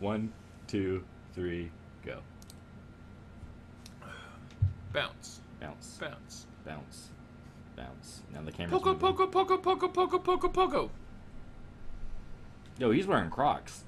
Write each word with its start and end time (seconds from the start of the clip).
One, 0.00 0.32
two, 0.66 1.02
three, 1.34 1.70
go. 2.04 2.18
Bounce. 4.92 5.40
Bounce, 5.60 5.98
Bounce. 6.00 6.46
bounce, 6.64 7.08
bounce. 7.76 8.22
Now 8.32 8.42
the 8.42 8.52
camera's 8.52 8.70
Poco, 8.80 8.92
moving. 8.94 9.00
poco, 9.00 9.26
poco, 9.26 9.58
poco, 9.58 9.88
poco, 9.88 10.18
poco, 10.18 10.48
poco. 10.48 10.90
Yo, 12.78 12.90
he's 12.92 13.06
wearing 13.06 13.28
Crocs. 13.28 13.82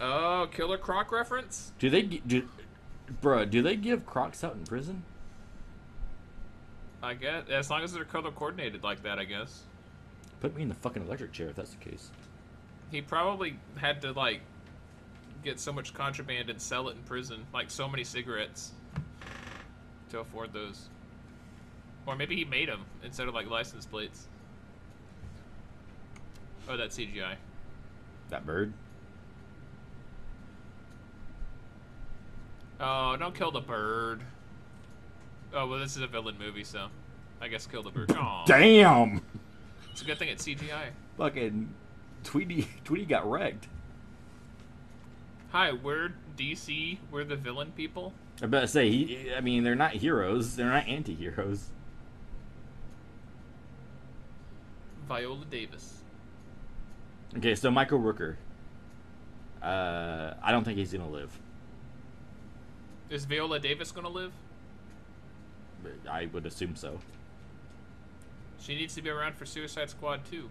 Oh, 0.00 0.46
Killer 0.52 0.76
Croc 0.76 1.10
reference? 1.10 1.72
Do 1.78 1.88
they 1.88 2.02
do, 2.02 2.46
bruh? 3.22 3.48
Do 3.50 3.62
they 3.62 3.76
give 3.76 4.04
Crocs 4.04 4.44
out 4.44 4.54
in 4.54 4.64
prison? 4.64 5.02
I 7.02 7.14
guess. 7.14 7.48
As 7.48 7.70
long 7.70 7.82
as 7.82 7.92
they're 7.94 8.04
color 8.04 8.30
coordinated 8.30 8.82
like 8.82 9.02
that, 9.04 9.18
I 9.18 9.24
guess. 9.24 9.62
Put 10.40 10.54
me 10.54 10.62
in 10.62 10.68
the 10.68 10.74
fucking 10.74 11.02
electric 11.06 11.32
chair 11.32 11.48
if 11.48 11.56
that's 11.56 11.70
the 11.70 11.82
case. 11.90 12.10
He 12.90 13.00
probably 13.00 13.58
had 13.76 14.02
to, 14.02 14.12
like, 14.12 14.40
get 15.44 15.60
so 15.60 15.72
much 15.72 15.92
contraband 15.92 16.50
and 16.50 16.60
sell 16.60 16.88
it 16.88 16.96
in 16.96 17.02
prison. 17.02 17.46
Like, 17.52 17.70
so 17.70 17.88
many 17.88 18.04
cigarettes. 18.04 18.72
To 20.10 20.20
afford 20.20 20.52
those. 20.52 20.88
Or 22.06 22.14
maybe 22.14 22.36
he 22.36 22.44
made 22.44 22.68
them 22.68 22.84
instead 23.02 23.26
of, 23.26 23.34
like, 23.34 23.50
license 23.50 23.86
plates. 23.86 24.28
Oh, 26.68 26.76
that 26.76 26.90
CGI. 26.90 27.34
That 28.30 28.46
bird. 28.46 28.72
Oh, 32.78 33.16
don't 33.16 33.34
kill 33.34 33.50
the 33.50 33.60
bird. 33.60 34.20
Oh, 35.54 35.66
well, 35.66 35.78
this 35.78 35.96
is 35.96 36.02
a 36.02 36.06
villain 36.06 36.36
movie, 36.38 36.64
so. 36.64 36.88
I 37.40 37.48
guess 37.48 37.66
kill 37.66 37.82
the 37.82 37.90
bird. 37.90 38.12
Aw. 38.12 38.44
Damn. 38.46 39.20
It's 39.92 40.02
a 40.02 40.04
good 40.04 40.18
thing 40.18 40.28
it's 40.28 40.46
CGI. 40.46 40.90
Fucking 41.18 41.68
Tweety 42.26 42.68
Tweety 42.84 43.06
got 43.06 43.30
wrecked. 43.30 43.68
Hi, 45.52 45.72
we're 45.72 46.12
DC. 46.36 46.98
We're 47.10 47.24
the 47.24 47.36
villain 47.36 47.72
people. 47.74 48.12
I 48.42 48.46
better 48.46 48.66
say 48.66 48.90
he. 48.90 49.32
I 49.34 49.40
mean, 49.40 49.64
they're 49.64 49.74
not 49.74 49.92
heroes. 49.92 50.56
They're 50.56 50.68
not 50.68 50.86
anti-heroes. 50.86 51.70
Viola 55.08 55.44
Davis. 55.48 56.02
Okay, 57.38 57.54
so 57.54 57.70
Michael 57.70 58.00
Rooker. 58.00 58.36
Uh, 59.62 60.34
I 60.42 60.50
don't 60.50 60.64
think 60.64 60.78
he's 60.78 60.92
gonna 60.92 61.08
live. 61.08 61.38
Is 63.08 63.24
Viola 63.24 63.60
Davis 63.60 63.92
gonna 63.92 64.08
live? 64.08 64.32
I 66.10 66.26
would 66.26 66.44
assume 66.44 66.74
so. 66.74 66.98
She 68.58 68.74
needs 68.74 68.96
to 68.96 69.02
be 69.02 69.10
around 69.10 69.36
for 69.36 69.46
Suicide 69.46 69.90
Squad 69.90 70.24
too. 70.28 70.50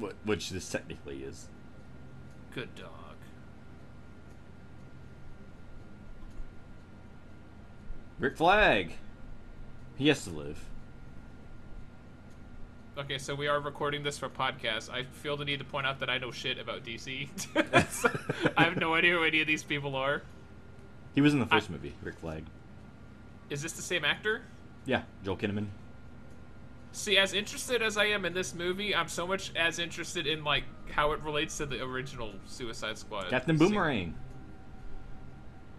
Wh- 0.00 0.26
Which 0.26 0.50
this 0.50 0.70
technically 0.70 1.22
is. 1.22 1.48
Good 2.54 2.74
dog. 2.74 2.90
Rick 8.18 8.36
Flag. 8.36 8.92
He 9.96 10.08
has 10.08 10.24
to 10.24 10.30
live. 10.30 10.58
Okay, 12.98 13.18
so 13.18 13.34
we 13.34 13.46
are 13.46 13.60
recording 13.60 14.02
this 14.02 14.16
for 14.16 14.28
podcast. 14.30 14.90
I 14.90 15.04
feel 15.04 15.36
the 15.36 15.44
need 15.44 15.58
to 15.58 15.64
point 15.66 15.86
out 15.86 16.00
that 16.00 16.08
I 16.08 16.16
know 16.16 16.30
shit 16.30 16.58
about 16.58 16.82
DC. 16.82 17.28
So, 17.90 18.10
I 18.56 18.64
have 18.64 18.76
no 18.78 18.94
idea 18.94 19.12
who 19.12 19.22
any 19.24 19.42
of 19.42 19.46
these 19.46 19.62
people 19.62 19.94
are. 19.96 20.22
He 21.14 21.20
was 21.20 21.34
in 21.34 21.40
the 21.40 21.46
first 21.46 21.68
movie, 21.68 21.94
Rick 22.02 22.18
Flag. 22.18 22.44
Is 23.50 23.62
this 23.62 23.72
the 23.72 23.82
same 23.82 24.04
actor? 24.04 24.42
Yeah, 24.86 25.02
Joel 25.24 25.36
Kinnaman. 25.36 25.66
See, 26.96 27.18
as 27.18 27.34
interested 27.34 27.82
as 27.82 27.98
I 27.98 28.06
am 28.06 28.24
in 28.24 28.32
this 28.32 28.54
movie, 28.54 28.94
I'm 28.94 29.08
so 29.08 29.26
much 29.26 29.52
as 29.54 29.78
interested 29.78 30.26
in 30.26 30.44
like 30.44 30.64
how 30.90 31.12
it 31.12 31.20
relates 31.20 31.58
to 31.58 31.66
the 31.66 31.82
original 31.84 32.32
Suicide 32.46 32.96
Squad. 32.96 33.28
Captain 33.28 33.58
scene. 33.58 33.68
Boomerang. 33.68 34.14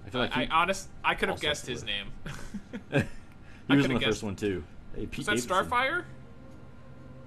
I 0.05 0.09
feel 0.11 0.21
like 0.21 0.37
I, 0.37 0.43
he, 0.43 0.49
I 0.51 0.55
honest, 0.61 0.87
I 1.03 1.15
could 1.15 1.29
have 1.29 1.39
guessed 1.41 1.65
his 1.65 1.79
to 1.81 1.87
name. 1.87 2.05
he 2.91 3.01
I 3.67 3.75
was 3.75 3.85
in 3.85 3.93
the 3.95 3.99
guessed- 3.99 4.05
first 4.05 4.23
one 4.23 4.35
too. 4.35 4.63
Hey, 4.95 5.07
Pete 5.07 5.27
Was 5.27 5.47
that 5.47 5.55
Davidson. 5.55 5.71
Starfire? 5.71 6.03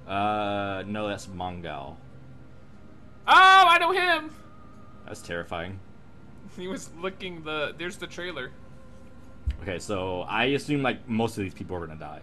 Uh, 0.06 0.84
no, 0.86 1.08
that's 1.08 1.26
Mongal. 1.26 1.96
Oh, 3.26 3.64
I 3.66 3.76
know 3.78 3.90
him. 3.90 4.30
That's 5.04 5.20
terrifying. 5.20 5.80
He 6.56 6.68
was 6.68 6.90
looking 7.00 7.42
the. 7.42 7.74
There's 7.76 7.96
the 7.96 8.06
trailer. 8.06 8.52
Okay, 9.62 9.80
so 9.80 10.20
I 10.28 10.44
assume 10.44 10.80
like 10.80 11.08
most 11.08 11.36
of 11.36 11.42
these 11.42 11.54
people 11.54 11.74
are 11.76 11.84
gonna 11.84 11.98
die. 11.98 12.20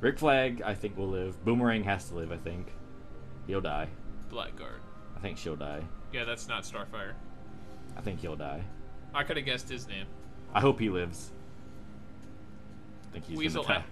Rick 0.00 0.18
Flag, 0.18 0.62
I 0.64 0.74
think 0.74 0.96
will 0.96 1.08
live. 1.08 1.42
Boomerang 1.44 1.82
has 1.84 2.08
to 2.08 2.14
live. 2.14 2.30
I 2.32 2.36
think 2.36 2.68
he'll 3.46 3.60
die. 3.60 3.88
Blackguard. 4.30 4.80
I 5.16 5.20
think 5.20 5.38
she'll 5.38 5.56
die. 5.56 5.82
Yeah, 6.12 6.24
that's 6.24 6.46
not 6.48 6.62
Starfire. 6.62 7.12
I 7.96 8.00
think 8.00 8.20
he'll 8.20 8.36
die. 8.36 8.62
I 9.14 9.24
could 9.24 9.36
have 9.36 9.46
guessed 9.46 9.68
his 9.68 9.88
name. 9.88 10.06
I 10.54 10.60
hope 10.60 10.78
he 10.78 10.88
lives. 10.88 11.32
I 13.08 13.12
think 13.12 13.24
he's 13.24 13.38
Weasel. 13.38 13.64
gonna 13.64 13.80
die. 13.80 13.84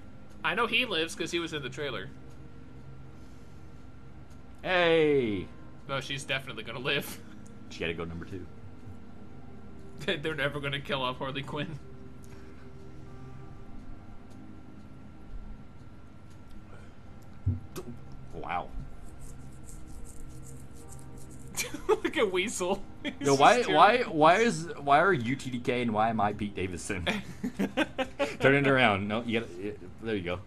I, 0.45 0.55
know 0.55 0.67
he 0.67 0.85
lives 0.85 1.15
because 1.17 1.31
he 1.31 1.41
was 1.41 1.53
in 1.53 1.63
the 1.63 1.69
trailer. 1.69 2.09
Hey, 4.63 5.47
No, 5.89 6.01
she's 6.01 6.25
definitely 6.25 6.63
gonna 6.65 6.79
live. 6.79 7.19
she 7.71 7.81
got 7.81 7.87
to 7.87 7.95
go 7.95 8.05
number 8.05 8.25
two. 8.25 8.47
They're 10.23 10.35
never 10.35 10.61
gonna 10.61 10.81
kill 10.81 11.03
off 11.03 11.19
Harley 11.19 11.43
Quinn. 11.43 11.79
Wow. 18.35 18.69
Look 21.89 22.17
at 22.17 22.31
Weasel. 22.31 22.83
He's 23.03 23.13
Yo, 23.21 23.35
why, 23.35 23.63
why, 23.63 24.03
why 24.03 24.37
is, 24.37 24.69
why 24.81 25.01
are 25.01 25.13
you 25.13 25.37
TDK 25.37 25.83
and 25.83 25.93
why 25.93 26.11
am 26.11 26.21
I 26.21 26.33
Pete 26.33 26.55
Davidson? 26.55 27.07
Turn 28.41 28.55
it 28.55 28.67
around. 28.67 29.09
No, 29.09 29.23
you 29.23 29.41
got. 29.41 29.49
to 29.49 29.77
There 30.03 30.17
you 30.17 30.23
go. 30.23 30.41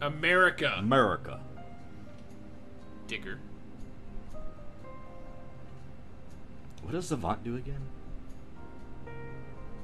America. 0.00 0.74
America. 0.78 1.40
Digger. 3.06 3.38
What 6.82 6.92
does 6.92 7.06
Savant 7.06 7.42
do 7.42 7.56
again? 7.56 7.80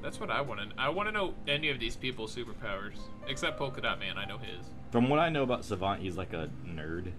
That's 0.03 0.19
what 0.19 0.31
I 0.31 0.41
want 0.41 0.61
to. 0.61 0.67
I 0.77 0.89
want 0.89 1.09
to 1.09 1.13
know 1.13 1.35
any 1.47 1.71
of 1.71 1.79
these 1.79 1.95
people's 1.97 2.35
superpowers, 2.35 2.97
except 3.29 3.57
Polka 3.57 3.81
Dot 3.81 4.01
Man. 4.01 4.19
I 4.19 4.25
know 4.25 4.37
his. 4.37 4.67
From 4.91 5.09
what 5.09 5.21
I 5.21 5.29
know 5.29 5.45
about 5.45 5.65
Savant, 5.65 6.03
he's 6.03 6.17
like 6.17 6.33
a 6.33 6.51
nerd. 6.67 7.13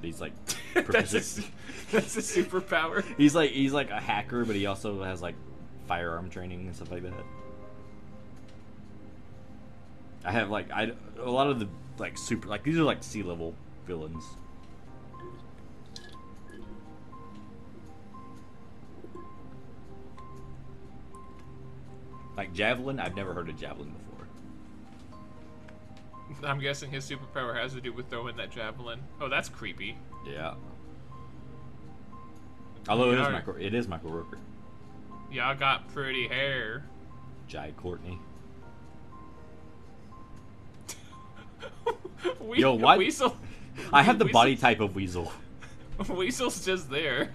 He's 0.00 0.20
like, 0.20 0.32
that's, 0.74 1.12
a, 1.12 1.42
that's 1.92 2.16
a 2.16 2.20
superpower. 2.20 3.04
he's 3.18 3.34
like 3.34 3.50
he's 3.50 3.72
like 3.72 3.90
a 3.90 4.00
hacker, 4.00 4.44
but 4.44 4.56
he 4.56 4.66
also 4.66 5.02
has 5.02 5.20
like 5.20 5.34
firearm 5.86 6.30
training 6.30 6.66
and 6.66 6.74
stuff 6.74 6.90
like 6.90 7.02
that. 7.02 7.12
I 10.24 10.32
have 10.32 10.50
like 10.50 10.70
I 10.70 10.92
a 11.20 11.30
lot 11.30 11.48
of 11.48 11.60
the 11.60 11.68
like 11.98 12.16
super 12.16 12.48
like 12.48 12.62
these 12.64 12.78
are 12.78 12.84
like 12.84 13.04
sea 13.04 13.22
level 13.22 13.54
villains. 13.86 14.24
Like 22.36 22.52
Javelin, 22.54 22.98
I've 22.98 23.14
never 23.14 23.34
heard 23.34 23.48
of 23.48 23.58
Javelin 23.58 23.90
before. 23.90 24.26
I'm 26.48 26.60
guessing 26.60 26.90
his 26.90 27.08
superpower 27.08 27.54
has 27.60 27.74
to 27.74 27.80
do 27.80 27.92
with 27.92 28.08
throwing 28.08 28.36
that 28.36 28.50
javelin. 28.50 29.00
Oh, 29.20 29.28
that's 29.28 29.48
creepy. 29.48 29.96
Yeah. 30.26 30.54
Although 32.88 33.12
it 33.12 33.18
is. 33.20 33.28
Michael, 33.28 33.56
it 33.58 33.74
is 33.74 33.86
Michael 33.86 34.10
Rooker. 34.10 34.38
Y'all 35.30 35.54
got 35.54 35.88
pretty 35.92 36.26
hair. 36.26 36.84
Jai 37.48 37.72
Courtney. 37.76 38.18
we- 42.40 42.58
Yo, 42.58 42.74
why- 42.74 42.96
Weasel. 42.96 43.36
I 43.92 44.02
have 44.02 44.18
the 44.18 44.24
body 44.26 44.56
type 44.56 44.80
of 44.80 44.94
weasel. 44.94 45.32
Weasel's 46.08 46.64
just 46.64 46.90
there. 46.90 47.32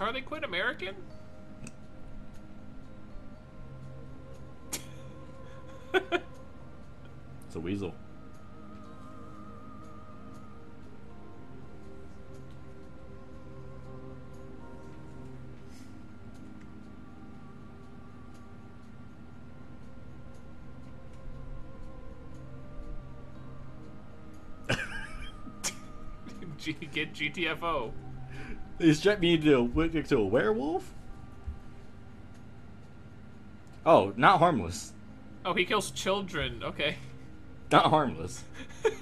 Harley 0.00 0.22
Quinn 0.22 0.44
American? 0.44 0.96
it's 5.92 7.54
a 7.54 7.60
weasel. 7.60 7.94
Get 26.90 27.12
GTFO. 27.12 27.92
They 28.80 28.94
strapped 28.94 29.20
me 29.20 29.34
into 29.34 29.54
a, 29.54 29.80
into 29.82 30.16
a 30.16 30.24
werewolf? 30.24 30.94
Oh, 33.84 34.14
not 34.16 34.38
harmless. 34.38 34.94
Oh, 35.44 35.52
he 35.52 35.66
kills 35.66 35.90
children. 35.90 36.62
Okay. 36.64 36.96
Not 37.70 37.90
harmless. 37.90 38.42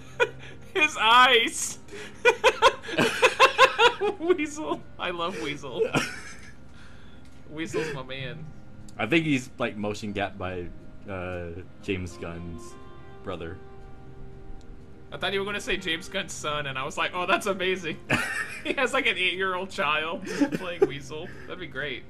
His 0.75 0.96
eyes. 1.00 1.78
Weasel. 4.19 4.82
I 4.98 5.10
love 5.10 5.40
Weasel. 5.40 5.88
Weasel's 7.50 7.94
my 7.94 8.02
man. 8.02 8.44
I 8.98 9.06
think 9.06 9.26
he's 9.26 9.48
like 9.58 9.76
motion 9.76 10.12
capped 10.12 10.38
by 10.38 10.66
uh, 11.08 11.50
James 11.84 12.16
Gunn's 12.16 12.75
brother. 13.22 13.56
I 15.12 15.19
thought 15.19 15.32
you 15.32 15.38
were 15.38 15.46
gonna 15.46 15.60
say 15.60 15.76
James 15.76 16.08
Gunn's 16.08 16.32
son, 16.32 16.66
and 16.66 16.76
I 16.76 16.84
was 16.84 16.98
like, 16.98 17.12
oh, 17.14 17.26
that's 17.26 17.46
amazing. 17.46 17.96
He 18.68 18.74
has 18.74 18.92
like 18.92 19.06
an 19.06 19.16
eight-year-old 19.16 19.70
child 19.70 20.26
playing 20.54 20.86
Weasel. 20.86 21.26
That'd 21.46 21.58
be 21.58 21.66
great. 21.66 22.04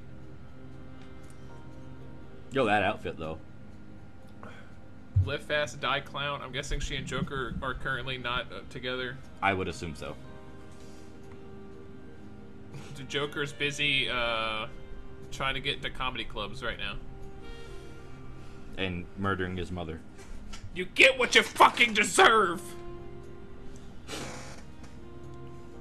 Yo, 2.51 2.65
that 2.65 2.83
outfit 2.83 3.17
though. 3.17 3.37
Live 5.25 5.41
fast, 5.41 5.79
die 5.79 5.99
clown. 5.99 6.41
I'm 6.41 6.51
guessing 6.51 6.79
she 6.79 6.95
and 6.95 7.05
Joker 7.05 7.53
are 7.61 7.73
currently 7.73 8.17
not 8.17 8.45
uh, 8.51 8.59
together. 8.69 9.17
I 9.41 9.53
would 9.53 9.67
assume 9.67 9.95
so. 9.95 10.15
The 12.95 13.03
Joker's 13.05 13.53
busy 13.53 14.09
uh, 14.09 14.67
trying 15.31 15.53
to 15.53 15.61
get 15.61 15.77
into 15.77 15.89
comedy 15.89 16.25
clubs 16.25 16.61
right 16.61 16.77
now. 16.77 16.95
And 18.77 19.05
murdering 19.17 19.55
his 19.55 19.71
mother. 19.71 20.01
You 20.75 20.83
get 20.83 21.17
what 21.17 21.33
you 21.33 21.43
fucking 21.43 21.93
deserve. 21.93 22.61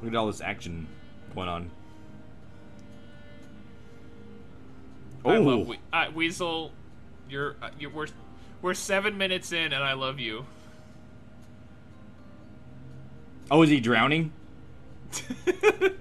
Look 0.02 0.12
at 0.12 0.16
all 0.16 0.26
this 0.26 0.40
action 0.40 0.86
going 1.34 1.48
on. 1.48 1.70
I 5.24 5.36
Oh, 5.36 5.40
love 5.42 5.66
we- 5.68 5.78
uh, 5.92 6.06
Weasel. 6.14 6.72
You're, 7.28 7.56
uh, 7.60 7.70
you 7.78 7.90
we're 7.90 8.06
we're 8.62 8.74
seven 8.74 9.18
minutes 9.18 9.52
in, 9.52 9.72
and 9.72 9.84
I 9.84 9.92
love 9.92 10.18
you. 10.18 10.46
oh, 13.50 13.62
is 13.62 13.70
he 13.70 13.80
drowning? 13.80 14.32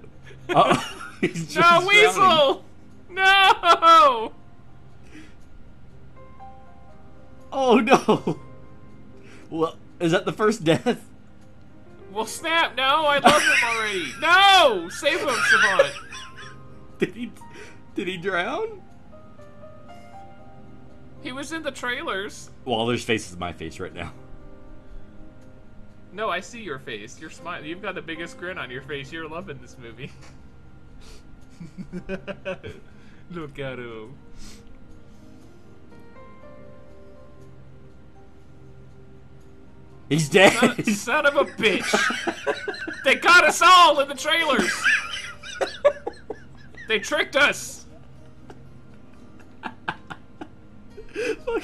Oh, 0.49 0.73
he's 1.21 1.53
just 1.53 1.55
no, 1.57 1.61
drowning. 1.61 1.87
Weasel! 1.87 2.65
No! 3.09 4.31
Oh 7.51 7.79
no! 7.79 8.39
Well, 9.49 9.75
is 9.99 10.11
that 10.13 10.23
the 10.25 10.31
first 10.31 10.63
death? 10.63 11.06
Well, 12.17 12.25
snap! 12.25 12.75
No, 12.75 13.05
I 13.05 13.19
love 13.19 13.43
him 13.43 13.63
already. 13.63 14.11
No, 14.19 14.89
save 14.89 15.19
him, 15.19 15.35
Savant. 15.51 15.93
Did 16.97 17.13
he? 17.13 17.31
Did 17.93 18.07
he 18.07 18.17
drown? 18.17 18.81
He 21.21 21.31
was 21.31 21.51
in 21.51 21.61
the 21.61 21.69
trailers. 21.69 22.49
Well, 22.65 22.87
there's 22.87 23.03
faces 23.03 23.33
in 23.33 23.39
my 23.39 23.53
face 23.53 23.79
right 23.79 23.93
now. 23.93 24.13
No, 26.11 26.27
I 26.27 26.39
see 26.39 26.59
your 26.59 26.79
face. 26.79 27.21
You're 27.21 27.29
smiling. 27.29 27.69
You've 27.69 27.83
got 27.83 27.93
the 27.93 28.01
biggest 28.01 28.39
grin 28.39 28.57
on 28.57 28.71
your 28.71 28.81
face. 28.81 29.11
You're 29.11 29.29
loving 29.29 29.59
this 29.61 29.77
movie. 29.77 30.11
Look 33.29 33.59
at 33.59 33.77
him. 33.77 34.15
He's 40.09 40.29
dead. 40.29 40.53
Son, 40.53 40.83
son 40.85 41.25
of 41.25 41.35
a 41.35 41.45
bitch. 41.45 43.03
they 43.03 43.15
got 43.15 43.43
us 43.43 43.61
all 43.61 43.99
in 43.99 44.07
the 44.07 44.15
trailers. 44.15 44.71
They 46.87 46.99
tricked 46.99 47.35
us. 47.35 47.85
Fuck, 51.45 51.63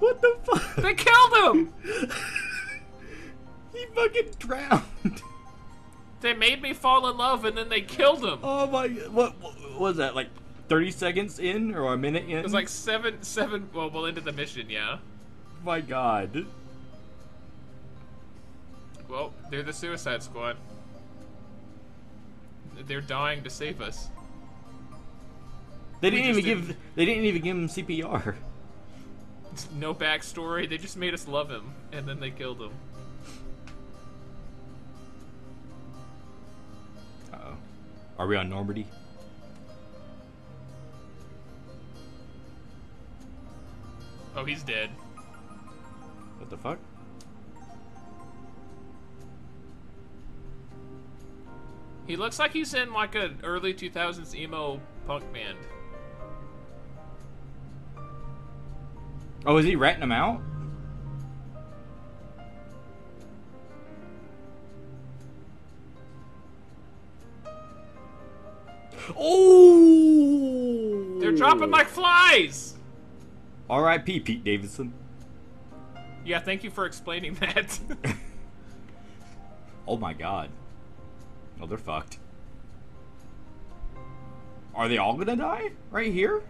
what 0.00 0.20
the 0.20 0.36
fuck? 0.42 0.76
They 0.76 0.94
killed 0.94 1.56
him. 1.56 1.72
he 3.72 3.86
fucking 3.94 4.30
drowned. 4.38 5.22
They 6.20 6.34
made 6.34 6.62
me 6.62 6.72
fall 6.72 7.08
in 7.08 7.16
love 7.16 7.44
and 7.44 7.56
then 7.56 7.68
they 7.68 7.82
killed 7.82 8.24
him. 8.24 8.40
Oh 8.42 8.66
my! 8.66 8.88
What, 8.88 9.40
what 9.40 9.78
was 9.78 9.96
that? 9.98 10.16
Like 10.16 10.28
thirty 10.68 10.90
seconds 10.90 11.38
in 11.38 11.74
or 11.74 11.92
a 11.92 11.96
minute 11.96 12.24
in? 12.24 12.38
It 12.38 12.42
was 12.42 12.54
like 12.54 12.68
seven, 12.68 13.22
seven. 13.22 13.68
Well, 13.72 13.90
well, 13.90 14.06
into 14.06 14.20
the 14.20 14.32
mission, 14.32 14.68
yeah. 14.68 14.98
my 15.62 15.80
god. 15.80 16.46
Well, 19.08 19.32
they're 19.50 19.62
the 19.62 19.72
Suicide 19.72 20.22
Squad. 20.22 20.56
They're 22.86 23.00
dying 23.00 23.42
to 23.44 23.50
save 23.50 23.80
us. 23.80 24.08
They 26.00 26.10
didn't 26.10 26.26
even 26.26 26.44
give. 26.44 26.66
didn't- 26.66 26.78
They 26.94 27.04
didn't 27.04 27.24
even 27.24 27.42
give 27.42 27.56
him 27.56 27.68
CPR. 27.68 28.36
No 29.74 29.94
backstory. 29.94 30.68
They 30.68 30.76
just 30.76 30.96
made 30.98 31.14
us 31.14 31.26
love 31.26 31.50
him, 31.50 31.72
and 31.92 32.06
then 32.06 32.20
they 32.20 32.30
killed 32.30 32.60
him. 32.60 32.72
Uh 37.32 37.36
oh. 37.42 37.56
Are 38.18 38.26
we 38.26 38.36
on 38.36 38.50
Normandy? 38.50 38.86
Oh, 44.36 44.44
he's 44.44 44.62
dead. 44.62 44.90
What 46.38 46.50
the 46.50 46.58
fuck? 46.58 46.78
He 52.06 52.16
looks 52.16 52.38
like 52.38 52.52
he's 52.52 52.74
in 52.74 52.92
like 52.92 53.14
an 53.14 53.40
early 53.42 53.74
2000s 53.74 54.34
emo 54.34 54.80
punk 55.06 55.30
band. 55.32 55.58
Oh, 59.44 59.56
is 59.58 59.64
he 59.64 59.76
ratting 59.76 60.00
them 60.00 60.12
out? 60.12 60.40
Oh! 69.16 71.18
They're 71.20 71.32
dropping 71.32 71.70
like 71.70 71.88
flies. 71.88 72.74
R.I.P. 73.68 74.20
Pete 74.20 74.44
Davidson. 74.44 74.92
Yeah, 76.24 76.40
thank 76.40 76.64
you 76.64 76.70
for 76.70 76.86
explaining 76.86 77.34
that. 77.34 77.78
Oh 79.88 79.96
my 79.96 80.12
god. 80.12 80.50
Oh, 81.60 81.66
they're 81.66 81.78
fucked. 81.78 82.18
Are 84.74 84.88
they 84.88 84.98
all 84.98 85.14
gonna 85.14 85.36
die? 85.36 85.70
Right 85.90 86.12
here? 86.12 86.42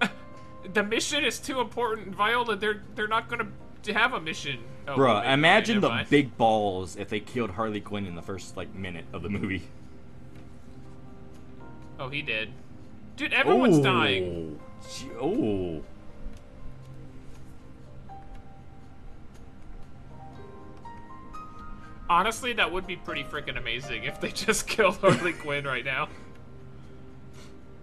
the 0.72 0.82
mission 0.82 1.24
is 1.24 1.38
too 1.38 1.60
important, 1.60 2.14
Viola. 2.14 2.56
They're 2.56 2.82
they're 2.94 3.08
not 3.08 3.28
gonna 3.28 3.48
have 3.92 4.12
a 4.12 4.20
mission. 4.20 4.58
Oh, 4.88 4.96
Bruh, 4.96 5.22
wait, 5.22 5.32
imagine 5.32 5.80
the 5.80 5.88
mind. 5.88 6.10
big 6.10 6.36
balls 6.36 6.96
if 6.96 7.08
they 7.08 7.20
killed 7.20 7.50
Harley 7.50 7.80
Quinn 7.80 8.06
in 8.06 8.14
the 8.14 8.22
first, 8.22 8.56
like, 8.56 8.74
minute 8.74 9.04
of 9.12 9.22
the 9.22 9.28
movie. 9.28 9.62
Oh, 11.98 12.08
he 12.08 12.22
did. 12.22 12.50
Dude, 13.16 13.32
everyone's 13.32 13.78
dying. 13.78 14.58
Oh. 15.20 15.82
Honestly, 22.10 22.52
that 22.54 22.72
would 22.72 22.88
be 22.88 22.96
pretty 22.96 23.22
freaking 23.22 23.56
amazing 23.56 24.02
if 24.02 24.20
they 24.20 24.30
just 24.32 24.66
killed 24.66 24.96
Harley 24.96 25.32
Quinn 25.44 25.64
right 25.64 25.84
now. 25.84 26.08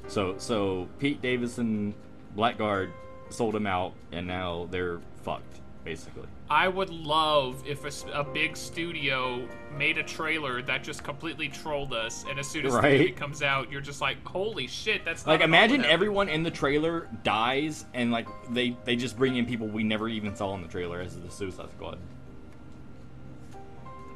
So, 0.07 0.37
so 0.37 0.89
Pete 0.99 1.21
Davidson, 1.21 1.95
Blackguard, 2.35 2.91
sold 3.29 3.55
him 3.55 3.65
out, 3.65 3.93
and 4.11 4.27
now 4.27 4.67
they're 4.69 4.99
fucked, 5.23 5.61
basically. 5.85 6.27
I 6.49 6.67
would 6.67 6.89
love 6.89 7.63
if 7.65 7.85
a 8.13 8.23
big 8.23 8.55
studio 8.55 9.47
made 9.77 9.97
a 9.97 10.03
trailer 10.03 10.61
that 10.61 10.83
just 10.83 11.03
completely 11.03 11.47
trolled 11.47 11.93
us, 11.93 12.25
and 12.29 12.37
as 12.37 12.47
soon 12.47 12.65
as 12.65 12.73
the 12.73 12.81
movie 12.81 13.11
comes 13.11 13.41
out, 13.41 13.69
you're 13.69 13.81
just 13.81 13.99
like, 13.99 14.25
"Holy 14.25 14.67
shit, 14.67 15.03
that's 15.03 15.25
not 15.25 15.33
Like, 15.33 15.41
imagine 15.41 15.83
everyone 15.83 16.29
in 16.29 16.43
the 16.43 16.51
trailer 16.51 17.09
dies, 17.23 17.85
and 17.93 18.11
like 18.11 18.27
they 18.49 18.77
they 18.85 18.95
just 18.95 19.17
bring 19.17 19.35
in 19.35 19.45
people 19.45 19.67
we 19.67 19.83
never 19.83 20.07
even 20.07 20.35
saw 20.35 20.55
in 20.55 20.61
the 20.61 20.69
trailer 20.69 21.01
as 21.01 21.19
the 21.19 21.29
Suicide 21.29 21.69
Squad. 21.71 21.99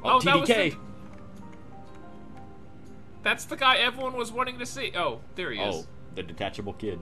Oh, 0.04 0.16
Oh, 0.16 0.20
that 0.20 0.40
was 0.40 0.48
TDK. 0.48 0.70
the- 0.70 0.76
That's 3.22 3.44
the 3.44 3.56
guy 3.56 3.76
everyone 3.76 4.14
was 4.14 4.32
wanting 4.32 4.58
to 4.58 4.66
see. 4.66 4.92
Oh, 4.96 5.20
there 5.36 5.50
he 5.52 5.60
is. 5.60 5.74
Oh, 5.76 5.86
the 6.14 6.22
detachable 6.22 6.72
kid. 6.74 6.98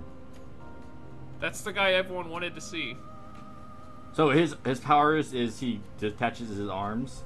That's 1.41 1.63
the 1.63 1.73
guy 1.73 1.93
everyone 1.93 2.29
wanted 2.29 2.55
to 2.55 2.61
see. 2.61 2.97
So 4.13 4.29
his 4.31 4.55
his 4.65 4.81
powers 4.81 5.33
is 5.33 5.61
he 5.61 5.81
detaches 5.99 6.49
his 6.51 6.69
arms. 6.69 7.23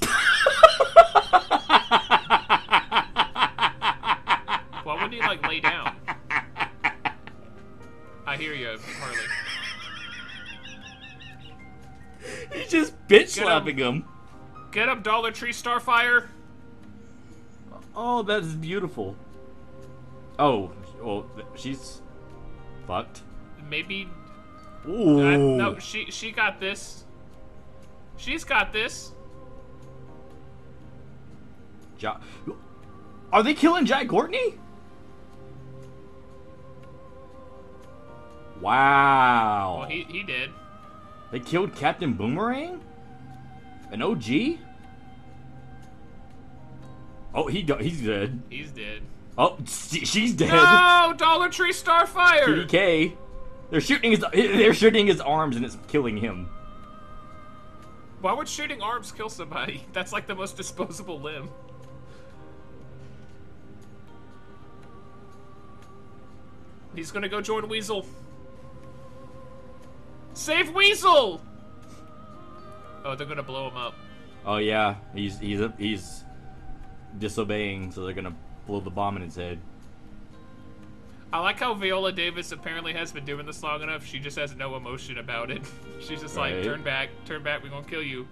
Why 4.84 4.94
wouldn't 4.94 5.12
he 5.14 5.20
like 5.20 5.46
lay 5.46 5.60
down? 5.60 5.94
I 8.26 8.36
hear 8.36 8.54
you, 8.54 8.78
Harley. 9.00 9.18
He 12.58 12.66
just 12.68 12.94
bitch 13.08 13.28
slapping 13.28 13.78
him. 13.78 14.04
Get 14.70 14.88
him, 14.88 15.02
Dollar 15.02 15.30
Tree 15.32 15.52
Starfire. 15.52 16.26
Oh, 17.96 18.22
that 18.22 18.42
is 18.42 18.54
beautiful. 18.54 19.16
Oh, 20.38 20.70
well, 21.02 21.26
she's 21.56 22.00
fucked. 22.86 23.22
Maybe 23.68 24.08
Ooh. 24.88 25.18
uh, 25.18 25.36
no. 25.36 25.78
She 25.78 26.10
she 26.10 26.30
got 26.30 26.60
this. 26.60 27.04
She's 28.16 28.44
got 28.44 28.72
this. 28.72 29.12
Ja- 31.98 32.18
Are 33.32 33.42
they 33.42 33.54
killing 33.54 33.84
Jack 33.84 34.06
Courtney? 34.08 34.54
Wow. 38.60 39.78
Well, 39.80 39.88
he 39.88 40.04
he 40.04 40.22
did. 40.22 40.50
They 41.30 41.40
killed 41.40 41.74
Captain 41.74 42.14
Boomerang? 42.14 42.80
An 43.92 44.02
OG? 44.02 44.58
Oh, 47.34 47.46
he 47.46 47.60
he's 47.80 48.00
dead. 48.02 48.42
He's 48.48 48.70
dead. 48.70 49.02
Oh, 49.36 49.56
she's 49.66 50.34
dead. 50.34 50.50
No, 50.50 51.14
Dollar 51.16 51.48
Tree 51.48 51.72
Starfire. 51.72 52.66
TDK. 52.66 53.16
They're 53.70 53.80
shooting 53.80 54.10
his 54.10 54.24
they're 54.32 54.74
shooting 54.74 55.06
his 55.06 55.20
arms 55.20 55.56
and 55.56 55.64
it's 55.64 55.76
killing 55.88 56.16
him. 56.16 56.48
Why 58.20 58.32
would 58.32 58.48
shooting 58.48 58.82
arms 58.82 59.12
kill 59.12 59.28
somebody? 59.28 59.84
That's 59.92 60.12
like 60.12 60.26
the 60.26 60.34
most 60.34 60.56
disposable 60.56 61.20
limb. 61.20 61.48
He's 66.94 67.12
gonna 67.12 67.28
go 67.28 67.40
join 67.40 67.68
Weasel. 67.68 68.06
Save 70.38 70.72
Weasel! 70.72 71.40
Oh, 73.04 73.16
they're 73.16 73.26
gonna 73.26 73.42
blow 73.42 73.68
him 73.70 73.76
up. 73.76 73.94
Oh 74.46 74.58
yeah, 74.58 74.94
he's 75.12 75.36
he's 75.40 75.60
he's 75.78 76.24
disobeying, 77.18 77.90
so 77.90 78.04
they're 78.04 78.14
gonna 78.14 78.36
blow 78.64 78.78
the 78.78 78.88
bomb 78.88 79.16
in 79.16 79.22
his 79.22 79.34
head. 79.34 79.58
I 81.32 81.40
like 81.40 81.58
how 81.58 81.74
Viola 81.74 82.12
Davis 82.12 82.52
apparently 82.52 82.92
has 82.92 83.10
been 83.10 83.24
doing 83.24 83.46
this 83.46 83.64
long 83.64 83.82
enough. 83.82 84.06
She 84.06 84.20
just 84.20 84.38
has 84.38 84.54
no 84.54 84.76
emotion 84.76 85.18
about 85.18 85.50
it. 85.50 85.60
She's 86.00 86.20
just 86.20 86.36
like, 86.36 86.62
turn 86.62 86.84
back, 86.84 87.10
turn 87.24 87.42
back, 87.42 87.64
we're 87.64 87.70
gonna 87.70 87.84
kill 87.84 88.02
you. 88.02 88.28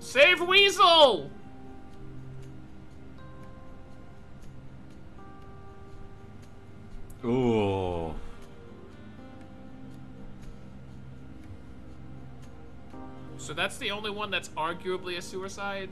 Save 0.00 0.40
Weasel! 0.40 1.30
Ooh. 7.24 8.14
So 13.38 13.54
that's 13.54 13.78
the 13.78 13.90
only 13.90 14.10
one 14.10 14.30
that's 14.30 14.48
arguably 14.50 15.16
a 15.16 15.22
suicide? 15.22 15.88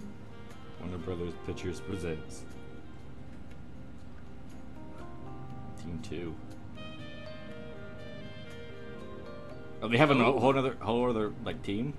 Warner 0.80 0.98
Brothers 0.98 1.32
Pictures 1.46 1.80
presents 1.80 2.42
Team 5.82 5.98
Two. 6.02 6.34
Oh, 9.82 9.88
they 9.88 9.96
have 9.96 10.10
a 10.10 10.14
Oh. 10.14 10.38
whole 10.38 10.56
other 10.58 10.76
whole 10.80 11.08
other 11.08 11.32
like 11.44 11.62
team. 11.62 11.94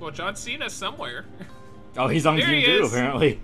Well, 0.00 0.10
John 0.10 0.34
Cena's 0.36 0.72
somewhere. 0.72 1.24
Oh, 1.96 2.08
he's 2.08 2.26
on 2.26 2.36
There 2.36 2.46
Team 2.46 2.64
Two 2.64 2.86
apparently. 2.86 3.40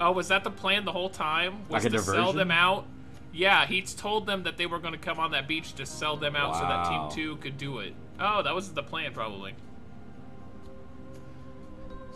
Oh, 0.00 0.12
was 0.12 0.28
that 0.28 0.44
the 0.44 0.50
plan 0.50 0.86
the 0.86 0.92
whole 0.92 1.10
time? 1.10 1.68
Was 1.68 1.84
Like 1.84 1.92
to 1.92 1.98
sell 1.98 2.32
them 2.32 2.50
out? 2.50 2.86
Yeah, 3.32 3.66
he 3.66 3.82
told 3.82 4.26
them 4.26 4.44
that 4.44 4.56
they 4.56 4.66
were 4.66 4.78
going 4.78 4.94
to 4.94 4.98
come 4.98 5.20
on 5.20 5.32
that 5.32 5.46
beach 5.46 5.74
to 5.74 5.86
sell 5.86 6.16
them 6.16 6.34
out 6.34 6.54
so 6.56 6.62
that 6.62 6.88
Team 6.88 7.10
Two 7.10 7.36
could 7.36 7.58
do 7.58 7.78
it. 7.78 7.94
Oh, 8.18 8.42
that 8.42 8.54
was 8.54 8.72
the 8.72 8.82
plan, 8.82 9.12
probably. 9.12 9.54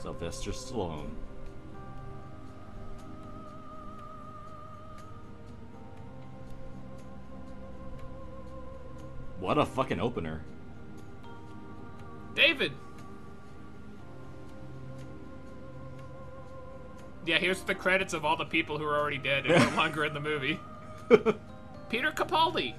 Sylvester 0.00 0.50
Stallone. 0.50 1.10
What 9.38 9.58
a 9.58 9.66
fucking 9.66 10.00
opener. 10.00 10.42
David. 12.34 12.72
Yeah, 17.26 17.38
here's 17.38 17.62
the 17.62 17.74
credits 17.74 18.12
of 18.12 18.24
all 18.24 18.36
the 18.36 18.44
people 18.44 18.78
who 18.78 18.84
are 18.84 18.98
already 18.98 19.18
dead 19.18 19.46
and 19.46 19.70
no 19.70 19.76
longer 19.82 20.04
in 20.04 20.14
the 20.14 20.20
movie. 20.20 20.60
Peter 21.88 22.10
Capaldi. 22.10 22.74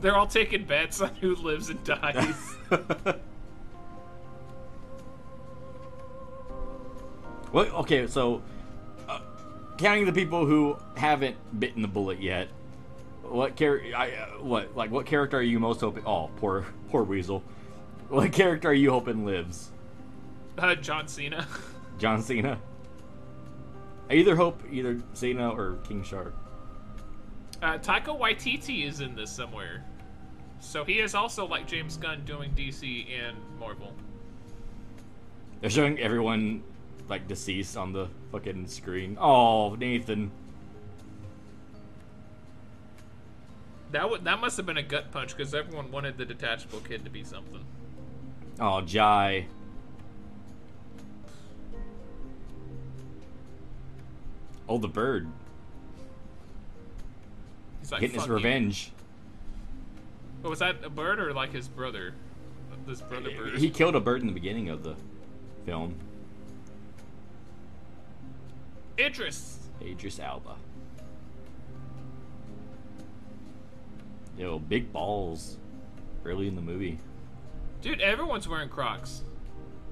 They're 0.00 0.16
all 0.16 0.26
taking 0.26 0.64
bets 0.64 1.00
on 1.00 1.14
who 1.20 1.34
lives 1.36 1.70
and 1.70 1.82
dies. 1.84 2.56
Well, 7.54 7.66
okay, 7.66 8.08
so 8.08 8.42
uh, 9.08 9.20
counting 9.78 10.06
the 10.06 10.12
people 10.12 10.44
who 10.44 10.76
haven't 10.96 11.36
bitten 11.60 11.82
the 11.82 11.88
bullet 11.88 12.20
yet, 12.20 12.48
what 13.22 13.54
character? 13.54 13.96
I 13.96 14.10
uh, 14.10 14.26
what 14.42 14.74
like 14.74 14.90
what 14.90 15.06
character 15.06 15.38
are 15.38 15.42
you 15.42 15.60
most 15.60 15.80
hoping? 15.80 16.04
Oh, 16.04 16.30
poor 16.38 16.66
poor 16.90 17.04
Weasel. 17.04 17.44
What 18.08 18.32
character 18.32 18.70
are 18.70 18.74
you 18.74 18.90
hoping 18.90 19.24
lives? 19.24 19.70
Uh, 20.58 20.74
John 20.76 21.08
Cena. 21.08 21.46
John 21.98 22.22
Cena. 22.22 22.58
I 24.10 24.14
either 24.14 24.36
hope 24.36 24.62
either 24.70 25.00
Cena 25.14 25.50
or 25.50 25.76
King 25.84 26.02
Shark. 26.02 26.34
Uh, 27.62 27.78
Taika 27.78 28.18
Waititi 28.18 28.86
is 28.86 29.00
in 29.00 29.14
this 29.14 29.30
somewhere. 29.30 29.84
So 30.60 30.84
he 30.84 31.00
is 31.00 31.14
also 31.14 31.46
like 31.46 31.66
James 31.66 31.96
Gunn 31.96 32.24
doing 32.24 32.52
DC 32.52 33.06
and 33.10 33.36
Marvel. 33.58 33.92
They're 35.60 35.70
showing 35.70 35.98
everyone 35.98 36.62
like 37.08 37.28
deceased 37.28 37.76
on 37.76 37.92
the 37.92 38.08
fucking 38.32 38.66
screen. 38.66 39.16
Oh, 39.20 39.74
Nathan. 39.74 40.30
That 43.92 44.10
would 44.10 44.24
that 44.24 44.40
must 44.40 44.56
have 44.56 44.66
been 44.66 44.78
a 44.78 44.82
gut 44.82 45.10
punch 45.12 45.36
because 45.36 45.54
everyone 45.54 45.90
wanted 45.90 46.18
the 46.18 46.24
detachable 46.24 46.80
kid 46.80 47.04
to 47.04 47.10
be 47.10 47.22
something. 47.24 47.64
Oh, 48.58 48.80
Jai. 48.80 49.46
Oh, 54.68 54.78
the 54.78 54.88
bird. 54.88 55.28
He's 57.80 57.92
like 57.92 58.00
Getting 58.00 58.14
his 58.14 58.22
"Fuck 58.22 58.28
you." 58.28 58.34
revenge. 58.34 58.92
But 60.42 60.50
was 60.50 60.58
that 60.58 60.84
a 60.84 60.90
bird 60.90 61.20
or 61.20 61.32
like 61.32 61.52
his 61.52 61.68
brother? 61.68 62.14
This 62.86 63.00
brother 63.00 63.30
bird. 63.30 63.58
He 63.58 63.70
killed 63.70 63.94
a 63.94 64.00
bird 64.00 64.20
in 64.20 64.26
the 64.26 64.32
beginning 64.32 64.68
of 64.68 64.82
the 64.82 64.94
film. 65.64 65.94
Idris. 68.98 69.58
Idris 69.82 70.18
Elba. 70.18 70.56
Yo, 74.38 74.58
big 74.58 74.92
balls. 74.92 75.56
Early 76.24 76.48
in 76.48 76.54
the 76.56 76.62
movie. 76.62 76.98
Dude, 77.82 78.00
everyone's 78.00 78.48
wearing 78.48 78.68
Crocs. 78.68 79.22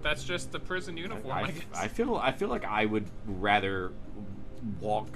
That's 0.03 0.25
just 0.25 0.51
the 0.51 0.59
prison 0.59 0.97
uniform, 0.97 1.33
I, 1.33 1.43
I. 1.75 1.85
I 1.85 1.89
feel 1.89 2.17
I 2.17 2.33
feel 2.33 2.49
like 2.49 2.65
I 2.65 2.87
would 2.87 3.07
rather 3.27 3.93
walk 4.81 5.09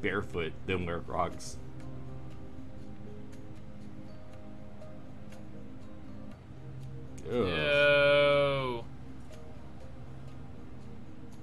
barefoot 0.00 0.52
than 0.66 0.86
wear 0.86 1.00
Crocs. 1.00 1.56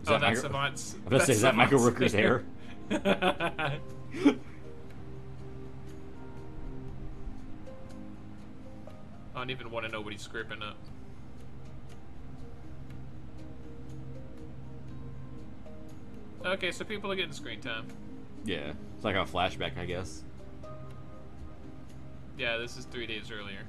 Is 0.01 0.07
Oh, 0.07 0.13
that 0.13 0.21
that's 0.21 0.21
Michael- 0.21 0.41
Savant's. 0.41 0.95
I 1.05 1.09
was 1.13 1.23
say, 1.25 1.33
is 1.33 1.41
that 1.41 1.55
Michael 1.55 1.79
Rooker's 1.79 2.13
hair? 2.13 2.43
I 2.91 3.79
don't 9.39 9.49
even 9.49 9.71
want 9.71 9.85
to 9.85 9.91
know 9.91 10.01
what 10.01 10.13
he's 10.13 10.21
scraping 10.21 10.61
up. 10.61 10.77
Okay, 16.45 16.71
so 16.71 16.85
people 16.85 17.11
are 17.11 17.15
getting 17.15 17.31
screen 17.31 17.59
time. 17.59 17.87
Yeah, 18.43 18.73
it's 18.95 19.03
like 19.03 19.15
a 19.15 19.25
flashback, 19.25 19.79
I 19.79 19.85
guess. 19.85 20.21
Yeah, 22.37 22.57
this 22.57 22.77
is 22.77 22.85
three 22.85 23.07
days 23.07 23.31
earlier. 23.31 23.61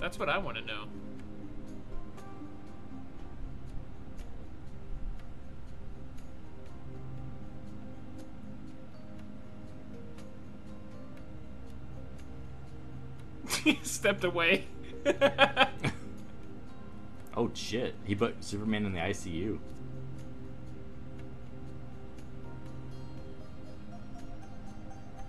That's 0.00 0.18
what 0.18 0.28
I 0.28 0.38
want 0.38 0.56
to 0.56 0.64
know. 0.64 0.86
he 13.64 13.78
stepped 13.82 14.24
away. 14.24 14.66
Oh 17.36 17.50
shit! 17.52 17.96
He 18.04 18.14
put 18.14 18.44
Superman 18.44 18.86
in 18.86 18.92
the 18.92 19.00
ICU. 19.00 19.58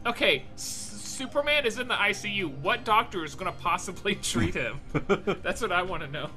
okay, 0.05 0.45
S- 0.53 1.01
Superman 1.03 1.65
is 1.65 1.79
in 1.79 1.87
the 1.87 1.95
ICU. 1.95 2.55
What 2.59 2.83
doctor 2.83 3.23
is 3.23 3.35
gonna 3.35 3.51
possibly 3.53 4.15
treat 4.21 4.53
him? 4.53 4.79
That's 5.41 5.61
what 5.61 5.71
I 5.71 5.81
want 5.81 6.03
to 6.03 6.07
know. 6.09 6.29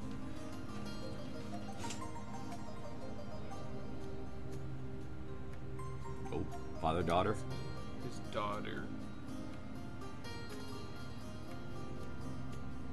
Oh, 6.32 6.44
father 6.80 7.02
daughter. 7.02 7.36
His 8.04 8.18
daughter. 8.32 8.84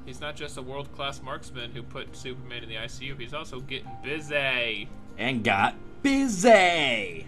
He's 0.05 0.21
not 0.21 0.35
just 0.35 0.57
a 0.57 0.61
world 0.61 0.93
class 0.93 1.21
marksman 1.23 1.71
who 1.71 1.81
put 1.81 2.15
Superman 2.15 2.61
in 2.61 2.69
the 2.69 2.75
ICU, 2.75 3.19
he's 3.19 3.33
also 3.33 3.59
getting 3.59 3.89
busy. 4.03 4.87
And 5.17 5.43
got 5.43 5.75
busy. 6.03 7.25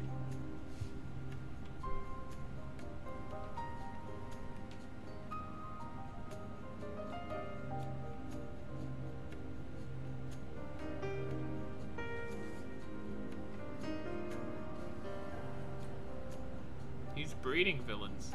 He's 17.16 17.34
breeding 17.42 17.82
villains. 17.88 18.32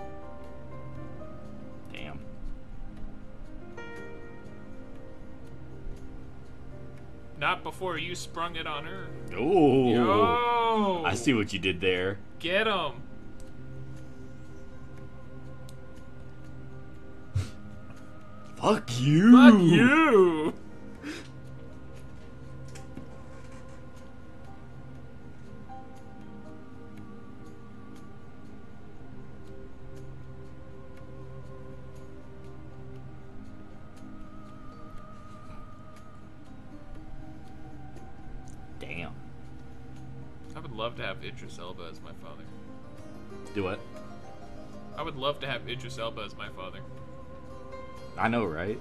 Not 7.42 7.64
before 7.64 7.98
you 7.98 8.14
sprung 8.14 8.54
it 8.54 8.68
on 8.68 8.84
her. 8.84 9.08
Oh. 9.36 9.92
Yo! 9.92 11.02
I 11.04 11.14
see 11.14 11.34
what 11.34 11.52
you 11.52 11.58
did 11.58 11.80
there. 11.80 12.20
Get 12.38 12.68
him! 12.68 13.02
Fuck 18.54 18.88
you. 19.00 19.32
Fuck 19.32 19.60
you! 19.60 20.54
Idris 45.82 45.98
Elba 45.98 46.22
as 46.22 46.36
my 46.36 46.48
father. 46.50 46.78
I 48.16 48.28
know, 48.28 48.44
right? 48.44 48.78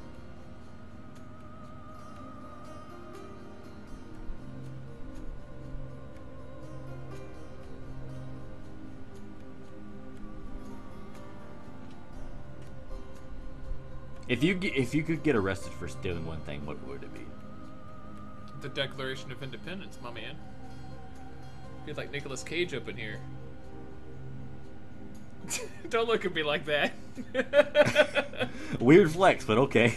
If 14.28 14.44
you 14.44 14.60
if 14.62 14.94
you 14.94 15.02
could 15.02 15.24
get 15.24 15.36
arrested 15.36 15.74
for 15.74 15.88
stealing 15.88 16.28
one 16.28 16.42
thing, 16.42 16.64
what 16.68 16.78
would 16.88 17.02
it 17.02 17.12
be? 17.16 17.26
The 18.62 18.70
Declaration 18.70 19.32
of 19.32 19.42
Independence, 19.42 19.98
my 20.04 20.12
man. 20.12 20.38
Feel 21.88 21.96
like 21.96 22.12
Nicolas 22.12 22.44
Cage 22.44 22.76
up 22.76 22.88
in 22.88 22.96
here. 22.96 23.20
Don't 25.90 26.08
look 26.08 26.26
at 26.26 26.34
me 26.34 26.44
like 26.44 26.66
that. 26.66 26.94
Weird 28.80 29.12
flex, 29.12 29.46
but 29.46 29.58
okay. 29.58 29.96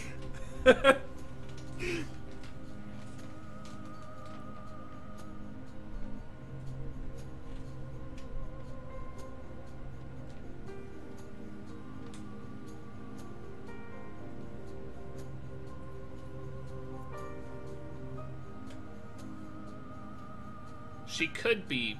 she 21.14 21.28
could 21.28 21.68
be, 21.68 21.93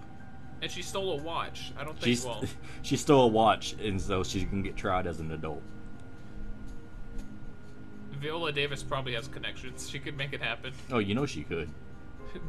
she 0.74 0.82
stole 0.82 1.12
a 1.12 1.22
watch. 1.22 1.72
I 1.78 1.84
don't 1.84 1.94
think. 1.94 2.04
She's 2.04 2.24
well, 2.24 2.42
she 2.82 2.96
stole 2.96 3.26
a 3.26 3.28
watch, 3.28 3.74
and 3.74 4.00
so 4.00 4.24
she 4.24 4.44
can 4.44 4.62
get 4.62 4.76
tried 4.76 5.06
as 5.06 5.20
an 5.20 5.30
adult. 5.30 5.62
Viola 8.12 8.50
Davis 8.52 8.82
probably 8.82 9.14
has 9.14 9.28
connections. 9.28 9.88
She 9.88 10.00
could 10.00 10.16
make 10.16 10.32
it 10.32 10.42
happen. 10.42 10.72
Oh, 10.90 10.98
you 10.98 11.14
know 11.14 11.26
she 11.26 11.42
could. 11.42 11.70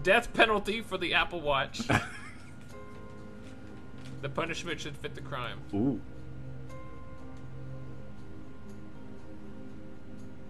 Death 0.03 0.33
penalty 0.33 0.81
for 0.81 0.97
the 0.97 1.13
Apple 1.13 1.41
Watch. 1.41 1.81
the 4.21 4.29
punishment 4.29 4.79
should 4.79 4.97
fit 4.97 5.13
the 5.13 5.21
crime. 5.21 5.59
Ooh. 5.73 6.01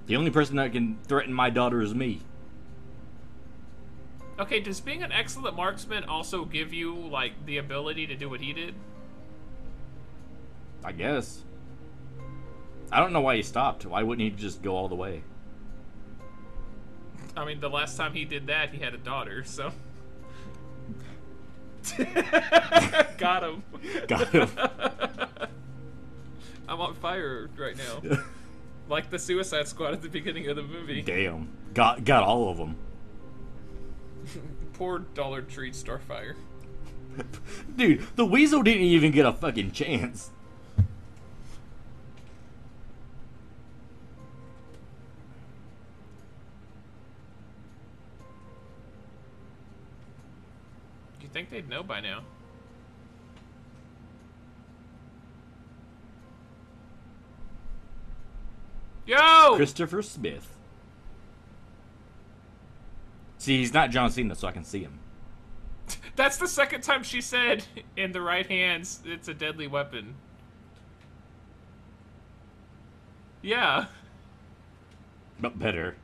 The 0.06 0.16
only 0.16 0.32
person 0.32 0.56
that 0.58 0.72
can 0.72 0.98
threaten 1.08 1.34
my 1.34 1.50
daughter 1.50 1.82
is 1.82 1.94
me. 1.94 2.22
Okay, 4.38 4.60
does 4.60 4.82
being 4.82 5.02
an 5.02 5.12
excellent 5.12 5.56
marksman 5.56 6.04
also 6.04 6.46
give 6.46 6.74
you 6.74 6.96
like 6.96 7.46
the 7.46 7.58
ability 7.58 8.08
to 8.08 8.16
do 8.16 8.30
what 8.30 8.42
he 8.42 8.52
did? 8.52 8.76
I 10.84 10.92
guess. 10.92 11.44
I 12.92 13.00
don't 13.00 13.14
know 13.14 13.22
why 13.22 13.38
he 13.38 13.44
stopped. 13.44 13.86
Why 13.86 14.04
wouldn't 14.04 14.24
he 14.24 14.30
just 14.30 14.62
go 14.62 14.76
all 14.76 14.88
the 14.88 14.96
way? 14.96 15.24
I 17.38 17.46
mean, 17.46 17.60
the 17.60 17.70
last 17.70 17.98
time 17.98 18.14
he 18.14 18.26
did 18.26 18.48
that, 18.48 18.74
he 18.74 18.80
had 18.80 18.94
a 18.94 18.98
daughter, 18.98 19.44
so. 19.44 19.72
Got 23.18 23.44
him. 23.44 23.64
Got 24.08 24.28
him. 24.30 24.50
I'm 26.68 26.82
on 26.82 26.96
fire 26.96 27.50
right 27.58 27.78
now. 27.78 28.20
like 28.90 29.10
the 29.10 29.20
Suicide 29.20 29.68
Squad 29.68 29.94
at 29.94 30.02
the 30.02 30.10
beginning 30.10 30.48
of 30.48 30.56
the 30.56 30.64
movie. 30.64 31.02
Damn. 31.02 31.50
Got 31.74 32.04
got 32.04 32.24
all 32.24 32.50
of 32.50 32.58
them. 32.58 32.76
Poor 34.74 35.00
Dollar 35.00 35.42
Tree 35.42 35.72
Starfire. 35.72 36.36
Dude, 37.78 38.06
the 38.16 38.26
weasel 38.26 38.62
didn't 38.64 38.84
even 38.84 39.12
get 39.12 39.26
a 39.26 39.34
fucking 39.34 39.72
chance. 39.72 40.32
You 51.22 51.30
think 51.32 51.50
they'd 51.50 51.70
know 51.70 51.84
by 51.84 52.02
now? 52.02 52.22
Yo! 59.06 59.56
Christopher 59.56 60.02
Smith. 60.02 60.55
See, 63.46 63.60
he's 63.60 63.76
not 63.76 63.92
John 63.92 64.10
Cena, 64.10 64.34
so 64.34 64.48
I 64.48 64.52
can 64.52 64.64
see 64.64 64.80
him. 64.80 64.98
That's 66.16 66.38
the 66.38 66.48
second 66.48 66.82
time 66.82 67.04
she 67.04 67.22
said, 67.22 67.64
in 67.96 68.12
the 68.12 68.20
right 68.20 68.48
hands, 68.48 69.02
it's 69.06 69.28
a 69.28 69.36
deadly 69.36 69.68
weapon. 69.68 70.16
Yeah. 73.44 73.86
But 75.40 75.60
better. 75.60 75.96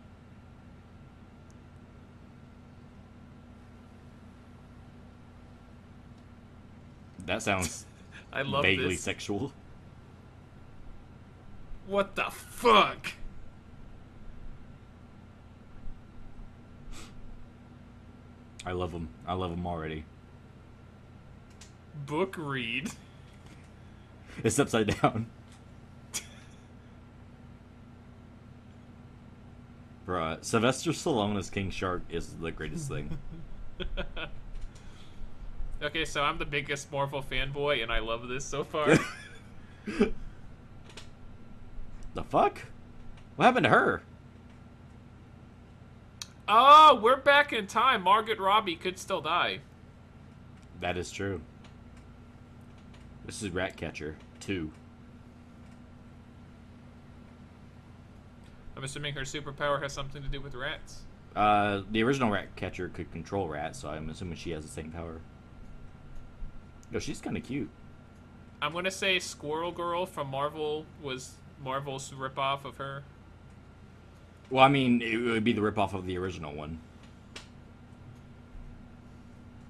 That 7.26 7.42
sounds 7.42 7.88
I 8.32 8.44
love 8.44 8.66
vaguely 8.66 8.90
this. 8.90 9.02
sexual. 9.02 9.52
What 11.88 12.16
the 12.16 12.30
fuck? 12.30 13.14
I 18.66 18.72
love 18.74 18.92
them. 18.92 19.10
I 19.28 19.34
love 19.34 19.52
them 19.52 19.66
already. 19.66 20.06
Book 22.06 22.36
read. 22.38 22.92
It's 24.44 24.60
upside 24.60 25.00
down. 25.02 25.28
Bruh, 30.08 30.44
Sylvester 30.44 30.92
Stallone 30.92 31.38
as 31.38 31.50
King 31.50 31.70
Shark 31.70 32.04
is 32.10 32.34
the 32.36 32.52
greatest 32.52 32.88
thing. 32.90 33.18
Okay, 35.84 36.06
so 36.06 36.22
I'm 36.22 36.38
the 36.38 36.46
biggest 36.46 36.92
Marvel 36.92 37.24
fanboy, 37.24 37.82
and 37.82 37.92
I 37.92 38.00
love 38.00 38.28
this 38.28 38.46
so 38.46 38.64
far. 38.64 39.00
the 39.88 40.14
fuck? 42.30 42.60
What 43.36 43.46
happened 43.46 43.64
to 43.64 43.72
her? 43.72 44.04
Oh, 46.54 47.00
we're 47.02 47.16
back 47.16 47.54
in 47.54 47.66
time. 47.66 48.02
Margaret 48.02 48.38
Robbie 48.38 48.76
could 48.76 49.00
still 49.00 49.22
die. 49.22 49.60
That 50.82 50.98
is 50.98 51.10
true. 51.10 51.40
This 53.26 53.42
is 53.42 53.52
Ratcatcher 53.52 54.18
2. 54.42 54.70
I'm 58.76 58.84
assuming 58.84 59.14
her 59.14 59.22
superpower 59.22 59.82
has 59.82 59.94
something 59.94 60.22
to 60.22 60.28
do 60.28 60.42
with 60.42 60.54
rats. 60.54 61.04
Uh, 61.38 61.84
the 61.90 62.04
original 62.04 62.30
Ratcatcher 62.30 62.90
could 62.90 63.10
control 63.14 63.48
rats, 63.48 63.80
so 63.80 63.88
I'm 63.88 64.10
assuming 64.10 64.36
she 64.36 64.52
has 64.52 64.66
the 64.66 64.72
same 64.72 64.92
power. 64.92 65.22
No, 66.92 67.00
she's 67.00 67.22
kind 67.22 67.38
of 67.38 67.44
cute. 67.44 67.70
I'm 68.62 68.74
gonna 68.74 68.92
say 68.92 69.20
Squirrel 69.20 69.72
Girl 69.72 70.06
from 70.06 70.28
Marvel 70.28 70.86
was 71.02 71.36
Marvel's 71.64 72.12
ripoff 72.12 72.66
of 72.66 72.76
her. 72.76 73.04
Well, 74.52 74.64
I 74.64 74.68
mean, 74.68 75.02
it 75.02 75.16
would 75.16 75.46
be 75.46 75.54
the 75.54 75.62
ripoff 75.62 75.94
of 75.94 76.06
the 76.06 76.18
original 76.18 76.54
one. 76.54 76.80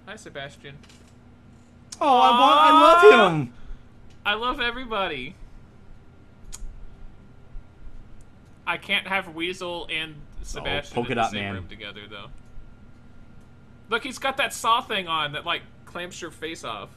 Hi, 0.07 0.15
Sebastian. 0.15 0.77
Oh, 2.01 2.07
I, 2.07 2.29
wa- 2.31 2.57
I 2.59 2.81
love 2.81 3.31
him. 3.31 3.53
I 4.25 4.33
love 4.33 4.59
everybody. 4.59 5.35
I 8.65 8.77
can't 8.77 9.07
have 9.07 9.35
Weasel 9.35 9.87
and 9.91 10.15
Sebastian 10.41 10.93
oh, 10.93 10.95
Polka 10.95 11.11
in 11.11 11.17
the 11.17 11.21
Dot 11.21 11.31
same 11.31 11.43
Man. 11.43 11.53
room 11.53 11.67
together, 11.67 12.01
though. 12.09 12.27
Look, 13.89 14.03
he's 14.03 14.17
got 14.17 14.37
that 14.37 14.53
saw 14.53 14.81
thing 14.81 15.07
on 15.07 15.33
that 15.33 15.45
like 15.45 15.61
clamps 15.85 16.21
your 16.21 16.31
face 16.31 16.63
off. 16.63 16.89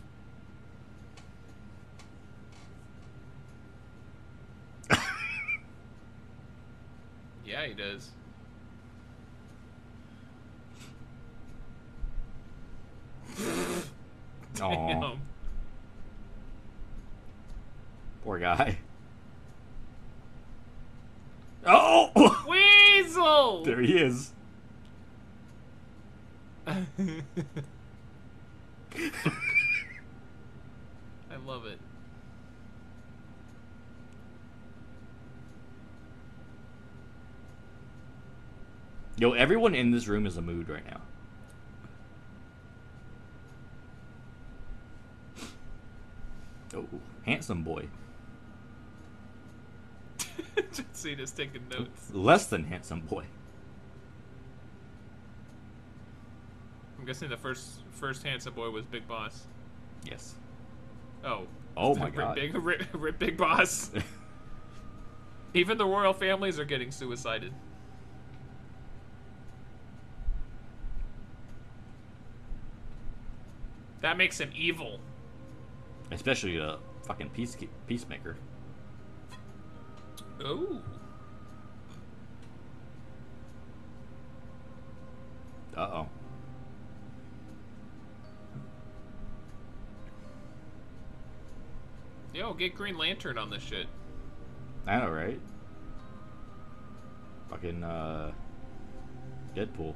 Yeah, 7.54 7.66
he 7.66 7.74
does. 7.74 8.10
Damn. 14.54 15.20
poor 18.24 18.40
guy. 18.40 18.78
Oh, 21.64 22.44
Weasel. 22.48 23.62
there 23.64 23.80
he 23.80 23.98
is. 23.98 24.32
I 26.66 26.82
love 31.46 31.66
it. 31.66 31.78
Yo, 39.16 39.32
everyone 39.32 39.74
in 39.74 39.90
this 39.90 40.08
room 40.08 40.26
is 40.26 40.36
a 40.36 40.42
mood 40.42 40.68
right 40.68 40.84
now. 40.86 41.00
Oh, 46.74 46.88
handsome 47.24 47.62
boy. 47.62 47.86
Cena's 50.92 51.30
taking 51.30 51.62
notes. 51.68 52.10
Less 52.12 52.46
than 52.46 52.64
handsome 52.64 53.00
boy. 53.00 53.24
I'm 56.98 57.04
guessing 57.04 57.28
the 57.28 57.36
first 57.36 57.80
first 57.92 58.24
handsome 58.24 58.54
boy 58.54 58.70
was 58.70 58.84
Big 58.84 59.06
Boss. 59.06 59.44
Yes. 60.04 60.34
Oh. 61.22 61.46
Oh 61.76 61.94
my 61.98 62.06
Rip 62.06 62.14
god. 62.14 62.34
Big, 62.34 62.54
rip, 62.62 62.82
rip 62.92 63.18
Big 63.18 63.36
Boss. 63.36 63.92
Even 65.52 65.78
the 65.78 65.86
royal 65.86 66.12
families 66.12 66.58
are 66.58 66.64
getting 66.64 66.90
suicided. 66.90 67.52
That 74.04 74.18
makes 74.18 74.38
him 74.38 74.50
evil. 74.54 75.00
Especially 76.10 76.58
a 76.58 76.76
fucking 77.06 77.30
peace 77.30 77.56
peacemaker. 77.86 78.36
Ooh. 80.42 80.82
Uh 85.74 85.80
oh. 85.80 86.08
Yo, 92.34 92.52
get 92.52 92.74
Green 92.74 92.98
Lantern 92.98 93.38
on 93.38 93.48
this 93.48 93.62
shit. 93.62 93.86
I 94.86 94.98
know, 94.98 95.08
right? 95.08 95.40
Fucking 97.48 97.82
uh, 97.82 98.32
Deadpool, 99.56 99.94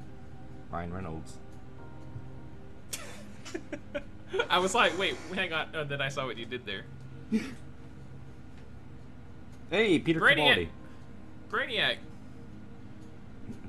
Ryan 0.71 0.95
Reynolds. 0.95 1.41
I 4.51 4.59
was 4.59 4.75
like, 4.75 4.99
wait, 4.99 5.17
hang 5.35 5.53
on. 5.53 5.69
And 5.75 5.89
then 5.89 6.01
I 6.01 6.09
saw 6.09 6.27
what 6.27 6.37
you 6.37 6.47
did 6.47 6.67
there. 6.67 6.85
Hey, 9.71 9.99
Peter 9.99 10.21
Brainiac. 10.21 10.69
Brainiac. 11.51 11.97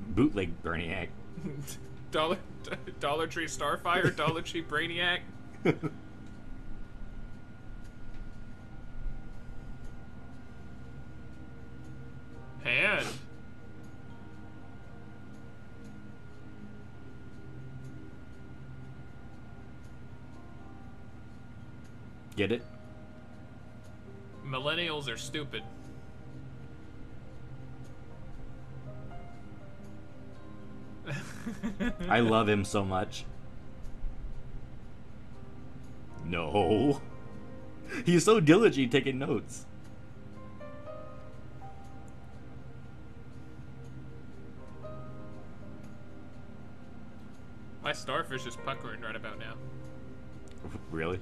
Bootleg 0.08 0.62
Brainiac. 0.62 1.08
Dollar 2.10 2.38
Dollar 3.00 3.26
Tree 3.26 3.46
Starfire, 3.46 4.14
Dollar 4.14 4.42
Tree 4.42 4.62
Brainiac. 4.62 5.20
Hand. 12.64 13.06
Get 22.36 22.52
it? 22.52 22.62
Millennials 24.44 25.08
are 25.08 25.16
stupid. 25.16 25.62
I 32.08 32.20
love 32.20 32.48
him 32.48 32.64
so 32.64 32.84
much. 32.84 33.24
No. 36.24 37.00
He's 38.06 38.24
so 38.24 38.40
diligent 38.40 38.92
taking 38.92 39.18
notes. 39.18 39.66
My 47.82 47.92
starfish 47.92 48.46
is 48.46 48.56
puckering 48.56 49.00
right 49.00 49.16
about 49.16 49.38
now. 49.38 49.54
Really? 50.90 51.18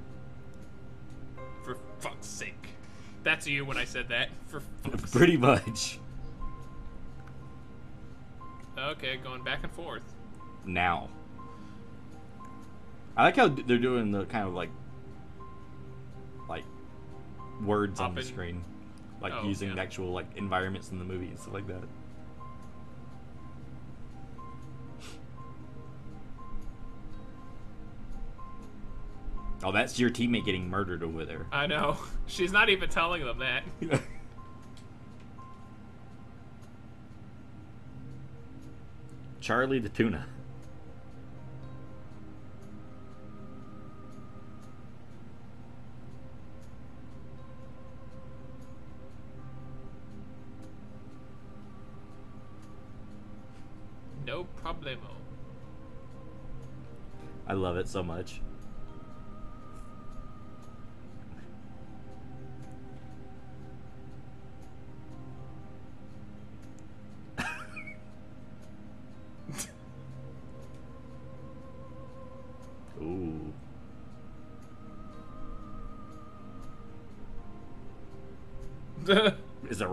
Fuck's 2.01 2.27
sake. 2.27 2.55
That's 3.25 3.47
you 3.47 3.65
when 3.65 3.77
I 3.77 3.85
said 3.85 4.09
that. 4.09 4.29
For 4.47 4.61
Pretty 5.13 5.37
much. 5.37 5.99
Okay, 8.79 9.17
going 9.17 9.43
back 9.43 9.61
and 9.65 9.73
forth. 9.73 10.03
Now. 10.65 11.09
I 13.17 13.25
like 13.25 13.37
how 13.37 13.49
they're 13.49 13.79
doing 13.79 14.13
the 14.13 14.25
kind 14.27 14.47
of 14.47 14.55
like, 14.55 14.71
like, 16.49 16.63
words 17.61 17.99
on 17.99 18.15
the 18.15 18.23
screen, 18.23 18.63
like 19.21 19.33
Oh, 19.35 19.43
using 19.45 19.75
yeah. 19.77 19.83
actual 19.83 20.13
like 20.13 20.27
environments 20.37 20.91
in 20.91 21.01
the 21.01 21.05
movie 21.05 21.27
and 21.27 21.39
stuff 21.39 21.55
like 21.55 21.67
that. 21.67 21.83
Oh, 29.65 29.73
that's 29.73 29.99
your 29.99 30.09
teammate 30.09 30.45
getting 30.45 30.71
murdered 30.71 31.03
over 31.03 31.25
there. 31.25 31.47
I 31.51 31.67
know. 31.67 31.97
She's 32.27 32.53
not 32.53 32.69
even 32.69 32.89
telling 32.89 33.25
them 33.25 33.39
that. 33.41 33.65
Charlie 39.41 39.81
the 39.81 39.89
tuna. 39.89 40.27
No 54.25 54.47
problemo. 54.63 54.99
I 57.47 57.55
love 57.55 57.79
it 57.79 57.89
so 57.89 58.03
much. 58.03 58.43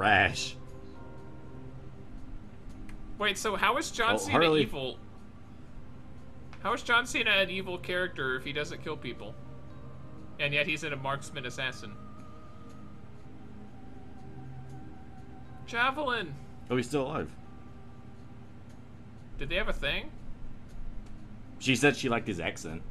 It's 0.06 0.12
a 0.12 0.12
rash. 0.12 0.56
Wait, 3.18 3.38
so 3.38 3.56
how 3.56 3.78
is 3.78 3.90
John 3.92 4.16
Oh, 4.16 4.18
Cena 4.18 4.32
Harley- 4.34 4.62
evil? 4.62 5.00
How 6.62 6.74
is 6.74 6.84
John 6.84 7.06
Cena 7.06 7.32
an 7.32 7.50
evil 7.50 7.78
character 7.78 8.36
if 8.36 8.44
he 8.44 8.52
doesn't 8.54 8.84
kill 8.84 8.98
people? 8.98 9.34
And 10.40 10.54
yet 10.54 10.68
he's 10.68 10.84
in 10.84 10.94
a 10.94 10.96
marksman 10.98 11.46
assassin. 11.46 11.96
Javelin! 15.66 16.36
Oh, 16.70 16.76
he's 16.78 16.88
still 16.88 17.04
alive. 17.04 17.32
Did 19.40 19.50
they 19.50 19.56
have 19.56 19.70
a 19.70 19.74
thing? 19.74 20.12
She 21.60 21.76
said 21.76 21.96
she 21.96 22.10
liked 22.10 22.28
his 22.28 22.40
accent. 22.40 22.82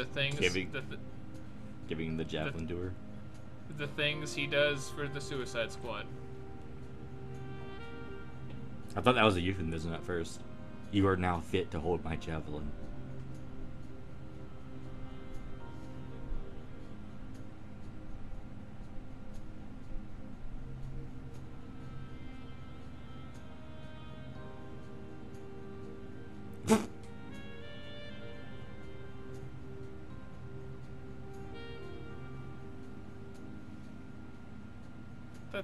The 0.00 0.06
things. 0.06 0.38
giving- 0.40 0.70
The, 0.72 0.80
the, 0.80 0.96
Giving 1.88 2.16
the 2.16 2.24
javelin 2.24 2.66
to 2.68 2.76
her. 2.76 2.92
the 3.76 3.88
things 3.88 4.32
he 4.34 4.46
does 4.46 4.88
for 4.90 5.08
the 5.08 5.20
Suicide 5.20 5.72
Squad. 5.72 6.06
I 8.96 9.00
thought 9.00 9.14
that 9.16 9.24
was 9.24 9.36
a 9.36 9.40
euphemism 9.40 9.92
at 9.92 10.02
first. 10.04 10.40
You 10.92 11.06
are 11.08 11.16
now 11.16 11.40
fit 11.40 11.70
to 11.72 11.80
hold 11.80 12.04
my 12.04 12.16
javelin. 12.16 12.70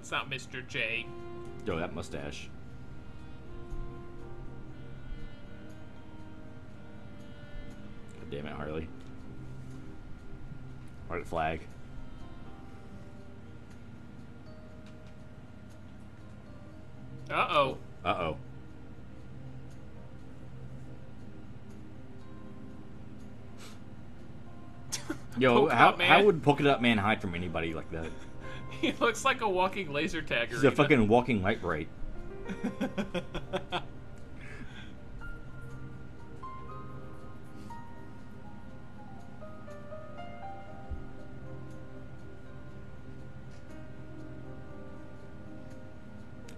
That's 0.08 0.12
not 0.12 0.30
Mr. 0.30 0.64
J. 0.68 1.04
Yo, 1.66 1.76
that 1.78 1.92
mustache. 1.92 2.48
God 8.20 8.30
damn 8.30 8.46
it, 8.46 8.52
Harley. 8.52 8.86
White 11.08 11.26
flag. 11.26 11.60
Uh 17.28 17.48
oh. 17.50 17.78
Uh 18.04 18.08
oh. 18.08 18.36
Yo, 25.36 25.66
how, 25.66 25.96
how 25.96 26.22
would 26.22 26.44
Polka 26.44 26.62
Dot 26.62 26.80
Man 26.80 26.96
hide 26.96 27.20
from 27.20 27.34
anybody 27.34 27.74
like 27.74 27.90
that? 27.90 28.06
He 28.80 28.92
looks 28.92 29.24
like 29.24 29.40
a 29.40 29.48
walking 29.48 29.92
laser 29.92 30.22
tag. 30.22 30.50
He's 30.50 30.62
a 30.64 30.70
fucking 30.70 31.08
walking 31.08 31.42
Lite-Brite. 31.42 31.88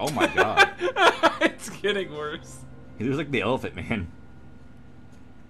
Oh 0.00 0.12
my 0.12 0.28
god. 0.28 0.70
it's 1.40 1.70
getting 1.70 2.14
worse. 2.14 2.59
he 2.98 3.04
looks 3.04 3.16
like 3.18 3.33
the 3.33 3.40
Elephant 3.40 3.74
Man. 3.74 4.07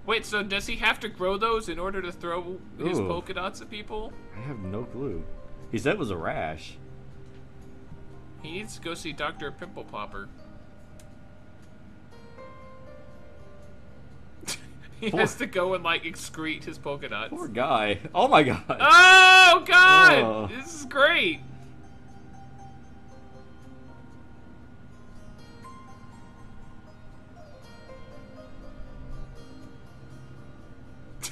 Wait, 0.07 0.25
so 0.25 0.43
does 0.43 0.67
he 0.67 0.77
have 0.77 0.99
to 1.01 1.09
grow 1.11 1.37
those 1.37 1.69
in 1.69 1.79
order 1.79 2.01
to 2.01 2.11
throw 2.11 2.59
his 2.79 2.99
Ooh. 2.99 3.07
polka 3.07 3.35
dots 3.35 3.61
at 3.61 3.69
people? 3.69 4.11
I 4.35 4.41
have 4.41 4.59
no 4.61 4.85
clue. 4.85 5.23
He 5.71 5.79
said 5.79 5.95
it 5.95 5.99
was 5.99 6.11
a 6.11 6.17
rash. 6.17 6.77
He 8.43 8.53
needs 8.53 8.77
to 8.77 8.81
go 8.83 8.95
see 8.95 9.13
Dr. 9.13 9.51
Pimple 9.51 9.85
Popper. 9.85 10.29
he 15.01 15.11
Poor- 15.11 15.21
has 15.21 15.35
to 15.37 15.47
go 15.47 15.75
and 15.75 15.85
like 15.85 16.05
excrete 16.05 16.65
his 16.65 16.79
polka 16.79 17.09
dots. 17.09 17.31
Poor 17.31 17.49
guy. 17.49 17.99
Oh 18.15 18.29
my 18.29 18.43
god. 18.43 18.63
Oh 18.69 19.63
god! 19.67 20.19
Oh. 20.23 20.47
This 20.47 20.75
is 20.75 20.85
great. 20.87 21.41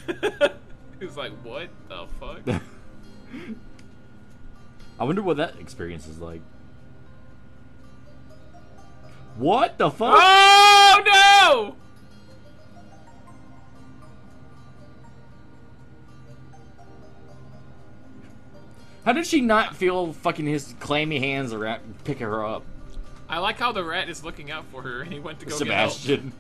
he 1.01 1.05
was 1.05 1.17
like, 1.17 1.33
"What 1.43 1.69
I 4.99 5.05
wonder 5.05 5.23
what 5.23 5.37
that 5.37 5.57
experience 5.59 6.07
is 6.07 6.19
like. 6.19 6.41
What 9.37 9.77
the 9.77 9.91
fuck? 9.91 10.17
oh 10.19 11.03
no! 11.07 11.77
How 19.05 19.13
did 19.13 19.27
she 19.27 19.41
not 19.41 19.77
feel 19.77 20.13
fucking 20.15 20.47
his 20.47 20.75
clammy 20.81 21.21
hands 21.21 21.53
around 21.53 22.03
pick 22.05 22.19
her 22.19 22.45
up? 22.45 22.65
I 23.29 23.39
like 23.39 23.59
how 23.59 23.73
the 23.73 23.85
rat 23.85 24.09
is 24.09 24.25
looking 24.25 24.51
out 24.51 24.65
for 24.73 24.83
her, 24.83 25.03
and 25.03 25.13
he 25.13 25.21
went 25.21 25.39
to 25.41 25.47
go. 25.47 25.55
Sebastian. 25.55 26.33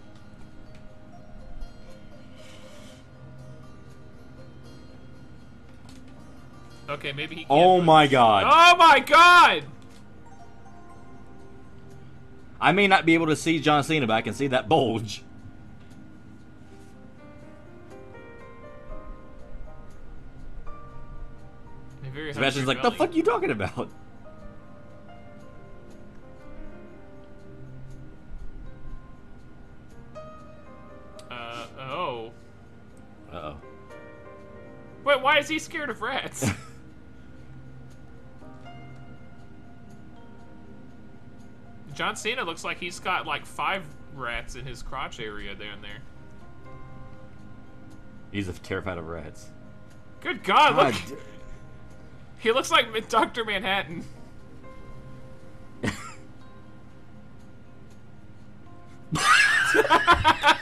Okay, 6.96 7.12
maybe 7.12 7.34
he. 7.34 7.40
Can't 7.42 7.50
Oh 7.50 7.82
my 7.82 8.06
god. 8.06 8.44
Oh 8.46 8.76
my 8.78 9.00
god! 9.00 9.64
I 12.58 12.72
may 12.72 12.88
not 12.88 13.04
be 13.04 13.12
able 13.12 13.26
to 13.26 13.36
see 13.36 13.60
John 13.60 13.84
Cena, 13.84 14.06
but 14.06 14.14
I 14.14 14.22
can 14.22 14.32
see 14.32 14.46
that 14.46 14.66
bulge. 14.66 15.22
He 22.02 22.08
very 22.08 22.28
hugs 22.28 22.36
Sebastian's 22.36 22.66
like, 22.66 22.82
the 22.82 22.90
fuck 22.92 23.14
you 23.14 23.22
talking 23.22 23.50
about? 23.50 23.90
Uh 31.30 31.66
oh. 31.78 32.32
Uh 33.30 33.36
oh. 33.36 33.56
Wait, 35.04 35.20
why 35.20 35.38
is 35.38 35.48
he 35.48 35.58
scared 35.58 35.90
of 35.90 36.00
rats? 36.00 36.48
John 41.96 42.14
Cena 42.14 42.44
looks 42.44 42.62
like 42.62 42.78
he's 42.78 43.00
got 43.00 43.26
like 43.26 43.46
five 43.46 43.82
rats 44.14 44.54
in 44.54 44.66
his 44.66 44.82
crotch 44.82 45.18
area 45.18 45.54
down 45.54 45.80
there. 45.80 46.02
He's 48.30 48.46
terrified 48.60 48.98
of 48.98 49.08
rats. 49.08 49.48
Good 50.20 50.44
God, 50.44 50.76
look! 50.76 50.94
God. 50.94 51.18
He 52.38 52.52
looks 52.52 52.70
like 52.70 53.08
Doctor 53.08 53.46
Manhattan. 53.46 54.04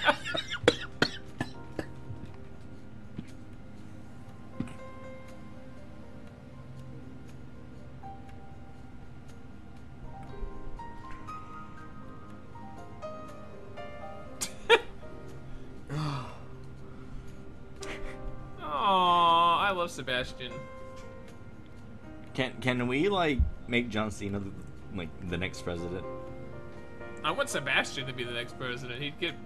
Can 22.75 22.89
we 22.89 23.09
like 23.09 23.39
make 23.69 23.89
John 23.89 24.11
Cena 24.11 24.41
the, 24.41 24.51
like 24.97 25.09
the 25.31 25.39
next 25.39 25.63
president? 25.63 26.05
I 27.23 27.31
want 27.31 27.49
Sebastian 27.49 28.05
to 28.09 28.13
be 28.13 28.25
the 28.25 28.33
next 28.33 28.59
president. 28.59 29.01
He'd 29.01 29.17
get 29.21 29.37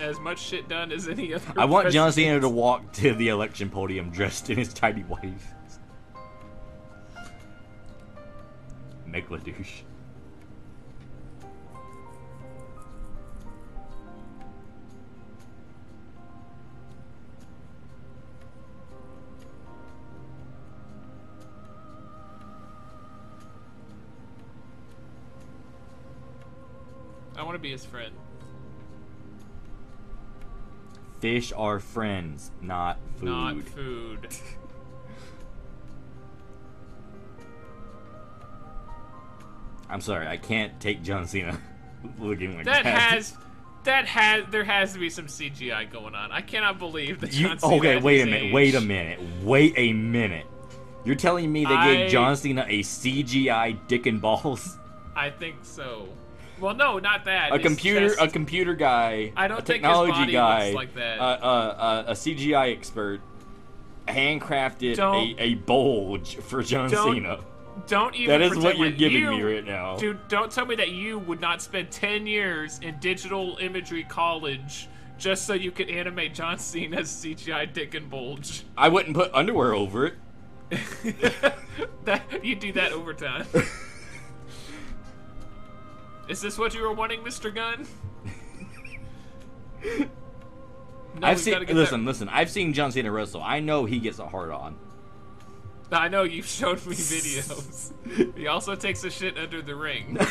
as 0.00 0.20
much 0.20 0.38
shit 0.38 0.68
done 0.68 0.92
as 0.92 1.08
any 1.08 1.34
other. 1.34 1.52
I 1.56 1.64
want 1.64 1.90
John 1.90 2.12
Cena 2.12 2.38
to 2.38 2.48
walk 2.48 2.92
to 2.92 3.12
the 3.12 3.26
election 3.30 3.70
podium 3.70 4.10
dressed 4.10 4.50
in 4.50 4.58
his 4.58 4.72
tidy 4.72 5.02
whities. 5.02 5.40
Megladouche. 9.08 9.82
To 27.56 27.62
be 27.62 27.70
his 27.72 27.84
friend. 27.84 28.12
Fish 31.20 31.52
are 31.56 31.80
friends, 31.80 32.50
not 32.60 32.98
food. 33.16 33.24
Not 33.28 33.62
food. 33.62 34.28
I'm 39.88 40.00
sorry, 40.00 40.26
I 40.26 40.36
can't 40.36 40.78
take 40.80 41.02
John 41.02 41.26
Cena 41.26 41.58
looking 42.18 42.56
like 42.56 42.64
That 42.66 42.84
that. 42.84 42.98
has 43.12 43.36
that 43.84 44.06
has 44.06 44.44
there 44.50 44.64
has 44.64 44.92
to 44.94 44.98
be 44.98 45.08
some 45.10 45.26
CGI 45.26 45.90
going 45.90 46.14
on. 46.14 46.32
I 46.32 46.40
cannot 46.40 46.78
believe 46.78 47.20
that 47.20 47.32
You, 47.32 47.56
Cena 47.58 47.74
okay, 47.76 48.00
wait 48.00 48.22
a 48.22 48.24
minute. 48.26 48.42
age- 48.44 48.52
Wait 48.52 48.74
a 48.74 48.80
minute. 48.80 49.20
Wait 49.44 49.74
a 49.76 49.92
minute. 49.92 50.46
You're 51.04 51.14
telling 51.14 51.52
me 51.52 51.64
they 51.64 51.72
I- 51.72 51.94
gave 51.94 52.10
John 52.10 52.36
Cena 52.36 52.66
a 52.68 52.80
CGI 52.80 53.78
dick 53.86 54.06
and 54.06 54.20
balls? 54.20 54.76
I 55.14 55.30
think 55.30 55.56
so. 55.62 56.08
Well, 56.58 56.74
no, 56.74 56.98
not 56.98 57.24
that. 57.26 57.52
A 57.52 57.58
computer, 57.58 58.08
chest- 58.08 58.20
a 58.20 58.28
computer 58.28 58.74
guy, 58.74 59.32
I 59.36 59.48
don't 59.48 59.58
a 59.58 59.62
think 59.62 59.84
his 59.84 59.90
technology 59.90 60.12
body 60.12 60.32
guy, 60.32 60.64
looks 60.66 60.74
like 60.76 60.94
that. 60.94 61.18
Uh, 61.20 61.22
uh, 61.22 61.26
uh, 61.46 62.04
a 62.08 62.12
CGI 62.12 62.72
expert, 62.72 63.20
handcrafted 64.08 64.98
a, 64.98 65.42
a 65.42 65.54
bulge 65.54 66.36
for 66.36 66.62
John 66.62 66.90
Don't 66.90 67.14
Cena. 67.14 67.40
Don't 67.86 68.14
even. 68.14 68.28
That 68.28 68.40
is 68.40 68.56
what 68.56 68.78
you're 68.78 68.90
giving 68.90 69.18
you- 69.22 69.30
me 69.32 69.42
right 69.42 69.64
now. 69.64 69.96
Dude, 69.96 70.28
don't 70.28 70.50
tell 70.50 70.64
me 70.66 70.76
that 70.76 70.90
you 70.90 71.18
would 71.18 71.40
not 71.40 71.60
spend 71.60 71.90
10 71.90 72.26
years 72.26 72.78
in 72.80 72.98
digital 73.00 73.58
imagery 73.58 74.04
college 74.04 74.88
just 75.18 75.46
so 75.46 75.54
you 75.54 75.70
could 75.70 75.88
animate 75.90 76.34
John 76.34 76.58
Cena's 76.58 77.08
CGI 77.08 77.72
dick 77.72 77.94
and 77.94 78.08
bulge. 78.08 78.64
I 78.76 78.88
wouldn't 78.88 79.14
put 79.14 79.32
underwear 79.34 79.74
over 79.74 80.06
it. 80.06 80.14
that 82.04 82.22
you 82.44 82.56
do 82.56 82.72
that 82.72 82.92
over 82.92 83.14
time. 83.14 83.46
Is 86.28 86.40
this 86.40 86.58
what 86.58 86.74
you 86.74 86.82
were 86.82 86.92
wanting, 86.92 87.20
Mr. 87.22 87.54
Gunn? 87.54 87.86
No, 91.18 91.28
I've 91.28 91.40
seen. 91.40 91.58
Listen, 91.66 92.00
that- 92.04 92.06
listen. 92.06 92.28
I've 92.28 92.50
seen 92.50 92.74
John 92.74 92.92
Cena 92.92 93.10
wrestle. 93.10 93.42
I 93.42 93.60
know 93.60 93.86
he 93.86 93.98
gets 94.00 94.18
a 94.18 94.26
hard 94.26 94.50
on. 94.50 94.76
I 95.90 96.08
know 96.08 96.24
you've 96.24 96.46
showed 96.46 96.84
me 96.84 96.94
videos. 96.94 97.92
he 98.36 98.48
also 98.48 98.74
takes 98.74 99.02
a 99.04 99.10
shit 99.10 99.38
under 99.38 99.62
the 99.62 99.74
ring. 99.74 100.18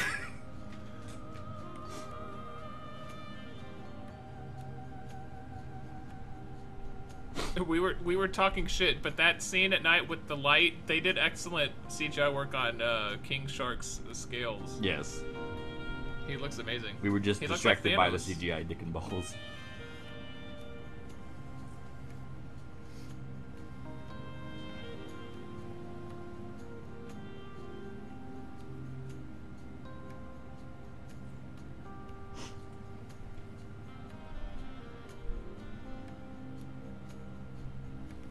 we 7.68 7.80
were 7.80 7.96
we 8.04 8.16
were 8.16 8.28
talking 8.28 8.68
shit, 8.68 9.02
but 9.02 9.18
that 9.18 9.42
scene 9.42 9.74
at 9.74 9.82
night 9.84 10.08
with 10.08 10.28
the 10.28 10.36
light, 10.36 10.86
they 10.88 11.00
did 11.00 11.18
excellent 11.18 11.72
CGI 11.90 12.34
work 12.34 12.54
on 12.54 12.82
uh, 12.82 13.16
King 13.24 13.48
Shark's 13.48 14.02
scales. 14.12 14.78
Yes, 14.82 15.22
He 16.28 16.38
looks 16.38 16.58
amazing. 16.58 16.96
we 17.02 17.10
were 17.10 17.20
just 17.20 17.40
He 17.40 17.48
looks 17.48 17.64
like 17.64 17.82
distracted 17.84 17.98
by 17.98 18.10
the 18.10 18.18
CGI 18.18 18.68
dick 18.68 18.82
and 18.82 18.92
balls. 18.92 19.36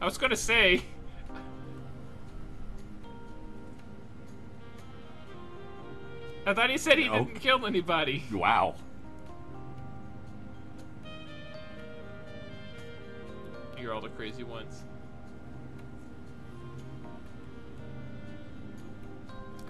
I 0.01 0.07
was 0.07 0.19
gonna 0.19 0.37
say. 0.37 0.83
I 6.47 6.53
thought 6.55 6.71
he 6.71 6.79
said 6.79 6.99
he 6.99 7.09
No. 7.09 7.25
didn't 7.25 7.41
kill 7.41 7.67
anybody. 7.67 8.23
Wow. 8.33 8.75
You're 13.79 13.93
all 13.93 14.01
the 14.01 14.09
crazy 14.11 14.45
ones. 14.45 14.83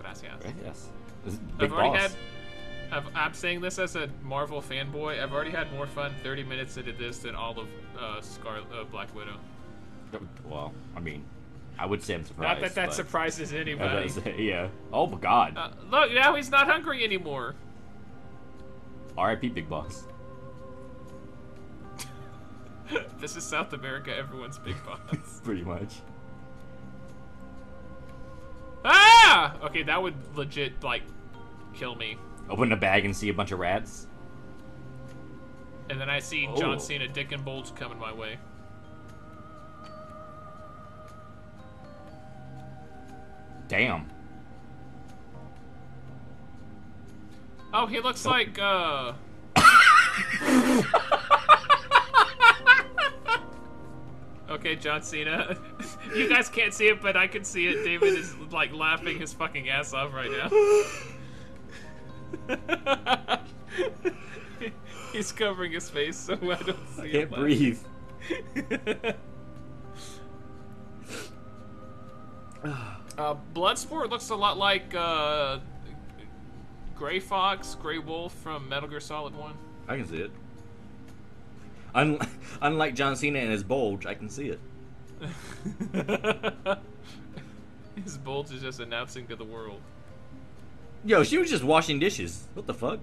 Gracias. 0.00 0.30
Yes. 0.62 0.88
This 1.24 1.34
is 1.34 1.40
Big 1.58 1.70
I've 1.70 1.72
already 1.72 1.90
boss. 1.90 2.00
had. 2.02 2.12
I've, 2.92 3.16
I'm 3.16 3.34
saying 3.34 3.60
this 3.60 3.78
as 3.78 3.96
a 3.96 4.08
Marvel 4.22 4.60
fanboy. 4.62 5.20
I've 5.22 5.32
already 5.32 5.50
had 5.50 5.72
more 5.72 5.86
fun 5.86 6.14
30 6.22 6.44
minutes 6.44 6.76
into 6.76 6.92
this 6.92 7.18
than 7.18 7.34
all 7.34 7.58
of 7.58 7.66
uh, 7.98 8.20
Scar 8.20 8.58
uh, 8.58 8.84
Black 8.84 9.12
Widow. 9.14 9.36
Well, 10.44 10.72
I 10.94 11.00
mean, 11.00 11.24
I 11.78 11.86
would 11.86 12.02
say 12.02 12.14
I'm 12.14 12.24
surprised. 12.24 12.60
Not 12.60 12.68
that 12.68 12.74
that 12.76 12.94
surprises 12.94 13.52
anybody. 13.52 14.08
say, 14.08 14.36
yeah. 14.38 14.68
Oh 14.92 15.06
my 15.06 15.18
God. 15.18 15.56
Uh, 15.56 15.70
look, 15.90 16.12
now 16.12 16.34
he's 16.36 16.50
not 16.50 16.66
hungry 16.66 17.02
anymore. 17.04 17.54
R.I.P. 19.18 19.48
Big 19.48 19.68
Boss. 19.68 20.04
this 23.20 23.36
is 23.36 23.44
South 23.44 23.72
America. 23.72 24.14
Everyone's 24.16 24.58
big 24.58 24.76
boss. 24.86 25.40
Pretty 25.42 25.62
much. 25.62 25.94
ah! 28.84 29.56
Okay, 29.64 29.82
that 29.82 30.00
would 30.02 30.14
legit 30.36 30.82
like 30.82 31.02
kill 31.74 31.94
me. 31.94 32.16
Open 32.48 32.70
a 32.72 32.76
bag 32.76 33.04
and 33.04 33.16
see 33.16 33.28
a 33.30 33.34
bunch 33.34 33.52
of 33.52 33.58
rats. 33.58 34.06
And 35.90 36.00
then 36.00 36.08
I 36.10 36.18
see 36.20 36.46
Oh. 36.48 36.56
John 36.56 36.78
Cena, 36.80 37.08
Dick 37.08 37.32
and 37.32 37.44
Bulge 37.44 37.74
coming 37.74 37.98
my 37.98 38.12
way. 38.12 38.38
Damn. 43.68 44.10
Oh, 47.72 47.86
he 47.86 48.00
looks 48.00 48.24
like 48.24 48.56
uh. 48.58 49.12
okay, 54.48 54.76
John 54.76 55.02
Cena. 55.02 55.56
you 56.14 56.28
guys 56.28 56.48
can't 56.48 56.72
see 56.72 56.86
it, 56.86 57.02
but 57.02 57.16
I 57.16 57.26
can 57.26 57.42
see 57.42 57.66
it. 57.66 57.82
David 57.84 58.14
is 58.14 58.32
like 58.52 58.72
laughing 58.72 59.18
his 59.18 59.32
fucking 59.32 59.70
ass 59.70 59.92
off 59.92 60.14
right 60.14 60.30
now. 60.30 60.48
He's 65.12 65.32
covering 65.32 65.72
his 65.72 65.90
face 65.90 66.16
so 66.16 66.34
I 66.34 66.62
don't 66.62 66.88
see 66.96 67.02
I 67.02 67.10
can't 67.10 67.30
breathe. 67.30 67.80
Uh, 73.16 73.36
Bloodsport 73.54 74.10
looks 74.10 74.30
a 74.30 74.34
lot 74.34 74.58
like 74.58 74.94
uh, 74.94 75.58
Gray 76.96 77.20
Fox, 77.20 77.76
Gray 77.80 77.98
Wolf 77.98 78.32
from 78.34 78.68
Metal 78.68 78.88
Gear 78.88 79.00
Solid 79.00 79.34
One. 79.34 79.54
I 79.86 79.96
can 79.96 80.08
see 80.08 80.16
it. 80.16 80.30
Un- 81.94 82.18
unlike 82.62 82.94
John 82.94 83.16
Cena 83.16 83.38
and 83.38 83.50
his 83.50 83.62
bulge, 83.62 84.06
I 84.06 84.14
can 84.14 84.28
see 84.28 84.48
it. 84.48 84.60
His 88.02 88.18
bulge 88.18 88.50
is 88.50 88.60
just 88.60 88.80
announcing 88.80 89.26
to 89.28 89.36
the 89.36 89.44
world. 89.44 89.80
Yo, 91.04 91.22
she 91.22 91.38
was 91.38 91.48
just 91.48 91.62
washing 91.62 91.98
dishes. 91.98 92.44
What 92.54 92.66
the 92.66 92.74
fuck? 92.74 92.98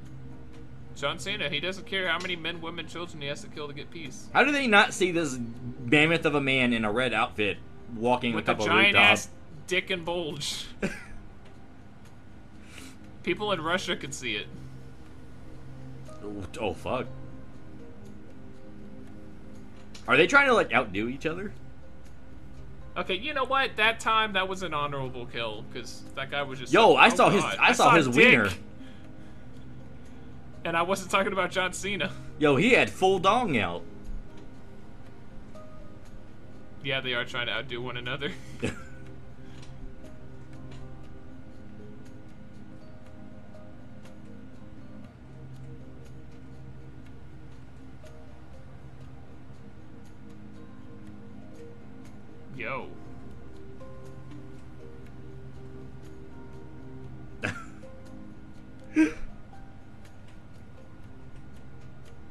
John 0.95 1.17
Cena, 1.17 1.49
he 1.49 1.59
doesn't 1.59 1.85
care 1.85 2.07
how 2.09 2.19
many 2.19 2.35
men, 2.35 2.59
women, 2.61 2.87
children 2.87 3.21
he 3.21 3.27
has 3.29 3.41
to 3.41 3.47
kill 3.47 3.67
to 3.67 3.73
get 3.73 3.89
peace. 3.89 4.27
How 4.33 4.43
do 4.43 4.51
they 4.51 4.67
not 4.67 4.93
see 4.93 5.11
this 5.11 5.39
mammoth 5.79 6.25
of 6.25 6.35
a 6.35 6.41
man 6.41 6.73
in 6.73 6.83
a 6.83 6.91
red 6.91 7.13
outfit 7.13 7.57
walking 7.95 8.35
With 8.35 8.47
a 8.47 8.51
a 8.51 8.55
couple 8.55 8.65
giant 8.65 8.95
rooftops? 8.95 9.29
Dick 9.71 9.89
and 9.89 10.03
bulge. 10.03 10.65
People 13.23 13.53
in 13.53 13.61
Russia 13.61 13.95
could 13.95 14.13
see 14.13 14.35
it. 14.35 14.47
Oh, 16.21 16.43
oh 16.59 16.73
fuck. 16.73 17.07
Are 20.09 20.17
they 20.17 20.27
trying 20.27 20.47
to 20.47 20.53
like 20.53 20.73
outdo 20.73 21.07
each 21.07 21.25
other? 21.25 21.53
Okay, 22.97 23.15
you 23.15 23.33
know 23.33 23.45
what? 23.45 23.77
That 23.77 24.01
time 24.01 24.33
that 24.33 24.49
was 24.49 24.61
an 24.61 24.73
honorable 24.73 25.25
kill 25.25 25.63
because 25.71 26.03
that 26.15 26.29
guy 26.29 26.41
was 26.41 26.59
just. 26.59 26.73
Yo, 26.73 26.89
like, 26.89 27.09
I 27.09 27.13
"Oh 27.13 27.15
saw 27.15 27.29
his 27.29 27.41
God, 27.41 27.57
I, 27.57 27.71
saw 27.71 27.95
his 27.95 28.07
dick." 28.07 28.15
wiener. 28.15 28.49
And 30.65 30.75
I 30.75 30.81
wasn't 30.81 31.11
talking 31.11 31.31
about 31.31 31.49
John 31.51 31.71
Cena. 31.71 32.11
Yo, 32.39 32.57
he 32.57 32.71
had 32.71 32.89
full 32.89 33.19
dong 33.19 33.57
out. 33.57 33.83
Yeah, 36.83 36.99
they 36.99 37.13
are 37.13 37.23
trying 37.23 37.47
to 37.47 37.53
outdo 37.53 37.81
one 37.81 37.95
another. 37.95 38.31
Yo. 52.61 52.87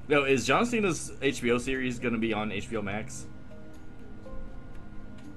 Yo, 0.09 0.23
is 0.27 0.47
John 0.47 0.67
Cena's 0.67 1.11
HBO 1.21 1.61
series 1.61 1.99
gonna 1.99 2.17
be 2.17 2.33
on 2.33 2.51
HBO 2.51 2.81
Max? 2.81 3.27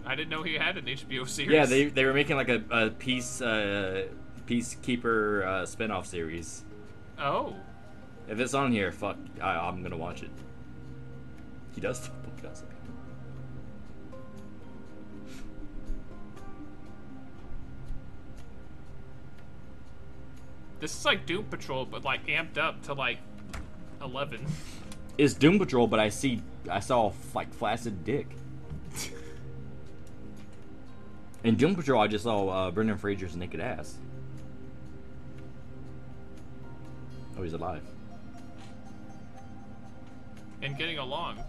I 0.05 0.13
didn't 0.13 0.29
know 0.29 0.43
he 0.43 0.53
had 0.53 0.77
an 0.77 0.85
HBO 0.85 1.27
series. 1.27 1.51
Yeah, 1.51 1.65
they 1.65 1.85
they 1.85 2.05
were 2.05 2.13
making 2.13 2.35
like 2.35 2.49
a, 2.49 2.61
a 2.69 2.89
peace 2.91 3.41
uh, 3.41 4.05
peacekeeper 4.45 5.43
uh, 5.43 5.49
spinoff 5.63 6.05
series. 6.05 6.65
Oh. 7.17 7.55
If 8.29 8.39
it's 8.39 8.53
on 8.53 8.71
here, 8.71 8.91
fuck, 8.91 9.17
I, 9.41 9.57
I'm 9.57 9.81
gonna 9.81 9.97
watch 9.97 10.21
it. 10.21 10.29
He 11.73 11.81
does 11.81 11.97
steal 12.03 12.13
gossip. 12.43 12.72
This 20.83 20.99
is 20.99 21.05
like 21.05 21.25
Doom 21.25 21.45
Patrol, 21.45 21.85
but 21.85 22.03
like 22.03 22.27
amped 22.27 22.57
up 22.57 22.83
to 22.83 22.93
like 22.93 23.19
eleven. 24.01 24.45
It's 25.17 25.33
Doom 25.33 25.57
Patrol, 25.57 25.87
but 25.87 25.97
I 25.97 26.09
see 26.09 26.41
I 26.69 26.81
saw 26.81 27.13
like 27.33 27.53
flaccid 27.53 28.03
dick. 28.03 28.27
In 31.45 31.55
Doom 31.55 31.75
Patrol, 31.75 32.01
I 32.01 32.07
just 32.07 32.25
saw 32.25 32.49
uh, 32.49 32.71
Brendan 32.71 32.97
Fraser's 32.97 33.33
naked 33.33 33.61
ass. 33.61 33.97
Oh, 37.37 37.43
he's 37.43 37.53
alive. 37.53 37.81
and 40.61 40.77
getting 40.77 40.97
along. 40.97 41.41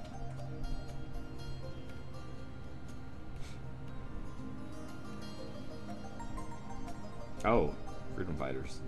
Oh, 7.45 7.75
freedom 8.15 8.37
fighters. 8.37 8.79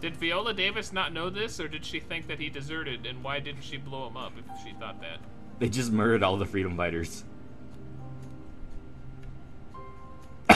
Did 0.00 0.16
Viola 0.16 0.54
Davis 0.54 0.92
not 0.92 1.12
know 1.12 1.28
this, 1.28 1.58
or 1.58 1.66
did 1.66 1.84
she 1.84 1.98
think 1.98 2.28
that 2.28 2.38
he 2.38 2.48
deserted, 2.48 3.04
and 3.04 3.22
why 3.24 3.40
didn't 3.40 3.62
she 3.62 3.76
blow 3.76 4.06
him 4.06 4.16
up 4.16 4.32
if 4.38 4.44
she 4.64 4.72
thought 4.74 5.00
that? 5.00 5.18
They 5.58 5.68
just 5.68 5.90
murdered 5.90 6.22
all 6.22 6.36
the 6.36 6.46
freedom 6.46 6.76
fighters. 6.76 7.24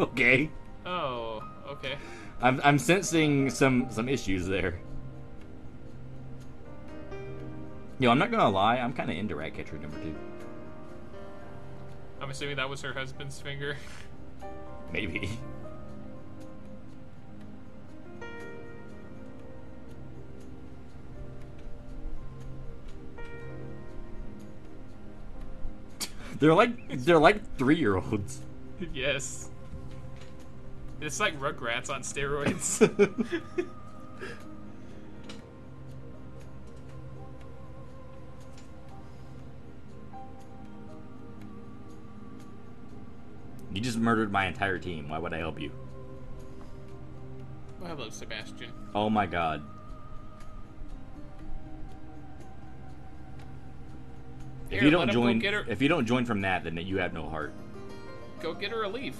okay. 0.00 0.50
Oh, 0.86 1.42
okay. 1.68 1.96
I'm 2.40 2.60
I'm 2.64 2.78
sensing 2.78 3.50
some 3.50 3.88
some 3.90 4.08
issues 4.08 4.46
there. 4.46 4.80
Yo, 7.98 8.10
I'm 8.10 8.18
not 8.18 8.30
gonna 8.30 8.48
lie, 8.48 8.76
I'm 8.76 8.92
kind 8.92 9.10
of 9.10 9.16
into 9.16 9.36
Ratcatcher 9.36 9.78
number 9.78 9.98
two. 9.98 10.14
I'm 12.20 12.30
assuming 12.30 12.56
that 12.56 12.68
was 12.68 12.80
her 12.82 12.92
husband's 12.94 13.40
finger. 13.40 13.76
Maybe. 14.92 15.38
They're 26.38 26.54
like 26.54 27.04
they're 27.04 27.18
like 27.18 27.56
three 27.56 27.76
year 27.76 27.96
olds. 27.96 28.40
yes. 28.92 29.50
It's 31.00 31.20
like 31.20 31.38
Rugrats 31.38 31.90
on 31.90 32.00
steroids. 32.02 32.80
you 43.72 43.80
just 43.80 43.98
murdered 43.98 44.32
my 44.32 44.46
entire 44.46 44.78
team. 44.78 45.10
Why 45.10 45.18
would 45.18 45.34
I 45.34 45.38
help 45.38 45.60
you? 45.60 45.70
Oh, 47.82 47.86
hello, 47.86 48.08
Sebastian. 48.08 48.72
Oh 48.94 49.10
my 49.10 49.26
god. 49.26 49.62
If 54.70 54.82
you 54.82 54.90
don't 54.90 55.10
join, 55.10 55.40
her- 55.40 55.64
if 55.68 55.80
you 55.80 55.88
don't 55.88 56.06
join 56.06 56.24
from 56.24 56.40
that, 56.42 56.64
then 56.64 56.76
you 56.76 56.98
have 56.98 57.12
no 57.12 57.28
heart. 57.28 57.52
Go 58.40 58.52
get 58.52 58.70
her 58.70 58.82
a 58.82 58.88
leaf. 58.88 59.16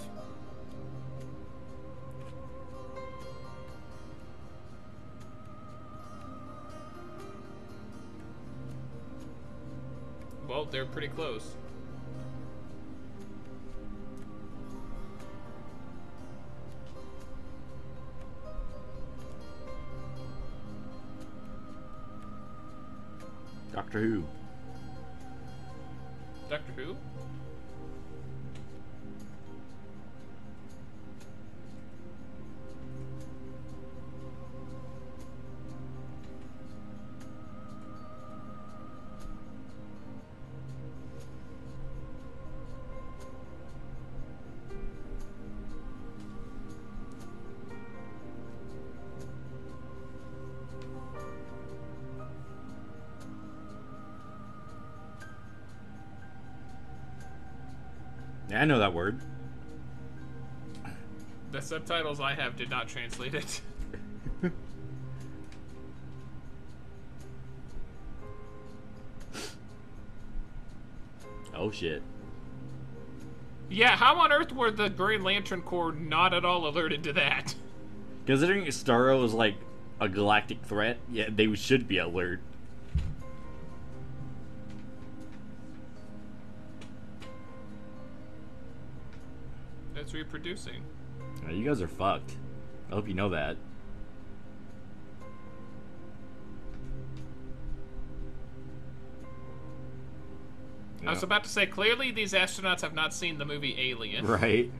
Well, 10.48 10.64
they're 10.64 10.86
pretty 10.86 11.08
close. 11.08 11.54
Doctor 23.72 24.00
Who. 24.00 24.24
Doctor 26.76 27.15
know 58.66 58.78
that 58.78 58.92
word. 58.94 59.20
The 61.52 61.60
subtitles 61.62 62.20
I 62.20 62.34
have 62.34 62.56
did 62.56 62.68
not 62.70 62.88
translate 62.88 63.34
it. 63.34 63.60
Oh 71.54 71.70
shit. 71.70 72.02
yeah, 73.70 73.96
how 73.96 74.16
on 74.20 74.30
earth 74.30 74.52
were 74.52 74.70
the 74.70 74.90
Green 74.90 75.22
Lantern 75.22 75.62
Corps 75.62 75.92
not 75.92 76.34
at 76.34 76.44
all 76.44 76.68
alerted 76.68 77.02
to 77.04 77.12
that? 77.14 77.54
Considering 78.26 78.64
Starro 78.66 79.24
is 79.24 79.32
like 79.32 79.54
a 80.00 80.08
galactic 80.08 80.62
threat, 80.64 80.98
yeah, 81.10 81.28
they 81.34 81.52
should 81.54 81.88
be 81.88 81.98
alert. 81.98 82.40
Reproducing. 90.26 90.82
Uh, 91.46 91.52
You 91.52 91.64
guys 91.64 91.80
are 91.80 91.88
fucked. 91.88 92.36
I 92.90 92.94
hope 92.94 93.08
you 93.08 93.14
know 93.14 93.28
that. 93.30 93.56
I 101.06 101.10
was 101.10 101.22
about 101.22 101.44
to 101.44 101.50
say, 101.50 101.66
clearly 101.66 102.10
these 102.10 102.32
astronauts 102.32 102.80
have 102.80 102.94
not 102.94 103.14
seen 103.14 103.38
the 103.38 103.44
movie 103.44 103.76
Alien. 103.78 104.26
Right. 104.26 104.72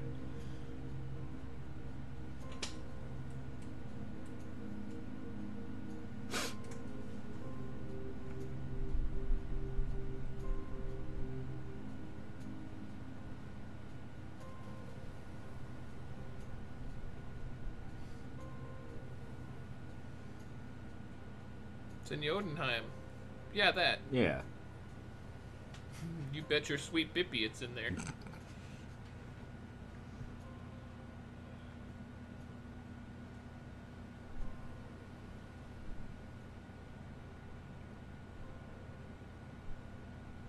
Jotunheim. 22.27 22.83
Yeah, 23.55 23.71
that. 23.73 24.01
Yeah. 24.11 24.41
You 26.33 26.43
bet 26.43 26.69
your 26.69 26.79
sweet 26.79 27.15
bippy 27.15 27.47
it's 27.47 27.63
in 27.63 27.75
there. 27.75 27.91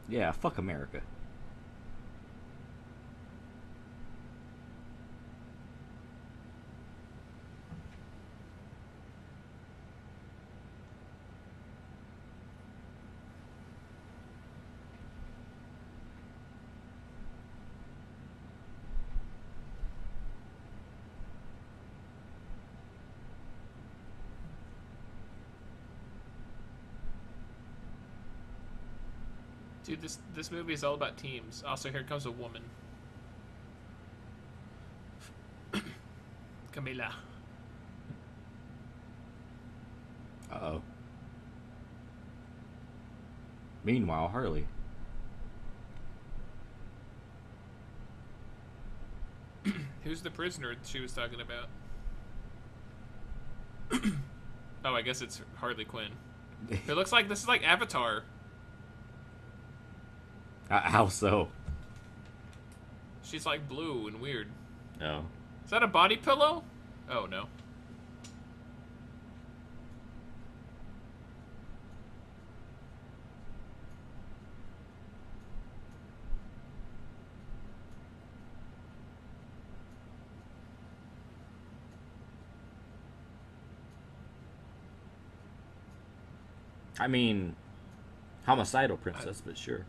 Yeah, 0.09 0.31
fuck 0.31 0.57
America. 0.57 1.01
Dude, 29.97 30.03
this 30.03 30.17
this 30.35 30.51
movie 30.51 30.73
is 30.73 30.83
all 30.83 30.93
about 30.93 31.17
teams. 31.17 31.63
Also, 31.65 31.89
here 31.89 32.03
comes 32.03 32.25
a 32.25 32.31
woman. 32.31 32.61
Camilla. 36.71 37.13
Uh 40.51 40.55
oh. 40.61 40.81
Meanwhile, 43.83 44.27
Harley. 44.27 44.67
Who's 50.03 50.21
the 50.21 50.31
prisoner 50.31 50.75
she 50.83 50.99
was 50.99 51.13
talking 51.13 51.39
about? 51.41 51.69
oh, 54.85 54.93
I 54.93 55.01
guess 55.01 55.21
it's 55.21 55.41
Harley 55.55 55.85
Quinn. 55.85 56.11
It 56.69 56.95
looks 56.95 57.11
like 57.11 57.29
this 57.29 57.41
is 57.41 57.47
like 57.47 57.63
Avatar. 57.63 58.23
Uh, 60.69 60.79
How 60.81 61.07
so? 61.07 61.47
She's 63.23 63.45
like 63.45 63.67
blue 63.67 64.07
and 64.07 64.21
weird. 64.21 64.47
No. 64.99 65.25
Is 65.65 65.71
that 65.71 65.83
a 65.83 65.87
body 65.87 66.15
pillow? 66.15 66.63
Oh 67.09 67.25
no. 67.25 67.47
I 86.99 87.07
mean, 87.07 87.55
homicidal 88.45 88.97
princess, 88.97 89.41
but 89.45 89.57
sure. 89.57 89.85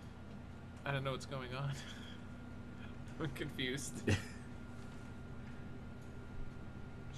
I 0.88 0.92
don't 0.92 1.04
know 1.04 1.12
what's 1.12 1.26
going 1.26 1.54
on. 1.54 1.70
I'm 3.20 3.28
confused. 3.32 3.92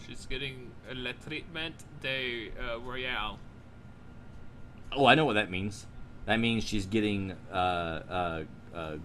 She's 0.05 0.27
getting 0.27 0.73
le 0.93 1.12
treatment 1.12 1.77
de 2.03 2.51
uh, 2.59 2.81
royale. 2.81 3.39
Oh, 4.91 5.07
I 5.07 5.14
know 5.14 5.25
what 5.25 5.35
that 5.35 5.53
means. 5.53 5.87
That 6.27 6.41
means 6.41 6.64
she's 6.64 6.87
getting 6.87 7.33
uh, 7.53 7.55
uh, 7.55 8.43
uh, 8.75 8.97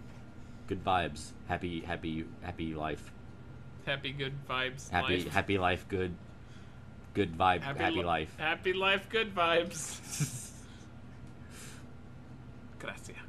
good 0.66 0.84
vibes, 0.84 1.34
happy, 1.47 1.82
happy, 1.82 2.26
happy 2.41 2.74
life, 2.74 3.11
Happy 3.86 4.11
good 4.13 4.34
vibes. 4.49 4.89
happy, 4.89 5.18
life. 5.18 5.28
happy 5.32 5.57
life, 5.59 5.86
good, 5.88 6.16
good 7.13 7.38
vibe, 7.38 7.61
happy, 7.61 7.91
li- 7.91 8.03
life. 8.03 8.36
Happy 8.38 8.74
life, 8.74 9.07
good 9.09 9.36
vibes. 9.36 9.99
Gracias. 12.80 13.24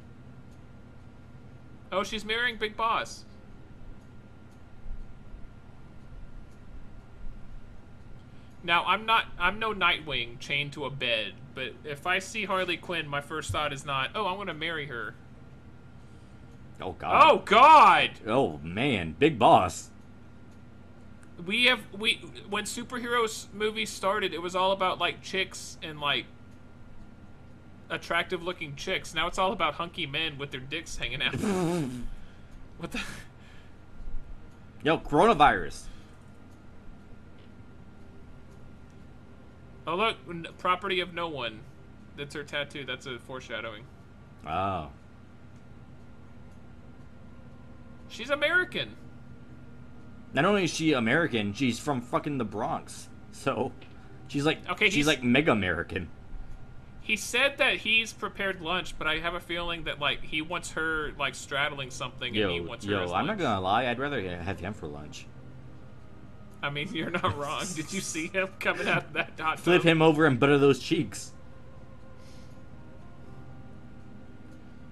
Oh, 1.91 2.03
she's 2.03 2.25
marrying 2.25 2.57
Big 2.57 2.75
Boss. 2.75 3.23
Now, 8.63 8.83
I'm 8.85 9.05
not 9.05 9.25
I'm 9.39 9.59
no 9.59 9.73
Nightwing 9.73 10.39
chained 10.39 10.73
to 10.73 10.85
a 10.85 10.89
bed, 10.89 11.33
but 11.55 11.73
if 11.85 12.05
I 12.05 12.19
see 12.19 12.45
Harley 12.45 12.75
Quinn, 12.75 13.07
my 13.07 13.21
first 13.21 13.51
thought 13.51 13.71
is 13.71 13.85
not, 13.85 14.11
"Oh, 14.13 14.25
I'm 14.25 14.45
to 14.47 14.53
marry 14.53 14.87
her." 14.87 15.15
Oh 16.81 16.91
God. 16.91 17.23
Oh 17.23 17.37
god. 17.39 18.11
Oh 18.27 18.59
man, 18.63 19.15
big 19.17 19.39
boss. 19.39 19.89
We 21.45 21.65
have 21.65 21.81
we 21.97 22.15
when 22.49 22.65
superheroes 22.65 23.45
movies 23.53 23.89
started, 23.89 24.33
it 24.33 24.41
was 24.41 24.55
all 24.55 24.71
about 24.71 24.99
like 24.99 25.21
chicks 25.21 25.77
and 25.81 26.01
like 26.01 26.25
attractive 27.89 28.43
looking 28.43 28.75
chicks. 28.75 29.13
Now 29.13 29.27
it's 29.27 29.37
all 29.37 29.51
about 29.53 29.75
hunky 29.75 30.05
men 30.05 30.37
with 30.37 30.51
their 30.51 30.59
dicks 30.59 30.95
hanging 30.97 31.21
out. 31.21 31.33
what 32.77 32.91
the 32.91 33.01
Yo, 34.83 34.97
coronavirus. 34.99 35.83
Oh 39.85 39.95
look, 39.95 40.17
n- 40.29 40.47
property 40.57 40.99
of 40.99 41.13
no 41.13 41.27
one. 41.29 41.59
That's 42.17 42.33
her 42.35 42.43
tattoo. 42.43 42.83
That's 42.85 43.05
a 43.05 43.19
foreshadowing. 43.19 43.83
Oh. 44.45 44.89
She's 48.09 48.29
American. 48.29 48.95
Not 50.33 50.45
only 50.45 50.63
is 50.65 50.73
she 50.73 50.93
American, 50.93 51.53
she's 51.53 51.79
from 51.79 52.01
fucking 52.01 52.37
the 52.37 52.45
Bronx. 52.45 53.07
So, 53.31 53.71
she's 54.27 54.45
like, 54.45 54.67
Okay, 54.69 54.85
she's 54.85 54.95
he's- 54.95 55.07
like 55.07 55.23
mega 55.23 55.51
American. 55.51 56.09
He 57.07 57.15
said 57.15 57.57
that 57.59 57.77
he's 57.77 58.11
prepared 58.11 58.59
lunch, 58.59 58.97
but 58.99 59.07
I 59.07 59.19
have 59.19 59.33
a 59.33 59.39
feeling 59.39 59.85
that 59.85 59.97
like 59.97 60.21
he 60.21 60.41
wants 60.41 60.71
her 60.73 61.13
like 61.17 61.35
straddling 61.35 61.89
something, 61.89 62.35
and 62.35 62.51
he 62.51 62.57
Yo, 62.57 62.63
wants 62.63 62.83
her 62.85 62.91
yo, 62.91 63.13
I'm 63.13 63.25
not 63.25 63.37
gonna 63.37 63.61
lie. 63.61 63.87
I'd 63.87 63.97
rather 63.97 64.21
have 64.37 64.59
him 64.59 64.73
for 64.73 64.87
lunch. 64.87 65.25
I 66.61 66.69
mean, 66.69 66.89
you're 66.93 67.09
not 67.09 67.37
wrong. 67.37 67.63
Did 67.75 67.93
you 67.93 68.01
see 68.01 68.27
him 68.27 68.49
coming 68.59 68.89
out 68.89 69.05
of 69.05 69.13
that 69.13 69.39
hot 69.39 69.57
Flip 69.63 69.83
tub? 69.83 69.87
him 69.87 70.01
over 70.01 70.25
and 70.25 70.37
butter 70.37 70.57
those 70.57 70.79
cheeks. 70.79 71.31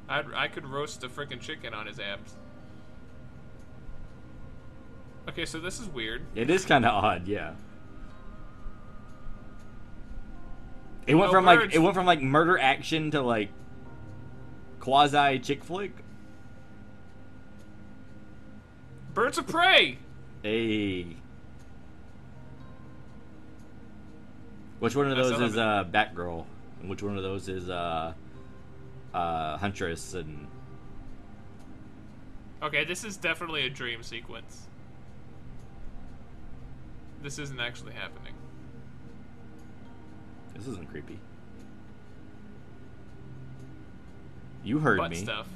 I'd, 0.08 0.34
I 0.34 0.48
could 0.48 0.66
roast 0.66 1.04
a 1.04 1.10
freaking 1.10 1.42
chicken 1.42 1.74
on 1.74 1.86
his 1.86 2.00
abs. 2.00 2.38
Okay, 5.28 5.46
so 5.46 5.60
this 5.60 5.82
is 5.82 5.90
weird. 5.90 6.22
It 6.34 6.50
is 6.50 6.64
kind 6.66 6.86
of 6.86 6.94
odd, 6.94 7.28
yeah. 7.28 7.56
It 11.08 11.16
went 11.16 11.30
Oh, 11.30 11.34
from 11.34 11.46
like 11.46 11.74
it 11.74 11.80
went 11.80 11.94
from 11.94 12.06
like 12.06 12.22
murder 12.22 12.58
action 12.58 13.12
to 13.12 13.22
like 13.22 13.50
quasi 14.80 15.40
chick 15.40 15.64
flick. 15.64 15.92
Birds 19.14 19.38
of 19.38 19.48
prey. 19.48 19.98
Hey. 20.44 21.16
Which 24.80 24.96
one 24.96 25.10
of 25.10 25.18
those 25.18 25.40
is 25.40 25.58
uh 25.58 25.86
Batgirl? 25.92 26.46
And 26.82 26.90
which 26.90 27.02
one 27.02 27.16
of 27.18 27.24
those 27.24 27.48
is 27.48 27.70
uh 27.70 28.14
uh 29.14 29.58
Huntress 29.58 30.14
and 30.16 30.48
Okay, 32.64 32.84
this 32.84 33.04
is 33.04 33.16
definitely 33.16 33.66
a 33.66 33.70
dream 33.70 34.02
sequence. 34.02 34.68
This 37.22 37.38
isn't 37.38 37.60
actually 37.60 37.94
happening. 37.94 38.34
This 40.56 40.68
isn't 40.68 40.90
creepy. 40.90 41.20
You 44.64 44.80
heard 44.80 44.98
Butt 44.98 45.12
me. 45.12 45.18
stuff. 45.18 45.48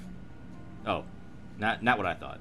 Oh. 0.86 1.04
Not 1.58 1.82
not 1.84 1.98
what 1.98 2.06
I 2.06 2.14
thought. 2.14 2.40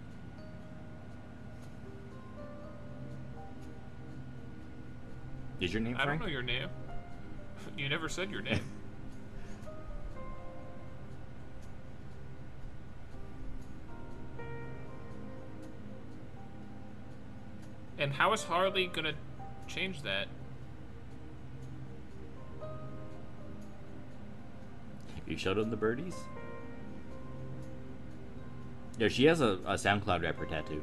Is 5.60 5.72
your 5.72 5.82
name 5.82 5.96
I 5.98 6.04
don't 6.04 6.20
know 6.20 6.26
your 6.26 6.42
name. 6.42 6.68
You 7.76 7.88
never 7.88 8.08
said 8.08 8.30
your 8.30 8.40
name. 8.40 8.60
and 17.98 18.12
how 18.12 18.32
is 18.32 18.44
Harley 18.44 18.86
gonna 18.86 19.14
change 19.66 20.02
that? 20.02 20.28
You 25.28 25.36
showed 25.36 25.58
him 25.58 25.70
the 25.70 25.76
birdies? 25.76 26.16
Yeah, 28.98 29.08
she 29.08 29.26
has 29.26 29.40
a, 29.40 29.58
a 29.66 29.74
SoundCloud 29.74 30.22
rapper 30.22 30.46
tattoo. 30.46 30.82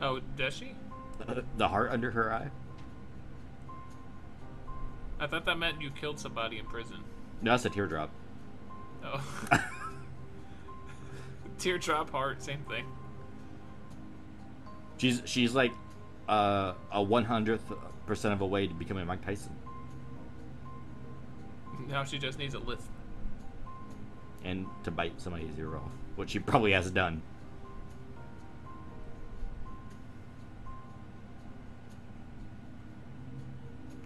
Oh, 0.00 0.20
does 0.36 0.54
she? 0.54 0.74
the 1.56 1.68
heart 1.68 1.90
under 1.90 2.10
her 2.10 2.32
eye? 2.32 2.50
I 5.18 5.26
thought 5.26 5.46
that 5.46 5.58
meant 5.58 5.80
you 5.80 5.90
killed 5.90 6.20
somebody 6.20 6.58
in 6.58 6.66
prison. 6.66 7.02
No, 7.40 7.52
that's 7.52 7.64
a 7.64 7.70
teardrop. 7.70 8.10
Oh. 9.02 9.20
Teardrop 11.58 12.10
heart, 12.10 12.42
same 12.42 12.60
thing. 12.68 12.84
She's 14.98 15.22
she's 15.24 15.54
like 15.54 15.72
uh, 16.28 16.74
a 16.92 17.02
one 17.02 17.24
hundredth 17.24 17.72
percent 18.06 18.34
of 18.34 18.42
a 18.42 18.46
way 18.46 18.66
to 18.66 18.74
becoming 18.74 19.06
Mike 19.06 19.24
Tyson, 19.24 19.54
Now 21.88 22.04
she 22.04 22.18
just 22.18 22.38
needs 22.38 22.54
a 22.54 22.58
lift. 22.58 22.82
and 24.44 24.66
to 24.84 24.90
bite 24.90 25.20
somebody's 25.20 25.58
ear 25.58 25.76
off, 25.76 25.90
which 26.16 26.30
she 26.30 26.38
probably 26.38 26.72
has 26.72 26.90
done. 26.90 27.22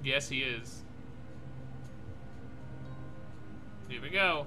Yes, 0.02 0.28
he 0.28 0.38
is. 0.38 0.82
Here 3.88 4.00
we 4.00 4.08
go. 4.08 4.46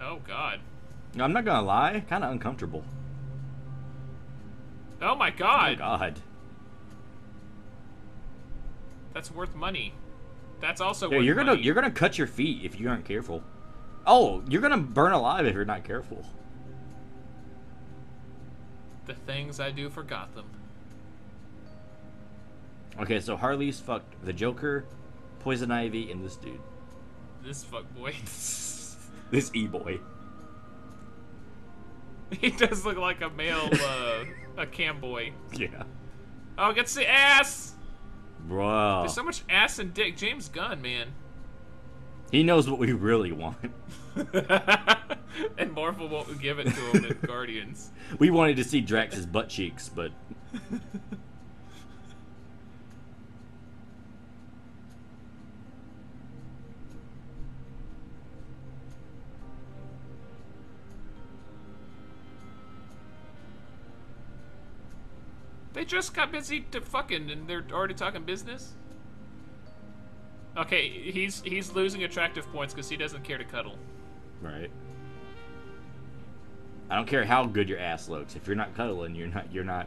Oh 0.00 0.20
God. 0.26 0.60
No, 1.14 1.24
I'm 1.24 1.32
not 1.32 1.44
gonna 1.44 1.66
lie, 1.66 2.04
kind 2.08 2.24
of 2.24 2.32
uncomfortable. 2.32 2.84
Oh 5.00 5.14
my 5.14 5.28
Oh 5.30 5.34
God. 5.36 5.78
God, 5.78 6.20
That's 9.14 9.30
worth 9.30 9.54
money. 9.54 9.94
That's 10.60 10.80
also 10.80 11.10
yeah, 11.10 11.18
you're 11.18 11.34
gonna 11.34 11.52
money. 11.52 11.62
you're 11.62 11.74
gonna 11.74 11.90
cut 11.90 12.18
your 12.18 12.26
feet 12.26 12.64
if 12.64 12.80
you 12.80 12.88
aren't 12.88 13.04
careful. 13.04 13.42
Oh, 14.06 14.42
you're 14.48 14.62
gonna 14.62 14.78
burn 14.78 15.12
alive 15.12 15.46
if 15.46 15.54
you're 15.54 15.64
not 15.64 15.84
careful. 15.84 16.24
The 19.06 19.14
things 19.14 19.60
I 19.60 19.70
do 19.70 19.88
for 19.90 20.02
Gotham. 20.02 20.46
Okay, 22.98 23.20
so 23.20 23.36
Harley's 23.36 23.78
fucked 23.78 24.24
the 24.24 24.32
Joker, 24.32 24.86
Poison 25.40 25.70
Ivy, 25.70 26.10
and 26.10 26.24
this 26.24 26.36
dude. 26.36 26.60
This 27.44 27.62
fuck 27.64 27.84
boy. 27.94 28.14
This 29.28 29.50
e 29.54 29.66
boy. 29.66 29.98
he 32.40 32.50
does 32.50 32.86
look 32.86 32.96
like 32.96 33.22
a 33.22 33.30
male, 33.30 33.68
uh, 33.72 34.24
a 34.56 34.66
cam 34.66 35.00
boy. 35.00 35.32
Yeah. 35.52 35.82
Oh, 36.56 36.72
gets 36.72 36.94
the 36.94 37.10
ass! 37.10 37.65
Bro. 38.48 39.00
There's 39.00 39.14
so 39.14 39.24
much 39.24 39.42
ass 39.48 39.78
and 39.78 39.92
dick. 39.92 40.16
James 40.16 40.48
Gunn, 40.48 40.80
man. 40.80 41.08
He 42.30 42.42
knows 42.42 42.68
what 42.68 42.78
we 42.78 42.92
really 42.92 43.32
want. 43.32 43.56
and 45.58 45.72
Marvel 45.72 46.08
won't 46.08 46.40
give 46.40 46.58
it 46.58 46.64
to 46.64 46.90
him 46.90 47.04
in 47.04 47.18
Guardians. 47.26 47.90
We 48.18 48.30
wanted 48.30 48.56
to 48.56 48.64
see 48.64 48.80
Drax's 48.80 49.26
butt 49.26 49.48
cheeks, 49.48 49.88
but 49.88 50.12
They 65.76 65.84
just 65.84 66.14
got 66.14 66.32
busy 66.32 66.62
to 66.70 66.80
fucking 66.80 67.30
and 67.30 67.46
they're 67.46 67.66
already 67.70 67.92
talking 67.92 68.24
business. 68.24 68.72
Okay, 70.56 70.88
he's 70.88 71.42
he's 71.42 71.70
losing 71.70 72.02
attractive 72.02 72.50
points 72.50 72.72
because 72.72 72.88
he 72.88 72.96
doesn't 72.96 73.22
care 73.24 73.36
to 73.36 73.44
cuddle. 73.44 73.76
right. 74.40 74.70
I 76.88 76.96
don't 76.96 77.06
care 77.06 77.26
how 77.26 77.44
good 77.44 77.68
your 77.68 77.78
ass 77.78 78.08
looks. 78.08 78.36
If 78.36 78.46
you're 78.46 78.56
not 78.56 78.74
cuddling, 78.74 79.14
you're 79.14 79.26
not. 79.26 79.52
You're 79.52 79.64
not. 79.64 79.86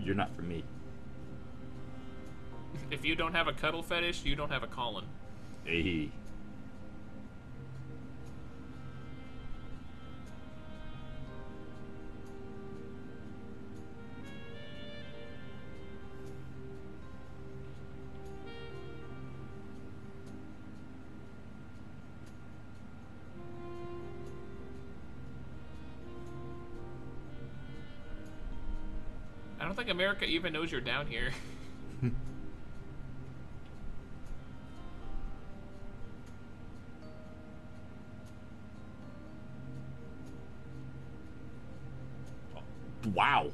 You're 0.00 0.14
not 0.14 0.34
for 0.34 0.42
me. 0.42 0.64
If 2.90 3.04
you 3.04 3.14
don't 3.14 3.34
have 3.34 3.48
a 3.48 3.52
cuddle 3.52 3.82
fetish, 3.82 4.24
you 4.24 4.34
don't 4.34 4.50
have 4.50 4.62
a 4.62 4.66
Colin. 4.66 5.04
Hey. 5.64 6.10
Don't 29.72 29.86
think 29.86 29.90
America 29.90 30.26
even 30.26 30.52
knows 30.52 30.70
you're 30.70 30.82
down 30.82 31.06
here. 31.06 31.30
Wow. 43.16 43.50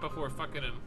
Not 0.00 0.10
before 0.10 0.30
fucking 0.30 0.62
him. 0.62 0.80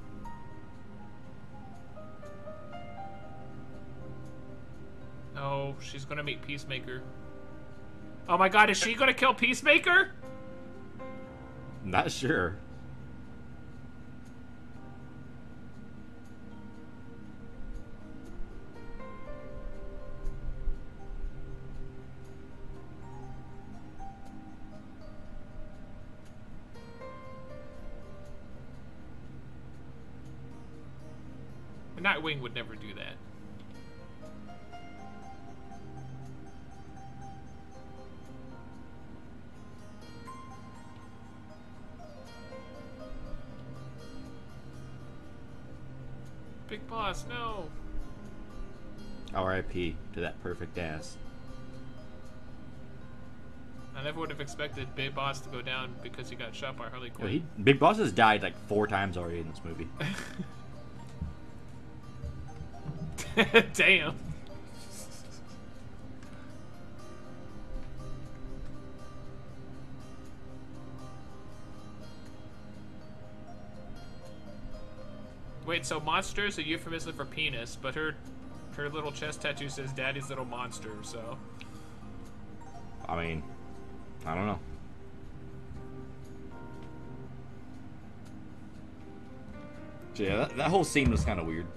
Oh, 5.38 5.76
she's 5.82 6.06
gonna 6.06 6.24
meet 6.24 6.42
Peacemaker. 6.42 7.02
Oh 8.30 8.38
my 8.38 8.48
god, 8.48 8.70
is 8.70 8.78
she 8.78 8.94
gonna 8.94 9.14
kill 9.14 9.34
Peacemaker? 9.34 10.12
Not 11.84 12.12
sure. 12.12 12.58
Nightwing 32.32 32.42
would 32.42 32.56
never 32.56 32.76
do 32.76 32.94
that. 32.96 33.16
Big 46.68 46.88
boss, 46.88 47.26
no. 47.28 47.70
R.I.P. 49.34 49.96
to 50.14 50.20
that 50.22 50.42
perfect 50.42 50.78
ass. 50.78 51.18
I 53.94 54.04
never 54.04 54.22
would 54.22 54.30
have 54.30 54.40
expected 54.40 54.94
Big 54.96 55.14
Boss 55.14 55.42
to 55.42 55.50
go 55.50 55.62
down 55.62 55.94
because 56.02 56.30
he 56.30 56.36
got 56.36 56.56
shot 56.56 56.78
by 56.78 56.88
Harley 56.88 57.10
Quinn. 57.10 57.30
he, 57.30 57.44
Big 57.62 57.78
Boss 57.78 57.98
has 57.98 58.14
died 58.14 58.42
like 58.42 58.58
four 58.68 58.88
times 58.88 59.18
already 59.18 59.40
in 59.40 59.50
this 59.50 59.62
movie. 59.66 59.88
Damn. 63.74 64.16
Wait, 75.66 75.86
so 75.86 76.00
monster 76.00 76.46
is 76.46 76.58
a 76.58 76.64
euphemism 76.64 77.14
for 77.14 77.24
penis, 77.24 77.78
but 77.82 77.96
her 77.96 78.16
her 78.76 78.90
little 78.90 79.12
chest 79.12 79.42
tattoo 79.42 79.70
says 79.70 79.94
daddy's 79.94 80.30
little 80.30 80.46
monster, 80.46 80.92
so 81.02 81.38
I 83.08 83.24
mean, 83.24 83.44
I 84.26 84.36
don't 84.36 84.48
know. 84.48 84.60
Yeah, 90.16 90.36
that, 90.38 90.58
that 90.58 90.68
whole 90.68 90.84
scene 90.84 91.10
was 91.10 91.24
kind 91.24 91.40
of 91.40 91.46
weird. 91.46 91.68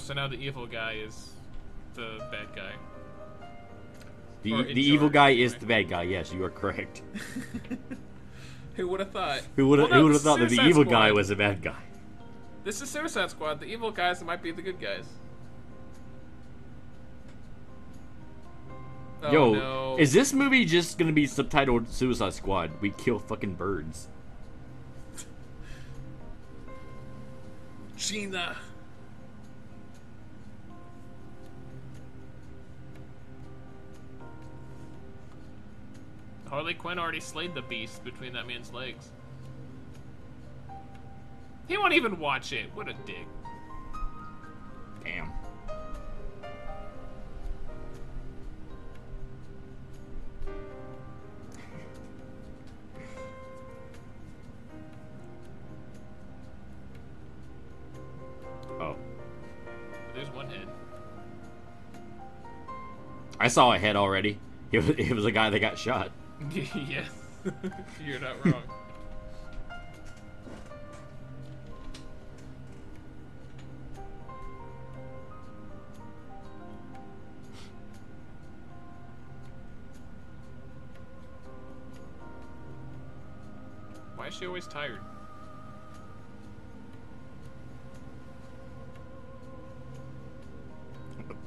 So 0.00 0.14
now 0.14 0.26
the 0.28 0.36
evil 0.36 0.66
guy 0.66 0.92
is 0.94 1.30
the 1.94 2.18
bad 2.30 2.48
guy. 2.54 2.72
The, 4.42 4.52
Or 4.54 4.62
the 4.62 4.80
evil 4.80 5.08
charge, 5.08 5.12
guy 5.12 5.30
is 5.30 5.54
the 5.54 5.66
bad 5.66 5.88
guy. 5.88 6.02
Yes, 6.02 6.32
you 6.32 6.42
are 6.44 6.50
correct. 6.50 7.02
Who 8.76 8.88
would 8.88 9.00
have 9.00 9.10
thought? 9.10 9.42
Who 9.56 9.68
would 9.68 9.78
have 9.78 9.90
Well, 9.90 9.98
no, 9.98 10.02
who 10.02 10.06
would 10.06 10.12
have 10.14 10.22
thought 10.22 10.38
that 10.38 10.48
the 10.48 10.56
Suicide 10.56 10.68
evil 10.68 10.84
guy 10.84 11.12
was 11.12 11.28
the 11.28 11.36
bad 11.36 11.60
guy? 11.62 11.82
This 12.64 12.80
is 12.80 12.88
Suicide 12.88 13.30
Squad. 13.30 13.60
The 13.60 13.66
evil 13.66 13.90
guys 13.90 14.22
might 14.22 14.42
be 14.42 14.52
the 14.52 14.62
good 14.62 14.80
guys. 14.80 15.04
Oh, 19.22 19.32
Yo, 19.32 19.52
no. 19.52 19.96
is 19.98 20.12
this 20.14 20.32
movie 20.32 20.64
just 20.64 20.96
gonna 20.96 21.12
be 21.12 21.26
subtitled 21.26 21.88
Suicide 21.88 22.32
Squad? 22.32 22.70
We 22.80 22.90
kill 22.90 23.18
fucking 23.18 23.54
birds. 23.54 24.08
Gina? 27.96 28.56
Harley 36.60 36.74
Quinn 36.74 36.98
already 36.98 37.20
slayed 37.20 37.54
the 37.54 37.62
beast 37.62 38.04
between 38.04 38.34
that 38.34 38.46
man's 38.46 38.70
legs. 38.70 39.08
He 41.68 41.78
won't 41.78 41.94
even 41.94 42.18
watch 42.18 42.52
it. 42.52 42.66
What 42.74 42.86
a 42.86 42.92
dick. 43.06 43.26
Damn. 45.02 45.32
Oh, 58.78 58.96
There's 60.14 60.28
one 60.28 60.50
head. 60.50 60.68
I 63.38 63.48
saw 63.48 63.72
a 63.72 63.78
head 63.78 63.96
already. 63.96 64.38
It 64.72 64.78
was, 64.84 64.88
it 64.90 65.12
was 65.12 65.24
a 65.24 65.32
guy 65.32 65.48
that 65.48 65.58
got 65.58 65.78
shot. 65.78 66.12
yeah, 66.50 67.04
you're 68.04 68.18
not 68.18 68.44
wrong. 68.44 68.62
Why 84.16 84.28
is 84.28 84.34
she 84.34 84.46
always 84.46 84.66
tired? 84.66 85.00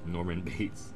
Norman 0.06 0.42
Bates. 0.42 0.94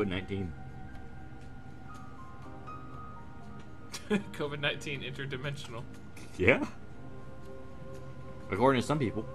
COVID 0.00 0.08
19. 0.08 0.52
COVID 4.32 4.60
19 4.60 5.02
interdimensional. 5.02 5.82
Yeah. 6.38 6.64
According 8.50 8.80
to 8.80 8.86
some 8.86 8.98
people. 8.98 9.26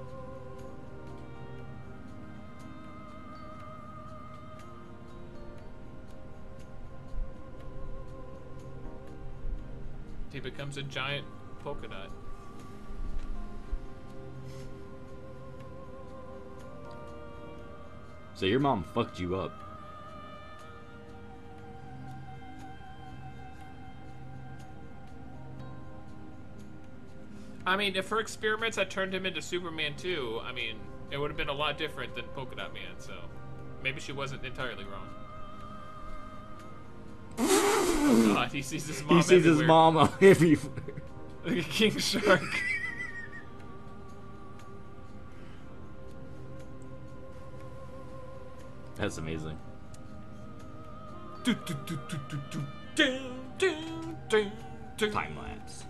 He 10.34 10.39
becomes 10.39 10.78
a 10.78 10.84
giant 10.84 11.26
polka 11.59 11.88
dot. 11.88 12.09
So 18.34 18.47
your 18.47 18.59
mom 18.59 18.84
fucked 18.95 19.20
you 19.20 19.36
up. 19.36 19.64
I 27.76 27.78
mean, 27.78 27.97
if 27.97 28.07
her 28.07 28.21
experiments 28.21 28.78
had 28.78 28.89
turned 28.89 29.13
him 29.13 29.26
into 29.26 29.41
Superman 29.41 29.97
too, 29.97 30.39
I 30.45 30.53
mean, 30.53 30.78
it 31.11 31.17
would 31.17 31.30
have 31.30 31.36
been 31.36 31.49
a 31.49 31.53
lot 31.53 31.78
different 31.78 32.15
than 32.15 32.23
Polka 32.34 32.55
Dot 32.55 32.73
Man, 32.73 32.93
so 32.97 33.11
maybe 33.84 33.99
she 33.99 34.13
wasn't 34.13 34.45
entirely 34.45 34.86
wrong. 34.86 35.09
oh 37.38 38.32
god, 38.34 38.53
he 38.53 38.61
sees 38.61 38.88
his 38.88 39.03
mom 39.03 39.17
he 39.17 39.23
sees 39.23 39.43
his 39.43 39.59
everywhere. 39.59 39.67
mom 39.67 39.97
everywhere. 40.21 40.71
Like 41.43 41.57
a 41.57 41.63
king 41.63 41.97
shark. 41.99 42.41
That's 48.95 49.17
amazing. 49.17 49.59
Time 54.97 55.38
lapse. 55.38 55.84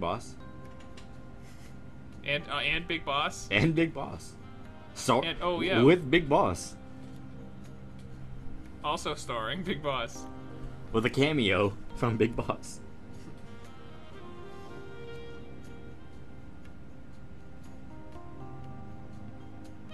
Boss? 0.00 0.34
And 2.24 2.42
uh, 2.50 2.56
and 2.56 2.86
Big 2.88 3.04
Boss. 3.04 3.48
And 3.50 3.74
Big 3.74 3.94
Boss. 3.94 4.32
So 4.94 5.22
And- 5.22 5.38
oh, 5.42 5.60
yeah. 5.60 5.82
with 5.82 6.10
Big 6.10 6.28
Boss. 6.28 6.74
Also 8.82 9.14
starring 9.14 9.62
Big 9.62 9.82
Boss. 9.82 10.24
With 10.92 11.06
a 11.06 11.10
cameo 11.10 11.72
from 11.96 12.16
Big 12.16 12.34
Boss. 12.34 12.80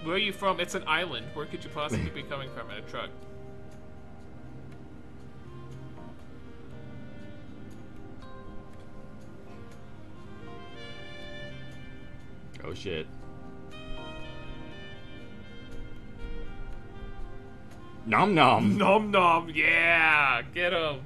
Where 0.03 0.15
are 0.15 0.19
you 0.19 0.31
from? 0.31 0.59
It's 0.59 0.75
an 0.75 0.83
island. 0.87 1.25
Where 1.33 1.45
could 1.45 1.63
you 1.63 1.69
possibly 1.71 2.09
be 2.09 2.23
coming 2.23 2.49
from 2.55 2.69
in 2.71 2.77
a 2.77 2.81
truck? 2.81 3.09
Shit. 12.77 13.07
Nom 18.05 18.33
nom. 18.33 18.77
Nom 18.77 19.11
nom, 19.11 19.49
yeah, 19.53 20.41
get 20.53 20.71
him. 20.71 21.01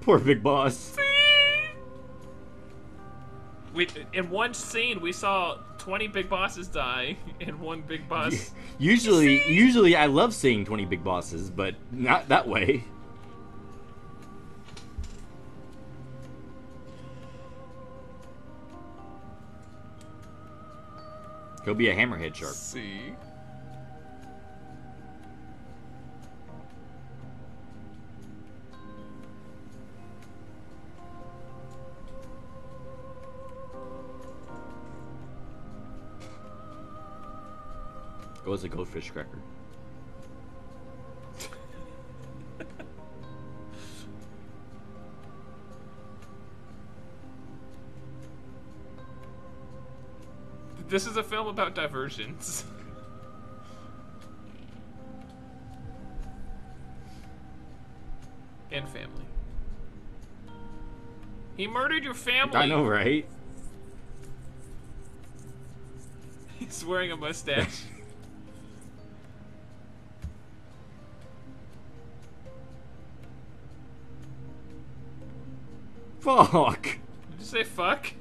Poor 0.00 0.18
Big 0.18 0.42
Boss. 0.42 0.96
We 3.74 3.86
in 4.12 4.30
one 4.30 4.54
scene 4.54 5.00
we 5.00 5.12
saw 5.12 5.58
twenty 5.76 6.08
big 6.08 6.28
bosses 6.28 6.66
die 6.66 7.18
and 7.40 7.60
one 7.60 7.82
big 7.82 8.08
boss. 8.08 8.50
Usually, 8.78 9.44
usually 9.52 9.96
I 9.96 10.06
love 10.06 10.32
seeing 10.32 10.64
20 10.64 10.84
big 10.84 11.02
bosses, 11.02 11.50
but 11.50 11.74
not 11.90 12.28
that 12.28 12.46
way. 12.46 12.84
He'll 21.64 21.74
be 21.74 21.90
a 21.90 21.94
hammerhead 21.94 22.34
shark. 22.34 22.54
See. 22.54 23.14
Go 38.44 38.54
as 38.54 38.64
a 38.64 38.68
goldfish 38.70 39.10
cracker. 39.10 39.42
This 50.88 51.06
is 51.06 51.18
a 51.18 51.22
film 51.22 51.46
about 51.46 51.74
diversions. 51.74 52.64
and 58.70 58.88
family. 58.88 59.24
He 61.56 61.66
murdered 61.66 62.04
your 62.04 62.14
family. 62.14 62.56
I 62.56 62.66
know, 62.66 62.86
right? 62.86 63.26
He's 66.58 66.84
wearing 66.84 67.10
a 67.10 67.16
mustache. 67.16 67.82
Fuck. 76.20 76.82
Did 76.82 76.98
you 77.38 77.44
say 77.44 77.64
fuck? 77.64 78.12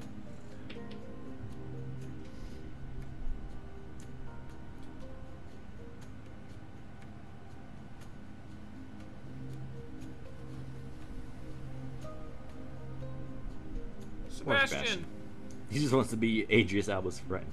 Wants 16.08 16.14
to 16.14 16.18
be 16.22 16.46
Idris 16.50 16.88
Elba's 16.88 17.20
friend. 17.20 17.46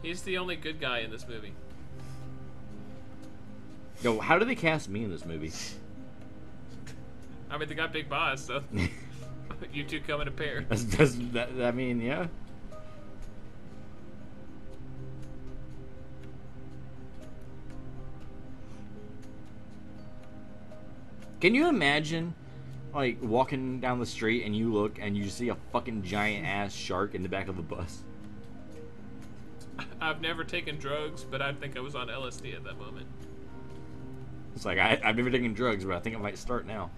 He's 0.00 0.22
the 0.22 0.38
only 0.38 0.56
good 0.56 0.80
guy 0.80 1.00
in 1.00 1.10
this 1.10 1.28
movie. 1.28 1.52
Yo, 4.02 4.18
how 4.18 4.38
do 4.38 4.46
they 4.46 4.54
cast 4.54 4.88
me 4.88 5.04
in 5.04 5.10
this 5.10 5.26
movie? 5.26 5.52
I 7.50 7.58
mean, 7.58 7.68
they 7.68 7.74
got 7.74 7.92
Big 7.92 8.08
Boss, 8.08 8.46
so 8.46 8.62
you 9.74 9.84
two 9.84 10.00
come 10.00 10.22
in 10.22 10.28
a 10.28 10.30
pair. 10.30 10.64
That's, 10.70 10.84
that's, 10.84 11.16
that, 11.32 11.50
I 11.60 11.70
mean, 11.70 12.00
yeah. 12.00 12.28
Can 21.42 21.54
you 21.54 21.68
imagine, 21.68 22.32
like, 22.98 23.18
walking 23.22 23.78
down 23.78 24.00
the 24.00 24.06
street 24.06 24.44
and 24.44 24.56
you 24.56 24.72
look 24.72 24.98
and 25.00 25.16
you 25.16 25.28
see 25.28 25.50
a 25.50 25.54
fucking 25.72 26.02
giant 26.02 26.44
ass 26.44 26.74
shark 26.74 27.14
in 27.14 27.22
the 27.22 27.28
back 27.28 27.46
of 27.46 27.56
a 27.56 27.62
bus? 27.62 28.02
I've 30.00 30.20
never 30.20 30.42
taken 30.42 30.78
drugs, 30.78 31.22
but 31.22 31.40
I 31.40 31.52
think 31.52 31.76
I 31.76 31.80
was 31.80 31.94
on 31.94 32.08
LSD 32.08 32.56
at 32.56 32.64
that 32.64 32.76
moment. 32.76 33.06
It's 34.56 34.64
like, 34.64 34.78
I, 34.78 35.00
I've 35.04 35.16
never 35.16 35.30
taken 35.30 35.54
drugs, 35.54 35.84
but 35.84 35.94
I 35.94 36.00
think 36.00 36.16
I 36.16 36.18
might 36.18 36.36
start 36.36 36.66
now. 36.66 36.90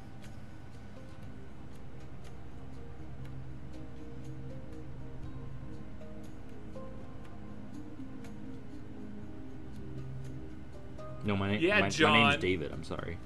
No, 11.23 11.37
my. 11.37 11.59
Yeah, 11.59 11.81
my, 11.81 11.91
my 11.91 12.31
name's 12.31 12.41
David. 12.41 12.73
I'm 12.73 12.85
sorry. 12.85 13.19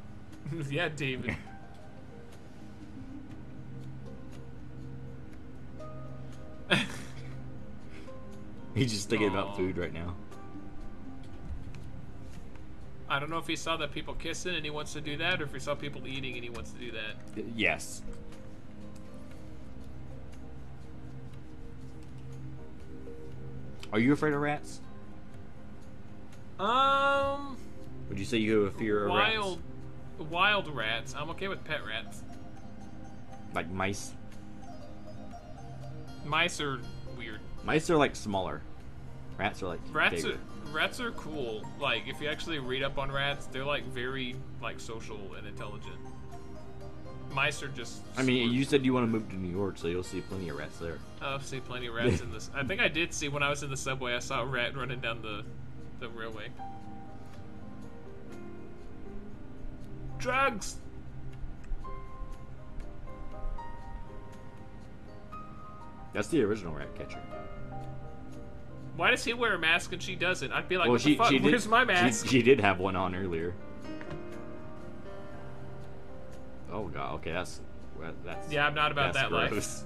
yeah, 0.70 0.88
David. 0.88 1.36
He's 8.78 8.92
just 8.92 9.10
thinking 9.10 9.30
Aw. 9.30 9.32
about 9.32 9.56
food 9.56 9.76
right 9.76 9.92
now. 9.92 10.14
I 13.08 13.18
don't 13.18 13.28
know 13.28 13.38
if 13.38 13.46
he 13.48 13.56
saw 13.56 13.76
that 13.78 13.90
people 13.90 14.14
kissing 14.14 14.54
and 14.54 14.64
he 14.64 14.70
wants 14.70 14.92
to 14.92 15.00
do 15.00 15.16
that, 15.16 15.40
or 15.40 15.44
if 15.44 15.52
he 15.52 15.58
saw 15.58 15.74
people 15.74 16.06
eating 16.06 16.34
and 16.34 16.44
he 16.44 16.50
wants 16.50 16.70
to 16.70 16.78
do 16.78 16.92
that. 16.92 17.44
Yes. 17.56 18.02
Are 23.92 23.98
you 23.98 24.12
afraid 24.12 24.34
of 24.34 24.40
rats? 24.40 24.80
Um, 26.60 27.56
Would 28.10 28.18
you 28.18 28.24
say 28.24 28.36
you 28.38 28.60
have 28.60 28.74
a 28.74 28.78
fear 28.78 29.06
of 29.06 29.10
wild, 29.10 29.60
wild 30.18 30.68
rats. 30.68 31.14
I'm 31.18 31.30
okay 31.30 31.48
with 31.48 31.64
pet 31.64 31.80
rats. 31.84 32.22
rats? 32.28 32.38
Like 33.54 33.70
mice? 33.70 34.12
Mice 36.24 36.60
are 36.60 36.78
weird. 37.16 37.40
Mice 37.64 37.90
are 37.90 37.96
like 37.96 38.14
smaller. 38.14 38.62
Rats 39.38 39.62
are 39.62 39.68
like 39.68 39.80
Rats 39.92 40.24
are 40.24 40.38
rats 40.72 41.00
are 41.00 41.12
cool. 41.12 41.64
Like 41.80 42.08
if 42.08 42.20
you 42.20 42.28
actually 42.28 42.58
read 42.58 42.82
up 42.82 42.98
on 42.98 43.10
rats, 43.10 43.46
they're 43.46 43.64
like 43.64 43.84
very 43.84 44.34
like 44.60 44.80
social 44.80 45.34
and 45.34 45.46
intelligent. 45.46 45.94
Mice 47.32 47.62
are 47.62 47.68
just. 47.68 48.02
I 48.16 48.22
mean, 48.22 48.52
you 48.52 48.64
said 48.64 48.84
you 48.84 48.92
want 48.92 49.06
to 49.06 49.10
move 49.10 49.28
to 49.28 49.36
New 49.36 49.54
York, 49.54 49.78
so 49.78 49.86
you'll 49.86 50.02
see 50.02 50.20
plenty 50.22 50.48
of 50.48 50.58
rats 50.58 50.78
there. 50.78 50.98
Oh, 51.22 51.34
I've 51.34 51.44
seen 51.44 51.60
plenty 51.60 51.86
of 51.86 51.94
rats 51.94 52.20
in 52.20 52.32
this. 52.32 52.50
I 52.54 52.64
think 52.64 52.80
I 52.80 52.88
did 52.88 53.12
see 53.12 53.28
when 53.28 53.42
I 53.42 53.50
was 53.50 53.62
in 53.62 53.70
the 53.70 53.76
subway. 53.76 54.14
I 54.14 54.18
saw 54.18 54.42
a 54.42 54.46
rat 54.46 54.76
running 54.76 55.00
down 55.00 55.22
the 55.22 55.44
the 56.00 56.08
railway. 56.08 56.48
Drugs. 60.18 60.76
That's 66.12 66.28
the 66.28 66.42
original 66.42 66.74
rat 66.74 66.92
catcher. 66.96 67.22
Why 68.98 69.12
does 69.12 69.22
he 69.22 69.32
wear 69.32 69.54
a 69.54 69.58
mask 69.60 69.92
and 69.92 70.02
she 70.02 70.16
doesn't? 70.16 70.50
I'd 70.50 70.68
be 70.68 70.76
like, 70.76 70.86
well, 70.86 70.94
what 70.94 71.02
she 71.02 71.10
the 71.10 71.18
fuck? 71.18 71.28
she 71.30 71.38
Where's 71.38 71.62
did, 71.62 71.70
my 71.70 71.84
mask? 71.84 72.26
She, 72.26 72.42
did 72.42 72.60
have 72.60 72.80
one 72.80 72.96
on 72.96 73.14
earlier. 73.14 73.54
Oh 76.72 76.88
god, 76.88 77.14
okay, 77.14 77.30
that's 77.30 77.60
that's 78.24 78.52
Yeah, 78.52 78.66
I'm 78.66 78.74
not 78.74 78.90
about 78.90 79.14
that 79.14 79.30
life. 79.30 79.84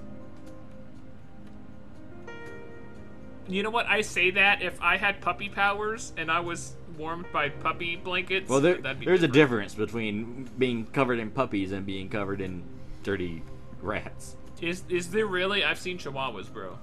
You 3.48 3.62
know 3.62 3.68
what? 3.68 3.86
I 3.86 4.00
say 4.00 4.30
that 4.30 4.62
if 4.62 4.80
I 4.80 4.96
had 4.96 5.20
puppy 5.20 5.50
powers 5.50 6.14
and 6.16 6.30
I 6.30 6.40
was 6.40 6.74
warmed 6.96 7.26
by 7.34 7.50
puppy 7.50 7.96
blankets. 7.96 8.48
Well, 8.48 8.62
there, 8.62 8.78
that'd 8.78 8.98
be 8.98 9.04
there's 9.04 9.22
a 9.22 9.28
difference 9.28 9.74
between 9.74 10.48
being 10.56 10.86
covered 10.86 11.18
in 11.18 11.30
puppies 11.30 11.72
and 11.72 11.84
being 11.84 12.08
covered 12.08 12.40
in 12.40 12.62
dirty 13.02 13.42
rats. 13.82 14.36
Is 14.62 14.84
is 14.88 15.10
there 15.10 15.26
really? 15.26 15.64
I've 15.64 15.78
seen 15.78 15.98
chihuahuas, 15.98 16.50
bro. 16.50 16.78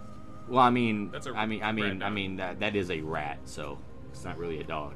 Well, 0.49 0.63
I 0.63 0.71
mean, 0.71 1.11
That's 1.11 1.27
a 1.27 1.31
I 1.31 1.45
mean, 1.45 1.61
I 1.61 1.71
mean, 1.71 2.01
I 2.01 2.09
mean 2.09 2.37
that 2.37 2.59
that 2.59 2.75
is 2.75 2.89
a 2.89 3.01
rat, 3.01 3.39
so 3.45 3.77
it's 4.11 4.25
not 4.25 4.37
really 4.37 4.59
a 4.59 4.63
dog. 4.63 4.95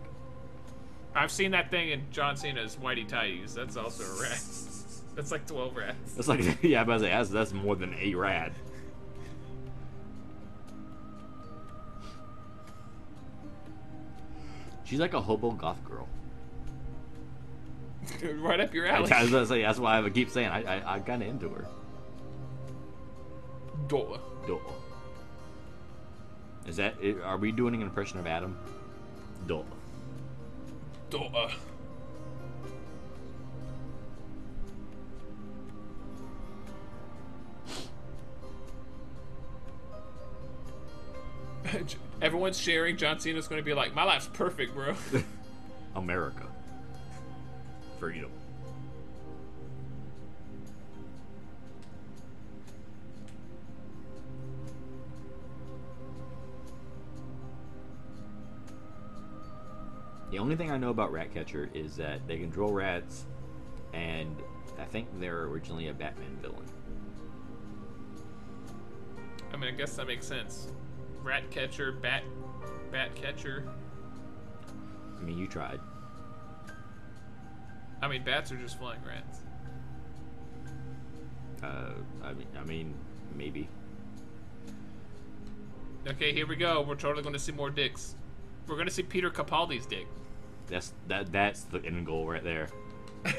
I've 1.15 1.31
seen 1.31 1.51
that 1.51 1.69
thing 1.69 1.89
in 1.89 2.01
John 2.11 2.35
Cena's 2.35 2.75
Whitey 2.75 3.07
Tighties. 3.07 3.53
That's 3.53 3.77
also 3.77 4.03
a 4.03 4.21
rat. 4.21 4.41
That's 5.15 5.31
like 5.31 5.45
12 5.45 5.75
rats. 5.75 6.13
That's 6.15 6.27
like, 6.27 6.41
yeah, 6.63 6.81
I 6.81 6.83
was 6.83 6.87
about 6.87 6.93
to 6.93 6.99
say 7.03 7.09
that's, 7.11 7.29
that's 7.29 7.53
more 7.53 7.75
than 7.75 7.93
a 7.93 8.15
rat. 8.15 8.51
She's 14.85 14.99
like 14.99 15.13
a 15.13 15.21
hobo 15.21 15.51
goth 15.51 15.83
girl. 15.85 16.07
right 18.41 18.59
up 18.59 18.73
your 18.73 18.87
I, 18.87 18.95
alley. 18.95 19.11
I 19.11 19.25
to 19.25 19.45
say 19.45 19.61
that's 19.61 19.79
why 19.79 19.99
I 19.99 20.09
keep 20.09 20.29
saying 20.29 20.49
I 20.49 20.63
I, 20.63 20.95
I'm 20.95 21.03
kind 21.03 21.21
of 21.21 21.29
into 21.29 21.49
her. 21.49 21.67
Duh. 23.87 24.17
Duh. 24.47 24.57
Is 26.67 26.77
that? 26.77 26.95
Are 27.23 27.37
we 27.37 27.51
doing 27.51 27.75
an 27.75 27.81
impression 27.81 28.19
of 28.19 28.27
Adam? 28.27 28.57
Duh. 29.47 29.63
Duh. 31.09 31.49
Everyone's 42.21 42.57
sharing. 42.59 42.97
John 42.97 43.19
Cena's 43.19 43.47
going 43.47 43.61
to 43.61 43.65
be 43.65 43.73
like, 43.73 43.93
"My 43.93 44.03
life's 44.03 44.27
perfect, 44.27 44.73
bro." 44.73 44.95
America. 45.95 46.47
Freedom. 47.99 48.31
The 60.33 60.39
only 60.39 60.55
thing 60.55 60.71
I 60.71 60.77
know 60.77 60.89
about 60.89 61.11
Ratcatcher 61.11 61.69
is 61.75 61.95
that 61.97 62.27
they 62.27 62.39
control 62.39 62.73
rats, 62.73 63.27
and 63.93 64.35
I 64.79 64.85
think 64.85 65.07
they're 65.19 65.43
originally 65.43 65.89
a 65.89 65.93
Batman 65.93 66.35
villain. 66.41 66.65
I 69.53 69.57
mean, 69.57 69.71
I 69.71 69.77
guess 69.77 69.95
that 69.97 70.07
makes 70.07 70.25
sense. 70.25 70.69
Ratcatcher, 71.21 71.91
bat, 71.91 72.23
bat 72.91 73.13
catcher. 73.13 73.69
I 75.19 75.21
mean, 75.21 75.37
you 75.37 75.45
tried. 75.45 75.79
I 78.01 78.07
mean, 78.07 78.23
bats 78.23 78.51
are 78.51 78.57
just 78.57 78.79
flying 78.79 79.01
rats. 79.05 79.41
Uh, 81.61 81.91
I 82.23 82.33
mean, 82.33 82.47
I 82.59 82.63
mean, 82.63 82.95
maybe. 83.35 83.69
Okay, 86.07 86.33
here 86.33 86.47
we 86.47 86.55
go. 86.55 86.81
We're 86.81 86.95
totally 86.95 87.21
going 87.21 87.33
to 87.33 87.39
see 87.39 87.51
more 87.51 87.69
dicks. 87.69 88.15
We're 88.65 88.77
going 88.77 88.87
to 88.87 88.93
see 88.93 89.03
Peter 89.03 89.29
Capaldi's 89.29 89.85
dick. 89.85 90.07
That's 90.67 90.93
that. 91.07 91.31
That's 91.31 91.63
the 91.63 91.83
end 91.83 92.05
goal 92.05 92.27
right 92.27 92.43
there. 92.43 92.69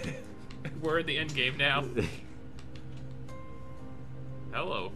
We're 0.83 1.01
in 1.01 1.07
the 1.07 1.19
end 1.19 1.35
game 1.35 1.57
now. 1.57 1.85
Hello. 4.53 4.93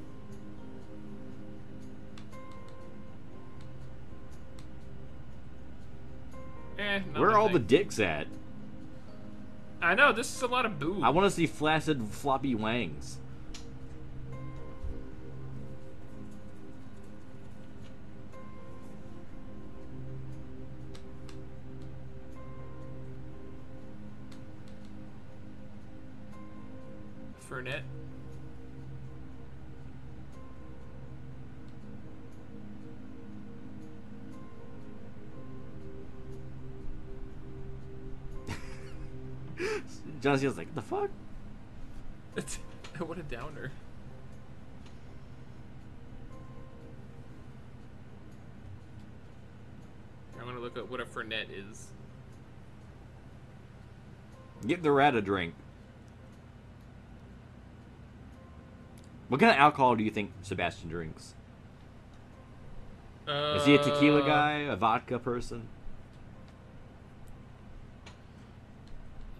Eh, 6.79 7.01
Where 7.17 7.31
are 7.31 7.39
all 7.39 7.49
the 7.49 7.59
dicks 7.59 7.99
at? 7.99 8.29
I 9.83 9.95
know 9.95 10.13
this 10.13 10.35
is 10.35 10.43
a 10.43 10.47
lot 10.47 10.65
of 10.65 10.79
boob. 10.79 11.03
I 11.03 11.11
want 11.11 11.27
to 11.27 11.31
see 11.31 11.47
flaccid, 11.47 12.09
floppy 12.11 12.55
wangs. 12.55 13.19
Fernet. 27.59 27.83
John 40.21 40.39
Cena's 40.39 40.57
like, 40.57 40.73
the 40.77 40.83
fuck? 40.83 41.11
what 42.99 43.19
a 43.19 43.23
downer. 43.25 43.73
I'm 50.39 50.47
gonna 50.47 50.61
look 50.61 50.79
up 50.79 50.89
what 50.89 51.01
a 51.01 51.05
fernet 51.05 51.47
is. 51.51 51.89
Give 54.65 54.81
the 54.83 54.93
rat 54.93 55.17
a 55.17 55.21
drink. 55.21 55.55
What 59.29 59.41
kind 59.41 59.51
of 59.53 59.59
alcohol 59.59 59.95
do 59.97 60.03
you 60.05 60.11
think 60.11 60.33
Sebastian 60.43 60.89
drinks? 60.89 61.35
Is 63.29 63.67
he 63.67 63.75
a 63.75 63.79
tequila 63.83 64.23
Uh, 64.23 64.27
guy? 64.27 64.53
A 64.61 64.77
vodka 64.77 65.19
person? 65.19 65.69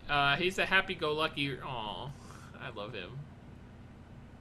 Uh, 0.09 0.37
he's 0.37 0.59
a 0.59 0.67
happy-go-lucky. 0.67 1.59
Aw, 1.61 2.11
I 2.61 2.71
love 2.75 2.95
him. 2.95 3.11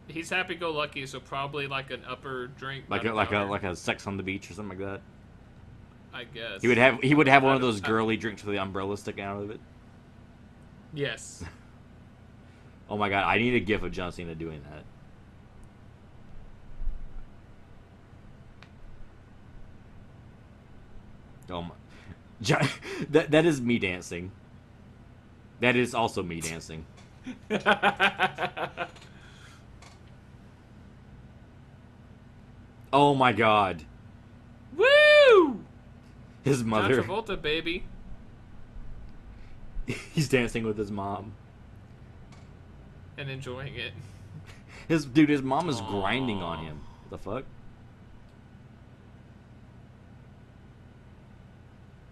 He's 0.08 0.30
happy-go-lucky, 0.30 1.06
so 1.06 1.20
probably 1.20 1.68
like 1.68 1.92
an 1.92 2.02
upper 2.08 2.48
drink. 2.48 2.86
Like 2.90 3.04
a, 3.06 3.14
like 3.14 3.32
a 3.32 3.40
like 3.40 3.64
a 3.64 3.76
sex 3.76 4.08
on 4.08 4.16
the 4.16 4.24
beach 4.24 4.50
or 4.50 4.54
something 4.54 4.80
like 4.80 4.88
that? 4.88 5.02
I 6.14 6.24
guess 6.24 6.62
He 6.62 6.68
would 6.70 6.78
have 6.78 7.02
he 7.02 7.14
would 7.14 7.28
have 7.28 7.44
one 7.44 7.56
of 7.56 7.62
I- 7.62 7.66
those 7.66 7.84
I- 7.84 7.88
girly 7.88 8.16
drinks 8.18 8.44
with 8.44 8.54
the 8.56 8.60
umbrella 8.62 8.98
sticking 8.98 9.24
out 9.24 9.42
of 9.42 9.50
it. 9.52 9.60
Yes. 10.94 11.44
Oh 12.90 12.96
my 12.98 13.10
god, 13.10 13.26
I 13.26 13.38
need 13.38 13.54
a 13.54 13.60
gif 13.60 13.84
of 13.84 13.92
John 13.92 14.14
Cena 14.14 14.34
doing 14.34 14.62
that. 14.72 14.86
Oh 21.50 21.62
my. 21.64 21.72
That 23.10 23.32
that 23.32 23.46
is 23.46 23.60
me 23.62 23.80
dancing. 23.80 24.32
That 25.60 25.76
is 25.76 25.94
also 25.96 26.22
me 26.24 26.42
dancing. 26.42 26.86
Oh 32.94 33.14
my 33.14 33.34
god. 33.34 33.84
Woo! 34.76 35.64
His 36.44 36.60
John 36.60 36.70
mother. 36.70 37.04
Travolta, 37.04 37.40
baby. 37.42 37.84
He's 39.86 40.30
dancing 40.30 40.64
with 40.64 40.78
his 40.78 40.92
mom. 40.92 41.34
And 43.18 43.30
enjoying 43.30 43.76
it. 43.76 43.94
His 44.88 45.06
dude, 45.06 45.30
his 45.30 45.42
mom 45.42 45.70
is 45.70 45.82
grinding 45.82 46.42
on 46.42 46.64
him. 46.64 46.82
the 47.10 47.18
fuck? 47.18 47.44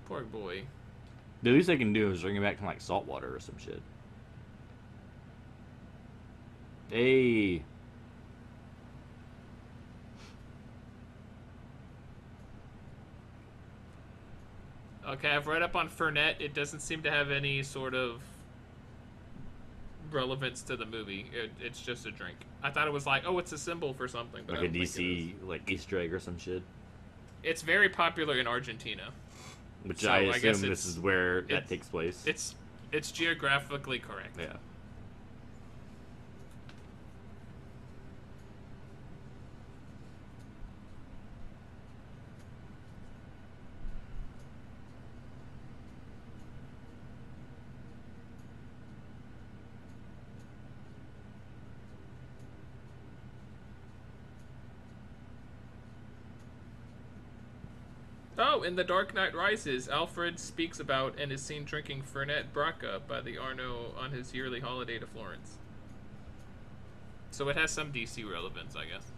Poor 0.08 0.22
boy. 0.22 0.64
The 1.44 1.52
least 1.52 1.68
they 1.68 1.78
can 1.78 1.94
do 1.94 2.12
is 2.12 2.22
bring 2.22 2.36
him 2.36 2.44
back 2.44 2.58
from 2.58 2.68
like 2.68 2.82
salt 2.82 3.06
water 3.06 3.36
or 3.36 3.40
some 3.40 3.58
shit. 3.58 3.82
Hey. 6.90 7.64
Okay, 15.08 15.30
I've 15.30 15.48
read 15.48 15.62
up 15.62 15.76
on 15.76 15.90
Fernet. 15.90 16.36
It 16.40 16.54
doesn't 16.54 16.80
seem 16.80 17.04
to 17.04 17.12
have 17.12 17.30
any 17.30 17.62
sort 17.62 17.94
of 17.94 18.22
relevance 20.12 20.64
to 20.64 20.76
the 20.76 20.86
movie. 20.86 21.28
It, 21.34 21.52
it's 21.60 21.82
just 21.82 22.06
a 22.08 22.12
drink. 22.12 22.38
I 22.64 22.72
thought 22.72 22.88
it 22.88 22.94
was 22.94 23.06
like, 23.06 23.24
oh, 23.26 23.38
it's 23.38 23.52
a 23.52 23.58
symbol 23.58 23.94
for 23.94 24.08
something. 24.08 24.44
But 24.48 24.56
Like 24.56 24.64
a 24.64 24.66
don't 24.66 24.74
think 24.74 24.84
it 24.84 24.88
is. 24.88 24.98
DC 24.98 25.48
like 25.48 25.70
Easter 25.70 26.00
egg 26.00 26.14
or 26.14 26.20
some 26.20 26.38
shit. 26.40 26.64
It's 27.44 27.62
very 27.62 27.90
popular 27.90 28.40
in 28.40 28.48
Argentina. 28.48 29.12
Which 29.86 30.02
So, 30.02 30.10
I 30.10 30.18
I 30.18 30.22
assume 30.22 30.42
guess 30.42 30.62
this 30.62 30.86
is 30.86 31.00
where 31.00 31.42
that 31.44 31.68
takes 31.68 31.88
place. 31.88 32.24
It's 32.26 32.56
it's 32.92 33.12
geographically 33.12 34.00
correct. 34.00 34.38
yeah. 34.40 34.54
Oh, 58.38 58.64
in 58.64 58.76
The 58.76 58.84
Dark 58.84 59.14
Knight 59.14 59.34
Rises, 59.34 59.88
Alfred 59.88 60.40
speaks 60.40 60.80
about 60.80 61.18
and 61.18 61.32
is 61.32 61.42
seen 61.42 61.64
drinking 61.64 62.04
Fernet 62.04 62.52
Branca 62.52 63.02
by 63.08 63.22
the 63.22 63.38
Arno 63.38 63.94
on 63.98 64.12
his 64.12 64.34
yearly 64.34 64.60
holiday 64.60 65.00
to 65.00 65.08
Florence. 65.08 65.58
So 67.32 67.48
it 67.48 67.56
has 67.56 67.72
some 67.72 67.94
DC 67.94 68.30
relevance, 68.30 68.76
I 68.76 68.86
guess. 68.86 69.12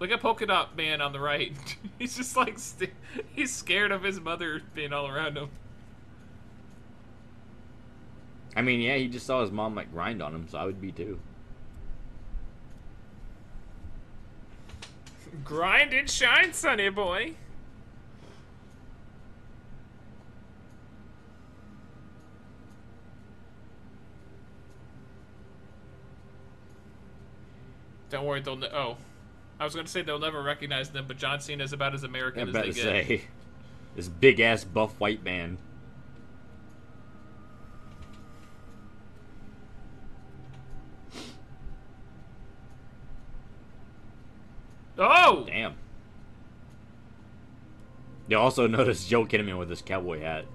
Look 0.00 0.10
at 0.10 0.20
Polka 0.20 0.46
Dot 0.46 0.76
Man 0.76 1.00
on 1.00 1.12
the 1.12 1.20
right. 1.20 1.52
he's 1.98 2.16
just 2.16 2.36
like 2.36 2.58
he's 3.34 3.54
scared 3.54 3.92
of 3.92 4.02
his 4.02 4.20
mother 4.20 4.60
being 4.74 4.92
all 4.92 5.08
around 5.08 5.38
him. 5.38 5.50
I 8.56 8.62
mean, 8.62 8.80
yeah, 8.80 8.96
he 8.96 9.06
just 9.06 9.26
saw 9.26 9.42
his 9.42 9.50
mom 9.50 9.74
like 9.74 9.92
grind 9.92 10.22
on 10.22 10.34
him, 10.34 10.48
so 10.48 10.58
I 10.58 10.64
would 10.64 10.80
be 10.80 10.90
too. 10.90 11.20
Grind 15.44 15.92
and 15.92 16.08
shine, 16.10 16.52
sonny 16.52 16.88
boy. 16.88 17.34
Don't 28.10 28.24
worry, 28.24 28.40
they'll. 28.40 28.62
Oh, 28.66 28.96
I 29.58 29.64
was 29.64 29.74
gonna 29.74 29.88
say 29.88 30.02
they'll 30.02 30.18
never 30.18 30.42
recognize 30.42 30.90
them, 30.90 31.06
but 31.08 31.16
John 31.18 31.40
Cena's 31.40 31.72
about 31.72 31.94
as 31.94 32.04
American 32.04 32.42
I'm 32.42 32.48
as 32.48 32.54
about 32.54 32.64
they 32.66 32.70
to 32.70 32.76
get. 32.76 32.84
say, 32.84 33.22
this 33.96 34.08
big 34.08 34.40
ass 34.40 34.64
buff 34.64 34.98
white 35.00 35.24
man. 35.24 35.58
Oh, 44.98 45.44
Damn. 45.46 45.74
You 48.28 48.38
also 48.38 48.66
notice 48.66 49.06
Joel 49.06 49.26
Kinnaman 49.26 49.58
with 49.58 49.70
his 49.70 49.82
cowboy 49.82 50.20
hat. 50.20 50.46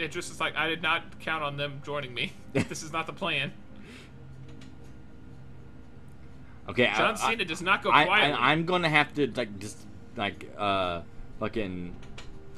It 0.00 0.10
just 0.12 0.30
is 0.30 0.40
like 0.40 0.56
I 0.56 0.68
did 0.68 0.82
not 0.82 1.20
count 1.20 1.42
on 1.42 1.56
them 1.56 1.80
joining 1.84 2.12
me. 2.14 2.32
this 2.52 2.82
is 2.82 2.92
not 2.92 3.06
the 3.06 3.12
plan. 3.12 3.52
Okay, 6.68 6.90
John 6.96 7.14
I, 7.14 7.30
Cena 7.30 7.44
does 7.44 7.62
not 7.62 7.82
go 7.82 7.90
I, 7.90 8.04
quietly. 8.04 8.32
I, 8.34 8.52
I'm 8.52 8.64
gonna 8.64 8.88
have 8.88 9.12
to 9.14 9.26
like 9.34 9.58
just 9.58 9.78
like 10.16 10.48
uh 10.56 11.02
fucking 11.38 11.94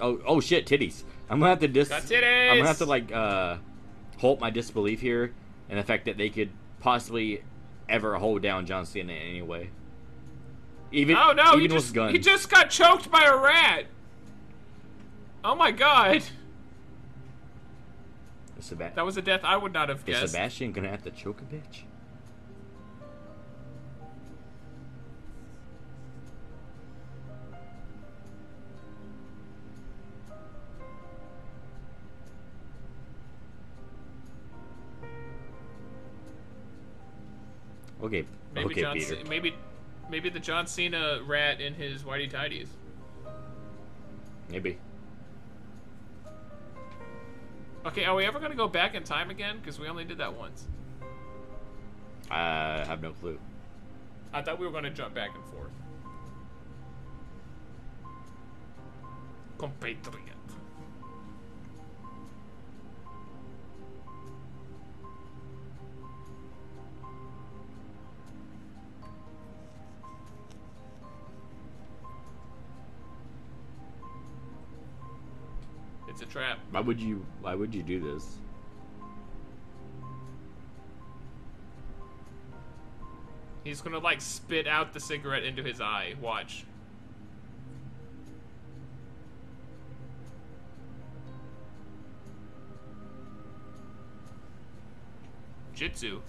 oh 0.01 0.21
oh 0.27 0.41
shit 0.41 0.67
titties. 0.67 1.05
I'm 1.31 1.39
gonna 1.39 1.51
have 1.51 1.61
to 1.61 1.69
dis. 1.69 1.89
Got 1.89 2.13
I'm 2.13 2.59
gonna 2.59 2.67
have 2.67 2.79
to 2.79 2.87
like 2.87 3.11
uh 3.13 3.57
hold 4.19 4.41
my 4.41 4.51
disbelief 4.51 5.01
here 5.01 5.33
and 5.69 5.79
the 5.79 5.83
fact 5.83 6.05
that 6.05 6.19
they 6.19 6.29
could 6.29 6.51
possibly 6.81 7.43
ever 7.89 8.17
hold 8.17 8.43
down 8.43 8.67
John 8.67 8.85
Cena 8.85 9.13
in 9.13 9.19
any 9.19 9.43
way. 9.43 9.71
Even 10.91 11.17
oh 11.17 11.33
no, 11.33 11.55
even 11.57 11.63
he 11.63 11.69
just 11.69 11.97
he 11.97 12.19
just 12.19 12.51
got 12.51 12.69
choked 12.69 13.11
by 13.11 13.25
a 13.25 13.37
rat. 13.37 13.87
Oh 15.43 15.55
my 15.55 15.71
god, 15.71 16.23
Is 18.63 18.79
that 18.79 19.05
was 19.05 19.17
a 19.17 19.23
death 19.23 19.41
I 19.43 19.57
would 19.57 19.73
not 19.73 19.89
have 19.89 19.99
is 19.99 20.05
guessed. 20.05 20.33
Sebastian 20.33 20.71
gonna 20.71 20.89
have 20.89 21.03
to 21.03 21.11
choke 21.11 21.41
a 21.41 21.45
bitch? 21.55 21.83
Okay, 38.01 38.27
Maybe 38.55 38.67
okay, 38.67 38.81
John, 38.81 38.95
Peter. 38.95 39.17
C- 39.17 39.25
maybe 39.29 39.55
maybe 40.09 40.29
the 40.29 40.41
John 40.41 40.67
Cena 40.67 41.21
rat 41.25 41.61
in 41.61 41.75
his 41.75 42.03
whitey 42.03 42.31
tidies. 42.31 42.69
Maybe. 44.49 44.79
Okay, 47.85 48.05
are 48.05 48.15
we 48.15 48.25
ever 48.25 48.39
gonna 48.39 48.55
go 48.55 48.69
back 48.69 48.95
in 48.95 49.03
time 49.03 49.31
again? 49.31 49.59
Because 49.59 49.81
we 49.81 49.89
only 49.89 50.05
did 50.05 50.19
that 50.19 50.35
once. 50.35 50.69
I 52.31 52.85
have 52.87 53.03
no 53.03 53.13
clue. 53.13 53.39
I 54.33 54.41
thought 54.41 54.59
we 54.59 54.67
were 54.67 54.73
gonna 54.73 54.91
jump 54.91 55.15
back 55.15 55.31
and 55.35 55.45
forth. 55.47 55.73
Compatriot. 59.59 60.32
It's 76.13 76.21
a 76.21 76.27
trap. 76.27 76.59
Why 76.71 76.81
would 76.81 77.01
you? 77.01 77.25
Why 77.41 77.55
would 77.55 77.75
you 77.75 77.83
do 77.83 77.99
this? 77.99 78.37
He's 83.65 83.81
gonna 83.81 83.99
like 83.99 84.21
spit 84.21 84.67
out 84.67 84.93
the 84.93 85.01
cigarette 85.01 85.43
into 85.43 85.63
his 85.63 85.81
eye. 85.81 86.15
Watch. 86.21 86.67
Jitsu. 95.75 96.21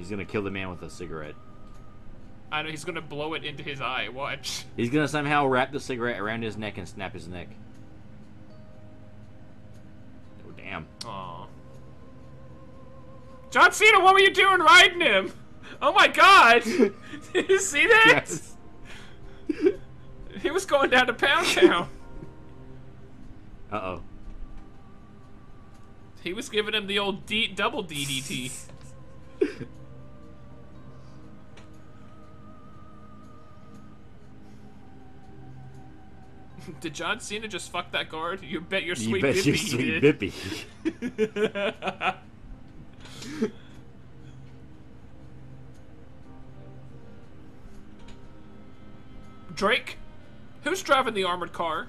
He's 0.00 0.08
gonna 0.08 0.24
kill 0.24 0.42
the 0.42 0.50
man 0.50 0.70
with 0.70 0.80
a 0.80 0.88
cigarette. 0.88 1.34
I 2.50 2.62
know 2.62 2.70
he's 2.70 2.84
gonna 2.86 3.02
blow 3.02 3.34
it 3.34 3.44
into 3.44 3.62
his 3.62 3.82
eye. 3.82 4.08
Watch. 4.08 4.64
He's 4.76 4.88
gonna 4.88 5.06
somehow 5.06 5.46
wrap 5.46 5.72
the 5.72 5.78
cigarette 5.78 6.18
around 6.18 6.42
his 6.42 6.56
neck 6.56 6.78
and 6.78 6.88
snap 6.88 7.12
his 7.12 7.28
neck. 7.28 7.48
Oh 10.48 10.52
damn. 10.56 10.86
Aw. 11.04 11.46
John 13.50 13.72
Cena, 13.72 14.00
what 14.00 14.14
were 14.14 14.20
you 14.20 14.32
doing 14.32 14.60
riding 14.60 15.02
him? 15.02 15.34
Oh 15.82 15.92
my 15.92 16.08
god! 16.08 16.62
Did 17.34 17.48
you 17.50 17.60
see 17.60 17.86
that? 17.86 18.24
Yes. 18.26 18.56
He 20.40 20.50
was 20.50 20.64
going 20.64 20.88
down 20.88 21.08
to 21.08 21.12
Pound 21.12 21.46
Town. 21.46 21.88
Uh 23.70 23.76
oh. 23.76 24.02
He 26.22 26.32
was 26.32 26.48
giving 26.48 26.72
him 26.72 26.86
the 26.86 26.98
old 26.98 27.26
D- 27.26 27.48
double 27.48 27.84
DDT. 27.84 28.50
Did 36.80 36.94
John 36.94 37.20
Cena 37.20 37.48
just 37.48 37.70
fuck 37.70 37.92
that 37.92 38.08
guard? 38.08 38.42
You 38.42 38.60
bet 38.60 38.84
your 38.84 38.96
sweet 38.96 39.16
You 39.16 39.22
bet 39.22 39.34
Bippy 39.36 39.46
your 39.46 39.56
sweet. 39.56 40.02
Bippy. 40.02 40.32
Drake, 49.54 49.98
who's 50.64 50.82
driving 50.82 51.14
the 51.14 51.24
armored 51.24 51.52
car? 51.52 51.88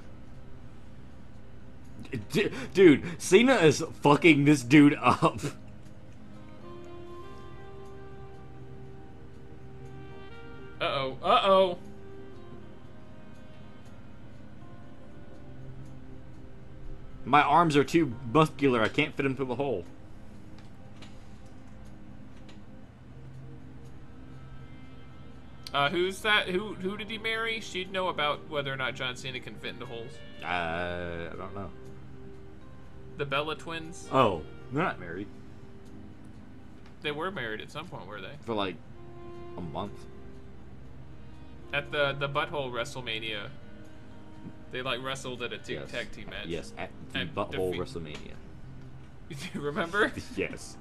D- 2.32 2.50
dude, 2.74 3.04
Cena 3.18 3.56
is 3.56 3.84
fucking 4.02 4.44
this 4.46 4.64
dude 4.64 4.98
up. 5.02 5.40
arms 17.62 17.78
are 17.78 17.84
too 17.84 18.12
muscular. 18.34 18.82
I 18.82 18.88
can't 18.88 19.16
fit 19.16 19.22
them 19.22 19.36
through 19.36 19.46
the 19.46 19.56
hole. 19.56 19.86
Uh, 25.72 25.90
who's 25.90 26.20
that? 26.24 26.50
Who 26.50 26.74
who 26.74 26.98
did 26.98 27.10
he 27.10 27.20
marry? 27.20 27.60
She'd 27.62 27.92
know 27.92 28.10
about 28.10 28.50
whether 28.50 28.74
or 28.74 28.76
not 28.76 28.96
John 28.96 29.16
Cena 29.16 29.40
can 29.40 29.54
fit 29.56 29.76
into 29.76 29.86
holes. 29.86 30.12
Uh, 30.44 30.48
I 30.48 31.36
don't 31.38 31.54
know. 31.56 31.70
The 33.18 33.26
Bella 33.26 33.56
twins. 33.56 34.10
Oh, 34.12 34.42
they're 34.74 34.84
not 34.84 35.00
married 35.00 35.28
They 37.04 37.12
were 37.12 37.30
married 37.30 37.62
at 37.62 37.70
some 37.72 37.88
point, 37.88 38.08
were 38.08 38.20
they? 38.22 38.32
for 38.42 38.56
like 38.56 38.76
a 39.56 39.62
month. 39.62 39.94
At 41.74 41.92
the 41.92 42.14
the 42.20 42.28
Butthole 42.28 42.72
WrestleMania, 42.72 43.50
they 44.72 44.82
like 44.82 45.02
wrestled 45.04 45.42
at 45.44 45.54
a 45.54 45.58
t- 45.58 45.74
Yes. 45.74 45.92
tag 45.92 46.12
team 46.12 46.30
match. 46.30 46.48
Yes, 46.48 46.74
at 46.78 46.90
the 47.12 47.20
And 47.20 47.36
Butthole 47.36 47.74
defeat- 47.74 47.82
WrestleMania. 47.82 48.34
you 49.54 49.62
remember 49.62 50.12
Yes. 50.36 50.78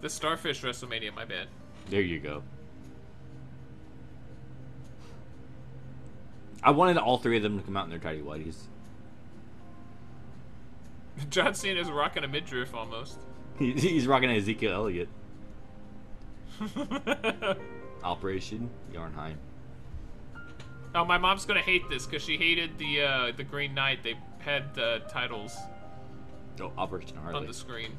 the 0.00 0.08
Starfish 0.08 0.62
WrestleMania? 0.62 1.14
My 1.14 1.24
bad. 1.24 1.48
There 1.88 2.00
you 2.00 2.18
go. 2.20 2.42
I 6.62 6.72
wanted 6.72 6.98
all 6.98 7.16
three 7.18 7.36
of 7.38 7.42
them 7.42 7.58
to 7.58 7.64
come 7.64 7.76
out 7.76 7.84
in 7.84 7.90
their 7.90 7.98
tidy 7.98 8.20
whities. 8.20 8.56
John 11.30 11.54
Cena's 11.54 11.90
rocking 11.90 12.22
a 12.24 12.28
midriff 12.28 12.74
almost. 12.74 13.18
He's 13.58 14.06
rocking 14.06 14.30
Ezekiel 14.30 14.72
Elliott. 14.72 15.08
Operation 18.04 18.70
Jotunheim. 18.92 19.38
Oh, 20.94 21.04
my 21.04 21.18
mom's 21.18 21.44
gonna 21.44 21.60
hate 21.60 21.88
this 21.88 22.04
because 22.06 22.22
she 22.22 22.36
hated 22.36 22.76
the 22.78 23.02
uh, 23.02 23.32
the 23.36 23.44
Green 23.44 23.74
Knight. 23.74 24.02
They 24.02 24.14
had 24.40 24.74
the 24.74 25.02
titles 25.08 25.56
Oh, 26.60 26.72
Operation 26.76 27.16
on 27.18 27.24
Harley. 27.24 27.46
the 27.46 27.54
screen. 27.54 27.92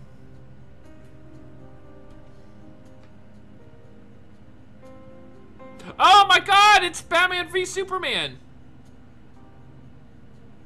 Oh 6.00 6.26
my 6.28 6.40
god, 6.40 6.84
it's 6.84 7.02
Batman 7.02 7.50
v 7.50 7.66
Superman! 7.66 8.38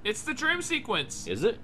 It's 0.03 0.21
the 0.21 0.33
dream 0.33 0.61
sequence. 0.61 1.25
Is 1.27 1.43
it? 1.43 1.57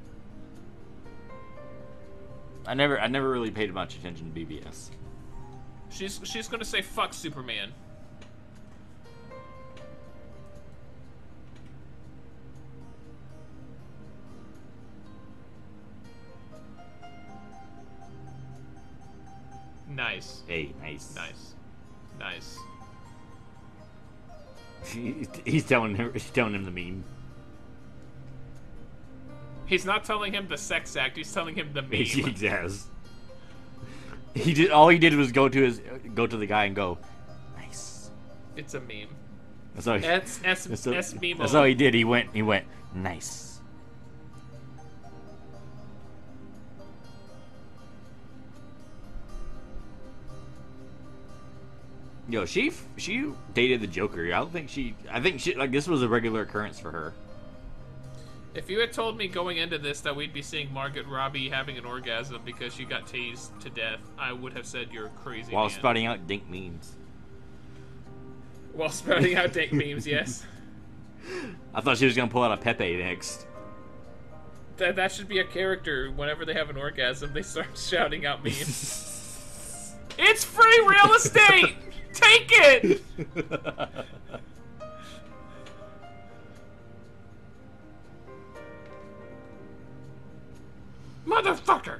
I 2.65 2.73
never, 2.73 2.99
I 2.99 3.07
never 3.07 3.29
really 3.29 3.51
paid 3.51 3.73
much 3.73 3.95
attention 3.97 4.31
to 4.33 4.39
BvS. 4.39 4.91
She's 5.89 6.21
she's 6.23 6.47
gonna 6.47 6.63
say 6.65 6.81
fuck 6.81 7.13
Superman. 7.13 7.73
Nice. 19.95 20.43
Hey, 20.47 20.73
nice. 20.81 21.15
Nice. 21.15 21.55
Nice. 22.19 22.57
he's 25.45 25.65
telling 25.65 25.95
him, 25.95 26.11
he's 26.13 26.29
telling 26.29 26.55
him 26.55 26.65
the 26.65 26.71
meme. 26.71 27.03
He's 29.65 29.85
not 29.85 30.03
telling 30.03 30.33
him 30.33 30.47
the 30.47 30.57
sex 30.57 30.95
act, 30.95 31.17
he's 31.17 31.31
telling 31.33 31.55
him 31.55 31.71
the 31.73 31.81
meme. 31.81 31.93
he 31.93 32.31
does. 32.31 32.87
He 34.33 34.53
did. 34.53 34.71
All 34.71 34.89
he 34.89 34.97
did 34.97 35.15
was 35.15 35.31
go 35.31 35.49
to 35.49 35.61
his, 35.61 35.81
go 36.13 36.25
to 36.25 36.37
the 36.37 36.45
guy 36.45 36.65
and 36.65 36.75
go, 36.75 36.97
nice. 37.57 38.09
it's 38.55 38.73
a 38.73 38.79
meme. 38.79 39.09
That's 39.75 39.87
all. 39.87 39.97
He, 39.97 40.05
S 40.05 40.39
S 40.43 40.63
that's, 40.65 40.87
all- 40.87 40.93
S 40.93 41.15
meme. 41.21 41.37
that's 41.37 41.53
all 41.53 41.63
he 41.65 41.73
did. 41.73 41.93
He 41.93 42.03
went. 42.03 42.29
He 42.33 42.41
went 42.41 42.65
nice. 42.93 43.50
Yo, 52.31 52.45
she 52.45 52.71
she 52.95 53.33
dated 53.53 53.81
the 53.81 53.87
Joker. 53.87 54.25
I 54.27 54.39
don't 54.39 54.53
think 54.53 54.69
she. 54.69 54.95
I 55.11 55.19
think 55.19 55.41
she 55.41 55.53
like 55.53 55.71
this 55.71 55.85
was 55.85 56.01
a 56.01 56.07
regular 56.07 56.41
occurrence 56.41 56.79
for 56.79 56.89
her. 56.89 57.13
If 58.53 58.69
you 58.69 58.79
had 58.79 58.93
told 58.93 59.17
me 59.17 59.27
going 59.27 59.57
into 59.57 59.77
this 59.77 60.01
that 60.01 60.15
we'd 60.15 60.33
be 60.33 60.41
seeing 60.41 60.73
Margaret 60.73 61.07
Robbie 61.07 61.49
having 61.49 61.77
an 61.77 61.85
orgasm 61.85 62.41
because 62.45 62.73
she 62.73 62.85
got 62.85 63.05
tased 63.05 63.57
to 63.59 63.69
death, 63.69 63.99
I 64.17 64.31
would 64.31 64.53
have 64.53 64.65
said 64.65 64.89
you're 64.91 65.09
crazy. 65.23 65.53
While 65.53 65.67
man. 65.67 65.77
spouting 65.77 66.05
out 66.05 66.25
dink 66.25 66.49
memes. 66.49 66.95
While 68.73 68.89
spouting 68.89 69.35
out 69.35 69.51
dank 69.51 69.73
memes, 69.73 70.07
yes. 70.07 70.45
I 71.73 71.81
thought 71.81 71.97
she 71.97 72.05
was 72.05 72.15
gonna 72.15 72.31
pull 72.31 72.43
out 72.43 72.53
a 72.53 72.57
Pepe 72.57 72.95
next. 72.95 73.45
That 74.77 74.95
that 74.95 75.11
should 75.11 75.27
be 75.27 75.39
a 75.39 75.45
character. 75.45 76.11
Whenever 76.11 76.45
they 76.45 76.53
have 76.53 76.69
an 76.69 76.77
orgasm, 76.77 77.33
they 77.33 77.41
start 77.41 77.67
shouting 77.77 78.25
out 78.25 78.41
memes. 78.41 79.95
it's 80.17 80.45
free 80.45 80.87
real 80.87 81.13
estate. 81.13 81.75
Take 82.13 82.47
it. 82.51 83.01
Motherfucker. 91.27 91.99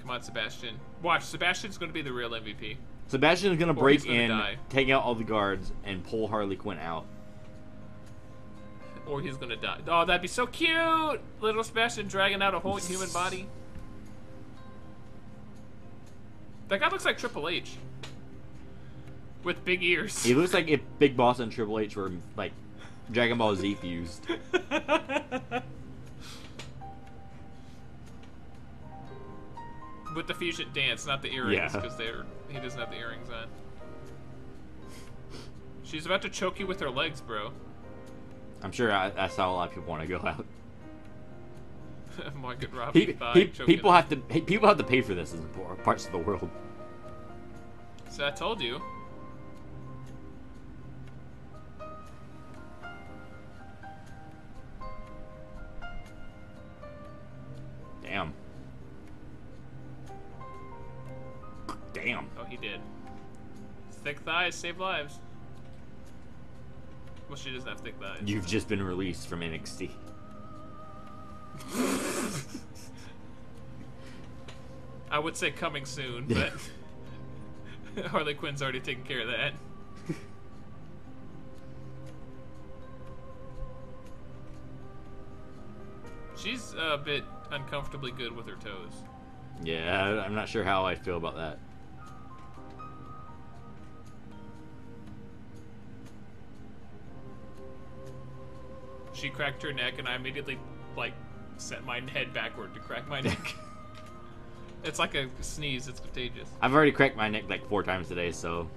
Come 0.00 0.10
on, 0.10 0.22
Sebastian. 0.22 0.76
Watch, 1.02 1.22
Sebastian's 1.24 1.78
going 1.78 1.90
to 1.90 1.94
be 1.94 2.02
the 2.02 2.12
real 2.12 2.30
MVP. 2.30 2.76
Sebastian's 3.08 3.58
gonna 3.58 3.72
Or 3.72 3.74
break 3.74 4.00
he's 4.00 4.04
gonna 4.06 4.18
in, 4.20 4.30
die. 4.30 4.56
take 4.70 4.88
out 4.88 5.02
all 5.02 5.14
the 5.14 5.24
guards, 5.24 5.70
and 5.84 6.02
pull 6.02 6.28
Harley 6.28 6.56
Quinn 6.56 6.78
out. 6.78 7.04
Or 9.06 9.20
he's 9.20 9.36
gonna 9.36 9.56
die. 9.56 9.80
Oh, 9.86 10.06
that'd 10.06 10.22
be 10.22 10.28
so 10.28 10.46
cute! 10.46 11.20
Little 11.42 11.62
Sebastian 11.62 12.06
dragging 12.06 12.40
out 12.40 12.54
a 12.54 12.58
whole 12.58 12.76
human 12.78 13.10
body. 13.12 13.46
That 16.68 16.80
guy 16.80 16.88
looks 16.88 17.04
like 17.04 17.18
Triple 17.18 17.48
H. 17.48 17.76
With 19.44 19.64
big 19.64 19.82
ears. 19.82 20.22
He 20.22 20.34
looks 20.34 20.54
like 20.54 20.68
if 20.68 20.80
Big 20.98 21.16
Boss 21.16 21.40
and 21.40 21.50
Triple 21.50 21.78
H 21.80 21.96
were 21.96 22.12
like 22.36 22.52
Dragon 23.10 23.38
Ball 23.38 23.54
Z 23.56 23.74
fused. 23.74 24.26
With 30.14 30.26
the 30.26 30.34
fusion 30.34 30.68
dance, 30.74 31.06
not 31.06 31.22
the 31.22 31.32
earrings, 31.32 31.54
Yeah. 31.74 31.80
because 31.80 31.96
they're 31.96 32.24
he 32.48 32.58
doesn't 32.58 32.78
have 32.78 32.90
the 32.90 32.98
earrings 32.98 33.28
on. 33.30 33.46
She's 35.84 36.04
about 36.04 36.20
to 36.22 36.28
choke 36.28 36.60
you 36.60 36.66
with 36.66 36.80
her 36.80 36.90
legs, 36.90 37.20
bro. 37.22 37.50
I'm 38.62 38.72
sure 38.72 38.92
I, 38.92 39.10
I 39.16 39.28
saw 39.28 39.50
a 39.50 39.52
lot 39.54 39.68
of 39.68 39.74
people 39.74 39.88
want 39.90 40.02
to 40.02 40.08
go 40.08 40.18
out. 40.26 40.44
Margaret 42.34 42.72
Robbie 42.72 43.16
he, 43.34 43.40
he, 43.40 43.46
people 43.46 43.92
have 43.92 44.08
to 44.08 44.16
people 44.16 44.68
have 44.68 44.78
to 44.78 44.84
pay 44.84 45.00
for 45.00 45.14
this 45.14 45.32
in 45.32 45.42
parts 45.82 46.06
of 46.06 46.12
the 46.12 46.18
world. 46.18 46.50
So 48.10 48.26
I 48.26 48.30
told 48.30 48.60
you. 48.60 48.80
Damn. 58.02 58.34
Damn. 61.94 62.28
Oh, 62.38 62.44
he 62.44 62.58
did. 62.58 62.80
Thick 64.04 64.20
thighs 64.20 64.54
save 64.54 64.78
lives. 64.78 65.20
Well, 67.28 67.38
she 67.38 67.50
doesn't 67.50 67.68
have 67.68 67.80
thick 67.80 67.94
thighs. 67.98 68.20
You've 68.26 68.46
just 68.46 68.68
been 68.68 68.82
released 68.82 69.26
from 69.28 69.40
NXT. 69.40 69.90
I 75.12 75.18
would 75.18 75.36
say 75.36 75.50
coming 75.50 75.84
soon, 75.84 76.26
but 76.26 78.06
Harley 78.06 78.32
Quinn's 78.32 78.62
already 78.62 78.80
taken 78.80 79.04
care 79.04 79.20
of 79.20 79.28
that. 79.28 79.52
She's 86.34 86.74
a 86.78 86.96
bit 86.96 87.24
uncomfortably 87.50 88.10
good 88.10 88.34
with 88.34 88.46
her 88.48 88.56
toes. 88.56 89.04
Yeah, 89.62 90.22
I'm 90.24 90.34
not 90.34 90.48
sure 90.48 90.64
how 90.64 90.86
I 90.86 90.94
feel 90.94 91.18
about 91.18 91.36
that. 91.36 91.58
She 99.12 99.28
cracked 99.28 99.62
her 99.62 99.74
neck, 99.74 99.98
and 99.98 100.08
I 100.08 100.16
immediately 100.16 100.58
like 100.96 101.12
set 101.58 101.84
my 101.84 102.00
head 102.00 102.32
backward 102.32 102.72
to 102.74 102.80
crack 102.80 103.06
my 103.08 103.20
neck. 103.20 103.54
It's 104.84 104.98
like 104.98 105.14
a 105.14 105.28
sneeze. 105.40 105.88
It's 105.88 106.00
contagious. 106.00 106.48
I've 106.60 106.74
already 106.74 106.92
cracked 106.92 107.16
my 107.16 107.28
neck 107.28 107.44
like 107.48 107.66
four 107.68 107.82
times 107.82 108.08
today, 108.08 108.32
so 108.32 108.68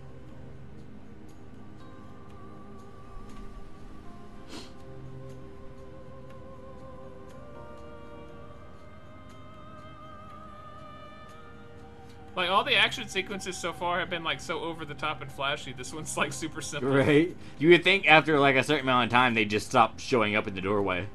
Like 12.36 12.50
all 12.50 12.66
the 12.66 12.76
action 12.76 13.08
sequences 13.08 13.56
so 13.56 13.72
far 13.72 14.00
have 14.00 14.10
been 14.10 14.24
like 14.24 14.42
so 14.42 14.60
over 14.60 14.84
the 14.84 14.94
top 14.94 15.22
and 15.22 15.32
flashy. 15.32 15.72
This 15.72 15.94
one's 15.94 16.18
like 16.18 16.34
super 16.34 16.62
simple. 16.62 16.90
right. 16.90 17.36
You 17.60 17.70
would 17.70 17.84
think 17.84 18.08
after 18.08 18.38
like 18.40 18.58
a 18.58 18.64
certain 18.64 18.84
amount 18.84 19.06
of 19.06 19.12
time 19.12 19.34
they'd 19.34 19.50
just 19.50 19.68
stop 19.68 20.00
showing 20.00 20.36
up 20.36 20.48
in 20.48 20.54
the 20.54 20.62
doorway. 20.62 21.08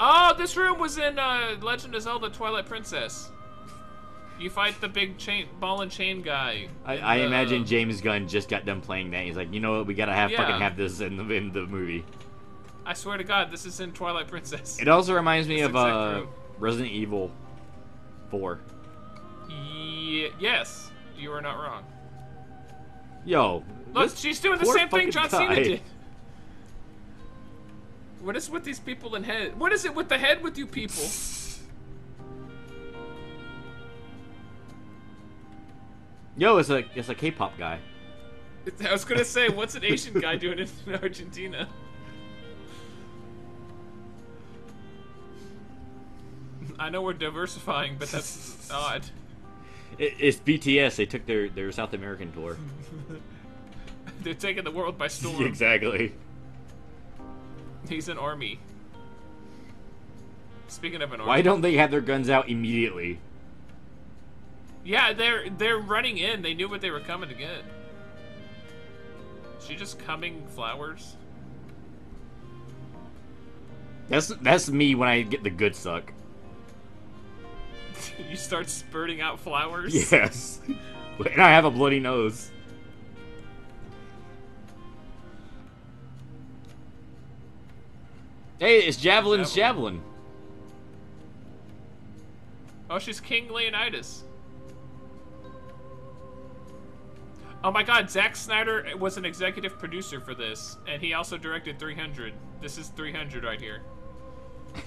Oh, 0.00 0.34
this 0.36 0.56
room 0.56 0.78
was 0.78 0.98
in 0.98 1.18
uh, 1.18 1.56
Legend 1.62 1.94
of 1.94 2.02
Zelda: 2.02 2.28
Twilight 2.30 2.66
Princess. 2.66 3.30
You 4.38 4.50
fight 4.50 4.80
the 4.80 4.88
big 4.88 5.16
chain 5.16 5.46
ball 5.60 5.82
and 5.82 5.90
chain 5.90 6.20
guy. 6.20 6.66
I, 6.84 6.98
I 6.98 7.18
the- 7.18 7.26
imagine 7.26 7.64
James 7.64 8.00
Gunn 8.00 8.26
just 8.26 8.48
got 8.48 8.64
done 8.66 8.80
playing 8.80 9.12
that. 9.12 9.24
He's 9.24 9.36
like, 9.36 9.52
you 9.54 9.60
know 9.60 9.78
what, 9.78 9.86
we 9.86 9.94
gotta 9.94 10.12
have 10.12 10.32
fucking 10.32 10.60
have 10.60 10.76
this 10.76 11.00
in 11.00 11.16
the 11.16 11.34
in 11.34 11.52
the 11.52 11.66
movie. 11.66 12.04
I 12.84 12.94
swear 12.94 13.16
to 13.16 13.24
God, 13.24 13.50
this 13.52 13.64
is 13.64 13.78
in 13.80 13.92
Twilight 13.92 14.26
Princess. 14.28 14.78
It 14.80 14.88
also 14.88 15.14
reminds 15.14 15.46
me 15.48 15.56
This 15.60 15.66
of 15.66 15.76
uh, 15.76 16.14
room. 16.20 16.28
Resident 16.58 16.92
Evil 16.92 17.30
Four. 18.30 18.58
Ye- 19.48 20.30
yes, 20.40 20.90
you 21.16 21.30
are 21.32 21.40
not 21.40 21.54
wrong. 21.56 21.84
Yo, 23.24 23.62
Look, 23.94 24.16
she's 24.16 24.40
doing 24.40 24.58
the 24.58 24.66
same 24.66 24.88
thing 24.88 25.10
John 25.12 25.30
Cena 25.30 25.54
guy. 25.54 25.62
did. 25.62 25.80
What 28.24 28.36
is 28.36 28.48
with 28.48 28.64
these 28.64 28.80
people 28.80 29.16
in 29.16 29.22
head? 29.22 29.60
What 29.60 29.70
is 29.70 29.84
it 29.84 29.94
with 29.94 30.08
the 30.08 30.16
head 30.16 30.42
with 30.42 30.56
you 30.56 30.66
people? 30.66 31.04
Yo, 36.34 36.56
it's 36.56 36.70
a 36.70 36.84
it's 36.94 37.10
a 37.10 37.14
K-pop 37.14 37.58
guy. 37.58 37.80
I 38.82 38.92
was 38.92 39.04
gonna 39.04 39.26
say, 39.26 39.50
what's 39.50 39.74
an 39.74 39.84
Asian 39.84 40.18
guy 40.18 40.36
doing 40.36 40.58
in 40.58 40.94
Argentina? 41.02 41.68
I 46.78 46.88
know 46.88 47.02
we're 47.02 47.12
diversifying, 47.12 47.96
but 47.98 48.08
that's 48.08 48.70
odd. 48.72 49.04
It, 49.98 50.14
it's 50.18 50.38
BTS. 50.38 50.96
They 50.96 51.04
took 51.04 51.26
their 51.26 51.50
their 51.50 51.70
South 51.72 51.92
American 51.92 52.32
tour. 52.32 52.56
They're 54.22 54.32
taking 54.32 54.64
the 54.64 54.70
world 54.70 54.96
by 54.96 55.08
storm. 55.08 55.44
exactly. 55.44 56.14
He's 57.88 58.08
an 58.08 58.18
army. 58.18 58.58
Speaking 60.68 61.02
of 61.02 61.12
an 61.12 61.20
army, 61.20 61.28
Why 61.28 61.42
don't 61.42 61.60
they 61.60 61.74
have 61.74 61.90
their 61.90 62.00
guns 62.00 62.28
out 62.30 62.48
immediately? 62.48 63.20
yeah, 64.84 65.12
they're 65.12 65.48
they're 65.50 65.78
running 65.78 66.18
in. 66.18 66.42
They 66.42 66.54
knew 66.54 66.68
what 66.68 66.80
they 66.80 66.90
were 66.90 67.00
coming 67.00 67.28
to 67.28 67.34
get. 67.34 67.62
She 69.60 69.76
just 69.76 69.98
coming 69.98 70.46
flowers. 70.48 71.16
That's 74.08 74.28
that's 74.28 74.68
me 74.68 74.94
when 74.94 75.08
I 75.08 75.22
get 75.22 75.42
the 75.42 75.50
good 75.50 75.74
suck. 75.74 76.12
you 78.30 78.36
start 78.36 78.68
spurting 78.68 79.20
out 79.20 79.40
flowers. 79.40 79.94
Yes. 80.12 80.60
and 81.18 81.40
I 81.40 81.50
have 81.50 81.64
a 81.64 81.70
bloody 81.70 82.00
nose. 82.00 82.50
Hey, 88.58 88.80
it's 88.80 88.96
Javelin's 88.96 89.52
Javelin. 89.52 89.96
Javelin. 89.96 90.02
Oh, 92.88 92.98
she's 92.98 93.18
King 93.18 93.50
Leonidas. 93.50 94.24
Oh 97.64 97.72
my 97.72 97.82
god, 97.82 98.10
Zack 98.10 98.36
Snyder 98.36 98.86
was 98.98 99.16
an 99.16 99.24
executive 99.24 99.78
producer 99.78 100.20
for 100.20 100.34
this, 100.34 100.76
and 100.86 101.02
he 101.02 101.14
also 101.14 101.38
directed 101.38 101.78
300. 101.78 102.34
This 102.60 102.78
is 102.78 102.88
300 102.88 103.44
right 103.44 103.60
here. 103.60 103.82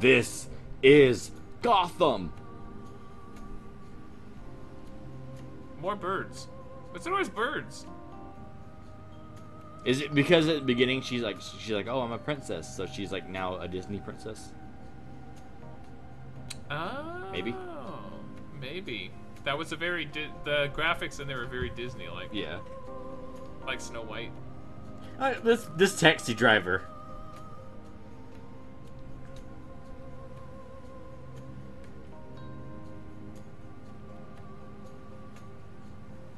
This 0.00 0.48
is 0.82 1.30
Gotham. 1.60 2.32
More 5.80 5.94
birds. 5.94 6.48
What's 6.90 7.06
always 7.06 7.28
birds? 7.28 7.86
Is 9.84 10.00
it 10.00 10.14
because 10.14 10.46
at 10.48 10.54
the 10.56 10.60
beginning 10.60 11.02
she's 11.02 11.22
like 11.22 11.38
she's 11.40 11.72
like, 11.72 11.88
"Oh, 11.88 12.00
I'm 12.02 12.12
a 12.12 12.18
princess." 12.18 12.74
So 12.76 12.86
she's 12.86 13.10
like 13.10 13.28
now 13.28 13.56
a 13.58 13.66
Disney 13.66 13.98
princess? 13.98 14.52
Oh. 16.70 17.28
Maybe. 17.32 17.52
Oh, 17.52 17.98
maybe. 18.60 19.10
That 19.44 19.58
was 19.58 19.72
a 19.72 19.76
very 19.76 20.04
di- 20.04 20.30
the 20.44 20.70
graphics 20.74 21.18
in 21.20 21.26
there 21.26 21.38
were 21.38 21.46
very 21.46 21.70
Disney 21.70 22.08
like, 22.08 22.28
Yeah. 22.32 22.60
like 23.66 23.80
Snow 23.80 24.02
White. 24.02 24.30
Uh, 25.18 25.34
this 25.42 25.68
this 25.76 25.98
taxi 25.98 26.32
driver. 26.34 26.82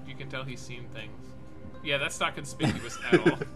You 0.07 0.15
can 0.15 0.29
tell 0.29 0.45
he's 0.45 0.61
seen 0.61 0.87
things. 0.95 1.24
Yeah, 1.85 1.99
that's 1.99 2.19
not 2.19 2.35
conspicuous 2.35 2.99
at 3.13 3.21
all. 3.21 3.39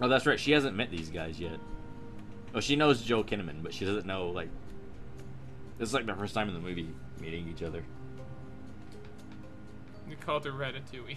Oh, 0.00 0.08
that's 0.08 0.26
right. 0.26 0.38
She 0.38 0.50
hasn't 0.52 0.76
met 0.76 0.90
these 0.90 1.08
guys 1.08 1.40
yet. 1.40 1.58
Oh, 2.54 2.60
she 2.60 2.76
knows 2.76 3.00
Joel 3.00 3.24
Kinnaman, 3.24 3.62
but 3.62 3.72
she 3.72 3.86
doesn't 3.86 4.04
know 4.04 4.28
like. 4.28 4.50
This 5.78 5.88
is 5.88 5.94
like 5.94 6.04
the 6.04 6.14
first 6.14 6.34
time 6.34 6.48
in 6.48 6.54
the 6.54 6.60
movie 6.60 6.88
meeting 7.20 7.48
each 7.48 7.62
other. 7.62 7.82
You 10.10 10.16
called 10.16 10.44
her 10.44 10.52
Ratatouille. 10.52 11.16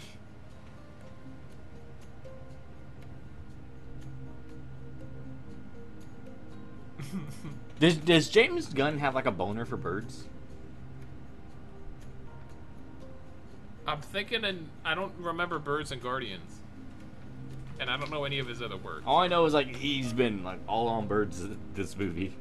Does 7.80 7.98
Does 7.98 8.30
James 8.30 8.68
Gunn 8.74 8.98
have 9.00 9.16
like 9.16 9.26
a 9.26 9.32
boner 9.32 9.66
for 9.66 9.78
birds? 9.78 10.26
I'm 13.88 14.02
thinking, 14.02 14.44
and 14.44 14.68
I 14.84 14.96
don't 14.96 15.14
remember 15.18 15.60
Birds 15.60 15.94
and 15.94 16.02
Guardians, 16.04 16.60
and 17.80 17.90
I 17.90 17.96
don't 17.96 18.12
know 18.12 18.26
any 18.26 18.40
of 18.40 18.48
his 18.48 18.62
other 18.62 18.76
work. 18.76 19.04
All 19.06 19.20
I 19.20 19.28
know 19.28 19.46
is 19.46 19.54
like 19.54 19.74
he's 19.76 20.12
been 20.12 20.44
like 20.44 20.60
all 20.68 20.90
on 20.90 21.08
birds 21.08 21.42
this 21.74 21.98
movie. 21.98 22.34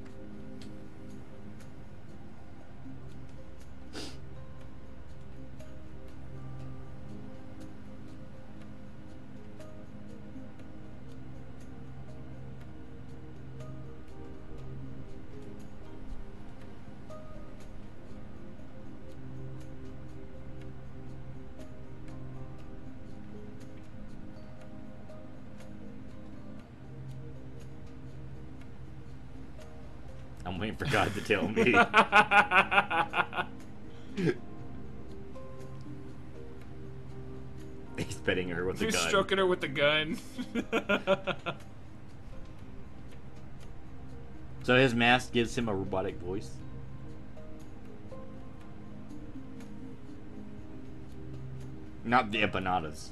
To 31.17 31.21
tell 31.23 31.49
me. 31.49 31.73
He's 37.99 38.17
petting 38.17 38.49
her 38.51 38.67
with 38.67 38.79
the 38.79 38.85
He's 38.87 38.95
gun. 38.95 39.09
stroking 39.09 39.39
her 39.39 39.47
with 39.47 39.61
the 39.61 39.69
gun. 39.69 40.19
So 44.67 44.75
his 44.75 44.97
mask 44.97 45.31
gives 45.31 45.57
him 45.57 45.69
a 45.69 45.75
robotic 45.77 46.19
voice. 46.19 46.51
Not 52.05 52.33
the 52.33 52.43
empanadas. 52.43 53.11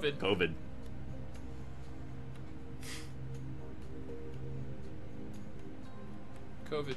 COVID. 0.00 0.16
COVID. 0.16 0.52
COVID. 6.70 6.94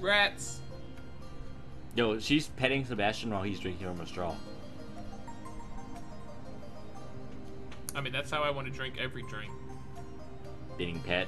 Rats. 0.00 0.60
Yo, 1.94 2.18
she's 2.18 2.48
petting 2.48 2.84
Sebastian 2.84 3.30
while 3.30 3.42
he's 3.42 3.58
drinking 3.58 3.86
from 3.86 4.00
a 4.00 4.06
straw. 4.06 4.34
I 7.94 8.00
mean, 8.00 8.12
that's 8.12 8.30
how 8.30 8.42
I 8.42 8.50
want 8.50 8.66
to 8.66 8.72
drink 8.72 8.94
every 8.98 9.22
drink. 9.24 9.52
Being 10.78 11.00
pet. 11.00 11.26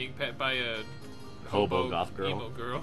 Being 0.00 0.14
pet 0.14 0.38
by 0.38 0.54
a 0.54 0.76
Hobo 1.48 1.90
goth 1.90 2.16
girl. 2.16 2.48
girl. 2.48 2.82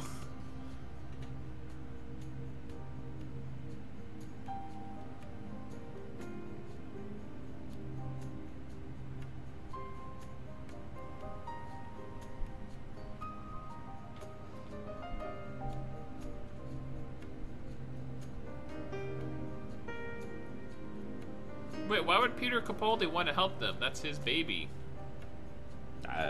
Wait, 21.90 22.06
why 22.06 22.20
would 22.20 22.38
Peter 22.38 22.62
Capaldi 22.62 23.12
want 23.12 23.28
to 23.28 23.34
help 23.34 23.60
them? 23.60 23.78
That's 23.80 24.04
his 24.04 24.20
baby, 24.20 24.70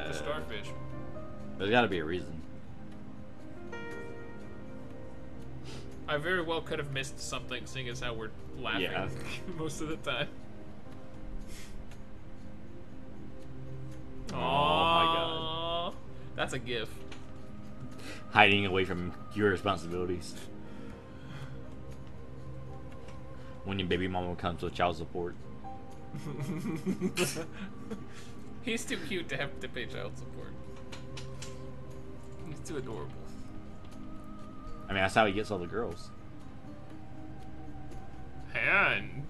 the 0.07 0.13
starfish. 0.13 0.67
there's 1.57 1.69
gotta 1.69 1.87
be 1.87 1.99
a 1.99 2.05
reason. 2.05 2.41
I 6.09 6.17
very 6.17 6.41
well 6.41 6.61
could 6.61 6.79
have 6.79 6.93
missed 6.93 7.19
something, 7.19 7.65
seeing 7.65 7.89
as 7.89 7.99
how 7.99 8.13
we're 8.13 8.29
laughing 8.59 8.83
Yeah. 8.83 9.09
most 9.57 9.81
of 9.81 9.89
the 9.89 9.97
time. 9.97 10.27
Oh 14.33 14.35
my 14.35 15.13
god. 15.15 15.93
That's 16.35 16.53
a 16.53 16.59
gif. 16.59 16.87
Hiding 18.31 18.65
away 18.65 18.85
from 18.85 19.11
your 19.33 19.49
responsibilities. 19.49 20.33
When 23.65 23.79
your 23.79 23.87
baby 23.87 24.07
mama 24.07 24.35
comes 24.35 24.61
with 24.61 24.73
child 24.73 24.95
support. 24.97 25.35
He's 28.67 28.83
too 28.83 28.97
cute 29.07 29.29
to 29.29 29.37
have 29.37 29.57
to 29.61 29.69
pay 29.69 29.85
child 29.85 30.17
support. 30.17 30.51
He's 32.49 32.59
too 32.67 32.75
adorable. 32.75 33.13
I 34.89 34.91
mean, 34.91 35.01
that's 35.03 35.15
how 35.15 35.25
he 35.25 35.31
gets 35.31 35.51
all 35.51 35.57
the 35.57 35.67
girls. 35.67 36.09
And 38.53 39.25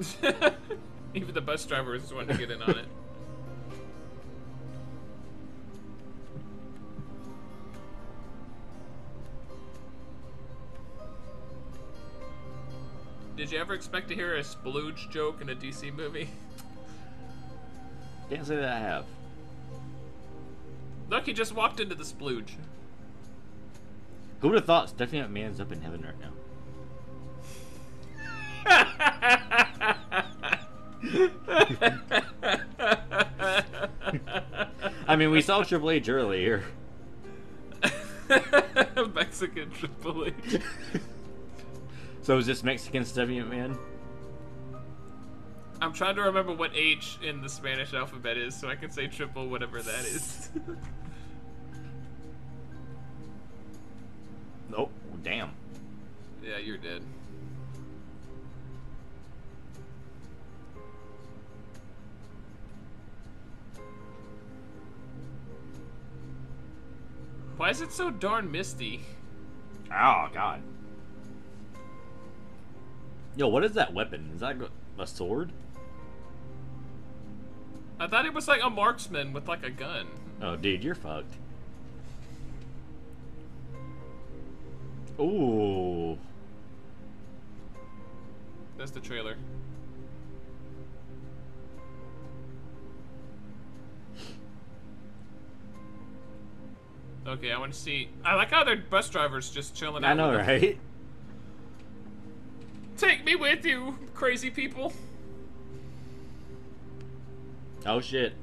even 1.14 1.32
the 1.32 1.40
bus 1.40 1.64
driver 1.64 1.96
drivers 1.96 2.12
want 2.12 2.28
to 2.28 2.36
get 2.36 2.50
in 2.50 2.60
on 2.60 2.70
it. 2.70 2.86
Expect 13.90 14.08
to 14.08 14.14
hear 14.14 14.36
a 14.36 14.40
splooge 14.42 15.10
joke 15.10 15.40
in 15.40 15.48
a 15.48 15.54
DC 15.56 15.92
movie? 15.92 16.28
Can't 18.28 18.46
say 18.46 18.54
that 18.54 18.68
I 18.68 18.78
have. 18.78 19.04
Look, 21.08 21.26
he 21.26 21.32
just 21.32 21.52
walked 21.52 21.80
into 21.80 21.96
the 21.96 22.04
splooge. 22.04 22.50
Who 24.38 24.48
would 24.48 24.58
have 24.58 24.64
thought 24.64 24.90
Stephanie 24.90 25.22
McMahon's 25.22 25.60
up 25.60 25.72
in 25.72 25.80
heaven 25.80 26.02
right 26.02 26.14
now? 26.20 26.30
I 35.08 35.16
mean, 35.16 35.32
we 35.32 35.42
saw 35.42 35.64
Triple 35.64 35.90
H 35.90 36.08
earlier. 36.08 36.62
Mexican 39.16 39.72
Triple 39.72 40.26
H. 40.26 40.62
So 42.22 42.38
is 42.38 42.46
this 42.46 42.62
Mexican 42.62 43.04
Stephanie 43.04 43.40
man? 43.40 43.78
I'm 45.80 45.92
trying 45.94 46.16
to 46.16 46.22
remember 46.22 46.52
what 46.52 46.72
H 46.74 47.18
in 47.22 47.40
the 47.40 47.48
Spanish 47.48 47.94
alphabet 47.94 48.36
is, 48.36 48.54
so 48.54 48.68
I 48.68 48.76
can 48.76 48.90
say 48.90 49.06
triple 49.06 49.48
whatever 49.48 49.80
that 49.82 50.04
is. 50.04 50.50
Oh, 54.76 54.88
damn. 55.24 55.50
yeah, 56.44 56.58
you're 56.58 56.76
dead. 56.76 57.02
Why 67.56 67.70
is 67.70 67.80
it 67.80 67.92
so 67.92 68.10
darn 68.10 68.50
misty? 68.50 69.00
Oh, 69.92 70.28
God. 70.32 70.62
Yo, 73.36 73.48
what 73.48 73.64
is 73.64 73.72
that 73.72 73.94
weapon? 73.94 74.30
Is 74.34 74.40
that 74.40 74.56
a 74.98 75.06
sword? 75.06 75.52
I 77.98 78.06
thought 78.06 78.26
it 78.26 78.34
was 78.34 78.48
like 78.48 78.62
a 78.62 78.70
marksman 78.70 79.32
with 79.32 79.48
like 79.48 79.64
a 79.64 79.70
gun. 79.70 80.06
Oh, 80.42 80.56
dude, 80.56 80.82
you're 80.82 80.94
fucked. 80.94 81.34
Ooh. 85.20 86.18
That's 88.78 88.90
the 88.90 89.00
trailer. 89.00 89.36
Okay, 97.26 97.52
I 97.52 97.58
want 97.58 97.74
to 97.74 97.78
see. 97.78 98.08
I 98.24 98.34
like 98.34 98.50
how 98.50 98.64
their 98.64 98.76
bus 98.76 99.10
drivers 99.10 99.50
just 99.50 99.76
chilling 99.76 100.04
out. 100.04 100.10
I 100.10 100.14
know, 100.14 100.34
right? 100.34 100.60
them. 100.60 100.78
Take 103.00 103.24
me 103.24 103.34
with 103.34 103.64
you, 103.64 103.96
crazy 104.12 104.50
people. 104.50 104.92
Oh, 107.86 108.02
shit. 108.02 108.34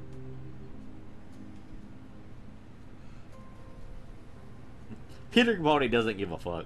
Peter 5.30 5.56
Capaldi 5.56 5.88
doesn't 5.88 6.18
give 6.18 6.32
a 6.32 6.38
fuck. 6.38 6.64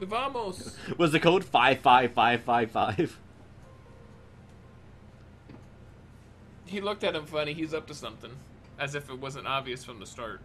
Vamos. 0.00 0.74
Was 0.96 1.12
the 1.12 1.20
code 1.20 1.44
55555? 1.44 3.18
He 6.64 6.80
looked 6.80 7.04
at 7.04 7.14
him 7.14 7.26
funny. 7.26 7.52
He's 7.52 7.74
up 7.74 7.86
to 7.88 7.94
something, 7.94 8.30
as 8.78 8.94
if 8.94 9.10
it 9.10 9.18
wasn't 9.18 9.46
obvious 9.46 9.84
from 9.84 10.00
the 10.00 10.06
start. 10.06 10.40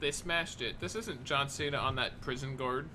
They 0.00 0.10
smashed 0.10 0.62
it. 0.62 0.80
This 0.80 0.96
isn't 0.96 1.24
John 1.24 1.50
Cena 1.50 1.76
on 1.76 1.96
that 1.96 2.22
prison 2.22 2.56
guard. 2.56 2.88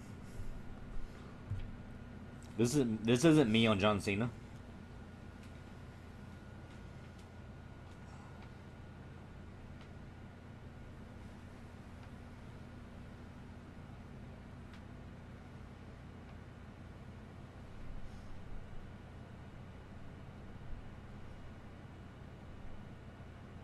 This 2.57 2.69
isn't 2.69 3.05
this 3.05 3.23
isn't 3.23 3.51
me 3.51 3.67
on 3.67 3.79
John 3.79 3.99
Cena. 3.99 4.29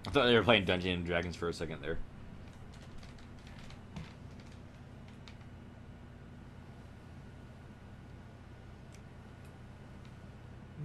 I 0.05 0.13
thought 0.13 0.25
they 0.25 0.35
were 0.35 0.43
playing 0.43 0.65
Dungeons 0.65 0.97
and 0.97 1.05
Dragons 1.05 1.37
for 1.37 1.47
a 1.47 1.53
second 1.53 1.81
there. 1.81 1.97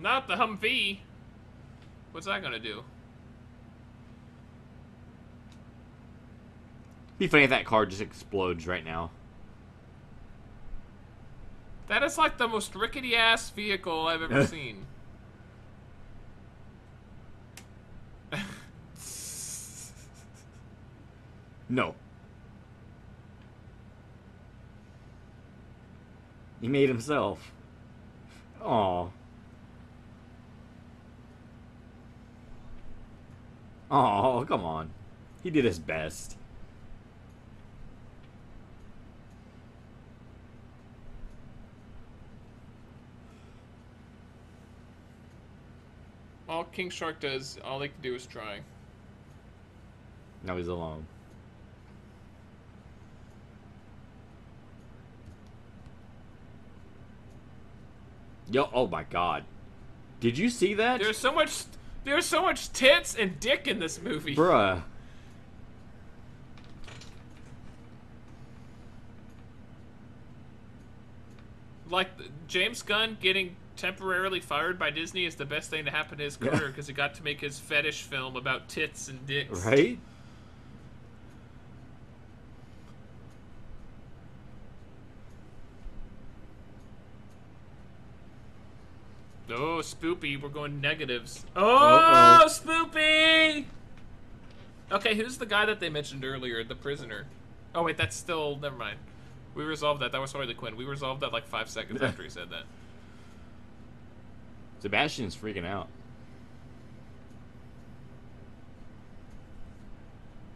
Not 0.07 0.29
the 0.29 0.35
Humvee. 0.37 0.99
What's 2.13 2.29
that 2.29 2.41
gonna 2.41 2.61
do? 2.61 2.85
Be 7.19 7.27
funny 7.27 7.43
if 7.43 7.51
that 7.51 7.65
car 7.65 7.87
just 7.87 8.01
explodes 8.01 8.69
right 8.69 8.85
now. 8.85 9.11
That 11.89 12.05
is 12.05 12.19
like 12.19 12.39
the 12.39 12.47
most 12.47 12.77
rickety 12.77 13.17
ass 13.17 13.51
vehicle 13.51 14.07
I've 14.07 14.23
ever 14.23 14.47
seen. 14.47 14.87
No. 21.69 21.97
He 26.61 26.69
made 26.69 26.89
himself. 26.89 27.51
Aw. 28.63 29.09
Oh, 33.91 34.45
come 34.49 34.65
on. 34.65 34.91
He 35.43 35.51
did 35.51 35.65
his 35.65 35.79
best. 35.79 36.37
all 46.57 46.65
King 46.65 46.89
Shark 46.89 47.21
does, 47.21 47.59
all 47.65 47.79
they 47.79 47.89
can 47.89 48.01
do 48.01 48.15
is 48.15 48.27
try. 48.27 48.61
Now 50.43 50.57
he's 50.57 50.69
alone. 50.69 51.07
Yo, 58.51 58.71
oh 58.73 58.87
my 58.87 59.03
god. 59.03 59.45
Did 60.21 60.39
you 60.39 60.49
see 60.49 60.73
that? 60.75 61.01
There's 61.01 61.19
so 61.19 61.33
much 61.33 61.65
there's 62.07 62.25
so 62.25 62.41
much 62.41 62.73
tits 62.73 63.17
and 63.17 63.39
dick 63.41 63.67
in 63.67 63.81
this 63.81 64.01
movie. 64.01 64.35
Bruh. 64.35 64.83
Like 71.91 72.09
James 72.47 72.83
Gunn 72.83 73.19
getting 73.21 73.57
temporarily 73.77 74.41
fired 74.41 74.79
by 74.79 74.91
Disney 74.91 75.27
is 75.27 75.35
the 75.35 75.45
best 75.45 75.69
thing 75.69 75.85
to 75.85 75.91
happen 75.91 76.19
to 76.19 76.25
his 76.25 76.37
career 76.37 76.69
because 76.69 76.87
he 76.87 76.93
got 76.93 77.15
to 77.15 77.23
make 77.23 77.41
his 77.41 77.59
fetish 77.59 78.03
film 78.03 78.37
about 78.37 78.69
tits 78.69 79.09
and 79.09 79.25
dicks. 79.27 79.65
Right? 79.65 79.99
Oh, 89.59 89.79
Spoopy, 89.79 90.41
we're 90.41 90.51
going 90.51 90.83
negatives. 90.83 91.47
Oh, 91.57 91.87
Uh-oh. 91.87 92.47
Spoopy! 92.47 93.65
Okay, 94.93 95.15
who's 95.15 95.39
the 95.39 95.47
guy 95.47 95.65
that 95.65 95.81
they 95.81 95.89
mentioned 95.89 96.27
earlier, 96.27 96.63
the 96.63 96.75
prisoner? 96.75 97.25
Oh 97.75 97.83
wait, 97.83 97.97
that's 97.97 98.15
still 98.15 98.57
never 98.57 98.77
mind. 98.77 98.99
We 99.55 99.65
resolved 99.65 100.03
that. 100.03 100.13
That 100.13 100.21
was 100.21 100.33
Harley 100.33 100.53
Quinn. 100.53 100.77
We 100.77 100.85
resolved 100.85 101.23
that 101.23 101.33
like 101.33 101.47
five 101.47 101.71
seconds 101.71 102.03
after 102.03 102.23
he 102.23 102.29
said 102.29 102.51
that. 102.51 102.65
Sebastian's 104.81 105.35
freaking 105.35 105.65
out. 105.65 105.89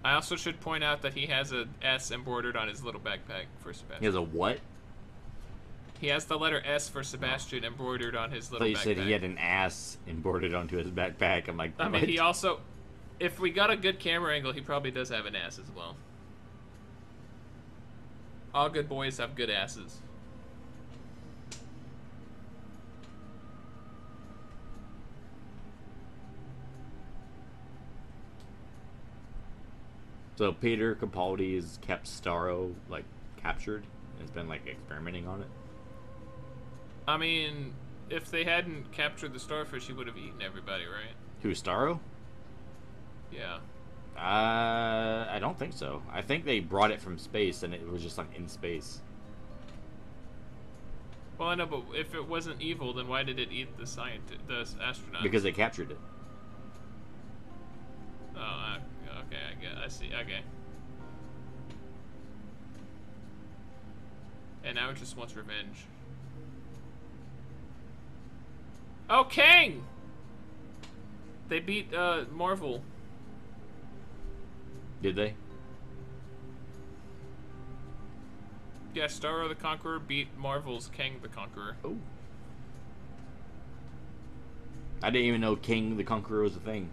I 0.05 0.15
also 0.15 0.37
should 0.37 0.61
point 0.61 0.85
out 0.85 1.01
that 1.03 1.15
he 1.15 1.27
has 1.27 1.53
a 1.53 1.67
S 1.83 2.11
embroidered 2.11 2.57
on 2.57 2.69
his 2.69 2.85
little 2.85 3.01
backpack 3.01 3.45
for 3.61 3.73
Sebastian. 3.73 4.01
He 4.01 4.07
has 4.07 4.15
a 4.15 4.23
what? 4.23 4.59
He 6.01 6.07
has 6.07 6.25
the 6.25 6.39
letter 6.39 6.63
S 6.65 6.89
for 6.89 7.03
Sebastian 7.03 7.63
embroidered 7.63 8.17
on 8.17 8.31
his 8.31 8.51
little 8.51 8.67
thought 8.67 8.71
you 8.71 8.77
backpack. 8.77 8.97
said 8.97 8.99
he 9.05 9.13
had 9.13 9.23
an 9.23 9.37
ass 9.37 9.99
embroidered 10.09 10.55
onto 10.55 10.79
his 10.79 10.91
backpack. 10.91 11.47
I'm 11.47 11.59
like, 11.59 11.75
I 11.79 11.85
mean, 11.85 12.01
what? 12.01 12.09
he 12.09 12.19
also, 12.19 12.61
if 13.19 13.39
we 13.39 13.51
got 13.51 13.71
a 13.71 13.77
good 13.77 13.99
camera 13.99 14.35
angle, 14.35 14.51
he 14.53 14.63
probably 14.63 14.91
does 14.91 15.11
have 15.11 15.27
an 15.27 15.37
ass 15.37 15.59
as 15.59 15.71
well. 15.77 15.97
All 18.55 18.71
good 18.71 18.89
boys 18.89 19.19
have 19.19 19.35
good 19.35 19.51
asses. 19.51 20.01
So 30.37 30.53
Peter 30.53 30.95
Capaldi 30.95 31.57
has 31.57 31.79
kept 31.83 32.07
Starro 32.07 32.73
like 32.89 33.05
captured 33.37 33.85
and 34.15 34.23
has 34.23 34.31
been 34.31 34.49
like 34.49 34.67
experimenting 34.67 35.29
on 35.29 35.43
it. 35.43 35.49
I 37.07 37.17
mean, 37.17 37.75
if 38.09 38.31
they 38.31 38.45
hadn't 38.45 38.93
captured 38.93 39.33
the 39.33 39.41
starfish, 39.41 39.87
he 39.87 39.93
would 39.93 40.07
have 40.07 40.17
eaten 40.17 40.43
everybody, 40.43 40.85
right? 40.85 41.15
Who 41.43 41.51
Starro? 41.51 42.01
Yeah. 43.33 43.59
Uh, 44.17 45.27
I 45.31 45.39
don't 45.41 45.59
think 45.59 45.73
so. 45.73 46.03
I 46.13 46.21
think 46.21 46.45
they 46.45 46.61
brought 46.61 46.91
it 46.91 47.01
from 47.01 47.19
space 47.19 47.63
and 47.63 47.73
it 47.73 47.89
was 47.89 48.03
just 48.03 48.19
like 48.19 48.35
in 48.37 48.49
space. 48.49 49.01
Well, 51.39 51.49
I 51.49 51.55
know, 51.55 51.65
but 51.65 51.85
if 51.95 52.15
it 52.15 52.29
wasn't 52.29 52.61
evil, 52.61 52.93
then 52.93 53.09
why 53.09 53.23
did 53.23 53.39
it 53.39 53.51
eat 53.51 53.79
the 53.79 53.87
scientist, 53.87 54.41
the 54.47 54.67
astronaut? 54.83 55.23
Because 55.23 55.43
they 55.43 55.53
captured 55.53 55.91
it. 55.91 55.99
Oh, 58.37 58.41
uh, 58.41 58.79
okay, 59.27 59.41
I 59.51 59.61
get, 59.61 59.73
I 59.83 59.89
see. 59.89 60.11
Okay. 60.23 60.41
And 64.65 64.75
now 64.75 64.91
it 64.91 64.97
just 64.97 65.17
wants 65.17 65.35
revenge. 65.35 65.87
Oh, 69.11 69.25
Kang! 69.25 69.83
They 71.49 71.59
beat 71.59 71.93
uh, 71.93 72.27
Marvel. 72.31 72.81
Did 75.03 75.17
they? 75.17 75.35
Yeah, 78.95 79.07
Starro 79.07 79.49
the 79.49 79.57
Conqueror 79.57 79.99
beat 79.99 80.29
Marvel's 80.39 80.89
Kang 80.97 81.19
the 81.23 81.29
Conqueror. 81.29 81.77
Oh. 81.85 81.97
I 85.03 85.11
didn't 85.11 85.27
even 85.27 85.41
know 85.41 85.57
King 85.57 85.97
the 85.97 86.05
Conqueror 86.05 86.43
was 86.43 86.55
a 86.55 86.61
thing. 86.61 86.89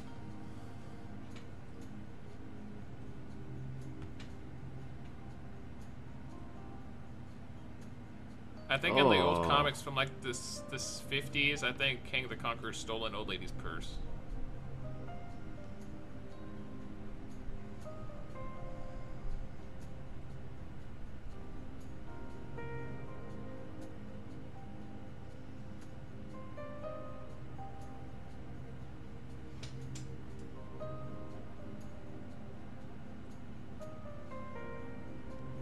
I 8.70 8.78
think 8.78 8.98
in 8.98 9.10
the 9.10 9.22
old 9.22 9.46
Oh. 9.46 9.50
comics 9.50 9.82
from 9.82 9.96
like 9.96 10.10
this 10.22 10.62
this 10.70 11.02
50s, 11.10 11.64
I 11.64 11.72
think 11.72 12.06
Kang 12.06 12.28
the 12.28 12.36
Conqueror 12.36 12.74
stole 12.74 13.06
an 13.06 13.16
old 13.16 13.30
lady's 13.30 13.52
purse. 13.52 13.96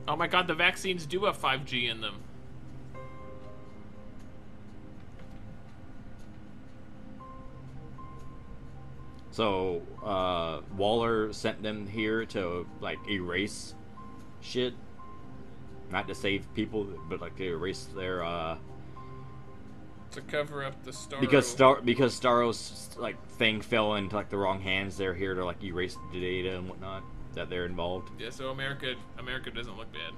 Oh 0.07 0.15
my 0.15 0.27
god, 0.27 0.48
the 0.48 0.53
vaccines 0.53 1.06
do 1.06 1.26
have 1.26 1.38
5G 1.38 1.90
in 1.90 2.02
them. 2.02 2.22
So, 9.36 9.82
uh, 10.02 10.62
Waller 10.78 11.34
sent 11.34 11.62
them 11.62 11.88
here 11.88 12.26
to, 12.28 12.66
like, 12.80 12.99
erase 13.10 13.76
shit. 14.40 14.74
Not 15.91 16.07
to 16.07 16.16
save 16.16 16.48
people, 16.53 16.88
but, 17.10 17.20
like, 17.20 17.36
to 17.36 17.44
erase 17.44 17.90
their, 17.94 18.24
uh... 18.24 18.57
To 20.12 20.22
cover 20.22 20.64
up 20.64 20.82
the 20.86 20.91
Starro. 20.91 21.20
Because 21.20 21.45
Star, 21.45 21.82
because 21.82 22.18
Starro's, 22.18 22.91
like, 22.95 23.22
thing 23.32 23.60
fell 23.60 23.95
into, 23.95 24.16
like, 24.16 24.30
the 24.30 24.38
wrong 24.38 24.62
hands, 24.62 24.95
they're 24.95 25.14
here 25.14 25.36
to, 25.36 25.44
like, 25.44 25.62
erase 25.62 25.98
the 26.14 26.22
data 26.22 26.56
and 26.56 26.70
whatnot 26.70 27.03
that 27.34 27.49
they're 27.49 27.66
involved. 27.66 28.12
Yeah, 28.18 28.30
so 28.30 28.52
America 28.52 28.95
America 29.20 29.52
doesn't 29.52 29.76
look 29.76 29.91
bad. 29.91 30.14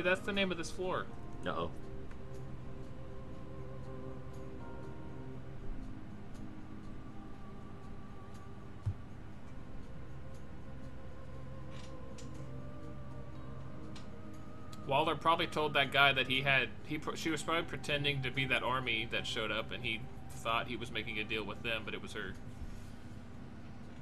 Hey, 0.00 0.04
that's 0.04 0.22
the 0.22 0.32
name 0.32 0.50
of 0.50 0.56
this 0.56 0.70
floor. 0.70 1.04
Uh 1.44 1.50
oh. 1.50 1.70
Waller 14.86 15.14
probably 15.16 15.46
told 15.46 15.74
that 15.74 15.92
guy 15.92 16.14
that 16.14 16.28
he 16.28 16.40
had 16.40 16.70
he 16.86 16.98
she 17.14 17.28
was 17.28 17.42
probably 17.42 17.64
pretending 17.64 18.22
to 18.22 18.30
be 18.30 18.46
that 18.46 18.62
army 18.62 19.06
that 19.12 19.26
showed 19.26 19.50
up, 19.50 19.70
and 19.70 19.84
he 19.84 20.00
thought 20.30 20.66
he 20.66 20.76
was 20.76 20.90
making 20.90 21.18
a 21.18 21.24
deal 21.24 21.44
with 21.44 21.62
them, 21.62 21.82
but 21.84 21.92
it 21.92 22.00
was 22.00 22.14
her. 22.14 22.34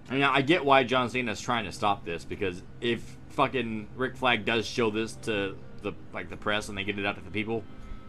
I 0.08 0.14
mean, 0.14 0.22
I 0.22 0.42
get 0.42 0.64
why 0.64 0.84
John 0.84 1.10
Cena's 1.10 1.40
trying 1.40 1.64
to 1.64 1.72
stop 1.72 2.04
this 2.04 2.24
because 2.24 2.62
if 2.80 3.16
fucking 3.30 3.88
Rick 3.96 4.16
Flag 4.16 4.44
does 4.44 4.64
show 4.64 4.90
this 4.90 5.14
to 5.22 5.56
the 5.82 5.92
like 6.12 6.30
the 6.30 6.36
press 6.36 6.68
and 6.68 6.76
they 6.76 6.84
get 6.84 6.98
it 6.98 7.06
out 7.06 7.16
to 7.16 7.22
the 7.22 7.30
people, 7.30 7.64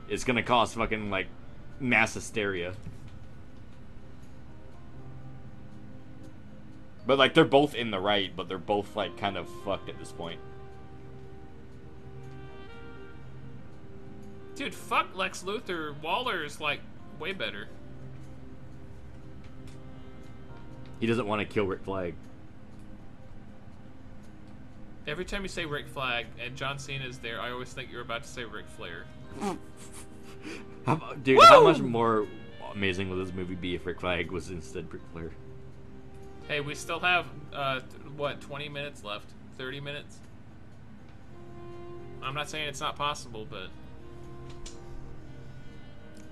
it's 0.07 0.23
gonna 0.23 0.43
cause 0.43 0.73
fucking 0.73 1.09
like 1.09 1.27
mass 1.79 2.13
hysteria. 2.13 2.73
But 7.05 7.17
like 7.17 7.33
they're 7.33 7.45
both 7.45 7.73
in 7.73 7.91
the 7.91 7.99
right, 7.99 8.31
but 8.35 8.47
they're 8.47 8.57
both 8.57 8.95
like 8.95 9.17
kind 9.17 9.37
of 9.37 9.47
fucked 9.63 9.89
at 9.89 9.97
this 9.97 10.11
point. 10.11 10.39
Dude, 14.55 14.75
fuck 14.75 15.15
Lex 15.15 15.43
Luthor. 15.43 15.99
Waller 16.01 16.43
is 16.43 16.59
like 16.59 16.81
way 17.17 17.31
better. 17.31 17.67
He 20.99 21.07
doesn't 21.07 21.25
want 21.25 21.39
to 21.39 21.45
kill 21.45 21.65
Rick 21.65 21.83
Flag. 21.83 22.13
Every 25.09 25.25
time 25.25 25.41
you 25.41 25.47
say 25.49 25.65
Rick 25.65 25.87
Flag 25.87 26.27
and 26.39 26.55
John 26.55 26.77
Cena 26.77 27.03
is 27.03 27.17
there, 27.17 27.41
I 27.41 27.49
always 27.49 27.73
think 27.73 27.91
you're 27.91 28.03
about 28.03 28.21
to 28.23 28.29
say 28.29 28.43
Ric 28.43 28.65
Flair. 28.77 29.05
How, 30.85 31.13
dude, 31.23 31.41
how 31.43 31.63
much 31.63 31.79
more 31.79 32.27
amazing 32.73 33.09
would 33.09 33.25
this 33.25 33.33
movie 33.33 33.55
be 33.55 33.73
if 33.73 33.87
Rick 33.87 34.01
Flag 34.01 34.29
was 34.31 34.51
instead 34.51 34.93
Ric 34.93 35.01
Flair? 35.11 35.31
Hey, 36.47 36.61
we 36.61 36.75
still 36.75 36.99
have 36.99 37.25
uh, 37.51 37.79
th- 37.79 38.13
what 38.15 38.39
20 38.39 38.69
minutes 38.69 39.03
left? 39.03 39.31
30 39.57 39.81
minutes? 39.81 40.19
I'm 42.21 42.35
not 42.35 42.47
saying 42.47 42.67
it's 42.69 42.79
not 42.79 42.95
possible, 42.95 43.47
but 43.49 43.69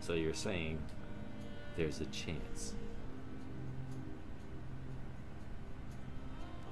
So 0.02 0.14
you're 0.14 0.36
saying 0.36 0.78
there's 1.76 2.00
a 2.00 2.06
chance. 2.06 2.74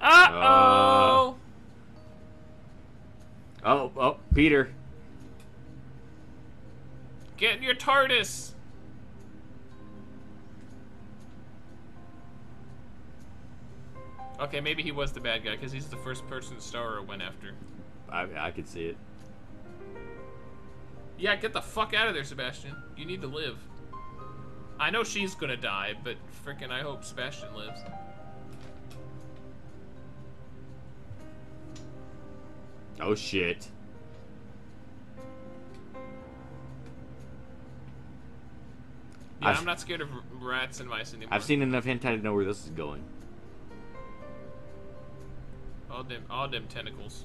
uh 0.00 0.28
oh. 0.30 1.36
Oh, 3.66 3.90
oh, 3.96 4.16
Peter. 4.32 4.72
Get 7.36 7.56
in 7.56 7.64
your 7.64 7.74
TARDIS. 7.74 8.52
Okay, 14.38 14.60
maybe 14.60 14.84
he 14.84 14.92
was 14.92 15.12
the 15.12 15.20
bad 15.20 15.44
guy 15.44 15.56
because 15.56 15.72
he's 15.72 15.86
the 15.86 15.96
first 15.96 16.24
person 16.28 16.56
Starro 16.58 17.04
went 17.04 17.22
after. 17.22 17.54
I, 18.08 18.28
I 18.38 18.50
could 18.52 18.68
see 18.68 18.84
it. 18.84 18.96
Yeah, 21.18 21.34
get 21.34 21.52
the 21.52 21.62
fuck 21.62 21.92
out 21.92 22.06
of 22.06 22.14
there, 22.14 22.22
Sebastian. 22.22 22.76
You 22.96 23.04
need 23.04 23.22
to 23.22 23.26
live. 23.26 23.58
I 24.78 24.90
know 24.90 25.02
she's 25.02 25.34
gonna 25.34 25.56
die, 25.56 25.94
but 26.04 26.16
freaking, 26.44 26.70
I 26.70 26.82
hope 26.82 27.02
Sebastian 27.02 27.52
lives. 27.56 27.80
Oh 33.00 33.14
shit. 33.14 33.68
Yeah, 39.40 39.48
I've- 39.48 39.58
I'm 39.58 39.64
not 39.64 39.80
scared 39.80 40.00
of 40.00 40.08
rats 40.42 40.80
and 40.80 40.88
mice 40.88 41.12
anymore. 41.12 41.34
I've 41.34 41.44
seen 41.44 41.60
enough 41.62 41.84
hentai 41.84 42.16
to 42.16 42.18
know 42.18 42.34
where 42.34 42.44
this 42.44 42.64
is 42.64 42.70
going. 42.70 43.02
all 45.88 46.02
them, 46.04 46.24
all 46.28 46.46
them 46.46 46.66
tentacles. 46.68 47.24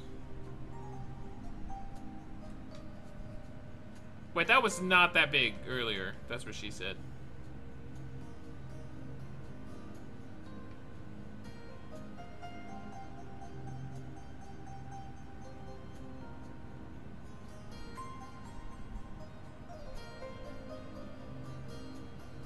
Wait, 4.34 4.48
that 4.48 4.64
was 4.64 4.82
not 4.82 5.14
that 5.16 5.30
big 5.30 5.56
earlier. 5.68 6.14
That's 6.30 6.46
what 6.46 6.56
she 6.56 6.72
said. 6.72 6.96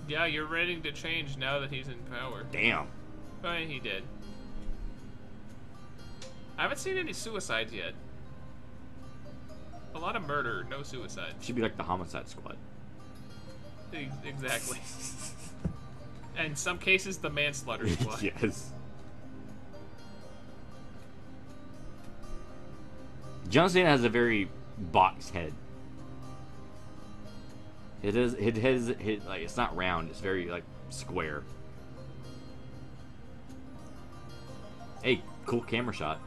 Yeah, 0.08 0.26
you're 0.26 0.46
ready 0.46 0.80
to 0.80 0.92
change 0.92 1.38
now 1.38 1.60
that 1.60 1.72
he's 1.72 1.88
in 1.88 1.98
power. 2.12 2.46
Damn. 2.52 2.88
Oh, 3.44 3.54
he 3.54 3.80
did. 3.80 4.04
I 6.58 6.64
haven't 6.64 6.78
seen 6.78 6.98
any 6.98 7.14
suicides 7.14 7.74
yet. 7.74 7.94
A 9.94 10.00
lot 10.00 10.16
of 10.16 10.28
murder, 10.28 10.66
no 10.70 10.84
suicide. 10.84 11.34
Should 11.42 11.56
be 11.56 11.62
like 11.62 11.78
the 11.78 11.84
homicide 11.84 12.28
squad. 12.28 12.58
Exactly. 14.26 14.80
and 16.38 16.48
in 16.48 16.56
some 16.56 16.78
cases, 16.78 17.18
the 17.18 17.30
manslaughter 17.30 17.88
squad. 18.00 18.22
yes. 18.22 18.72
John 23.50 23.70
Cena 23.70 23.90
has 23.90 24.04
a 24.04 24.10
very 24.10 24.50
box 24.78 25.30
head. 25.30 25.54
It 28.06 28.16
is. 28.16 28.36
It 28.36 28.58
has. 28.58 28.90
It, 28.90 29.26
like 29.26 29.42
it's 29.42 29.58
not 29.58 29.76
round. 29.76 30.12
It's 30.12 30.20
very 30.20 30.46
like 30.46 30.64
square. 30.90 31.42
Hey, 35.02 35.24
cool 35.48 35.62
camera 35.62 35.92
shot. 35.92 36.22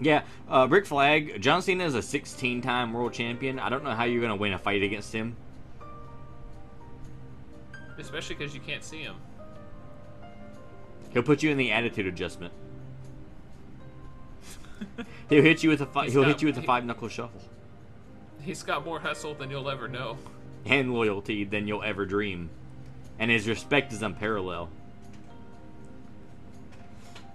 Yeah, 0.00 0.22
uh, 0.48 0.66
Rick 0.70 0.86
Flag. 0.86 1.42
John 1.42 1.60
Cena 1.60 1.84
is 1.84 1.94
a 1.94 1.98
16-time 1.98 2.94
world 2.94 3.12
champion. 3.12 3.58
I 3.58 3.68
don't 3.68 3.84
know 3.84 3.90
how 3.90 4.04
you're 4.04 4.22
gonna 4.22 4.36
win 4.36 4.54
a 4.54 4.58
fight 4.58 4.82
against 4.82 5.12
him. 5.12 5.36
Especially 7.98 8.34
because 8.34 8.54
you 8.54 8.62
can't 8.62 8.82
see 8.82 9.02
him. 9.02 9.16
He'll 11.10 11.22
put 11.22 11.42
you 11.42 11.50
in 11.50 11.58
the 11.58 11.70
attitude 11.70 12.06
adjustment. 12.06 12.54
He'll 15.28 15.42
hit 15.42 15.62
you 15.62 15.70
with 15.70 15.80
a 15.80 15.86
fi- 15.86 16.08
he'll 16.10 16.22
got- 16.22 16.28
hit 16.28 16.42
you 16.42 16.48
with 16.48 16.58
a 16.58 16.62
five 16.62 16.84
knuckle 16.84 17.08
shuffle 17.08 17.42
He's 18.42 18.62
got 18.62 18.84
more 18.84 18.98
hustle 19.00 19.34
than 19.34 19.50
you'll 19.50 19.68
ever 19.70 19.86
know. 19.88 20.16
and 20.64 20.92
loyalty 20.94 21.44
than 21.44 21.66
you'll 21.68 21.82
ever 21.82 22.06
dream, 22.06 22.48
and 23.18 23.30
his 23.30 23.46
respect 23.48 23.92
is 23.92 24.02
unparalleled. 24.02 24.68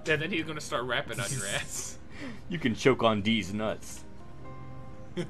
And 0.07 0.21
then 0.21 0.31
he's 0.31 0.43
gonna 0.45 0.61
start 0.61 0.83
rapping 0.85 1.19
on 1.19 1.31
your 1.31 1.45
ass. 1.47 1.97
You 2.49 2.57
can 2.59 2.73
choke 2.75 3.03
on 3.03 3.21
D's 3.21 3.53
nuts. 3.53 4.03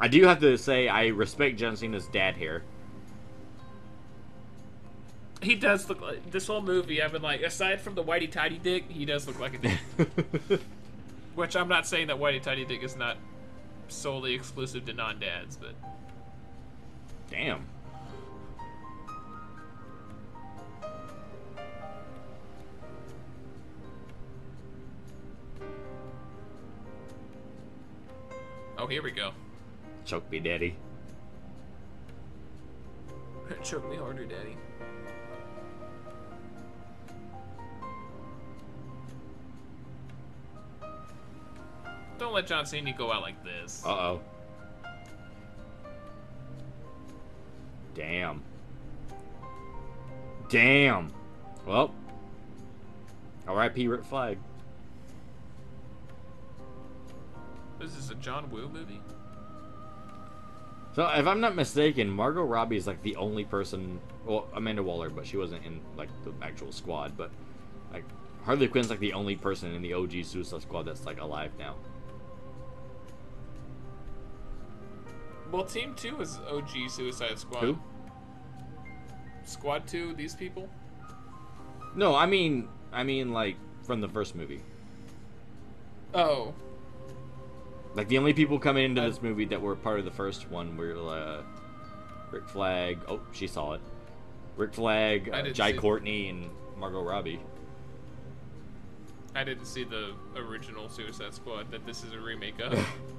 I 0.00 0.08
do 0.08 0.22
have 0.24 0.40
to 0.40 0.56
say 0.58 0.88
I 0.88 1.06
respect 1.08 1.58
John 1.58 1.76
Cena's 1.76 2.06
dad 2.06 2.36
hair. 2.36 2.62
He 5.44 5.54
does 5.54 5.88
look 5.88 6.00
like 6.00 6.30
this 6.30 6.46
whole 6.46 6.62
movie. 6.62 7.02
I've 7.02 7.12
been 7.12 7.22
like, 7.22 7.42
aside 7.42 7.80
from 7.80 7.94
the 7.94 8.02
whitey 8.02 8.30
tidy 8.30 8.58
dick, 8.58 8.90
he 8.90 9.04
does 9.04 9.26
look 9.26 9.38
like 9.38 9.54
a 9.54 9.58
dick. 9.58 10.60
Which 11.34 11.56
I'm 11.56 11.68
not 11.68 11.86
saying 11.86 12.06
that 12.08 12.16
whitey 12.16 12.42
tidy 12.42 12.64
dick 12.64 12.82
is 12.82 12.96
not 12.96 13.16
solely 13.88 14.34
exclusive 14.34 14.84
to 14.86 14.92
non-dads, 14.92 15.56
but 15.56 15.74
Damn. 17.30 17.66
oh, 28.78 28.86
here 28.86 29.02
we 29.02 29.10
go. 29.10 29.32
Choke 30.04 30.30
me, 30.30 30.38
daddy. 30.38 30.76
Choke 33.64 33.90
me 33.90 33.96
harder, 33.96 34.26
daddy. 34.26 34.56
Don't 42.18 42.32
let 42.32 42.46
John 42.46 42.64
Cena 42.64 42.92
go 42.92 43.12
out 43.12 43.22
like 43.22 43.42
this. 43.44 43.82
Uh 43.84 43.90
oh. 43.90 44.20
Damn. 47.94 48.42
Damn. 50.48 51.12
Well. 51.66 51.94
R.I.P. 53.46 53.88
Rick 53.88 54.04
Flag. 54.04 54.38
This 57.78 57.96
is 57.96 58.10
a 58.10 58.14
John 58.14 58.50
Woo 58.50 58.68
movie. 58.68 59.00
So 60.94 61.06
if 61.08 61.26
I'm 61.26 61.40
not 61.40 61.56
mistaken, 61.56 62.08
Margot 62.08 62.44
Robbie 62.44 62.76
is 62.76 62.86
like 62.86 63.02
the 63.02 63.16
only 63.16 63.44
person. 63.44 64.00
Well, 64.24 64.46
Amanda 64.54 64.82
Waller, 64.82 65.10
but 65.10 65.26
she 65.26 65.36
wasn't 65.36 65.66
in 65.66 65.80
like 65.96 66.08
the 66.24 66.32
actual 66.40 66.70
squad. 66.70 67.16
But 67.16 67.30
like 67.92 68.04
Harley 68.44 68.68
Quinn's 68.68 68.90
like 68.90 69.00
the 69.00 69.12
only 69.12 69.34
person 69.34 69.74
in 69.74 69.82
the 69.82 69.92
OG 69.92 70.24
Suicide 70.24 70.62
Squad 70.62 70.84
that's 70.84 71.04
like 71.04 71.20
alive 71.20 71.50
now. 71.58 71.74
Well, 75.54 75.64
Team 75.64 75.94
Two 75.94 76.20
is 76.20 76.40
OG 76.50 76.90
Suicide 76.90 77.38
Squad. 77.38 77.60
Who? 77.60 77.78
Squad 79.44 79.86
Two. 79.86 80.12
These 80.12 80.34
people. 80.34 80.68
No, 81.94 82.12
I 82.16 82.26
mean, 82.26 82.66
I 82.92 83.04
mean 83.04 83.32
like 83.32 83.54
from 83.84 84.00
the 84.00 84.08
first 84.08 84.34
movie. 84.34 84.62
Oh, 86.12 86.54
Like 87.94 88.08
the 88.08 88.18
only 88.18 88.32
people 88.32 88.58
coming 88.58 88.84
into 88.84 89.02
Uh, 89.02 89.06
this 89.06 89.22
movie 89.22 89.44
that 89.44 89.62
were 89.62 89.76
part 89.76 90.00
of 90.00 90.04
the 90.04 90.10
first 90.10 90.50
one 90.50 90.76
were 90.76 90.96
uh, 91.08 91.42
Rick 92.32 92.48
Flag. 92.48 92.98
Oh, 93.06 93.20
she 93.30 93.46
saw 93.46 93.74
it. 93.74 93.80
Rick 94.56 94.74
Flag, 94.74 95.30
I 95.32 95.42
uh, 95.42 95.50
Jai 95.50 95.72
Courtney, 95.72 96.30
and 96.30 96.50
Margot 96.76 97.00
Robbie. 97.04 97.38
I 99.36 99.44
didn't 99.44 99.66
see 99.66 99.84
the 99.84 100.14
original 100.34 100.88
Suicide 100.88 101.32
Squad 101.32 101.70
that 101.70 101.86
this 101.86 102.02
is 102.02 102.12
a 102.12 102.18
remake 102.18 102.58
of. 102.58 102.72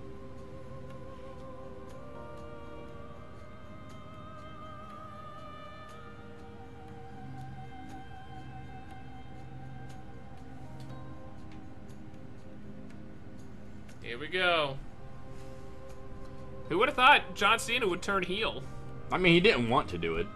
John 17.36 17.60
Cena 17.60 17.88
would 17.88 18.02
turn 18.02 18.24
heel? 18.24 18.64
I 19.12 19.18
mean, 19.18 19.34
he 19.34 19.40
didn't 19.40 19.70
want 19.70 19.90
to 19.90 19.98
do 19.98 20.16
it. 20.18 20.28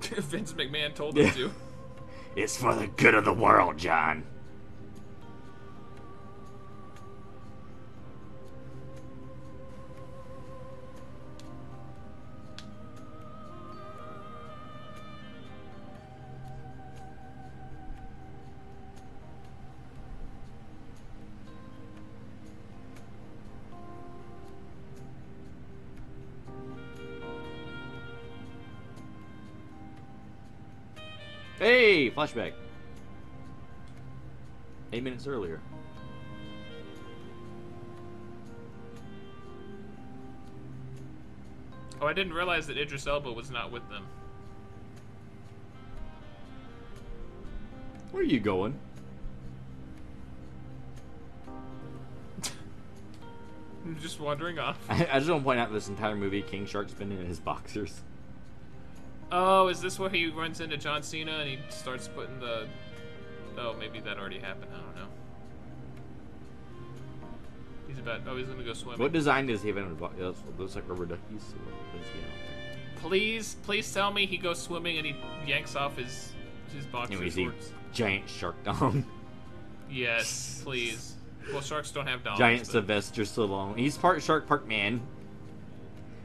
Vince 0.00 0.52
McMahon 0.52 0.94
told 0.94 1.16
him 1.16 1.26
Yeah. 1.26 1.32
to. 1.32 1.50
It's 2.34 2.56
for 2.56 2.74
the 2.74 2.86
good 2.88 3.14
of 3.14 3.24
the 3.24 3.32
world, 3.32 3.78
John. 3.78 4.24
Flashback. 32.14 32.52
Eight 34.92 35.02
minutes 35.02 35.26
earlier. 35.26 35.60
Oh, 42.00 42.06
I 42.06 42.12
didn't 42.12 42.32
realize 42.32 42.66
that 42.66 42.76
Idris 42.76 43.06
Elba 43.06 43.32
was 43.32 43.50
not 43.50 43.70
with 43.70 43.88
them. 43.88 44.04
Where 48.10 48.22
are 48.22 48.26
you 48.26 48.40
going? 48.40 48.78
I'm 53.86 53.98
just 54.02 54.20
wandering 54.20 54.58
off. 54.58 54.78
I, 54.88 54.94
I 55.12 55.18
just 55.18 55.30
want 55.30 55.42
to 55.42 55.44
point 55.44 55.60
out 55.60 55.72
this 55.72 55.88
entire 55.88 56.16
movie, 56.16 56.42
King 56.42 56.66
Shark's 56.66 56.92
been 56.92 57.12
in 57.12 57.24
his 57.24 57.40
boxers. 57.40 58.02
Oh, 59.34 59.68
is 59.68 59.80
this 59.80 59.98
where 59.98 60.10
he 60.10 60.26
runs 60.28 60.60
into 60.60 60.76
John 60.76 61.02
Cena 61.02 61.32
and 61.38 61.48
he 61.48 61.58
starts 61.70 62.06
putting 62.06 62.38
the? 62.38 62.68
Oh, 63.58 63.74
maybe 63.78 63.98
that 64.00 64.18
already 64.18 64.38
happened. 64.38 64.70
I 64.74 64.76
don't 64.80 64.94
know. 64.94 65.08
He's 67.88 67.98
about. 67.98 68.20
Oh, 68.28 68.36
he's 68.36 68.46
gonna 68.46 68.62
go 68.62 68.72
swimming. 68.74 69.00
What 69.00 69.12
design 69.12 69.46
does 69.46 69.62
he 69.62 69.68
have 69.68 69.76
in 69.78 69.88
his 70.16 70.36
looks 70.58 70.74
like 70.74 70.88
rubber 70.88 71.06
duckies. 71.06 71.18
What 71.30 72.00
is 72.00 72.06
he? 72.12 73.00
Please, 73.00 73.56
please 73.64 73.92
tell 73.92 74.12
me 74.12 74.26
he 74.26 74.36
goes 74.36 74.60
swimming 74.60 74.98
and 74.98 75.06
he 75.06 75.16
yanks 75.46 75.74
off 75.76 75.96
his 75.96 76.32
his 76.74 76.86
boxer 76.86 77.14
Anyway, 77.14 77.30
see 77.30 77.44
shorts. 77.44 77.72
giant 77.92 78.28
shark 78.28 78.62
dong. 78.64 79.04
Yes, 79.90 80.62
please. 80.64 81.16
Well, 81.52 81.60
sharks 81.60 81.90
don't 81.90 82.06
have 82.06 82.22
dogs. 82.24 82.38
giant 82.38 82.60
but- 82.62 82.68
Sylvester 82.72 83.22
Stallone. 83.22 83.76
He's 83.76 83.98
part 83.98 84.22
shark, 84.22 84.46
part 84.46 84.66
man. 84.68 85.00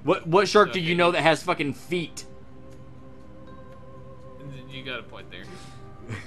What 0.03 0.27
what 0.27 0.47
shark 0.47 0.71
do 0.71 0.79
you 0.79 0.95
know 0.95 1.11
that 1.11 1.21
has 1.23 1.41
fucking 1.43 1.73
feet? 1.73 2.25
You 4.69 4.83
got 4.83 4.99
a 4.99 5.03
point 5.03 5.29
there. 5.31 5.43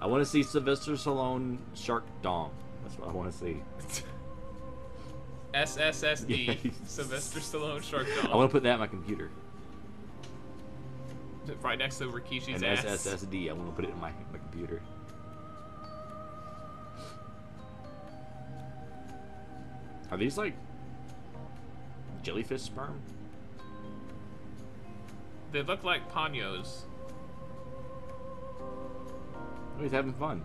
I 0.00 0.06
want 0.06 0.22
to 0.22 0.26
see 0.28 0.42
Sylvester 0.42 0.92
Stallone 0.92 1.58
shark 1.74 2.04
dong. 2.22 2.50
That's 2.82 2.98
what 2.98 3.08
I 3.08 3.12
want 3.12 3.32
to 3.32 3.38
see. 3.38 3.62
SSSD. 5.54 6.46
Yes. 6.64 6.74
Sylvester 6.86 7.40
Stallone 7.40 7.82
Shark 7.82 8.06
Dom. 8.16 8.32
I 8.32 8.36
want 8.36 8.50
to 8.50 8.52
put 8.52 8.64
that 8.64 8.74
in 8.74 8.80
my 8.80 8.86
computer. 8.86 9.30
Right 11.62 11.78
next 11.78 11.98
to 11.98 12.06
Rikishi's 12.06 12.62
An 12.62 12.64
ass. 12.64 12.84
SSSD. 12.84 13.50
I 13.50 13.52
want 13.52 13.68
to 13.68 13.76
put 13.76 13.84
it 13.84 13.92
in 13.92 14.00
my, 14.00 14.10
my 14.32 14.38
computer. 14.38 14.82
Are 20.10 20.16
these 20.18 20.36
like 20.36 20.54
jellyfish 22.22 22.62
sperm? 22.62 23.00
They 25.52 25.62
look 25.62 25.84
like 25.84 26.10
panos. 26.12 26.82
Oh, 29.78 29.82
he's 29.82 29.92
having 29.92 30.12
fun. 30.14 30.42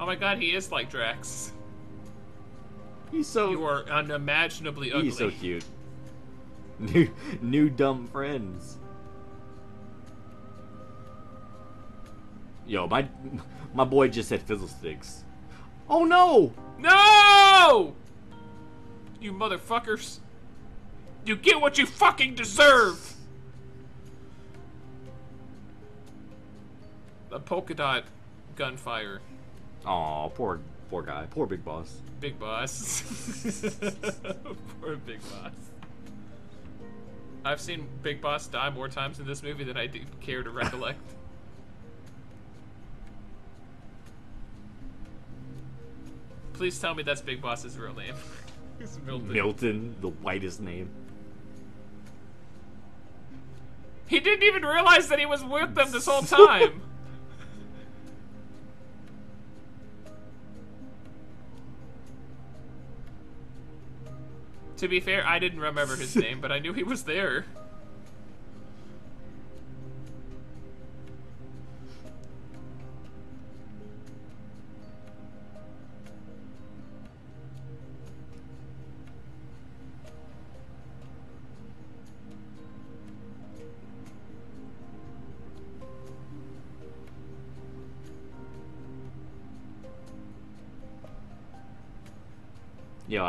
Oh 0.00 0.06
my 0.06 0.16
god, 0.16 0.38
he 0.38 0.54
is 0.54 0.72
like 0.72 0.90
Drax. 0.90 1.52
He's 3.10 3.28
so 3.28 3.50
You 3.50 3.64
are 3.66 3.84
unimaginably 3.88 4.90
ugly. 4.90 5.04
he's 5.04 5.18
so 5.18 5.30
cute. 5.30 5.64
New 6.78 7.08
new 7.40 7.68
dumb 7.70 8.08
friends. 8.08 8.78
Yo, 12.66 12.86
my 12.88 13.06
my 13.74 13.84
boy 13.84 14.08
just 14.08 14.28
said 14.28 14.42
fiddlesticks. 14.42 15.24
Oh 15.88 16.04
no! 16.04 16.52
No! 16.78 17.94
You 19.20 19.32
motherfuckers. 19.32 20.18
You 21.24 21.36
get 21.36 21.60
what 21.60 21.78
you 21.78 21.86
fucking 21.86 22.34
deserve! 22.34 23.14
A 27.30 27.38
polka 27.38 27.74
dot 27.74 28.04
gunfire. 28.56 29.20
Aw, 29.86 30.28
poor 30.28 30.60
poor 30.90 31.02
guy, 31.02 31.26
poor 31.30 31.46
big 31.46 31.64
boss. 31.64 32.02
Big 32.22 32.38
boss. 32.38 33.02
Poor 34.80 34.94
Big 34.94 35.18
Boss. 35.22 35.50
I've 37.44 37.60
seen 37.60 37.88
Big 38.00 38.20
Boss 38.20 38.46
die 38.46 38.70
more 38.70 38.86
times 38.88 39.18
in 39.18 39.26
this 39.26 39.42
movie 39.42 39.64
than 39.64 39.76
I 39.76 39.88
do 39.88 40.02
care 40.20 40.44
to 40.44 40.50
recollect. 40.50 41.00
Please 46.52 46.78
tell 46.78 46.94
me 46.94 47.02
that's 47.02 47.20
Big 47.20 47.42
Boss's 47.42 47.76
real 47.76 47.92
name. 47.92 48.14
Milton. 49.04 49.32
Milton, 49.32 49.96
the 50.00 50.10
whitest 50.10 50.60
name. 50.60 50.88
He 54.12 54.20
didn't 54.20 54.42
even 54.42 54.62
realize 54.62 55.08
that 55.08 55.18
he 55.18 55.24
was 55.24 55.42
with 55.42 55.74
them 55.74 55.90
this 55.90 56.04
whole 56.04 56.20
time. 56.22 56.82
to 64.76 64.88
be 64.88 65.00
fair, 65.00 65.24
I 65.24 65.38
didn't 65.38 65.60
remember 65.60 65.96
his 65.96 66.14
name, 66.26 66.42
but 66.42 66.52
I 66.52 66.58
knew 66.58 66.74
he 66.74 66.82
was 66.82 67.04
there. 67.04 67.46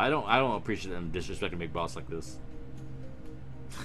I 0.04 0.10
don't 0.10 0.28
I 0.28 0.38
don't 0.38 0.58
appreciate 0.58 0.92
them 0.92 1.14
disrespecting 1.14 1.58
Big 1.58 1.72
Boss 1.72 1.96
like 1.96 2.10
this. 2.10 2.38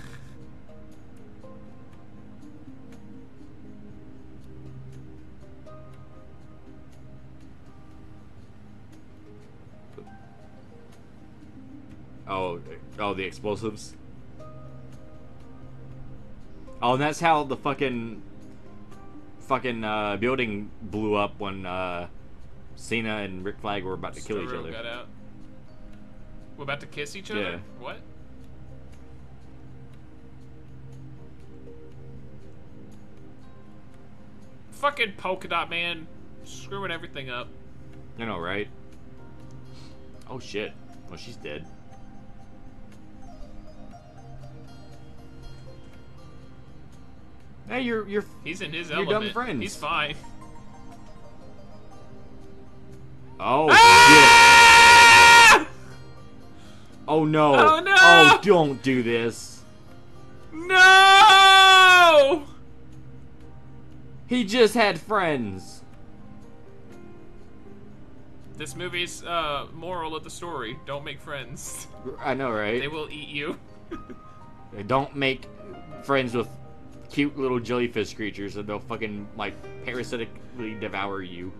oh, 12.26 12.60
oh, 12.98 13.14
the 13.14 13.22
explosives. 13.22 13.94
Oh, 16.82 16.94
and 16.94 17.00
that's 17.00 17.20
how 17.20 17.44
the 17.44 17.56
fucking 17.56 18.22
fucking 19.42 19.84
uh, 19.84 20.16
building 20.16 20.72
blew 20.82 21.14
up 21.14 21.38
when 21.38 21.64
uh, 21.64 22.08
Cena 22.74 23.18
and 23.18 23.44
Rick 23.44 23.60
Flag 23.60 23.84
were 23.84 23.94
about 23.94 24.14
to 24.14 24.20
kill 24.20 24.42
each 24.42 24.50
other. 24.50 25.06
We're 26.58 26.64
about 26.64 26.80
to 26.80 26.86
kiss 26.86 27.14
each 27.16 27.30
other. 27.30 27.40
Yeah. 27.40 27.58
What? 27.78 27.98
Fucking 34.72 35.12
polka 35.16 35.48
dot 35.48 35.70
man, 35.70 36.06
screwing 36.44 36.90
everything 36.90 37.30
up. 37.30 37.48
You 38.16 38.26
know, 38.26 38.38
right? 38.38 38.68
Oh 40.28 40.38
shit. 40.38 40.72
Well, 41.08 41.16
she's 41.16 41.36
dead. 41.36 41.66
Hey, 47.68 47.82
you're 47.82 48.08
you're. 48.08 48.24
He's 48.44 48.60
in 48.62 48.72
his 48.72 48.88
You're 48.88 49.04
dumb 49.04 49.14
element. 49.14 49.32
friends. 49.32 49.60
He's 49.62 49.76
fine. 49.76 50.14
Oh 53.40 53.68
Ah! 53.70 54.27
Oh 57.08 57.24
no. 57.24 57.54
Oh, 57.54 57.80
no! 57.80 57.96
Oh, 57.98 58.38
don't 58.42 58.82
do 58.82 59.02
this. 59.02 59.62
No! 60.52 62.44
He 64.26 64.44
just 64.44 64.74
had 64.74 65.00
friends. 65.00 65.82
This 68.58 68.76
movie's 68.76 69.24
uh, 69.24 69.68
moral 69.72 70.14
of 70.14 70.22
the 70.22 70.28
story: 70.28 70.78
don't 70.84 71.02
make 71.02 71.18
friends. 71.18 71.86
I 72.20 72.34
know, 72.34 72.50
right? 72.50 72.78
They 72.78 72.88
will 72.88 73.08
eat 73.10 73.28
you. 73.28 73.58
Don't 74.86 75.16
make 75.16 75.46
friends 76.02 76.34
with 76.34 76.46
cute 77.10 77.38
little 77.38 77.58
jellyfish 77.58 78.12
creatures, 78.12 78.58
or 78.58 78.62
they'll 78.62 78.78
fucking 78.78 79.26
like 79.34 79.54
parasitically 79.86 80.74
devour 80.74 81.22
you. 81.22 81.50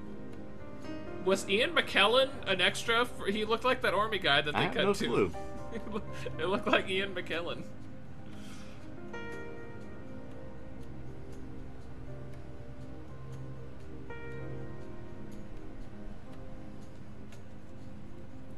Was 1.28 1.46
Ian 1.46 1.74
McKellen 1.74 2.30
an 2.46 2.62
extra? 2.62 3.04
For, 3.04 3.26
he 3.26 3.44
looked 3.44 3.62
like 3.62 3.82
that 3.82 3.92
army 3.92 4.18
guy 4.18 4.40
that 4.40 4.50
they 4.50 4.58
I 4.58 4.62
have 4.62 4.74
cut 4.74 4.84
no 4.84 4.94
to. 4.94 5.06
clue. 5.06 5.32
it 6.38 6.46
looked 6.46 6.66
like 6.66 6.88
Ian 6.88 7.14
McKellen. 7.14 7.64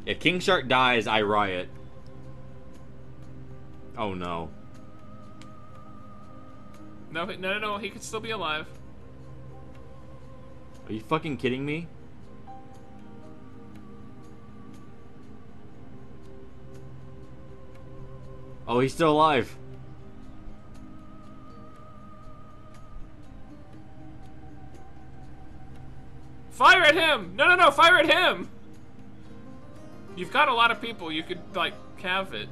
If 0.07 0.21
King 0.21 0.39
Shark 0.39 0.69
dies, 0.69 1.09
I 1.09 1.23
riot. 1.23 1.69
Oh 3.99 4.15
no. 4.15 4.49
No, 7.11 7.25
no, 7.25 7.35
no, 7.35 7.59
no. 7.59 7.79
He 7.79 7.91
could 7.91 8.05
still 8.05 8.21
be 8.21 8.31
alive. 8.31 8.69
Are 10.87 10.93
you 10.93 11.01
fucking 11.01 11.37
kidding 11.39 11.67
me? 11.67 11.89
Oh, 18.73 18.79
he's 18.79 18.95
still 18.95 19.11
alive. 19.11 19.53
Fire 26.53 26.81
at 26.83 26.95
him! 26.95 27.35
No, 27.35 27.49
no, 27.49 27.57
no! 27.57 27.73
Fire 27.73 27.97
at 27.99 28.09
him! 28.09 28.49
You've 30.15 30.33
got 30.33 30.47
a 30.47 30.55
lot 30.55 30.71
of 30.71 30.81
people. 30.81 31.11
You 31.11 31.25
could 31.25 31.41
like 31.57 31.75
have 32.01 32.33
it. 32.33 32.49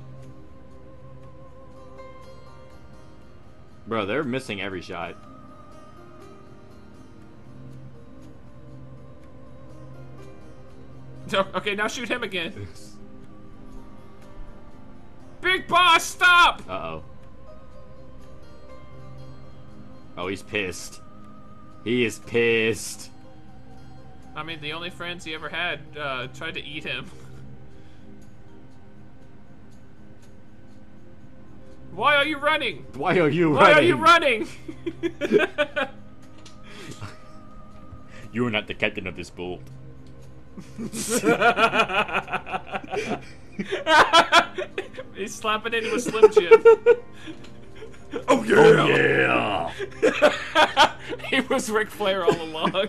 Bro, 3.86 4.06
they're 4.06 4.24
missing 4.24 4.60
every 4.60 4.82
shot. 4.82 5.14
Okay, 11.54 11.76
now 11.76 11.86
shoot 11.86 12.08
him 12.08 12.24
again. 12.24 12.66
Big 15.40 15.68
boss, 15.68 16.04
stop! 16.04 16.62
Uh 16.68 16.72
oh. 16.72 17.04
Oh, 20.16 20.28
he's 20.28 20.42
pissed. 20.42 21.00
He 21.84 22.04
is 22.04 22.18
pissed. 22.18 23.10
I 24.34 24.42
mean, 24.42 24.60
the 24.60 24.72
only 24.72 24.90
friends 24.90 25.24
he 25.24 25.34
ever 25.34 25.48
had 25.48 25.80
uh, 25.96 26.26
tried 26.28 26.54
to 26.54 26.62
eat 26.62 26.84
him. 26.84 27.06
Why 31.92 32.16
are 32.16 32.26
you 32.26 32.38
running? 32.38 32.84
Why 32.94 33.18
are 33.18 33.28
you 33.28 33.50
Why 33.50 33.72
running? 33.72 33.74
Why 33.74 33.80
are 33.80 33.82
you 33.82 33.96
running? 33.96 35.88
You 38.30 38.46
are 38.46 38.50
not 38.50 38.66
the 38.66 38.74
captain 38.74 39.06
of 39.06 39.16
this 39.16 39.30
boat. 39.30 39.62
He's 45.18 45.34
slapping 45.34 45.74
into 45.74 45.92
a 45.94 46.00
Slim 46.00 46.30
Jim. 46.32 46.62
Oh 48.26 48.42
yeah! 48.42 48.56
Oh, 48.80 49.70
yeah! 50.02 50.94
he 51.28 51.40
was 51.40 51.68
Ric 51.68 51.90
Flair 51.90 52.24
all 52.24 52.40
along. 52.40 52.72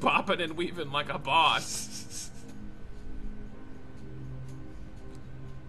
Bopping 0.00 0.42
and 0.42 0.56
weaving 0.56 0.90
like 0.90 1.10
a 1.14 1.18
boss. 1.20 2.28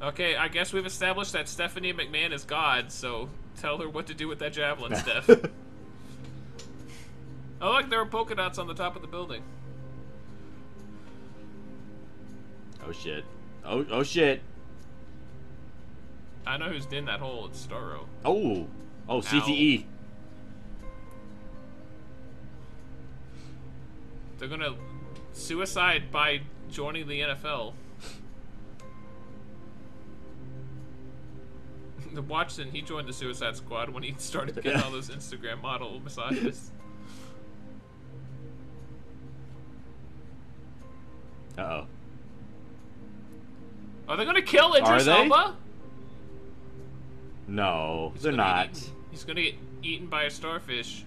Okay, 0.01 0.35
I 0.35 0.47
guess 0.47 0.73
we've 0.73 0.87
established 0.87 1.33
that 1.33 1.47
Stephanie 1.47 1.93
McMahon 1.93 2.33
is 2.33 2.45
God, 2.45 2.91
so 2.91 3.29
tell 3.57 3.77
her 3.77 3.87
what 3.87 4.07
to 4.07 4.15
do 4.15 4.27
with 4.27 4.39
that 4.39 4.53
javelin, 4.53 4.95
Steph. 4.95 5.29
oh, 7.61 7.71
look, 7.73 7.91
there 7.91 8.01
are 8.01 8.07
polka 8.07 8.33
dots 8.33 8.57
on 8.57 8.65
the 8.65 8.73
top 8.73 8.95
of 8.95 9.03
the 9.03 9.07
building. 9.07 9.43
Oh 12.87 12.91
shit. 12.91 13.23
Oh 13.63 13.85
oh 13.91 14.03
shit. 14.03 14.41
I 16.47 16.57
know 16.57 16.69
who's 16.69 16.85
in 16.91 17.05
that 17.05 17.19
hole. 17.19 17.47
It's 17.47 17.65
Starro. 17.65 18.05
Oh. 18.23 18.67
Oh 19.09 19.19
CTE. 19.21 19.85
They're 24.37 24.47
gonna 24.47 24.75
suicide 25.33 26.11
by 26.11 26.41
joining 26.69 27.07
the 27.07 27.21
NFL. 27.21 27.73
the 32.13 32.21
Watson, 32.21 32.71
he 32.71 32.81
joined 32.81 33.07
the 33.07 33.13
Suicide 33.13 33.55
Squad 33.57 33.89
when 33.89 34.03
he 34.03 34.15
started 34.17 34.55
getting 34.61 34.81
all 34.81 34.91
those 34.91 35.09
Instagram 35.15 35.61
model 35.61 35.99
massages. 35.99 36.71
Uh 41.57 41.61
oh. 41.61 41.87
Are 44.15 44.17
they 44.17 44.23
gonna 44.23 44.41
kill 44.41 44.73
Idris? 44.75 45.09
Elba? 45.09 45.57
No, 47.49 48.11
He's 48.13 48.23
they're 48.23 48.31
not. 48.31 48.69
He's 49.11 49.25
gonna 49.25 49.41
get 49.41 49.55
eaten 49.83 50.07
by 50.07 50.23
a 50.23 50.29
starfish. 50.29 51.03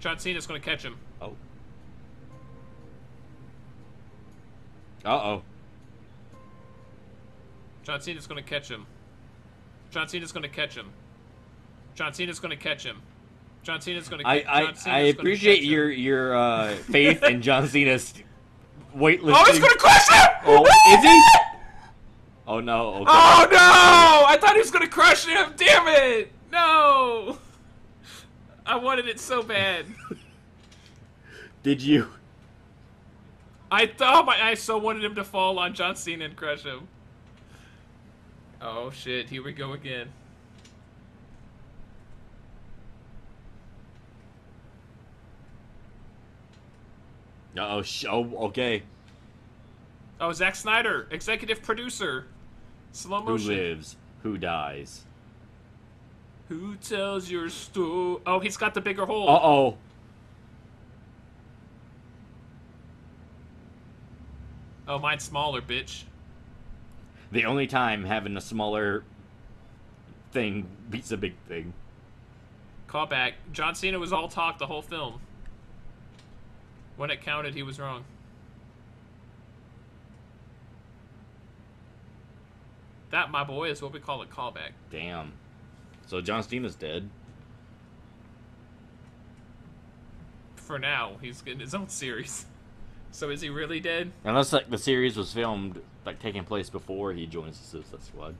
John 0.00 0.18
Cena's 0.18 0.46
gonna 0.46 0.58
catch 0.58 0.82
him. 0.82 0.96
Oh. 1.20 1.36
Uh 5.04 5.10
oh. 5.10 5.42
John 7.82 8.00
Cena's 8.00 8.26
gonna 8.26 8.42
catch 8.42 8.70
him. 8.70 8.86
John 9.90 10.08
Cena's 10.08 10.32
gonna 10.32 10.48
catch 10.48 10.74
him. 10.74 10.92
John 11.94 12.14
Cena's 12.14 12.40
gonna 12.40 12.56
catch 12.56 12.84
him. 12.84 13.02
John 13.62 13.82
Cena's 13.82 14.08
gonna. 14.08 14.22
I 14.24 14.40
ca- 14.40 14.50
I, 14.50 14.64
John 14.64 14.74
I 14.86 14.98
appreciate 15.00 15.62
your 15.62 15.90
your 15.90 16.34
uh, 16.34 16.74
faith 16.74 17.22
in 17.22 17.42
John 17.42 17.68
Cena's 17.68 18.14
weightlifting. 18.96 19.34
Oh, 19.34 19.44
he's 19.46 19.58
gonna 19.58 19.76
crush 19.76 20.08
him! 20.08 20.28
Oh, 20.46 20.64
is 20.64 21.02
he? 21.02 21.22
Oh 22.46 22.60
no. 22.60 22.94
Okay. 22.94 23.04
Oh 23.08 23.46
no! 23.50 24.24
I 24.26 24.38
thought 24.40 24.54
he 24.54 24.60
was 24.60 24.70
gonna 24.70 24.88
crush 24.88 25.26
him. 25.26 25.52
Damn 25.56 25.86
it! 25.88 26.32
No. 26.50 27.38
I 28.64 28.76
wanted 28.76 29.06
it 29.06 29.20
so 29.20 29.42
bad. 29.42 29.86
Did 31.62 31.82
you? 31.82 32.08
I 33.70 33.86
thought 33.86 34.24
my 34.24 34.42
I 34.42 34.54
so 34.54 34.78
wanted 34.78 35.04
him 35.04 35.14
to 35.16 35.24
fall 35.24 35.58
on 35.58 35.74
John 35.74 35.94
Cena 35.94 36.24
and 36.24 36.36
crush 36.36 36.62
him. 36.62 36.88
Oh 38.62 38.90
shit! 38.90 39.28
Here 39.28 39.42
we 39.42 39.52
go 39.52 39.72
again. 39.72 40.08
Uh 47.56 47.76
oh. 47.76 47.82
Sh- 47.82 48.04
oh. 48.08 48.24
Okay. 48.46 48.82
Oh, 50.20 50.32
Zack 50.32 50.56
Snyder, 50.56 51.06
executive 51.10 51.62
producer. 51.62 52.26
Slow 52.92 53.22
motion. 53.22 53.48
Who 53.48 53.54
lives? 53.54 53.96
Who 54.22 54.38
dies? 54.38 55.04
Who 56.48 56.76
tells 56.76 57.30
your 57.30 57.48
story? 57.50 58.20
Oh, 58.26 58.40
he's 58.40 58.56
got 58.56 58.74
the 58.74 58.80
bigger 58.80 59.06
hole. 59.06 59.28
Uh 59.28 59.40
oh. 59.42 59.76
Oh, 64.88 64.98
mine's 64.98 65.22
smaller, 65.22 65.60
bitch. 65.60 66.04
The 67.30 67.44
only 67.44 67.66
time 67.66 68.04
having 68.04 68.36
a 68.38 68.40
smaller 68.40 69.04
thing 70.32 70.66
beats 70.88 71.12
a 71.12 71.16
big 71.18 71.34
thing. 71.46 71.74
Callback. 72.88 73.34
John 73.52 73.74
Cena 73.74 73.98
was 73.98 74.14
all 74.14 74.28
talk 74.28 74.58
the 74.58 74.66
whole 74.66 74.80
film. 74.80 75.20
When 76.98 77.10
it 77.10 77.22
counted, 77.22 77.54
he 77.54 77.62
was 77.62 77.78
wrong. 77.78 78.04
That, 83.10 83.30
my 83.30 83.44
boy, 83.44 83.70
is 83.70 83.80
what 83.80 83.92
we 83.92 84.00
call 84.00 84.20
a 84.20 84.26
callback. 84.26 84.72
Damn. 84.90 85.32
So 86.06 86.20
John 86.20 86.42
Cena's 86.42 86.74
dead. 86.74 87.08
For 90.56 90.76
now, 90.78 91.12
he's 91.22 91.40
getting 91.40 91.60
his 91.60 91.72
own 91.72 91.88
series. 91.88 92.46
So 93.12 93.30
is 93.30 93.40
he 93.40 93.48
really 93.48 93.78
dead? 93.78 94.10
Unless 94.24 94.52
like 94.52 94.68
the 94.68 94.76
series 94.76 95.16
was 95.16 95.32
filmed 95.32 95.80
like 96.04 96.18
taking 96.18 96.44
place 96.44 96.68
before 96.68 97.12
he 97.12 97.26
joins 97.26 97.60
the 97.60 97.66
Suicide 97.66 98.02
Squad. 98.02 98.34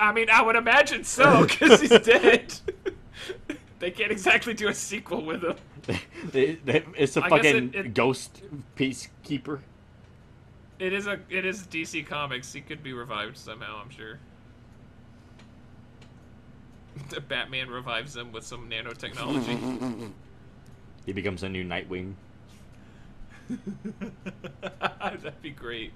I 0.00 0.12
mean, 0.12 0.28
I 0.28 0.42
would 0.42 0.56
imagine 0.56 1.04
so, 1.04 1.46
because 1.46 1.80
he's 1.80 1.90
dead. 2.00 2.52
they 3.78 3.90
can't 3.90 4.10
exactly 4.10 4.54
do 4.54 4.68
a 4.68 4.74
sequel 4.74 5.24
with 5.24 5.42
him. 5.42 5.56
They- 6.32 6.56
they- 6.64 6.84
it's 6.96 7.16
a 7.16 7.24
I 7.24 7.28
fucking 7.28 7.68
it- 7.74 7.86
it- 7.86 7.94
ghost 7.94 8.42
peacekeeper. 8.76 9.60
It 10.78 10.92
is 10.92 11.06
a 11.06 11.18
it 11.30 11.44
is 11.44 11.62
DC 11.66 12.06
Comics. 12.06 12.52
He 12.52 12.60
could 12.60 12.82
be 12.82 12.92
revived 12.92 13.36
somehow. 13.36 13.80
I'm 13.82 13.90
sure. 13.90 14.18
The 17.10 17.20
Batman 17.20 17.68
revives 17.70 18.16
him 18.16 18.32
with 18.32 18.44
some 18.44 18.68
nanotechnology. 18.68 20.10
He 21.06 21.12
becomes 21.14 21.42
a 21.42 21.48
new 21.48 21.64
Nightwing. 21.64 22.12
That'd 23.48 25.40
be 25.40 25.48
great. 25.50 25.92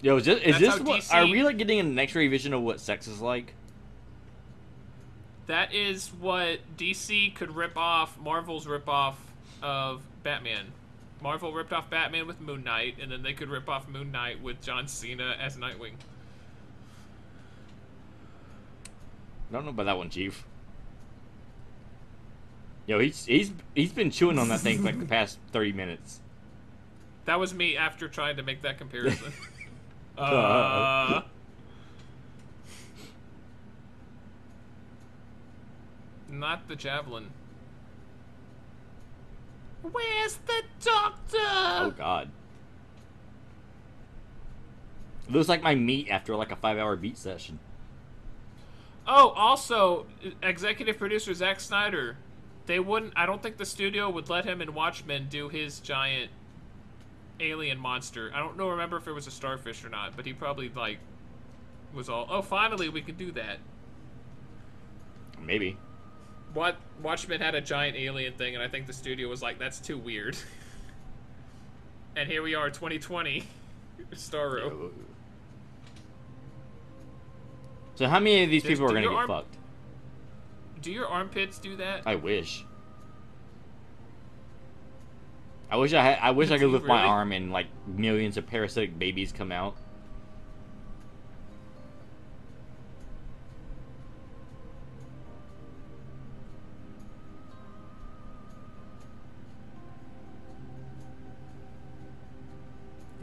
Yo, 0.00 0.16
is 0.16 0.24
this, 0.24 0.40
is 0.42 0.58
this 0.58 0.80
what? 0.80 1.02
DC 1.02 1.12
Are 1.12 1.26
we 1.26 1.42
like 1.42 1.58
getting 1.58 1.78
an 1.80 1.98
X-ray 1.98 2.28
vision 2.28 2.54
of 2.54 2.62
what 2.62 2.80
sex 2.80 3.06
is 3.06 3.20
like? 3.20 3.52
That 5.46 5.72
is 5.72 6.08
what 6.08 6.58
DC 6.76 7.34
could 7.34 7.54
rip 7.54 7.76
off 7.76 8.18
Marvel's 8.18 8.66
rip 8.66 8.88
off 8.88 9.18
of 9.62 10.02
Batman. 10.22 10.72
Marvel 11.22 11.52
ripped 11.52 11.72
off 11.72 11.88
Batman 11.88 12.26
with 12.26 12.40
Moon 12.40 12.62
Knight, 12.64 12.96
and 13.00 13.10
then 13.10 13.22
they 13.22 13.32
could 13.32 13.48
rip 13.48 13.68
off 13.68 13.88
Moon 13.88 14.12
Knight 14.12 14.42
with 14.42 14.60
John 14.60 14.86
Cena 14.86 15.36
as 15.40 15.56
Nightwing. 15.56 15.94
I 19.48 19.52
don't 19.52 19.64
know 19.64 19.70
about 19.70 19.86
that 19.86 19.96
one, 19.96 20.10
Chief. 20.10 20.44
Yo, 22.86 22.98
he's 22.98 23.24
he's 23.26 23.52
he's 23.74 23.92
been 23.92 24.10
chewing 24.10 24.38
on 24.38 24.48
that 24.48 24.60
thing 24.60 24.78
for 24.78 24.84
like 24.84 24.98
the 24.98 25.06
past 25.06 25.38
thirty 25.52 25.72
minutes. 25.72 26.20
That 27.24 27.40
was 27.40 27.54
me 27.54 27.76
after 27.76 28.08
trying 28.08 28.36
to 28.36 28.42
make 28.42 28.62
that 28.62 28.78
comparison. 28.78 29.32
uh, 30.18 31.22
not 36.38 36.68
the 36.68 36.76
javelin. 36.76 37.30
Where's 39.82 40.36
the 40.46 40.62
doctor? 40.82 41.38
Oh 41.38 41.94
God. 41.96 42.30
It 45.28 45.32
looks 45.32 45.48
like 45.48 45.62
my 45.62 45.74
meat 45.74 46.08
after 46.08 46.36
like 46.36 46.52
a 46.52 46.56
five-hour 46.56 46.96
beat 46.96 47.18
session. 47.18 47.58
Oh, 49.08 49.28
also, 49.30 50.06
executive 50.42 50.98
producer 50.98 51.32
Zack 51.34 51.60
Snyder. 51.60 52.16
They 52.66 52.80
wouldn't. 52.80 53.12
I 53.16 53.26
don't 53.26 53.42
think 53.42 53.56
the 53.56 53.64
studio 53.64 54.10
would 54.10 54.28
let 54.28 54.44
him 54.44 54.60
in 54.60 54.74
Watchmen 54.74 55.28
do 55.28 55.48
his 55.48 55.78
giant 55.78 56.30
alien 57.38 57.78
monster. 57.78 58.32
I 58.34 58.40
don't 58.40 58.56
know. 58.56 58.68
Remember 58.70 58.96
if 58.96 59.06
it 59.06 59.12
was 59.12 59.28
a 59.28 59.30
starfish 59.30 59.84
or 59.84 59.88
not? 59.88 60.16
But 60.16 60.26
he 60.26 60.32
probably 60.32 60.68
like 60.74 60.98
was 61.94 62.08
all. 62.08 62.26
Oh, 62.28 62.42
finally 62.42 62.88
we 62.88 63.02
can 63.02 63.14
do 63.14 63.30
that. 63.32 63.58
Maybe. 65.40 65.76
What 66.56 66.76
Watchmen 67.02 67.42
had 67.42 67.54
a 67.54 67.60
giant 67.60 67.98
alien 67.98 68.32
thing, 68.32 68.54
and 68.54 68.64
I 68.64 68.68
think 68.68 68.86
the 68.86 68.94
studio 68.94 69.28
was 69.28 69.42
like, 69.42 69.58
"That's 69.58 69.78
too 69.78 69.98
weird." 69.98 70.38
and 72.16 72.26
here 72.26 72.42
we 72.42 72.54
are, 72.54 72.70
2020, 72.70 73.44
Starro. 74.14 74.90
So 77.96 78.08
how 78.08 78.20
many 78.20 78.42
of 78.44 78.48
these 78.48 78.62
Does- 78.62 78.70
people 78.70 78.86
are 78.86 78.88
gonna 78.88 79.02
get 79.02 79.10
arm- 79.12 79.28
fucked? 79.28 79.58
Do 80.80 80.90
your 80.90 81.06
armpits 81.06 81.58
do 81.58 81.76
that? 81.76 82.04
I 82.06 82.14
wish. 82.14 82.64
I 85.70 85.76
wish 85.76 85.92
I 85.92 86.02
had. 86.02 86.18
I 86.22 86.30
wish 86.30 86.48
I 86.50 86.54
could 86.54 86.60
Do 86.60 86.66
you 86.68 86.72
lift 86.72 86.86
my 86.86 87.02
arm 87.02 87.32
and 87.32 87.52
like 87.52 87.66
millions 87.86 88.38
of 88.38 88.46
parasitic 88.46 88.98
babies 88.98 89.30
come 89.30 89.52
out. 89.52 89.76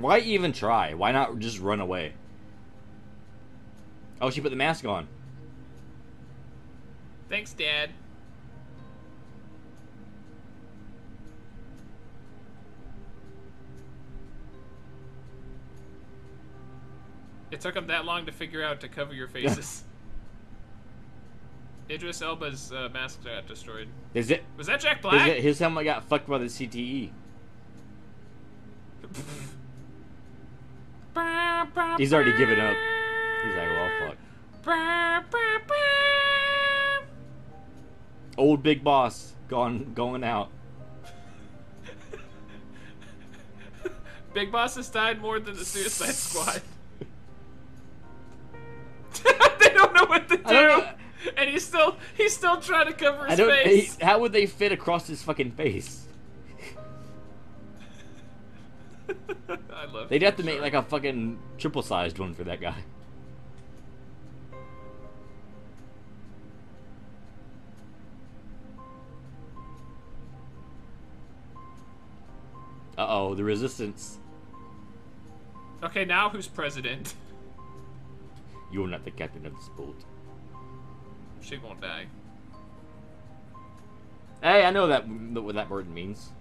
Why 0.04 0.20
even 0.20 0.52
try? 0.52 0.94
Why 0.96 1.14
not 1.14 1.40
just 1.40 1.62
run 1.62 1.80
away? 1.80 2.12
Oh, 4.20 4.30
she 4.30 4.42
put 4.42 4.50
the 4.50 4.58
mask 4.58 4.84
on. 4.84 5.08
Thanks, 7.30 7.54
Dad. 7.54 7.92
It 17.52 17.62
took 17.62 17.74
them 17.74 17.88
that 17.88 18.04
long 18.04 18.26
to 18.26 18.34
figure 18.34 18.62
out 18.62 18.82
to 18.82 18.90
cover 18.90 19.14
your 19.14 19.30
faces. 19.30 19.86
Idris 21.90 22.22
Elba's 22.22 22.74
uh, 22.74 22.90
mask 22.92 23.24
got 23.24 23.48
destroyed. 23.48 23.88
Is 24.14 24.32
it? 24.32 24.44
Was 24.58 24.68
that 24.68 24.82
Jack 24.82 24.98
Is 24.98 25.02
Black? 25.04 25.30
it 25.30 25.42
his 25.42 25.60
helmet 25.60 25.86
got 25.86 26.04
fucked 26.04 26.28
by 26.28 26.40
the. 26.40 26.48
CTE? 26.48 27.12
He's 31.98 32.14
already 32.14 32.36
given 32.38 32.60
up. 32.60 32.76
He's 33.46 33.56
like, 33.56 33.70
well, 33.70 33.90
fuck. 34.00 34.18
Old 38.38 38.64
big 38.64 38.84
boss 38.84 39.34
gone, 39.54 39.94
going 39.94 40.24
out. 40.24 40.50
Big 44.34 44.52
Boss 44.52 44.76
has 44.76 44.90
died 44.90 45.22
more 45.22 45.40
than 45.40 45.56
the 45.56 45.64
Suicide 45.64 46.16
Squad. 46.16 46.60
they 49.60 49.70
don't 49.70 49.94
know 49.94 50.06
what 50.06 50.28
to 50.30 50.38
do, 50.38 50.84
and 51.38 51.52
he's 51.52 51.64
still 51.64 51.98
he's 52.18 52.36
still 52.36 52.60
trying 52.60 52.88
to 52.88 52.94
cover 52.94 53.28
I 53.28 53.30
his 53.30 53.38
don't. 53.38 53.52
face. 53.52 53.96
He, 53.96 54.04
how 54.04 54.18
would 54.20 54.32
they 54.32 54.48
fit 54.48 54.72
across 54.72 55.06
his 55.06 55.22
fucking 55.22 55.52
face? 55.52 56.08
I 59.74 59.86
love. 59.86 60.10
They'd 60.10 60.22
have 60.22 60.38
to 60.38 60.44
make 60.44 60.62
like 60.62 60.74
a 60.74 60.84
fucking 60.84 61.40
triple 61.58 61.82
sized 61.82 62.20
one 62.20 62.34
for 62.34 62.44
that 62.44 62.62
guy. 62.62 62.84
Uh 72.98 73.08
oh, 73.10 73.36
the 73.36 73.44
resistance. 73.44 74.20
Okay, 75.84 76.06
now 76.06 76.30
who's 76.30 76.48
president? 76.48 77.16
You're 78.72 78.88
not 78.88 79.04
the 79.04 79.12
captain 79.12 79.46
of 79.46 79.54
this 79.56 79.70
boat. 79.76 80.00
She 81.42 81.58
won't 81.58 81.82
die. 81.82 82.06
Hey, 84.42 84.64
I 84.66 84.72
know 84.72 84.88
that 84.88 85.08
what 85.08 85.56
that 85.56 85.70
word 85.70 85.90
means. 85.90 86.32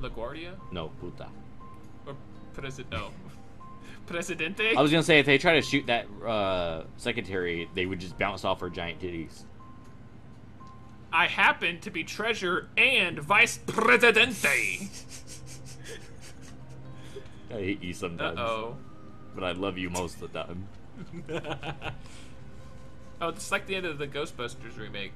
LaGuardia 0.00 0.54
No, 0.72 0.88
puta. 1.00 1.28
or 2.06 2.16
president? 2.54 2.90
No, 2.92 3.10
Presidente. 4.06 4.74
I 4.76 4.82
was 4.82 4.90
gonna 4.90 5.02
say 5.04 5.20
if 5.20 5.26
they 5.26 5.38
try 5.38 5.54
to 5.54 5.62
shoot 5.62 5.86
that 5.86 6.06
uh, 6.26 6.82
secretary, 6.96 7.70
they 7.74 7.86
would 7.86 8.00
just 8.00 8.18
bounce 8.18 8.44
off 8.44 8.60
her 8.60 8.68
giant 8.68 9.00
titties. 9.00 9.44
I 11.12 11.26
happen 11.26 11.80
to 11.80 11.90
be 11.90 12.04
treasurer 12.04 12.68
and 12.76 13.18
vice 13.18 13.58
presidente. 13.58 14.38
I 17.50 17.54
hate 17.54 17.82
you 17.82 17.92
sometimes. 17.92 18.38
Uh 18.38 18.46
sometimes, 18.46 18.50
oh. 18.50 18.76
but 19.34 19.44
I 19.44 19.52
love 19.52 19.76
you 19.76 19.90
most 19.90 20.22
of 20.22 20.32
the 20.32 20.44
time. 20.44 20.68
oh, 23.20 23.28
it's 23.28 23.50
like 23.50 23.66
the 23.66 23.74
end 23.74 23.86
of 23.86 23.98
the 23.98 24.06
Ghostbusters 24.06 24.78
remake, 24.78 25.12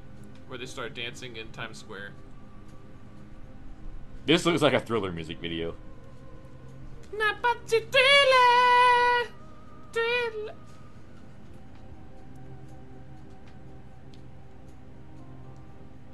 where 0.49 0.59
they 0.59 0.67
start 0.67 0.95
dancing 0.95 1.37
in 1.37 1.49
Times 1.53 1.79
Square. 1.79 2.13
This 4.27 4.47
looks 4.47 4.63
like 4.63 4.73
a 4.73 4.81
thriller 4.81 5.13
music 5.13 5.39
video. 5.39 5.75
Not 7.13 7.43
but 7.43 7.59
thriller, 7.69 9.31
thriller. 9.93 10.55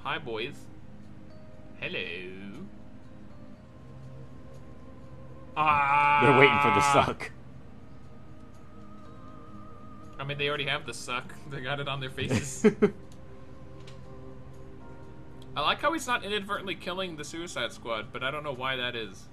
Hi, 0.03 0.19
boys. 0.19 0.57
Hello. 1.78 2.01
Ah. 5.57 6.20
They're 6.23 6.39
waiting 6.39 6.59
for 6.61 6.70
the 6.74 6.81
suck. 6.93 7.31
I 10.19 10.24
mean, 10.24 10.37
they 10.37 10.49
already 10.49 10.66
have 10.66 10.85
the 10.85 10.93
suck. 10.95 11.32
They 11.51 11.61
got 11.61 11.81
it 11.81 11.89
on 11.89 12.01
their 12.01 12.11
faces. 12.19 12.66
I 15.56 15.62
like 15.62 15.81
how 15.81 15.93
he's 15.93 16.06
not 16.06 16.24
inadvertently 16.24 16.77
killing 16.77 17.16
the 17.16 17.24
Suicide 17.24 17.72
Squad, 17.72 18.12
but 18.12 18.22
I 18.22 18.31
don't 18.31 18.44
know 18.44 18.55
why 18.55 18.77
that 18.77 18.94
is. 18.94 19.28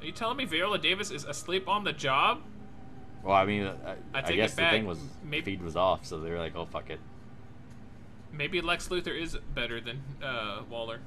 Are 0.00 0.06
you 0.06 0.12
telling 0.12 0.36
me 0.36 0.44
Viola 0.44 0.78
Davis 0.78 1.10
is 1.10 1.24
asleep 1.24 1.68
on 1.68 1.84
the 1.84 1.92
job? 1.92 2.42
well, 3.22 3.34
I 3.34 3.44
mean, 3.44 3.66
I, 3.66 3.90
I 4.14 4.22
I, 4.22 4.32
guess 4.32 4.54
the 4.54 4.62
thing 4.62 4.86
was 4.86 4.98
Maybe- 5.24 5.56
feed 5.56 5.62
was 5.62 5.74
off, 5.76 6.06
so 6.06 6.20
they 6.20 6.30
were 6.30 6.38
like, 6.38 6.54
"Oh 6.54 6.64
fuck 6.64 6.90
it." 6.90 7.00
Maybe 8.32 8.60
Lex 8.60 8.88
Luthor 8.88 9.20
is 9.20 9.36
better 9.54 9.80
than 9.80 10.00
uh, 10.22 10.62
Waller. 10.70 11.00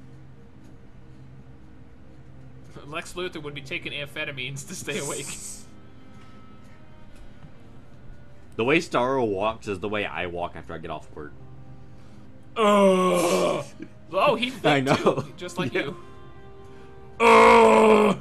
Lex 2.86 3.14
Luthor 3.14 3.42
would 3.42 3.54
be 3.54 3.62
taking 3.62 3.92
amphetamines 3.92 4.68
to 4.68 4.74
stay 4.74 4.98
awake. 4.98 5.26
The 8.60 8.64
way 8.64 8.76
Starro 8.76 9.26
walks 9.26 9.68
is 9.68 9.80
the 9.80 9.88
way 9.88 10.04
I 10.04 10.26
walk 10.26 10.52
after 10.54 10.74
I 10.74 10.78
get 10.78 10.90
off 10.90 11.10
work. 11.16 11.32
oh, 12.58 13.64
he 14.38 14.52
I 14.64 14.80
know. 14.80 14.96
too, 14.96 15.32
just 15.38 15.56
like 15.56 15.72
Yeah. 15.72 15.84
you. 15.84 15.96
Oh. 17.20 18.20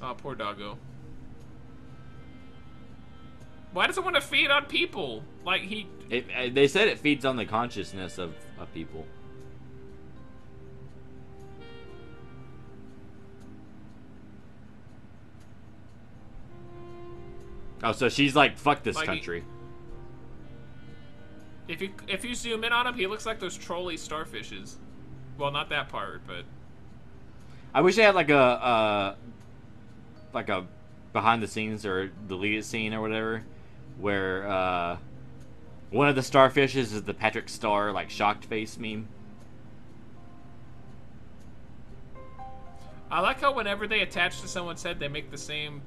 Oh, 0.00 0.14
poor 0.16 0.34
doggo. 0.34 0.78
Why 3.76 3.86
does 3.86 3.98
it 3.98 4.04
want 4.04 4.16
to 4.16 4.22
feed 4.22 4.50
on 4.50 4.64
people? 4.64 5.22
Like 5.44 5.60
he 5.60 5.86
It, 6.08 6.24
uh, 6.34 6.48
they 6.50 6.66
said 6.66 6.88
it 6.88 6.98
feeds 6.98 7.26
on 7.26 7.36
the 7.36 7.44
consciousness 7.44 8.16
of, 8.16 8.34
of 8.58 8.72
people. 8.72 9.04
Oh, 17.82 17.92
so 17.92 18.08
she's 18.08 18.34
like, 18.34 18.56
fuck 18.56 18.82
this 18.82 18.96
Like 18.96 19.02
he- 19.02 19.06
country. 19.08 19.44
If 21.68 21.82
you 21.82 21.90
if 22.08 22.24
you 22.24 22.34
zoom 22.34 22.64
in 22.64 22.72
on 22.72 22.86
him, 22.86 22.94
he 22.94 23.06
looks 23.06 23.26
like 23.26 23.40
those 23.40 23.58
trolley 23.58 23.96
starfishes. 23.96 24.76
Well, 25.36 25.50
not 25.50 25.68
that 25.68 25.90
part, 25.90 26.22
but 26.26 26.46
I 27.74 27.82
wish 27.82 27.96
they 27.96 28.04
had 28.04 28.14
like 28.14 28.30
a, 28.30 28.38
uh, 28.38 29.14
like 30.32 30.48
a 30.48 30.66
behind 31.12 31.42
the 31.42 31.46
scenes 31.46 31.84
or 31.84 32.06
deleted 32.26 32.64
scene 32.64 32.94
or 32.94 33.02
whatever, 33.02 33.42
where 33.98 34.46
uh, 34.48 34.96
one 35.90 36.08
of 36.08 36.14
the 36.14 36.20
starfishes 36.20 36.76
is 36.76 37.02
the 37.02 37.14
Patrick 37.14 37.48
Star 37.48 37.92
like 37.92 38.10
shocked 38.10 38.44
face 38.44 38.78
meme. 38.78 39.08
I 43.10 43.20
like 43.20 43.40
how 43.40 43.54
whenever 43.54 43.86
they 43.86 44.00
attach 44.00 44.40
to 44.40 44.48
someone's 44.48 44.82
head, 44.82 44.98
they 44.98 45.08
make 45.08 45.30
the 45.30 45.38
same 45.38 45.82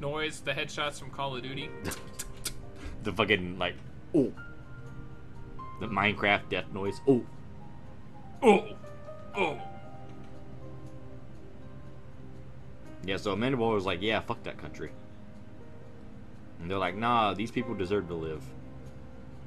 noise. 0.00 0.40
The 0.40 0.52
headshots 0.52 0.98
from 0.98 1.10
Call 1.10 1.36
of 1.36 1.42
Duty. 1.42 1.70
the 3.02 3.12
fucking 3.12 3.58
like 3.58 3.74
oh 4.14 4.32
the 5.80 5.86
Minecraft 5.86 6.48
death 6.50 6.66
noise. 6.72 7.00
Oh 7.08 7.24
Oh, 8.42 8.66
oh. 9.36 9.60
yeah, 13.04 13.16
so 13.16 13.32
Amanda 13.32 13.56
Waller 13.56 13.76
was 13.76 13.86
like, 13.86 14.02
yeah, 14.02 14.18
fuck 14.20 14.42
that 14.42 14.58
country. 14.58 14.90
And 16.62 16.70
they're 16.70 16.78
like, 16.78 16.96
nah, 16.96 17.34
these 17.34 17.50
people 17.50 17.74
deserve 17.74 18.06
to 18.08 18.14
live. 18.14 18.42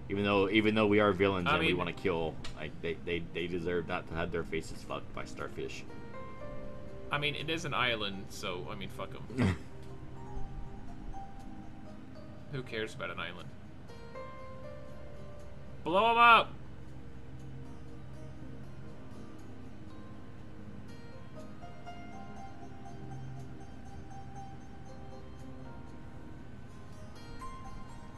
Even 0.09 0.23
though 0.23 0.49
even 0.49 0.75
though 0.75 0.85
we 0.85 0.99
are 0.99 1.11
villains 1.13 1.47
I 1.49 1.55
and 1.55 1.65
we 1.65 1.73
want 1.73 1.87
to 1.87 2.03
kill, 2.03 2.35
like 2.57 2.71
they, 2.81 2.97
they, 3.05 3.23
they 3.33 3.47
deserve 3.47 3.87
not 3.87 4.07
to 4.09 4.13
have 4.15 4.31
their 4.31 4.43
faces 4.43 4.83
fucked 4.83 5.11
by 5.15 5.25
starfish. 5.25 5.83
I 7.11 7.17
mean, 7.17 7.33
it 7.33 7.49
is 7.49 7.65
an 7.65 7.73
island, 7.73 8.25
so 8.29 8.67
I 8.69 8.75
mean, 8.75 8.89
fuck 8.89 9.11
them. 9.11 9.57
Who 12.51 12.61
cares 12.61 12.93
about 12.93 13.09
an 13.09 13.19
island? 13.19 13.49
Blow 15.83 16.09
them 16.09 16.17
up. 16.17 16.53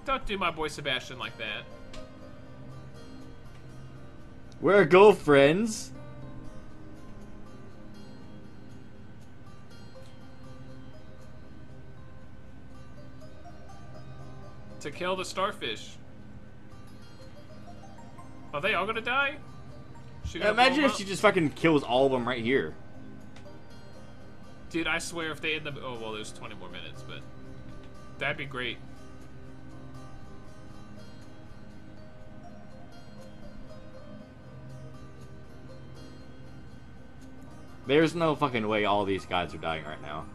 Don't 0.07 0.25
do 0.25 0.37
my 0.37 0.49
boy 0.49 0.69
Sebastian 0.69 1.19
like 1.19 1.37
that. 1.37 1.63
Where 4.61 4.85
go, 4.85 5.11
friends? 5.11 5.91
To 14.79 14.91
kill 14.91 15.17
the 15.17 15.25
starfish. 15.25 15.97
Are 18.53 18.61
they 18.61 18.75
all 18.75 18.85
gonna 18.85 19.01
die? 19.01 19.35
Gonna 20.33 20.51
Imagine 20.51 20.85
if 20.85 20.91
up? 20.91 20.97
she 20.97 21.03
just 21.03 21.21
fucking 21.21 21.49
kills 21.49 21.83
all 21.83 22.05
of 22.05 22.13
them 22.13 22.25
right 22.25 22.41
here. 22.41 22.73
Dude, 24.69 24.87
I 24.87 24.99
swear 24.99 25.31
if 25.31 25.41
they 25.41 25.55
end 25.55 25.67
up. 25.67 25.75
Oh, 25.83 25.99
well, 26.01 26.13
there's 26.13 26.31
20 26.31 26.55
more 26.55 26.69
minutes, 26.69 27.03
but. 27.05 27.19
That'd 28.19 28.37
be 28.37 28.45
great. 28.45 28.77
There's 37.87 38.13
no 38.13 38.35
fucking 38.35 38.67
way 38.67 38.83
all 38.83 39.05
these 39.05 39.25
guys 39.25 39.53
are 39.53 39.57
dying 39.57 39.85
right 39.85 40.01
now. 40.01 40.25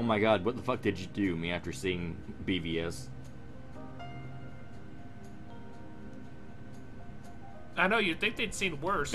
Oh 0.00 0.02
my 0.02 0.18
god, 0.18 0.46
what 0.46 0.56
the 0.56 0.62
fuck 0.62 0.80
did 0.80 0.98
you 0.98 1.04
do 1.08 1.36
me 1.36 1.52
after 1.52 1.72
seeing 1.72 2.16
BvS? 2.46 3.08
I 7.76 7.86
know, 7.86 7.98
you'd 7.98 8.18
think 8.18 8.36
they'd 8.36 8.54
seen 8.54 8.80
worse. 8.80 9.10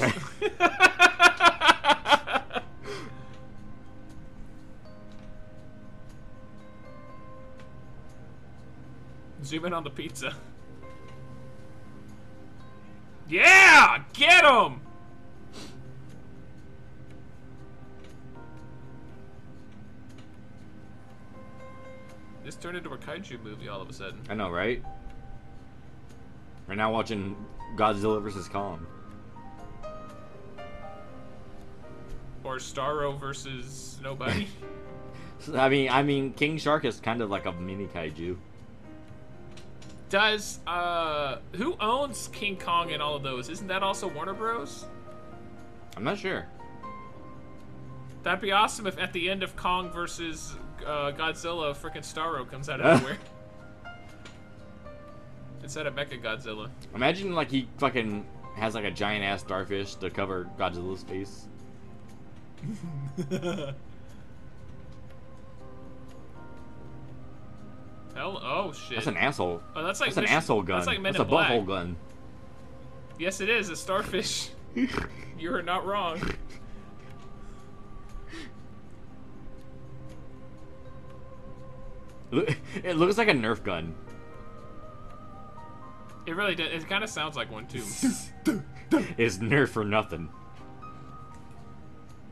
Zoom 9.44 9.66
in 9.66 9.74
on 9.74 9.84
the 9.84 9.90
pizza. 9.90 10.36
Yeah! 13.28 14.04
Get 14.14 14.46
him! 14.46 14.85
This 22.46 22.56
turned 22.56 22.78
into 22.78 22.92
a 22.92 22.98
kaiju 22.98 23.42
movie 23.42 23.68
all 23.68 23.82
of 23.82 23.90
a 23.90 23.94
sudden. 23.94 24.22
I 24.30 24.36
know, 24.36 24.52
right? 24.52 24.84
We're 26.68 26.76
now 26.76 26.94
watching 26.94 27.36
Godzilla 27.76 28.22
vs. 28.22 28.48
Kong. 28.48 28.86
Or 32.44 32.58
Starro 32.58 33.20
versus 33.20 33.98
nobody. 34.04 34.48
I 35.56 35.70
mean, 35.70 35.90
I 35.90 36.04
mean, 36.04 36.34
King 36.34 36.60
Shark 36.60 36.86
is 36.86 37.00
kind 37.00 37.24
of 37.24 37.32
like 37.32 37.48
a 37.48 37.52
mini 37.52 37.88
kaiju. 37.88 38.38
Does 40.10 40.60
uh 40.68 41.40
who 41.56 41.76
owns 41.80 42.28
King 42.28 42.58
Kong 42.58 42.92
and 42.92 43.02
all 43.02 43.16
of 43.16 43.24
those? 43.24 43.50
Isn't 43.50 43.68
that 43.68 43.82
also 43.82 44.08
Warner 44.08 44.34
Bros? 44.34 44.86
I'm 45.98 46.04
not 46.04 46.20
sure. 46.20 46.46
That'd 48.22 48.40
be 48.40 48.52
awesome 48.52 48.86
if 48.86 49.00
at 49.00 49.14
the 49.14 49.30
end 49.32 49.42
of 49.42 49.56
Kong 49.56 49.92
versus 49.92 50.56
uh, 50.86 51.12
Godzilla, 51.12 51.76
freaking 51.76 52.04
Starro 52.04 52.50
comes 52.50 52.70
out 52.70 52.82
of 52.82 53.02
nowhere. 53.02 53.18
Instead 55.64 55.88
of 55.88 55.96
Mecha 55.96 56.22
Godzilla. 56.22 56.70
Imagine 56.94 57.34
like 57.34 57.50
he 57.50 57.68
fucking 57.78 58.26
has 58.56 58.76
like 58.76 58.86
a 58.86 58.92
giant 58.92 59.24
ass 59.24 59.42
starfish 59.42 59.96
to 59.96 60.10
cover 60.10 60.48
Godzilla's 60.58 61.04
face. 61.04 61.48
Hell, 68.16 68.40
oh 68.44 68.72
shit. 68.72 68.96
That's 68.96 69.08
an 69.08 69.18
asshole. 69.18 69.62
oh, 69.76 69.84
that's 69.84 70.00
like 70.00 70.14
That's 70.14 70.30
an 70.30 70.34
asshole 70.34 70.62
gun. 70.64 70.78
That's 70.78 70.88
like 70.88 71.02
Men 71.02 71.14
That's 71.14 71.20
a 71.20 71.24
in 71.24 71.30
Black. 71.30 71.52
butthole 71.52 71.66
gun. 71.68 71.96
Yes, 73.20 73.42
it 73.42 73.50
is 73.50 73.70
a 73.70 73.76
starfish. 73.76 74.50
you 74.76 75.54
are 75.54 75.62
not 75.62 75.86
wrong. 75.86 76.22
It 82.84 82.98
looks 82.98 83.18
like 83.18 83.28
a 83.28 83.34
Nerf 83.34 83.64
gun. 83.64 83.94
It 86.26 86.36
really 86.36 86.56
does. 86.56 86.72
It 86.72 86.90
kind 86.90 87.04
of 87.04 87.10
sounds 87.10 87.36
like 87.36 87.52
one 87.52 87.68
too. 87.68 87.84
It's 89.18 89.38
Nerf 89.38 89.70
for 89.70 89.84
nothing. 89.84 90.30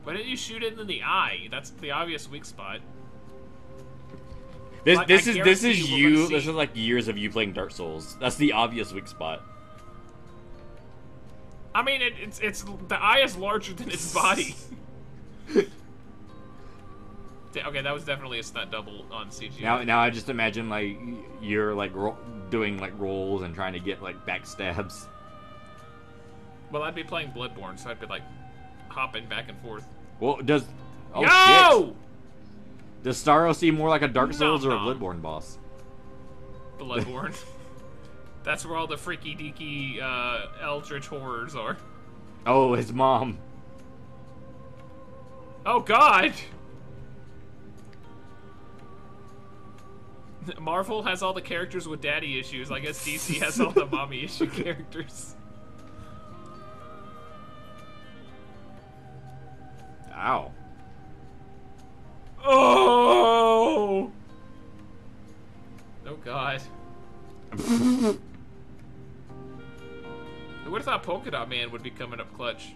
Why 0.04 0.12
didn't 0.12 0.28
you 0.28 0.36
shoot 0.36 0.62
it 0.62 0.78
in 0.78 0.86
the 0.86 1.02
eye? 1.02 1.48
That's 1.50 1.70
the 1.70 1.90
obvious 1.90 2.28
weak 2.28 2.44
spot. 2.44 2.80
This 4.84 4.98
this 5.06 5.26
I 5.26 5.30
is 5.30 5.44
this 5.44 5.64
is 5.64 5.90
you 5.90 5.94
we're 5.94 6.10
you. 6.10 6.16
gonna 6.16 6.28
This 6.36 6.46
is 6.46 6.54
like 6.54 6.70
years 6.74 7.08
of 7.08 7.16
you 7.18 7.30
playing 7.30 7.54
Dark 7.54 7.70
Souls. 7.70 8.16
That's 8.20 8.36
the 8.36 8.52
obvious 8.52 8.92
weak 8.92 9.08
spot. 9.08 9.42
I 11.74 11.82
mean, 11.82 12.02
it, 12.02 12.12
it's 12.20 12.38
it's 12.40 12.64
the 12.88 13.02
eye 13.02 13.20
is 13.20 13.36
larger 13.36 13.72
than 13.72 13.90
its 13.90 14.12
body. 14.14 14.54
Okay, 17.62 17.82
that 17.82 17.92
was 17.94 18.04
definitely 18.04 18.38
a 18.38 18.42
stunt 18.42 18.70
double 18.70 19.04
on 19.12 19.28
CG. 19.28 19.60
Now 19.60 19.82
now 19.82 19.98
I 20.00 20.10
just 20.10 20.28
imagine 20.28 20.68
like 20.68 20.96
you're 21.40 21.74
like 21.74 21.94
ro- 21.94 22.16
doing 22.50 22.78
like 22.78 22.92
rolls 22.98 23.42
and 23.42 23.54
trying 23.54 23.74
to 23.74 23.80
get 23.80 24.02
like 24.02 24.26
backstabs. 24.26 25.06
well, 26.70 26.82
I'd 26.82 26.94
be 26.94 27.04
playing 27.04 27.30
Bloodborne, 27.32 27.78
so 27.78 27.90
I'd 27.90 28.00
be 28.00 28.06
like 28.06 28.22
hopping 28.88 29.26
back 29.26 29.48
and 29.48 29.58
forth. 29.60 29.86
Well, 30.20 30.36
does 30.38 30.64
oh 31.14 31.22
Yo! 31.22 31.86
shit. 31.86 31.94
Does 33.04 33.22
Starro 33.22 33.54
seem 33.54 33.74
more 33.74 33.88
like 33.88 34.02
a 34.02 34.08
Dark 34.08 34.30
No, 34.30 34.36
Souls 34.36 34.64
or 34.64 34.70
a. 34.72 34.78
Bloodborne 34.78 35.20
boss? 35.20 35.58
Bloodborne. 36.78 37.36
That's 38.44 38.64
where 38.66 38.76
all 38.76 38.86
the 38.86 38.96
freaky 38.96 39.34
deaky 39.34 40.02
uh, 40.02 40.46
eldritch 40.62 41.06
horrors 41.06 41.54
are. 41.54 41.76
Oh, 42.46 42.74
his 42.74 42.92
mom. 42.92 43.38
Oh 45.66 45.80
God! 45.80 46.32
Marvel 50.60 51.02
has 51.02 51.22
all 51.22 51.32
the 51.32 51.40
characters 51.42 51.86
with 51.88 52.00
daddy 52.00 52.38
issues. 52.38 52.70
I 52.70 52.80
guess 52.80 53.04
DC 53.06 53.40
has 53.40 53.60
all 53.60 53.70
the 53.70 53.86
mommy 53.86 54.24
issue 54.24 54.46
characters. 54.50 55.34
Ow. 60.12 60.52
Oh! 62.46 64.10
Oh 66.06 66.16
God! 66.24 66.60
Who 67.56 68.18
would 70.70 70.78
have 70.78 70.84
thought 70.84 71.02
Polka 71.02 71.30
Dot 71.30 71.48
Man 71.48 71.70
would 71.70 71.82
be 71.82 71.90
coming 71.90 72.20
up 72.20 72.34
clutch? 72.36 72.74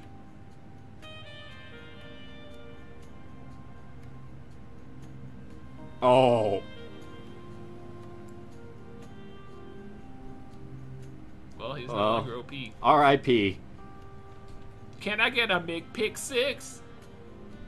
Oh. 6.03 6.62
Well, 11.59 11.75
he's 11.75 11.89
no 11.89 11.95
Well. 11.95 12.13
longer 12.13 12.37
OP. 12.39 12.53
R.I.P. 12.83 13.59
Can 15.01 15.21
I 15.21 15.31
get 15.31 15.51
a 15.51 15.61
big 15.61 15.93
pick 15.93 16.17
six? 16.19 16.83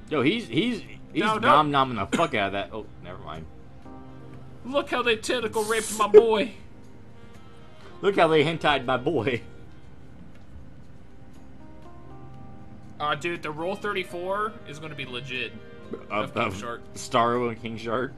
Yo, 0.08 0.22
he's 0.22 0.46
he's 0.48 0.80
he's 1.12 1.20
No, 1.22 1.38
no. 1.38 1.62
nom 1.62 1.70
nomming 1.72 2.10
the 2.10 2.16
fuck 2.16 2.34
out 2.34 2.48
of 2.48 2.52
that. 2.52 2.70
Oh, 2.72 2.86
never 3.04 3.18
mind. 3.18 3.46
Look 4.64 4.90
how 4.90 5.02
they 5.02 5.16
tentacle 5.16 5.62
raped 5.64 5.96
my 5.98 6.06
boy. 6.08 6.52
Look 8.02 8.16
how 8.16 8.28
they 8.28 8.42
hentai 8.44 8.84
my 8.84 8.96
boy. 8.96 9.42
Uh, 12.98 13.14
dude, 13.14 13.42
the 13.42 13.50
roll 13.50 13.74
34 13.74 14.52
is 14.68 14.78
going 14.78 14.90
to 14.90 14.96
be 14.96 15.06
legit. 15.06 15.52
Of, 16.10 16.34
King 16.34 16.42
of 16.42 16.56
Shark. 16.56 16.94
Starro 16.94 17.48
and 17.48 17.60
King 17.60 17.76
Shark. 17.78 18.12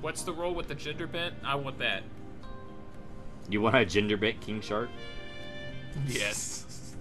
What's 0.00 0.22
the 0.22 0.32
roll 0.32 0.54
with 0.54 0.68
the 0.68 0.74
gender 0.76 1.06
bent? 1.08 1.34
I 1.44 1.56
want 1.56 1.78
that. 1.80 2.02
You 3.50 3.62
want 3.62 3.76
a 3.76 3.84
gender 3.84 4.16
bent 4.16 4.40
King 4.40 4.60
Shark? 4.60 4.90
Yes. 6.06 6.94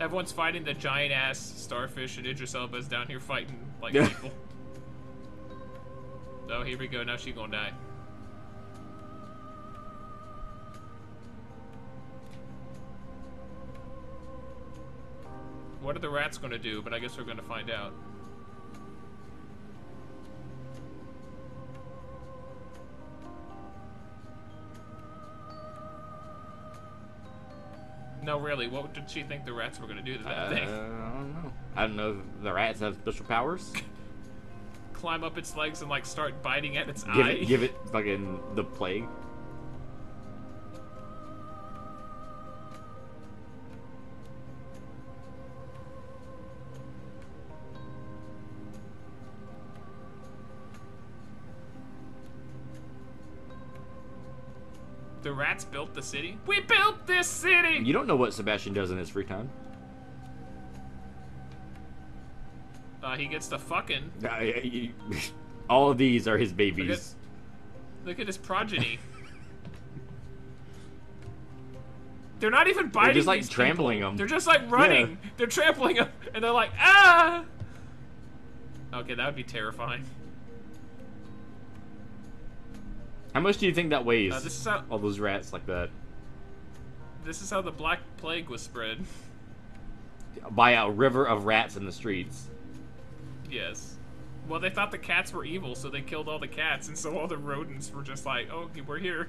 Everyone's 0.00 0.32
fighting 0.32 0.64
the 0.64 0.72
giant 0.72 1.12
ass 1.12 1.38
starfish, 1.38 2.16
and 2.16 2.26
Idris 2.26 2.54
Elba's 2.54 2.88
down 2.88 3.06
here 3.06 3.20
fighting 3.20 3.58
like 3.82 3.92
people. 3.92 4.30
Oh, 6.50 6.62
here 6.62 6.78
we 6.78 6.86
go. 6.86 7.02
Now 7.02 7.16
she 7.16 7.32
gonna 7.32 7.52
die. 7.52 7.72
What 15.80 15.96
are 15.96 16.00
the 16.00 16.10
rats 16.10 16.38
gonna 16.38 16.58
do? 16.58 16.82
But 16.82 16.92
I 16.92 16.98
guess 16.98 17.16
we're 17.16 17.24
gonna 17.24 17.42
find 17.42 17.70
out. 17.70 17.92
No, 28.22 28.38
really. 28.38 28.68
What 28.68 28.92
did 28.92 29.08
she 29.10 29.22
think 29.22 29.44
the 29.46 29.52
rats 29.52 29.80
were 29.80 29.86
gonna 29.86 30.02
do 30.02 30.18
to 30.18 30.24
that 30.24 30.52
Uh, 30.52 30.54
I 30.54 30.58
don't 30.58 31.32
know. 31.32 31.52
I 31.76 31.82
don't 31.86 31.96
know 31.96 32.10
if 32.10 32.42
the 32.42 32.52
rats 32.52 32.80
have 32.80 32.96
special 32.96 33.24
powers. 33.26 33.72
Climb 34.92 35.24
up 35.24 35.38
its 35.38 35.56
legs 35.56 35.80
and 35.80 35.88
like 35.90 36.04
start 36.04 36.42
biting 36.42 36.76
at 36.76 36.88
its 36.88 37.04
give 37.04 37.14
eye. 37.26 37.30
it 37.30 37.46
give 37.48 37.62
it 37.62 37.74
fucking 37.90 38.38
the 38.54 38.64
plague. 38.64 39.06
The 55.22 55.32
rats 55.32 55.64
built 55.64 55.92
the 55.94 56.02
city. 56.02 56.38
We 56.46 56.60
built 56.60 57.06
this 57.06 57.26
city. 57.28 57.80
You 57.84 57.92
don't 57.92 58.06
know 58.06 58.16
what 58.16 58.32
Sebastian 58.32 58.72
does 58.72 58.90
in 58.90 58.96
his 58.98 59.10
free 59.10 59.24
time. 59.24 59.50
Uh, 63.02 63.16
he 63.16 63.26
gets 63.26 63.48
the 63.48 63.58
fucking. 63.58 64.10
Uh, 64.24 64.38
you- 64.40 64.92
All 65.70 65.90
of 65.90 65.98
these 65.98 66.26
are 66.26 66.36
his 66.38 66.50
Look 66.50 66.56
babies. 66.56 67.14
at, 68.02 68.06
look 68.08 68.18
at 68.18 68.26
his 68.26 68.36
progeny. 68.38 68.98
They're 72.40 72.50
not 72.50 72.66
even 72.68 72.88
biting. 72.88 73.14
just, 73.14 73.26
like, 73.28 73.46
trampling 73.48 73.98
people. 73.98 74.10
them. 74.10 74.16
They're 74.16 74.26
just 74.26 74.46
like 74.46 74.68
running. 74.70 75.18
They're 75.36 75.46
trampling 75.46 75.96
them, 75.96 76.08
and 76.34 76.42
they're 76.42 76.50
like, 76.50 76.70
ah. 76.78 77.44
Okay, 78.94 79.14
that 79.14 79.26
would 79.26 79.36
be 79.36 79.42
terrifying. 79.44 80.02
How 83.34 83.40
much 83.40 83.58
do 83.58 83.66
you 83.66 83.74
think 83.74 83.90
that 83.90 84.04
weighs? 84.04 84.32
Uh, 84.32 84.40
this 84.40 84.58
is 84.58 84.64
how 84.64 84.84
All 84.90 84.98
those 84.98 85.18
rats 85.20 85.52
like 85.52 85.66
that. 85.66 85.90
this 87.24 87.42
is 87.42 87.50
how 87.50 87.60
the 87.62 87.70
Black 87.70 88.00
Plague 88.16 88.48
was 88.48 88.60
spread. 88.62 89.04
By 90.50 90.72
a 90.72 90.90
river 90.90 91.24
of 91.26 91.44
rats 91.44 91.76
in 91.76 91.84
the 91.84 91.92
streets. 91.92 92.48
Yes. 93.50 93.96
Well, 94.48 94.58
they 94.60 94.70
thought 94.70 94.90
the 94.90 94.98
cats 94.98 95.32
were 95.32 95.44
evil, 95.44 95.74
so 95.74 95.90
they 95.90 96.00
killed 96.00 96.28
all 96.28 96.38
the 96.38 96.48
cats, 96.48 96.88
and 96.88 96.96
so 96.96 97.18
all 97.18 97.26
the 97.28 97.36
rodents 97.36 97.92
were 97.92 98.02
just 98.02 98.24
like, 98.26 98.48
"Oh, 98.50 98.68
we're 98.86 98.98
here." 98.98 99.28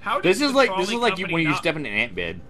How 0.00 0.20
This 0.20 0.40
is 0.40 0.52
like 0.52 0.74
this 0.78 0.88
is 0.88 0.94
like 0.94 1.18
you, 1.18 1.26
when 1.26 1.42
you 1.42 1.48
not- 1.50 1.58
step 1.58 1.76
in 1.76 1.84
an 1.84 1.92
ant 1.92 2.14
bed. 2.14 2.40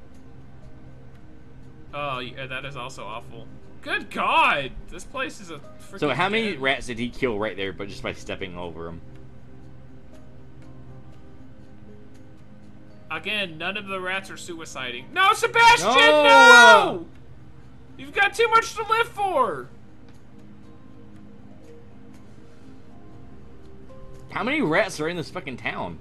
Oh, 1.92 2.20
yeah, 2.20 2.46
that 2.46 2.64
is 2.64 2.76
also 2.76 3.04
awful. 3.04 3.48
Good 3.82 4.10
God, 4.10 4.72
this 4.90 5.04
place 5.04 5.40
is 5.40 5.50
a. 5.50 5.60
So 5.96 6.10
how 6.10 6.28
many 6.28 6.56
rats 6.56 6.86
did 6.86 6.98
he 6.98 7.08
kill 7.08 7.38
right 7.38 7.56
there, 7.56 7.72
but 7.72 7.88
just 7.88 8.02
by 8.02 8.12
stepping 8.12 8.56
over 8.56 8.84
them? 8.84 9.00
Again, 13.10 13.58
none 13.58 13.76
of 13.76 13.88
the 13.88 14.00
rats 14.00 14.30
are 14.30 14.34
suiciding. 14.34 15.10
No, 15.12 15.32
Sebastian, 15.32 15.88
No! 15.94 16.22
no! 16.22 17.06
You've 17.98 18.14
got 18.14 18.34
too 18.34 18.48
much 18.48 18.74
to 18.74 18.82
live 18.84 19.08
for. 19.08 19.68
How 24.30 24.44
many 24.44 24.62
rats 24.62 25.00
are 25.00 25.08
in 25.08 25.16
this 25.16 25.28
fucking 25.28 25.56
town? 25.56 25.98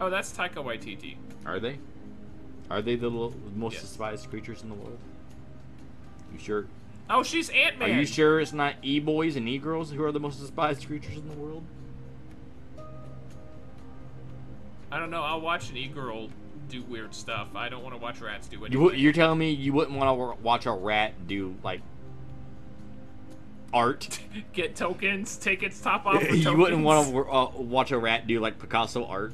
Oh, 0.00 0.10
that's 0.10 0.32
Taika 0.32 0.56
Waititi. 0.56 1.16
Are 1.44 1.58
they? 1.58 1.78
Are 2.70 2.82
they 2.82 2.96
the 2.96 3.10
l- 3.10 3.32
most 3.54 3.74
Yes. 3.74 3.82
despised 3.82 4.28
creatures 4.30 4.62
in 4.62 4.68
the 4.68 4.74
world? 4.74 4.98
You 6.32 6.38
sure? 6.38 6.66
Oh, 7.08 7.22
she's 7.22 7.48
Ant 7.50 7.78
Man. 7.78 7.90
Are 7.90 8.00
you 8.00 8.04
sure 8.06 8.40
it's 8.40 8.52
not 8.52 8.74
e 8.82 8.98
boys 8.98 9.36
and 9.36 9.48
e 9.48 9.58
girls 9.58 9.90
who 9.92 10.02
are 10.04 10.10
the 10.12 10.18
most 10.20 10.40
despised 10.40 10.86
creatures 10.86 11.16
in 11.16 11.28
the 11.28 11.34
world? 11.36 11.62
I 14.90 14.98
don't 14.98 15.10
know. 15.10 15.22
I'll 15.22 15.40
watch 15.40 15.70
an 15.70 15.76
e-girl 15.76 16.30
do 16.68 16.82
weird 16.82 17.14
stuff. 17.14 17.48
I 17.54 17.68
don't 17.68 17.82
want 17.82 17.94
to 17.94 18.00
watch 18.00 18.20
rats 18.20 18.48
do 18.48 18.64
anything. 18.64 18.80
You, 18.80 18.92
you're 18.92 19.12
telling 19.12 19.38
me 19.38 19.50
you 19.50 19.72
wouldn't 19.72 19.96
want 19.96 20.08
to 20.36 20.42
watch 20.42 20.66
a 20.66 20.72
rat 20.72 21.26
do 21.26 21.54
like 21.62 21.80
art? 23.72 24.20
Get 24.52 24.74
tokens, 24.76 25.36
take 25.36 25.62
its 25.62 25.80
top 25.80 26.06
off. 26.06 26.22
You 26.32 26.56
wouldn't 26.56 26.82
want 26.84 27.08
to 27.10 27.18
uh, 27.20 27.50
watch 27.56 27.90
a 27.92 27.98
rat 27.98 28.26
do 28.26 28.40
like 28.40 28.58
Picasso 28.58 29.04
art? 29.06 29.32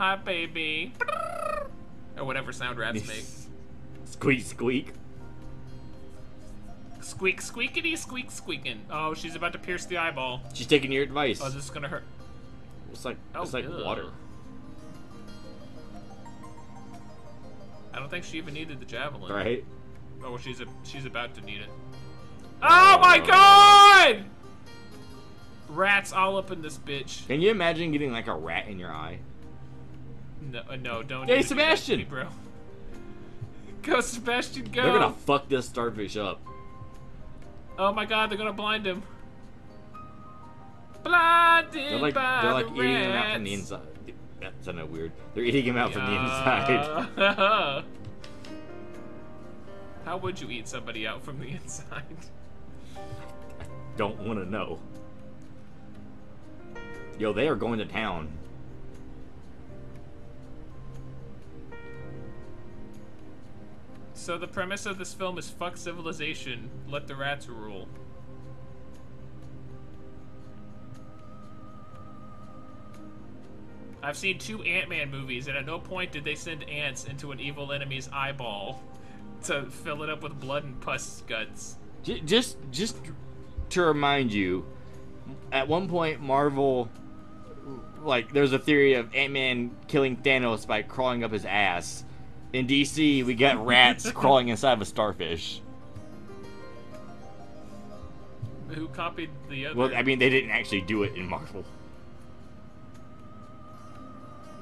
Hi, 0.00 0.16
baby. 0.16 0.94
Or 2.16 2.24
whatever 2.24 2.52
sound 2.52 2.78
rats 2.78 3.06
make. 3.06 3.22
Squeak, 4.06 4.40
squeak. 4.40 4.94
Squeak, 7.02 7.42
squeakity, 7.42 7.98
squeak, 7.98 8.30
squeaking. 8.30 8.86
Oh, 8.90 9.12
she's 9.12 9.34
about 9.34 9.52
to 9.52 9.58
pierce 9.58 9.84
the 9.84 9.98
eyeball. 9.98 10.40
She's 10.54 10.66
taking 10.66 10.90
your 10.90 11.02
advice. 11.02 11.42
Oh, 11.44 11.50
this 11.50 11.64
is 11.64 11.68
gonna 11.68 11.88
hurt. 11.88 12.04
It's 12.90 13.04
like 13.04 13.18
Oh, 13.34 13.42
it's 13.42 13.52
like 13.52 13.66
ugh. 13.66 13.84
water. 13.84 14.06
I 17.92 17.98
don't 17.98 18.08
think 18.08 18.24
she 18.24 18.38
even 18.38 18.54
needed 18.54 18.80
the 18.80 18.86
javelin. 18.86 19.30
Right? 19.30 19.66
Oh, 20.24 20.30
well, 20.30 20.38
she's 20.38 20.62
a, 20.62 20.66
she's 20.82 21.04
about 21.04 21.34
to 21.34 21.42
need 21.42 21.60
it. 21.60 21.68
Oh 22.62 22.98
my 23.02 23.20
oh. 23.22 23.26
god! 23.26 24.24
Rats 25.68 26.14
all 26.14 26.38
up 26.38 26.50
in 26.50 26.62
this 26.62 26.78
bitch. 26.78 27.26
Can 27.26 27.42
you 27.42 27.50
imagine 27.50 27.92
getting 27.92 28.12
like 28.12 28.28
a 28.28 28.34
rat 28.34 28.66
in 28.66 28.78
your 28.78 28.90
eye? 28.90 29.18
No, 30.40 30.62
uh, 30.68 30.76
no, 30.76 31.02
don't. 31.02 31.26
Hey, 31.26 31.34
even 31.34 31.42
to 31.42 31.48
Sebastian! 31.48 31.98
me, 31.98 32.04
bro. 32.04 32.26
Go, 33.82 34.00
Sebastian, 34.00 34.66
go! 34.70 34.82
They're 34.82 34.98
gonna 34.98 35.12
fuck 35.12 35.48
this 35.48 35.66
starfish 35.66 36.16
up. 36.16 36.40
Oh 37.78 37.92
my 37.92 38.04
god, 38.04 38.30
they're 38.30 38.38
gonna 38.38 38.52
blind 38.52 38.86
him. 38.86 39.02
Blinded 41.02 41.72
They're 41.72 41.98
like 41.98 42.14
by 42.14 42.40
they're 42.42 42.52
like 42.52 42.66
the 42.66 42.74
eating 42.74 42.94
him 43.04 43.12
out 43.12 43.32
from 43.32 43.44
the 43.44 43.50
rats. 43.50 43.60
inside. 43.60 43.80
That 44.40 44.52
sounded 44.62 44.90
weird. 44.90 45.12
They're 45.34 45.44
eating 45.44 45.64
him 45.64 45.76
out 45.76 45.92
from 45.92 46.06
the 46.06 46.12
inside. 46.12 47.84
How 50.04 50.16
would 50.16 50.40
you 50.40 50.50
eat 50.50 50.66
somebody 50.68 51.06
out 51.06 51.22
from 51.22 51.38
the 51.38 51.48
inside? 51.48 52.04
Don't 53.96 54.18
want 54.20 54.38
to 54.40 54.50
know. 54.50 54.78
Yo, 57.18 57.32
they 57.32 57.48
are 57.48 57.54
going 57.54 57.78
to 57.78 57.84
town. 57.84 58.32
So 64.20 64.36
the 64.36 64.46
premise 64.46 64.84
of 64.84 64.98
this 64.98 65.14
film 65.14 65.38
is 65.38 65.48
fuck 65.48 65.78
civilization, 65.78 66.68
let 66.86 67.08
the 67.08 67.16
rats 67.16 67.48
rule. 67.48 67.88
I've 74.02 74.18
seen 74.18 74.38
two 74.38 74.62
Ant-Man 74.62 75.10
movies, 75.10 75.48
and 75.48 75.56
at 75.56 75.64
no 75.64 75.78
point 75.78 76.12
did 76.12 76.22
they 76.22 76.34
send 76.34 76.68
ants 76.68 77.06
into 77.06 77.32
an 77.32 77.40
evil 77.40 77.72
enemy's 77.72 78.10
eyeball 78.12 78.82
to 79.44 79.62
fill 79.70 80.02
it 80.02 80.10
up 80.10 80.22
with 80.22 80.38
blood 80.38 80.64
and 80.64 80.78
pus 80.82 81.22
guts. 81.26 81.78
Just 82.02 82.58
just 82.70 82.98
to 83.70 83.82
remind 83.82 84.34
you, 84.34 84.66
at 85.50 85.66
one 85.66 85.88
point 85.88 86.20
Marvel 86.20 86.90
like 88.02 88.34
there's 88.34 88.52
a 88.52 88.58
theory 88.58 88.94
of 88.94 89.14
Ant-Man 89.14 89.74
killing 89.88 90.18
Thanos 90.18 90.66
by 90.66 90.82
crawling 90.82 91.24
up 91.24 91.32
his 91.32 91.46
ass. 91.46 92.04
In 92.52 92.66
DC, 92.66 93.24
we 93.24 93.34
got 93.34 93.64
rats 93.64 94.10
crawling 94.14 94.48
inside 94.48 94.72
of 94.72 94.80
a 94.82 94.84
starfish. 94.84 95.60
Who 98.68 98.88
copied 98.88 99.30
the 99.48 99.66
other? 99.66 99.76
Well, 99.76 99.90
I 99.94 100.02
mean, 100.02 100.18
they 100.18 100.30
didn't 100.30 100.50
actually 100.50 100.80
do 100.82 101.02
it 101.02 101.14
in 101.14 101.28
Marvel. 101.28 101.64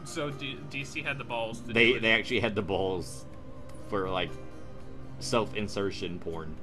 so 0.05 0.31
D- 0.31 0.59
DC 0.71 1.05
had 1.05 1.19
the 1.19 1.25
balls 1.25 1.61
to 1.61 1.73
They 1.73 1.91
do 1.93 1.97
it. 1.97 2.03
they 2.03 2.13
actually 2.13 2.41
had 2.41 2.55
the 2.55 2.63
balls 2.63 3.27
for 3.89 4.09
like 4.09 4.31
self-insertion 5.21 6.19
porn. 6.21 6.55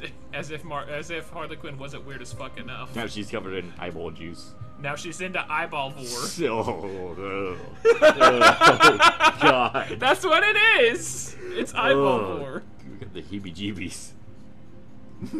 as 0.32 0.52
if 0.52 0.62
Mar- 0.64 0.88
as 0.88 1.10
if 1.10 1.28
Harley 1.30 1.56
Quinn 1.56 1.78
wasn't 1.78 2.06
weird 2.06 2.22
as 2.22 2.32
fuck 2.32 2.58
enough. 2.58 2.94
Now 2.94 3.08
she's 3.08 3.28
covered 3.28 3.54
in 3.54 3.72
eyeball 3.78 4.12
juice. 4.12 4.54
Now 4.80 4.94
she's 4.94 5.20
into 5.20 5.44
eyeball 5.50 5.90
vor. 5.90 6.04
Oh, 6.48 7.14
no. 7.16 7.56
oh 7.84 9.38
God. 9.40 9.96
That's 9.98 10.24
what 10.24 10.42
it 10.42 10.56
is. 10.84 11.36
It's 11.50 11.74
eyeball 11.74 12.02
oh. 12.02 12.32
Ugh. 12.32 12.38
vor. 12.38 12.62
You 12.84 12.96
got 12.96 13.14
the 13.14 13.22
heebie-jeebies. 13.22 14.12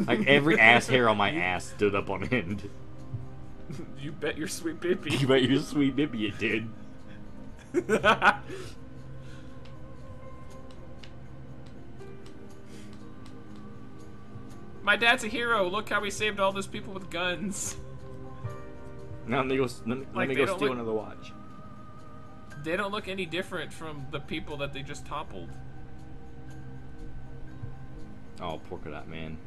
Like 0.07 0.27
every 0.27 0.59
ass 0.59 0.87
hair 0.87 1.09
on 1.09 1.17
my 1.17 1.33
ass 1.33 1.67
stood 1.67 1.95
up 1.95 2.09
on 2.09 2.25
end. 2.29 2.69
You 4.01 4.13
bet 4.13 4.39
your 4.39 4.49
sweet 4.49 4.81
baby. 4.81 5.15
You 5.15 5.27
bet 5.27 5.43
your 5.43 5.61
sweet 5.61 5.97
baby 5.97 6.27
it 6.27 6.39
did. 6.39 6.69
My 14.83 14.95
dad's 14.95 15.25
a 15.25 15.29
hero. 15.29 15.69
Look 15.69 15.89
how 15.89 16.03
he 16.05 16.11
saved 16.11 16.39
all 16.39 16.53
those 16.53 16.69
people 16.69 16.95
with 16.95 17.11
guns. 17.11 17.77
Now 19.27 19.39
let 19.39 19.47
me 19.47 19.57
go. 19.57 19.65
Let 19.65 19.87
me, 19.87 20.07
let 20.15 20.29
me 20.29 20.35
go 20.35 20.47
steal 20.47 20.59
look- 20.59 20.73
another 20.73 20.93
watch. 20.93 21.33
They 22.63 22.77
don't 22.77 22.91
look 22.91 23.07
any 23.09 23.27
different 23.27 23.73
from 23.73 24.07
the 24.11 24.19
people 24.21 24.57
that 24.59 24.73
they 24.73 24.83
just 24.83 25.07
toppled. 25.07 25.51
Oh, 28.41 28.61
polka 28.69 28.91
dot 28.91 29.09
man. 29.09 29.39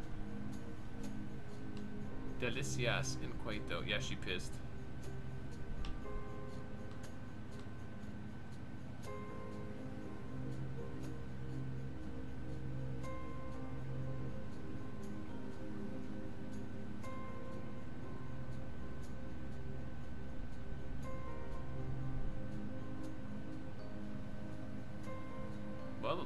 Delicias 2.41 3.17
in 3.21 3.31
Cueto. 3.43 3.83
Yeah, 3.85 3.99
she 3.99 4.15
pissed. 4.15 4.53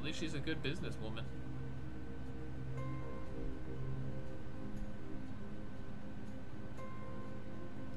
At 0.04 0.08
least 0.08 0.20
she's 0.20 0.34
a 0.34 0.40
good 0.40 0.62
businesswoman. 0.62 1.24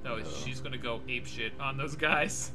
No, 0.05 0.15
Uh. 0.19 0.25
she's 0.25 0.61
gonna 0.61 0.79
go 0.79 1.01
ape 1.09 1.27
shit 1.27 1.53
on 1.59 1.77
those 1.77 1.97
guys. 1.97 2.53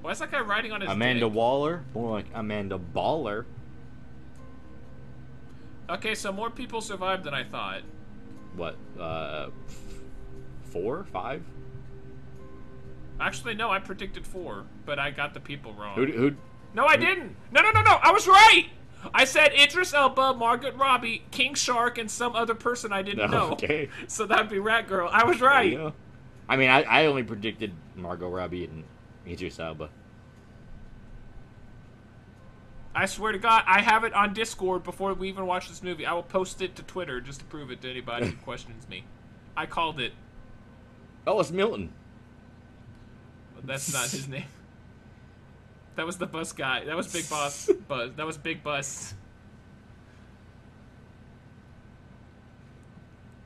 Why 0.00 0.10
is 0.10 0.18
that 0.18 0.32
guy 0.32 0.40
riding 0.40 0.72
on 0.72 0.80
his 0.80 0.90
Amanda 0.90 1.26
dick? 1.26 1.32
Waller, 1.32 1.84
more 1.94 2.10
like 2.10 2.26
Amanda 2.34 2.76
Baller. 2.76 3.44
Okay, 5.88 6.16
so 6.16 6.32
more 6.32 6.50
people 6.50 6.80
survived 6.80 7.22
than 7.22 7.34
I 7.34 7.44
thought. 7.44 7.82
What? 8.56 8.76
Uh, 8.98 9.50
four, 10.64 11.04
five? 11.04 11.44
Actually, 13.22 13.54
no, 13.54 13.70
I 13.70 13.78
predicted 13.78 14.26
four, 14.26 14.64
but 14.84 14.98
I 14.98 15.10
got 15.12 15.32
the 15.32 15.38
people 15.40 15.72
wrong. 15.74 15.94
Who? 15.94 16.06
Who? 16.06 16.34
No, 16.74 16.86
I 16.86 16.96
didn't. 16.96 17.36
No, 17.52 17.62
no, 17.62 17.70
no, 17.70 17.82
no. 17.82 17.98
I 18.02 18.10
was 18.10 18.26
right. 18.26 18.66
I 19.14 19.24
said 19.24 19.52
Idris 19.54 19.94
Elba, 19.94 20.34
Margaret 20.34 20.74
Robbie, 20.76 21.24
King 21.30 21.54
Shark, 21.54 21.98
and 21.98 22.10
some 22.10 22.34
other 22.34 22.54
person 22.54 22.92
I 22.92 23.02
didn't 23.02 23.30
No, 23.30 23.38
know. 23.38 23.50
okay. 23.52 23.88
So 24.08 24.26
that'd 24.26 24.48
be 24.48 24.58
Rat 24.58 24.88
Girl. 24.88 25.08
I 25.12 25.24
was 25.24 25.40
right. 25.40 25.92
I 26.48 26.56
mean, 26.56 26.68
I, 26.68 26.82
I 26.82 27.06
only 27.06 27.22
predicted 27.22 27.72
Margot 27.94 28.28
Robbie 28.28 28.64
and 28.64 28.84
Idris 29.26 29.58
Elba. 29.60 29.88
I 32.94 33.06
swear 33.06 33.32
to 33.32 33.38
God, 33.38 33.62
I 33.66 33.80
have 33.80 34.04
it 34.04 34.12
on 34.12 34.34
Discord 34.34 34.82
before 34.82 35.14
we 35.14 35.28
even 35.28 35.46
watch 35.46 35.68
this 35.68 35.82
movie. 35.82 36.04
I 36.04 36.12
will 36.12 36.22
post 36.22 36.60
it 36.60 36.76
to 36.76 36.82
Twitter 36.82 37.20
just 37.20 37.38
to 37.38 37.44
prove 37.46 37.70
it 37.70 37.80
to 37.82 37.90
anybody 37.90 38.26
who 38.26 38.36
questions 38.44 38.88
me. 38.88 39.04
I 39.56 39.66
called 39.66 40.00
it. 40.00 40.12
Oh, 41.26 41.40
it's 41.40 41.50
Milton 41.50 41.92
that's 43.64 43.92
not 43.92 44.10
his 44.10 44.28
name. 44.28 44.44
That 45.94 46.06
was 46.06 46.16
the 46.16 46.24
bus 46.24 46.52
guy. 46.52 46.86
That 46.86 46.96
was 46.96 47.12
Big 47.12 47.28
Boss. 47.28 47.68
Buzz. 47.88 48.12
That 48.16 48.24
was 48.24 48.38
Big 48.38 48.62
Bus. 48.62 49.12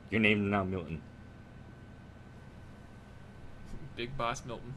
Your 0.09 0.21
name 0.21 0.49
now 0.49 0.63
Milton. 0.63 1.01
Big 3.97 4.15
Boss 4.17 4.45
Milton. 4.45 4.73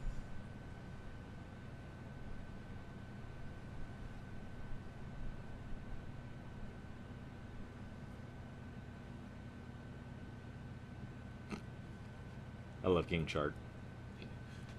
I 12.83 12.87
love 12.87 13.07
King 13.07 13.25
Shark. 13.27 13.53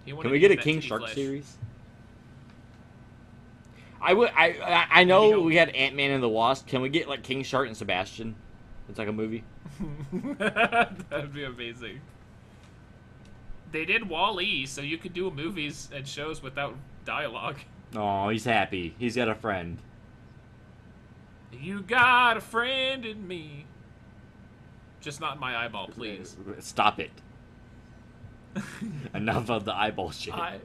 Can 0.07 0.31
we 0.31 0.39
get 0.39 0.51
a 0.51 0.57
King 0.57 0.81
Shark 0.81 1.03
flesh. 1.03 1.15
series? 1.15 1.57
I 4.01 4.15
would. 4.15 4.31
I 4.35 4.49
I, 4.63 5.01
I 5.01 5.05
know 5.05 5.41
we 5.41 5.57
had 5.57 5.71
Ant 5.71 5.95
Man 5.95 6.11
and 6.11 6.23
the 6.23 6.29
Wasp. 6.29 6.67
Can 6.67 6.83
we 6.83 6.89
get 6.89 7.09
like 7.09 7.23
King 7.23 7.43
Shark 7.43 7.69
and 7.69 7.77
Sebastian? 7.77 8.35
It's 8.89 8.99
like 8.99 9.09
a 9.09 9.13
movie. 9.13 9.45
That'd 10.13 11.33
be 11.33 11.45
amazing. 11.45 12.01
They 13.71 13.85
did 13.85 14.09
Wall 14.09 14.41
E, 14.41 14.67
so 14.67 14.83
you 14.83 14.99
could 14.99 15.15
do 15.15 15.31
movies 15.31 15.89
and 15.95 16.07
shows 16.07 16.43
without 16.43 16.77
dialogue. 17.05 17.57
Oh, 17.95 18.29
he's 18.29 18.45
happy. 18.45 18.95
He's 18.99 19.17
got 19.17 19.29
a 19.29 19.35
friend. 19.35 19.79
You 21.53 21.83
got 21.83 22.37
a 22.37 22.41
friend 22.41 23.05
in 23.05 23.27
me. 23.27 23.67
Just 25.01 25.21
not 25.21 25.35
in 25.35 25.41
my 25.41 25.65
eyeball, 25.65 25.89
please. 25.89 26.37
Stop 26.61 27.01
it. 27.01 27.11
Enough 29.15 29.51
of 29.51 29.65
the 29.65 29.75
eyeball 29.75 30.11
shit. 30.11 30.35
I. 30.35 30.59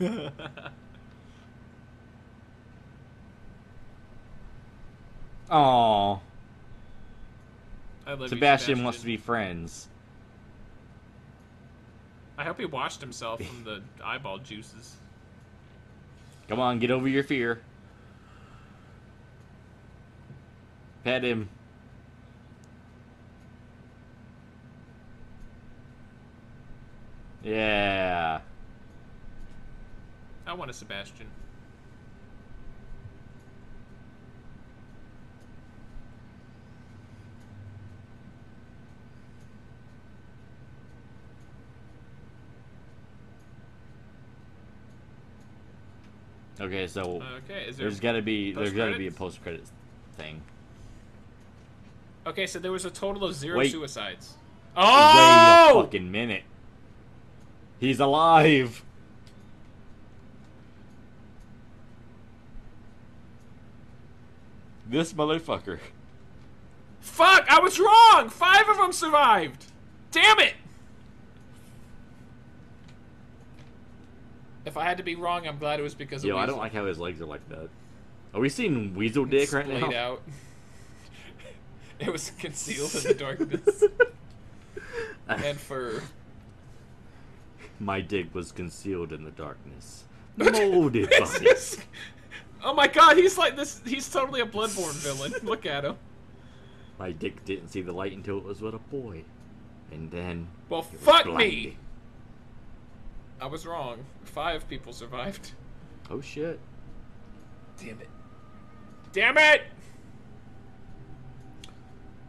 Aw. 5.50 6.18
I 8.06 8.10
love 8.10 8.20
you, 8.20 8.28
Sebastian 8.28 8.84
wants 8.84 9.00
to 9.00 9.06
be 9.06 9.16
friends. 9.16 9.88
I 12.38 12.44
hope 12.44 12.58
he 12.58 12.66
washed 12.66 13.00
himself 13.00 13.40
from 13.40 13.64
the 13.64 13.82
eyeball 14.04 14.38
juices. 14.38 14.96
Come 16.48 16.60
on, 16.60 16.78
get 16.78 16.90
over 16.90 17.08
your 17.08 17.24
fear. 17.24 17.60
Pet 21.02 21.24
him. 21.24 21.48
Yeah. 27.46 28.40
I 30.48 30.52
want 30.52 30.68
a 30.68 30.74
Sebastian. 30.74 31.28
Okay, 46.60 46.86
so 46.86 47.22
Okay, 47.44 47.66
is 47.68 47.76
there? 47.76 47.84
there's 47.86 48.00
got 48.00 48.12
to 48.12 48.22
be 48.22 48.52
there's 48.52 48.72
got 48.72 48.86
to 48.86 48.98
be 48.98 49.06
a 49.06 49.12
post 49.12 49.42
credit 49.42 49.64
thing. 50.16 50.40
Okay, 52.26 52.46
so 52.46 52.58
there 52.58 52.72
was 52.72 52.84
a 52.84 52.90
total 52.90 53.24
of 53.24 53.34
zero 53.34 53.58
Wait. 53.58 53.70
suicides. 53.70 54.34
Wait 54.76 54.82
a 54.82 54.86
Oh! 54.88 55.82
fucking 55.82 56.10
minute. 56.10 56.42
He's 57.78 58.00
alive. 58.00 58.82
This 64.88 65.12
motherfucker. 65.12 65.78
Fuck! 67.00 67.46
I 67.48 67.60
was 67.60 67.78
wrong. 67.78 68.28
Five 68.28 68.68
of 68.68 68.76
them 68.78 68.92
survived. 68.92 69.66
Damn 70.10 70.38
it! 70.40 70.54
If 74.64 74.76
I 74.76 74.84
had 74.84 74.96
to 74.96 75.04
be 75.04 75.14
wrong, 75.14 75.46
I'm 75.46 75.58
glad 75.58 75.78
it 75.78 75.82
was 75.82 75.94
because 75.94 76.24
of 76.24 76.28
Yo, 76.28 76.36
I 76.36 76.46
don't 76.46 76.58
like 76.58 76.72
how 76.72 76.86
his 76.86 76.98
legs 76.98 77.20
are 77.20 77.26
like 77.26 77.48
that. 77.48 77.68
Are 78.34 78.40
we 78.40 78.48
seeing 78.48 78.94
Weasel 78.94 79.24
Dick 79.24 79.52
right 79.52 79.66
now? 79.66 79.92
out. 79.94 80.22
it 82.00 82.12
was 82.12 82.30
concealed 82.38 82.94
in 82.96 83.02
the 83.04 83.14
darkness 83.18 83.84
and 85.28 85.58
fur. 85.58 86.02
My 87.78 88.00
dick 88.00 88.34
was 88.34 88.52
concealed 88.52 89.12
in 89.12 89.24
the 89.24 89.30
darkness. 89.30 90.04
Molded 90.36 91.10
by 91.10 91.38
it. 91.40 91.78
oh 92.64 92.74
my 92.74 92.86
god, 92.88 93.16
he's 93.16 93.38
like 93.38 93.56
this. 93.56 93.80
He's 93.86 94.08
totally 94.08 94.40
a 94.40 94.46
Bloodborne 94.46 94.94
villain. 94.94 95.34
Look 95.42 95.66
at 95.66 95.84
him. 95.84 95.96
My 96.98 97.12
dick 97.12 97.44
didn't 97.44 97.68
see 97.68 97.82
the 97.82 97.92
light 97.92 98.12
until 98.12 98.38
it 98.38 98.44
was 98.44 98.60
with 98.60 98.74
a 98.74 98.78
boy. 98.78 99.24
And 99.92 100.10
then. 100.10 100.48
Well, 100.68 100.82
fuck 100.82 101.26
me. 101.26 101.76
I 103.40 103.46
was 103.46 103.66
wrong. 103.66 104.04
Five 104.24 104.68
people 104.68 104.92
survived. 104.92 105.52
Oh 106.10 106.20
shit. 106.20 106.58
Damn 107.78 108.00
it. 108.00 108.08
Damn 109.12 109.38
it! 109.38 109.62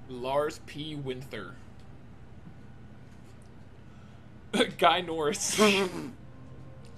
Lars 0.09 0.61
P. 0.65 0.95
Winther. 0.95 1.55
Guy 4.77 5.01
Norris. 5.01 5.59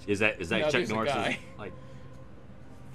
Is 0.08 0.20
that 0.20 0.42
is 0.42 0.50
that 0.50 0.62
No, 0.62 0.70
Chuck 0.70 0.90
Norris's 0.90 1.36
like 1.58 1.74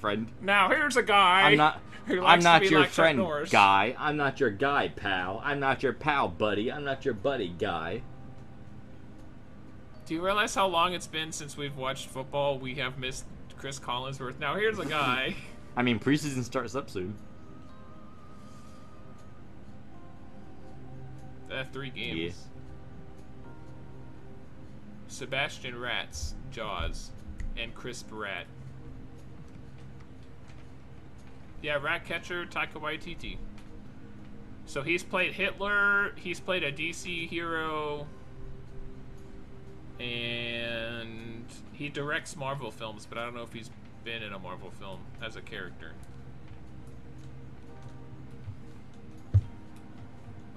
friend? 0.01 0.31
now 0.41 0.69
here's 0.69 0.97
a 0.97 1.03
guy. 1.03 1.43
I'm 1.43 1.57
not. 1.57 1.81
I'm 2.07 2.41
not 2.41 2.65
your 2.69 2.81
like 2.81 2.91
friend, 2.91 3.27
guy. 3.51 3.97
I'm 3.99 4.19
not 4.19 4.39
your 4.39 4.51
guy, 4.51 4.89
pal. 4.89 5.41
I'm 5.43 5.59
not 5.59 5.83
your 5.83 5.95
pal, 5.95 6.29
buddy. 6.29 6.71
I'm 6.71 6.85
not 6.85 7.05
your 7.05 7.15
buddy, 7.15 7.49
guy. 7.49 8.03
Do 10.05 10.13
you 10.13 10.23
realize 10.23 10.55
how 10.55 10.67
long 10.67 10.93
it's 10.93 11.07
been 11.07 11.33
since 11.33 11.57
we've 11.57 11.77
watched 11.77 12.09
football? 12.09 12.59
We 12.59 12.75
have 12.75 12.99
missed 12.99 13.25
Cris 13.57 13.81
Collinsworth. 13.81 14.39
Now 14.39 14.55
here's 14.57 14.79
a 14.79 14.85
guy. 14.85 15.35
I 15.77 15.83
mean, 15.83 15.99
preseason 15.99 16.45
starts 16.45 16.75
up 16.75 16.91
soon. 16.91 17.15
uh, 21.55 21.65
three 21.73 21.91
games. 21.91 22.19
Yeah. 22.19 22.54
Sebastian 25.15 25.79
Ratz, 25.79 26.35
Jaws, 26.51 27.13
and 27.57 27.73
Crisp 27.73 28.09
Rat. 28.11 28.47
Yeah, 31.63 31.77
Ratcatcher, 31.77 32.47
Taika 32.47 32.81
Waititi. 32.81 33.39
So 34.67 34.83
he's 34.83 35.05
played 35.05 35.33
Hitler, 35.33 36.13
he's 36.17 36.41
played 36.41 36.65
a 36.65 36.73
DC 36.73 37.29
hero, 37.29 38.09
and 40.01 41.45
he 41.73 41.89
directs 41.89 42.35
Marvel 42.35 42.73
films, 42.73 43.07
but 43.09 43.17
I 43.17 43.25
don't 43.25 43.37
know 43.37 43.43
if 43.43 43.53
he's 43.53 43.71
been 44.03 44.23
in 44.23 44.33
a 44.33 44.39
Marvel 44.39 44.73
film 44.73 44.99
as 45.23 45.37
a 45.37 45.41
character. 45.41 45.93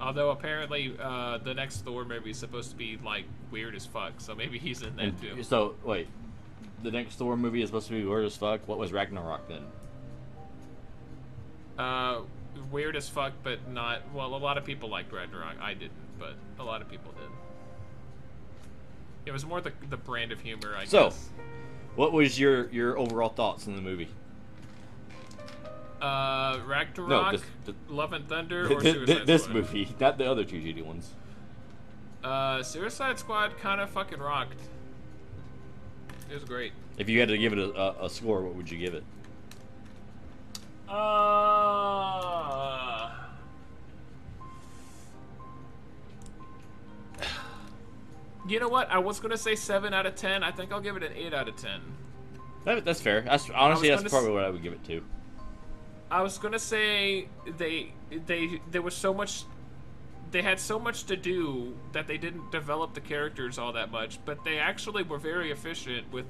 Although 0.00 0.30
apparently 0.30 0.94
uh, 1.00 1.38
the 1.38 1.54
next 1.54 1.78
Thor 1.84 2.04
movie 2.04 2.30
is 2.30 2.38
supposed 2.38 2.70
to 2.70 2.76
be 2.76 2.98
like 3.04 3.24
weird 3.50 3.74
as 3.74 3.84
fuck, 3.84 4.12
so 4.18 4.34
maybe 4.34 4.58
he's 4.58 4.82
in 4.82 4.94
that 4.96 5.04
And 5.04 5.20
too. 5.20 5.42
so, 5.42 5.74
wait, 5.84 6.06
the 6.84 6.90
next 6.92 7.16
Thor 7.16 7.36
movie 7.36 7.62
is 7.62 7.68
supposed 7.68 7.88
to 7.88 7.94
be 7.94 8.04
weird 8.04 8.24
as 8.24 8.36
fuck. 8.36 8.66
What 8.68 8.78
was 8.78 8.92
Ragnarok 8.92 9.48
then? 9.48 9.64
Uh, 11.76 12.20
weird 12.70 12.96
as 12.96 13.08
fuck, 13.08 13.32
but 13.42 13.68
not. 13.70 14.02
Well, 14.14 14.34
a 14.34 14.38
lot 14.38 14.56
of 14.58 14.64
people 14.64 14.88
liked 14.88 15.12
Ragnarok. 15.12 15.60
I 15.60 15.74
didn't, 15.74 15.92
but 16.18 16.34
a 16.58 16.64
lot 16.64 16.80
of 16.82 16.88
people 16.88 17.12
did. 17.12 17.30
It 19.26 19.32
was 19.32 19.44
more 19.44 19.60
the 19.60 19.72
the 19.90 19.96
brand 19.96 20.32
of 20.32 20.40
humor, 20.40 20.74
I 20.76 20.84
So, 20.84 21.04
guess. 21.06 21.16
So, 21.16 21.42
what 21.96 22.12
was 22.12 22.38
your 22.38 22.68
your 22.70 22.96
overall 22.98 23.28
thoughts 23.28 23.66
on 23.66 23.74
the 23.76 23.82
movie? 23.82 24.08
Uh, 26.00 26.60
Ragnarok, 26.66 27.32
this- 27.32 27.42
the- 27.64 27.74
Love 27.92 28.12
and 28.12 28.28
Thunder, 28.28 28.66
or 28.72 28.80
th- 28.80 28.94
Suicide 28.94 29.26
this 29.26 29.42
Squad? 29.44 29.54
movie, 29.54 29.96
not 29.98 30.18
the 30.18 30.30
other 30.30 30.44
two 30.44 30.60
shitty 30.60 30.84
ones. 30.84 31.12
Uh, 32.22 32.62
Suicide 32.62 33.18
Squad 33.18 33.58
kind 33.58 33.80
of 33.80 33.90
fucking 33.90 34.18
rocked. 34.20 34.60
It 36.30 36.34
was 36.34 36.44
great. 36.44 36.72
If 36.98 37.08
you 37.08 37.18
had 37.20 37.28
to 37.30 37.38
give 37.38 37.52
it 37.52 37.58
a, 37.58 37.72
a, 37.74 38.04
a 38.06 38.10
score, 38.10 38.42
what 38.42 38.54
would 38.54 38.70
you 38.70 38.78
give 38.78 38.94
it? 38.94 39.02
Uh, 40.88 43.10
you 48.48 48.60
know 48.60 48.68
what? 48.68 48.90
I 48.90 48.98
was 48.98 49.20
gonna 49.20 49.36
say 49.36 49.54
seven 49.54 49.92
out 49.94 50.06
of 50.06 50.14
ten. 50.14 50.42
I 50.42 50.50
think 50.50 50.72
I'll 50.72 50.80
give 50.80 50.96
it 50.96 51.02
an 51.02 51.12
eight 51.14 51.34
out 51.34 51.48
of 51.48 51.56
ten. 51.56 51.80
That, 52.64 52.84
that's 52.84 53.00
fair. 53.00 53.22
That's 53.22 53.48
honestly 53.50 53.88
that's 53.88 54.02
probably 54.04 54.30
s- 54.30 54.34
what 54.34 54.44
I 54.44 54.50
would 54.50 54.62
give 54.62 54.72
it 54.72 54.84
to. 54.84 55.02
I 56.10 56.22
was 56.22 56.38
gonna 56.38 56.58
say 56.58 57.28
they 57.56 57.92
they 58.26 58.60
there 58.70 58.82
was 58.82 58.94
so 58.94 59.12
much 59.12 59.44
they 60.30 60.42
had 60.42 60.60
so 60.60 60.78
much 60.78 61.04
to 61.04 61.16
do 61.16 61.76
that 61.92 62.06
they 62.06 62.18
didn't 62.18 62.50
develop 62.50 62.94
the 62.94 63.00
characters 63.00 63.58
all 63.58 63.72
that 63.72 63.90
much, 63.90 64.18
but 64.24 64.44
they 64.44 64.58
actually 64.58 65.02
were 65.02 65.18
very 65.18 65.50
efficient 65.50 66.10
with 66.12 66.26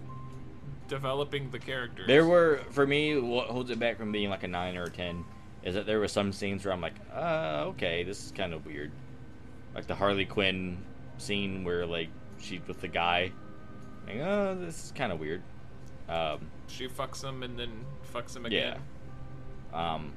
developing 0.88 1.50
the 1.50 1.58
characters. 1.58 2.06
There 2.06 2.24
were, 2.24 2.60
for 2.70 2.86
me, 2.86 3.18
what 3.18 3.48
holds 3.48 3.70
it 3.70 3.78
back 3.78 3.98
from 3.98 4.12
being 4.12 4.30
like 4.30 4.42
a 4.42 4.48
nine 4.48 4.76
or 4.76 4.84
a 4.84 4.90
ten 4.90 5.24
is 5.62 5.74
that 5.74 5.86
there 5.86 5.98
were 5.98 6.08
some 6.08 6.32
scenes 6.32 6.64
where 6.64 6.72
I'm 6.72 6.80
like, 6.80 6.94
uh, 7.12 7.64
okay, 7.68 8.04
this 8.04 8.24
is 8.24 8.32
kind 8.32 8.54
of 8.54 8.64
weird. 8.64 8.92
Like 9.74 9.86
the 9.86 9.94
Harley 9.94 10.24
Quinn 10.24 10.78
scene 11.18 11.64
where 11.64 11.84
like 11.86 12.08
she's 12.40 12.60
with 12.66 12.80
the 12.80 12.88
guy. 12.88 13.32
Like, 14.06 14.16
oh, 14.20 14.56
this 14.58 14.86
is 14.86 14.92
kind 14.92 15.12
of 15.12 15.20
weird. 15.20 15.42
Um, 16.08 16.50
she 16.68 16.88
fucks 16.88 17.22
him 17.22 17.42
and 17.42 17.58
then 17.58 17.84
fucks 18.14 18.34
him 18.34 18.46
again. 18.46 18.74
Yeah. 18.74 18.78
Um, 19.72 20.12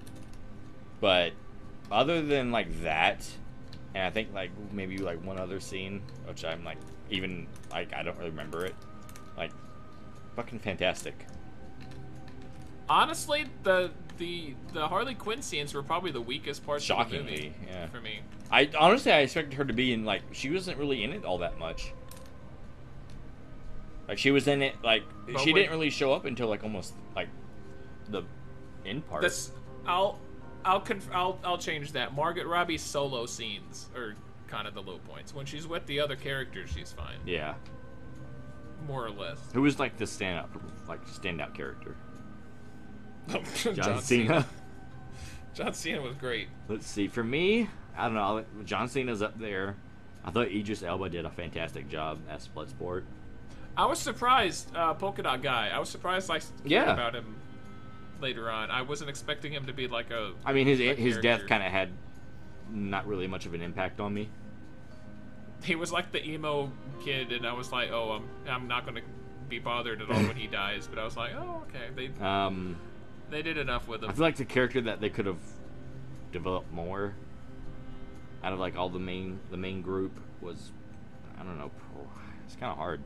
but 0.99 1.33
other 1.91 2.21
than 2.21 2.51
like 2.51 2.83
that, 2.83 3.27
and 3.93 4.03
I 4.03 4.09
think 4.09 4.33
like 4.33 4.51
maybe 4.71 4.97
like 4.97 5.23
one 5.25 5.37
other 5.37 5.59
scene, 5.59 6.01
which 6.25 6.45
I'm 6.45 6.63
like 6.63 6.77
even 7.09 7.47
like 7.71 7.93
I 7.93 8.03
don't 8.03 8.17
really 8.17 8.29
remember 8.29 8.65
it. 8.65 8.75
Like, 9.37 9.51
fucking 10.35 10.59
fantastic. 10.59 11.25
Honestly, 12.89 13.45
the 13.63 13.91
the 14.17 14.53
the 14.73 14.87
Harley 14.87 15.15
Quinn 15.15 15.41
scenes 15.41 15.73
were 15.73 15.83
probably 15.83 16.11
the 16.11 16.21
weakest 16.21 16.65
parts 16.65 16.89
of 16.89 17.09
the 17.09 17.17
movie 17.19 17.53
yeah. 17.67 17.87
for 17.87 18.01
me. 18.01 18.19
I 18.51 18.69
honestly 18.77 19.11
I 19.11 19.19
expected 19.19 19.53
her 19.55 19.65
to 19.65 19.73
be 19.73 19.93
in 19.93 20.05
like 20.05 20.21
she 20.31 20.49
wasn't 20.49 20.77
really 20.77 21.03
in 21.03 21.11
it 21.11 21.25
all 21.25 21.39
that 21.39 21.57
much. 21.57 21.93
Like 24.07 24.17
she 24.17 24.31
was 24.31 24.47
in 24.47 24.61
it 24.61 24.75
like 24.83 25.03
But 25.25 25.41
she 25.41 25.53
when- 25.53 25.63
didn't 25.63 25.71
really 25.71 25.89
show 25.89 26.11
up 26.13 26.25
until 26.25 26.47
like 26.47 26.63
almost 26.63 26.93
like 27.15 27.29
the 28.09 28.23
end 28.85 29.07
part. 29.07 29.21
That's 29.21 29.51
I'll 29.85 30.19
I'll 30.65 30.79
conf- 30.81 31.09
I'll 31.13 31.39
I'll 31.43 31.57
change 31.57 31.91
that. 31.93 32.13
Margaret 32.13 32.47
Robbie's 32.47 32.81
solo 32.81 33.25
scenes 33.25 33.89
are 33.95 34.15
kind 34.47 34.67
of 34.67 34.73
the 34.73 34.81
low 34.81 34.99
points. 35.07 35.33
When 35.33 35.45
she's 35.45 35.67
with 35.67 35.85
the 35.85 35.99
other 35.99 36.15
characters, 36.15 36.69
she's 36.75 36.91
fine, 36.91 37.17
yeah. 37.25 37.55
more 38.87 39.05
or 39.05 39.11
less. 39.11 39.39
Who 39.53 39.61
was 39.61 39.79
like 39.79 39.97
the 39.97 40.05
stand 40.07 40.39
up, 40.39 40.49
like 40.87 41.05
standout 41.07 41.53
character? 41.55 41.95
John, 43.29 43.75
John 43.75 44.01
Cena. 44.01 44.45
John 45.53 45.73
Cena 45.73 46.01
was 46.01 46.15
great. 46.15 46.47
Let's 46.67 46.87
see. 46.87 47.07
For 47.07 47.23
me, 47.23 47.69
I 47.97 48.05
don't 48.05 48.15
know. 48.15 48.43
John 48.65 48.87
Cena's 48.87 49.21
up 49.21 49.39
there. 49.39 49.75
I 50.23 50.31
thought 50.31 50.47
Idris 50.49 50.83
Elba 50.83 51.09
did 51.09 51.25
a 51.25 51.29
fantastic 51.31 51.89
job 51.89 52.19
as 52.29 52.47
Bloodsport. 52.47 53.03
I 53.75 53.85
was 53.85 53.99
surprised, 53.99 54.73
uh, 54.75 54.93
Polka 54.93 55.23
Dot 55.23 55.41
Guy. 55.41 55.69
I 55.73 55.79
was 55.79 55.89
surprised 55.89 56.27
cared 56.27 56.43
Yeah. 56.65 56.93
about 56.93 57.15
him 57.15 57.35
later 58.21 58.49
on. 58.49 58.71
I 58.71 58.81
wasn't 58.83 59.09
expecting 59.09 59.51
him 59.51 59.65
to 59.65 59.73
be 59.73 59.87
like 59.87 60.11
a. 60.11 60.33
I 60.45 60.53
mean, 60.53 60.67
his 60.67 60.79
his 60.97 61.17
death 61.17 61.47
kind 61.47 61.63
of 61.63 61.71
had 61.71 61.89
not 62.71 63.07
really 63.07 63.27
much 63.27 63.45
of 63.45 63.53
an 63.53 63.61
impact 63.61 63.99
on 63.99 64.13
me. 64.13 64.29
He 65.63 65.75
was 65.75 65.91
like 65.91 66.11
the 66.11 66.25
emo 66.25 66.71
kid, 67.03 67.31
and 67.31 67.45
I 67.45 67.53
was 67.53 67.71
like, 67.71 67.91
oh, 67.91 68.11
I'm 68.11 68.29
I'm 68.49 68.67
not 68.67 68.85
gonna 68.85 69.01
be 69.49 69.59
bothered 69.59 70.01
at 70.01 70.09
all 70.09 70.23
when 70.23 70.35
he 70.35 70.47
dies. 70.61 70.87
But 70.87 70.99
I 70.99 71.03
was 71.03 71.17
like, 71.17 71.31
oh, 71.35 71.63
okay, 71.67 71.89
they 71.95 72.25
Um, 72.25 72.77
they 73.29 73.41
did 73.41 73.57
enough 73.57 73.87
with 73.87 74.03
him. 74.03 74.09
I 74.09 74.13
feel 74.13 74.23
like 74.23 74.37
the 74.37 74.45
character 74.45 74.81
that 74.81 75.01
they 75.01 75.09
could 75.09 75.25
have 75.25 75.39
developed 76.31 76.71
more 76.71 77.13
out 78.43 78.53
of 78.53 78.59
like 78.59 78.77
all 78.77 78.89
the 78.89 78.99
main 78.99 79.39
the 79.51 79.57
main 79.57 79.81
group 79.81 80.19
was 80.41 80.71
I 81.39 81.43
don't 81.43 81.57
know. 81.57 81.71
It's 82.45 82.55
kind 82.55 82.71
of 82.71 82.77
hard. 82.77 83.01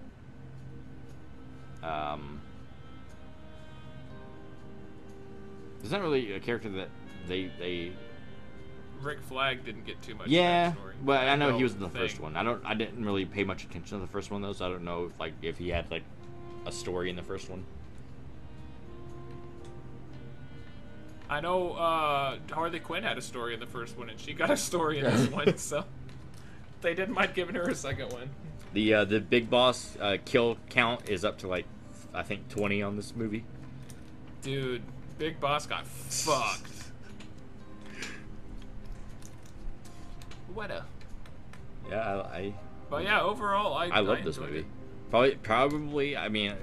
Um, 1.84 2.42
there's 5.80 5.92
not 5.92 6.02
really 6.02 6.34
a 6.34 6.40
character 6.40 6.70
that 6.70 6.90
they 7.28 7.52
they 7.60 7.92
Rick 9.02 9.22
Flag 9.22 9.66
didn't 9.66 9.86
get 9.86 10.02
too 10.02 10.16
much. 10.16 10.28
Yeah, 10.28 10.74
but 11.04 11.28
I 11.28 11.36
know 11.36 11.56
he 11.56 11.64
was 11.64 11.74
in 11.74 11.80
the 11.80 11.90
first 11.90 12.20
one. 12.20 12.36
I 12.36 12.44
don't. 12.44 12.64
I 12.66 12.74
didn't 12.74 13.04
really 13.04 13.26
pay 13.26 13.44
much 13.44 13.64
attention 13.64 14.00
to 14.00 14.06
the 14.06 14.12
first 14.12 14.32
one 14.32 14.42
though, 14.42 14.54
so 14.54 14.66
I 14.66 14.70
don't 14.70 14.84
know 14.84 15.06
if 15.06 15.20
like 15.20 15.34
if 15.42 15.58
he 15.58 15.70
had 15.70 15.90
like 15.92 16.04
a 16.66 16.72
story 16.72 17.10
in 17.10 17.16
the 17.16 17.24
first 17.24 17.50
one. 17.50 17.64
I 21.30 21.42
know 21.42 21.72
uh, 21.72 22.38
Harley 22.52 22.80
Quinn 22.80 23.04
had 23.04 23.18
a 23.18 23.22
story 23.22 23.54
in 23.56 23.60
the 23.60 23.66
first 23.66 23.98
one, 23.98 24.10
and 24.10 24.20
she 24.20 24.34
got 24.34 24.52
a 24.52 24.58
story 24.58 25.00
in 25.00 25.06
this 25.06 25.30
one, 25.32 25.58
so 25.58 25.84
they 26.82 26.94
didn't 26.94 27.16
mind 27.16 27.34
giving 27.34 27.56
her 27.56 27.68
a 27.70 27.76
second 27.76 28.12
one. 28.14 28.30
The 28.74 28.94
uh, 28.94 29.06
the 29.06 29.20
big 29.20 29.50
boss 29.50 29.98
uh, 30.00 30.18
kill 30.24 30.58
count 30.70 31.10
is 31.10 31.26
up 31.26 31.40
to 31.40 31.48
like 31.48 31.66
I 32.14 32.24
think 32.24 32.50
twenty 32.50 32.82
on 32.82 32.96
this 32.96 33.16
movie. 33.16 33.44
Dude, 34.42 34.84
Big 35.18 35.40
Boss 35.40 35.66
got 35.66 35.86
fucked. 35.88 36.72
What 40.54 40.72
a. 40.72 40.86
Yeah, 41.90 42.22
I 42.34 42.38
I, 42.38 42.54
But 42.90 43.04
yeah, 43.04 43.22
overall, 43.22 43.74
I 43.76 43.88
I 43.88 44.00
love 44.00 44.24
this 44.24 44.38
movie. 44.40 44.60
it. 44.60 44.66
Probably 45.10 45.36
probably 45.36 46.18
I 46.18 46.30
mean 46.30 46.54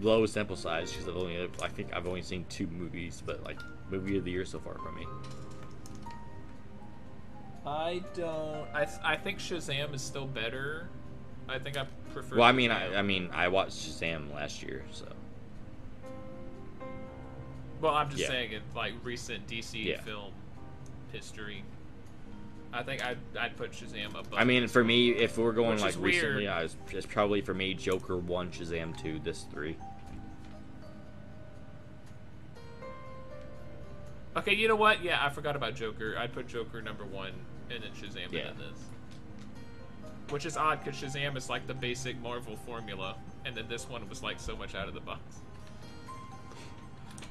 low 0.00 0.26
sample 0.26 0.56
size 0.56 0.90
because 0.90 1.08
I've 1.08 1.16
only 1.16 1.48
I 1.62 1.68
think 1.68 1.94
I've 1.94 2.06
only 2.06 2.22
seen 2.22 2.44
two 2.48 2.66
movies, 2.66 3.22
but 3.24 3.42
like 3.44 3.60
movie 3.90 4.16
of 4.18 4.24
the 4.24 4.30
year 4.30 4.44
so 4.44 4.58
far 4.58 4.76
for 4.78 4.90
me. 4.92 5.06
I 7.64 8.02
don't. 8.14 8.66
I 8.74 8.84
th- 8.86 8.98
I 9.04 9.16
think 9.16 9.38
Shazam 9.38 9.94
is 9.94 10.02
still 10.02 10.26
better. 10.26 10.88
I 11.48 11.58
think 11.58 11.76
I 11.76 11.86
prefer. 12.12 12.36
Well, 12.36 12.44
I 12.44 12.52
mean 12.52 12.70
Shazam. 12.70 12.94
I 12.94 12.98
I 12.98 13.02
mean 13.02 13.30
I 13.32 13.48
watched 13.48 13.76
Shazam 13.76 14.34
last 14.34 14.62
year, 14.62 14.84
so 14.90 15.06
Well, 17.82 17.94
I'm 17.94 18.08
just 18.08 18.22
Yeah. 18.22 18.28
saying 18.28 18.52
in 18.52 18.62
like 18.76 18.94
recent 19.02 19.46
DC 19.48 19.84
Yeah. 19.84 20.00
film 20.02 20.32
history. 21.12 21.64
I 22.72 22.82
think 22.84 23.04
I'd, 23.04 23.18
I'd 23.38 23.56
put 23.56 23.72
Shazam 23.72 24.10
above. 24.10 24.32
I 24.32 24.44
mean, 24.44 24.66
for 24.68 24.82
me, 24.82 25.10
if 25.10 25.36
we're 25.36 25.52
going 25.52 25.78
like 25.80 25.96
recently, 25.98 26.48
I 26.48 26.62
was, 26.62 26.76
it's 26.90 27.04
probably 27.04 27.42
for 27.42 27.52
me 27.52 27.74
Joker 27.74 28.16
one, 28.16 28.50
Shazam 28.50 28.96
two, 29.02 29.18
this 29.18 29.42
three. 29.50 29.76
Okay, 34.36 34.54
you 34.54 34.68
know 34.68 34.76
what? 34.76 35.02
Yeah, 35.02 35.22
I 35.22 35.28
forgot 35.28 35.56
about 35.56 35.74
Joker. 35.74 36.16
I'd 36.16 36.32
put 36.32 36.46
Joker 36.46 36.80
number 36.80 37.04
one, 37.04 37.32
and 37.68 37.82
then 37.82 37.90
Shazam, 37.90 38.30
Yeah. 38.32 38.48
and 38.48 38.58
then 38.58 38.68
this. 38.70 38.80
Which 40.30 40.46
is 40.46 40.56
odd 40.56 40.82
because 40.82 40.98
Shazam 40.98 41.36
is 41.36 41.50
like 41.50 41.66
the 41.66 41.74
basic 41.74 42.18
Marvel 42.22 42.56
formula, 42.56 43.16
and 43.44 43.54
then 43.54 43.66
this 43.68 43.86
one 43.88 44.08
was 44.08 44.22
like 44.22 44.40
so 44.40 44.56
much 44.56 44.74
out 44.74 44.88
of 44.88 44.94
the 44.94 45.00
box. 45.00 45.20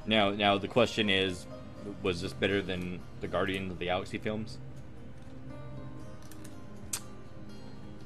Now, 0.06 0.30
now 0.30 0.58
the 0.58 0.68
question 0.68 1.08
is, 1.08 1.46
was 2.02 2.20
this 2.22 2.32
better 2.32 2.62
than 2.62 3.00
the 3.20 3.28
Guardians 3.28 3.72
of 3.72 3.78
the 3.78 3.86
Galaxy 3.86 4.18
films? 4.18 4.58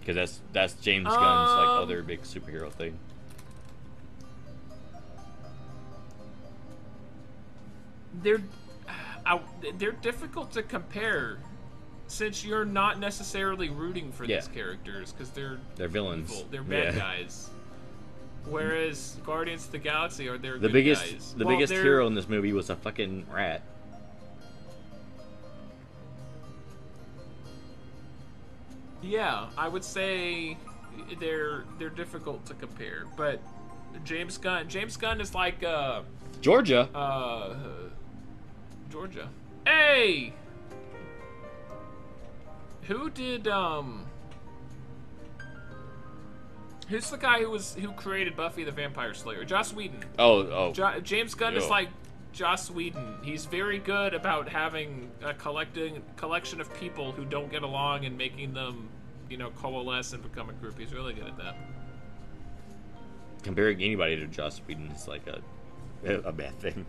Because 0.00 0.14
that's 0.16 0.40
that's 0.52 0.74
James 0.74 1.06
Gunn's 1.06 1.50
like 1.50 1.66
Um, 1.68 1.82
other 1.82 2.02
big 2.02 2.22
superhero 2.22 2.70
thing. 2.70 2.96
They're, 8.22 8.42
I, 9.24 9.40
they're 9.78 9.92
difficult 9.92 10.52
to 10.52 10.62
compare, 10.62 11.38
since 12.06 12.44
you're 12.44 12.64
not 12.64 12.98
necessarily 12.98 13.68
rooting 13.68 14.12
for 14.12 14.24
Yeah. 14.24 14.36
these 14.36 14.48
characters 14.48 15.12
because 15.12 15.30
they're 15.30 15.58
They're 15.74 15.88
villains. 15.88 16.30
evil. 16.32 16.46
They're 16.50 16.62
bad 16.62 16.94
Yeah. 16.94 17.00
guys. 17.00 17.50
Whereas 18.48 19.16
Guardians 19.26 19.66
of 19.66 19.72
the 19.72 19.78
Galaxy 19.78 20.28
are 20.28 20.38
their 20.38 20.58
The 20.58 20.68
biggest 20.68 21.02
guys. 21.04 21.34
the 21.36 21.44
Well, 21.44 21.56
biggest 21.56 21.72
they're- 21.72 21.82
hero 21.82 22.06
in 22.06 22.14
this 22.14 22.28
movie 22.28 22.52
was 22.52 22.70
a 22.70 22.76
fucking 22.76 23.26
rat. 23.32 23.62
Yeah, 29.02 29.46
I 29.56 29.68
would 29.68 29.84
say 29.84 30.56
they're 31.20 31.64
they're 31.78 31.90
difficult 31.90 32.44
to 32.46 32.54
compare, 32.54 33.04
but 33.16 33.40
James 34.04 34.38
Gunn 34.38 34.68
James 34.68 34.96
Gunn 34.96 35.20
is 35.20 35.34
like 35.34 35.62
uh 35.62 36.02
Georgia. 36.40 36.88
uh 36.94 37.54
Georgia. 38.90 39.28
Hey, 39.66 40.32
who 42.82 43.10
did 43.10 43.46
um 43.48 44.05
who's 46.88 47.10
the 47.10 47.16
guy 47.16 47.40
who 47.40 47.50
was 47.50 47.74
who 47.74 47.92
created 47.92 48.36
Buffy 48.36 48.64
the 48.64 48.72
Vampire 48.72 49.14
Slayer? 49.14 49.44
Joss 49.44 49.72
Whedon. 49.72 50.04
Oh, 50.18 50.38
oh. 50.50 50.72
Jo- 50.72 51.00
James 51.00 51.34
Gunn 51.34 51.56
is 51.56 51.68
like 51.68 51.88
Joss 52.32 52.70
Whedon. 52.70 53.18
He's 53.22 53.46
very 53.46 53.78
good 53.78 54.14
about 54.14 54.48
having 54.48 55.10
a 55.22 55.34
collecting 55.34 56.02
collection 56.16 56.60
of 56.60 56.72
people 56.74 57.12
who 57.12 57.24
don't 57.24 57.50
get 57.50 57.62
along 57.62 58.04
and 58.04 58.16
making 58.16 58.54
them, 58.54 58.88
you 59.28 59.36
know, 59.36 59.50
coalesce 59.50 60.12
and 60.12 60.22
become 60.22 60.50
a 60.50 60.52
group. 60.54 60.78
He's 60.78 60.92
really 60.92 61.14
good 61.14 61.26
at 61.26 61.36
that. 61.38 61.56
Comparing 63.42 63.80
anybody 63.82 64.16
to 64.16 64.26
Joss 64.26 64.60
Whedon 64.66 64.88
is 64.88 65.08
like 65.08 65.26
a 65.26 65.40
a 66.24 66.32
bad 66.32 66.58
thing. 66.60 66.86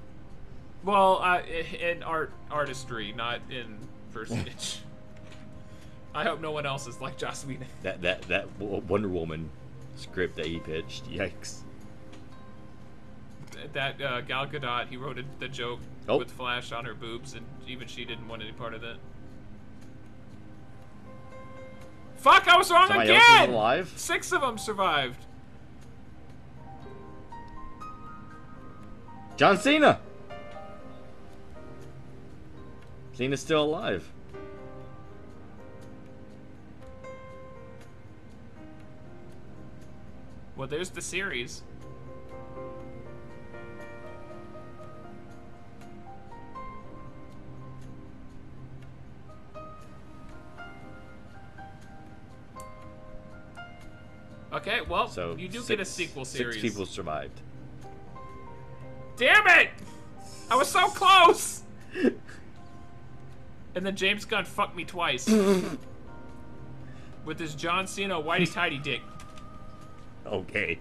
Well, 0.84 1.20
uh, 1.24 1.42
in 1.80 2.04
art 2.04 2.32
artistry, 2.52 3.14
not 3.14 3.42
in 3.50 3.78
personage. 4.14 4.80
I 6.16 6.24
hope 6.24 6.42
no 6.42 6.52
one 6.52 6.66
else 6.66 6.88
is 6.88 7.00
like 7.00 7.18
Joss 7.18 7.46
Whedon. 7.46 7.68
That 7.84 8.02
that 8.02 8.22
that 8.24 8.60
Wonder 8.60 9.08
Woman 9.08 9.50
script 9.98 10.36
that 10.38 10.46
he 10.46 10.60
pitched. 10.60 11.10
Yikes. 11.12 11.62
That 13.74 14.02
uh, 14.02 14.22
Gal 14.22 14.46
Gadot, 14.48 14.88
he 14.88 14.98
wrote 14.98 15.18
a, 15.18 15.24
the 15.40 15.48
joke 15.48 15.80
Oh. 16.10 16.18
with 16.18 16.32
Flash 16.32 16.72
on 16.72 16.86
her 16.86 16.94
boobs, 16.94 17.34
and 17.34 17.46
even 17.68 17.88
she 17.88 18.06
didn't 18.06 18.28
want 18.28 18.42
any 18.42 18.54
part 18.54 18.74
of 18.74 18.82
that. 18.82 18.96
Fuck! 22.18 22.48
I 22.48 22.58
was 22.58 22.72
wrong 22.72 22.88
Somebody 22.88 23.10
again. 23.12 23.50
alive. 23.50 23.92
Six 23.96 24.32
of 24.32 24.42
them 24.42 24.58
survived. 24.58 25.26
John 29.36 29.58
Cena. 29.58 30.00
Cena's 33.14 33.42
still 33.42 33.64
alive. 33.64 34.08
Well, 40.58 40.68
there's 40.68 40.90
the 40.90 41.02
series. 41.04 41.62
Okay, 54.52 54.80
well, 54.90 55.08
so 55.08 55.36
you 55.36 55.48
do 55.48 55.60
six, 55.60 55.68
get 55.68 55.80
a 55.80 55.86
sequel 55.86 56.26
series. 56.26 56.56
Six 56.56 56.74
people 56.74 56.88
survived. 56.88 57.40
Damn 59.16 59.48
it! 59.48 59.70
I 60.50 60.56
was 60.56 60.68
so 60.68 60.88
close! 60.88 61.62
and 63.76 63.86
then 63.86 63.96
James 63.96 64.26
Gunn 64.26 64.46
fucked 64.46 64.76
me 64.76 64.84
twice. 64.86 65.30
with 67.26 67.40
his 67.40 67.54
John 67.54 67.86
Cena 67.86 68.16
whitey 68.16 68.52
tidy 68.52 68.80
dick. 68.80 69.02
Okay. 70.28 70.80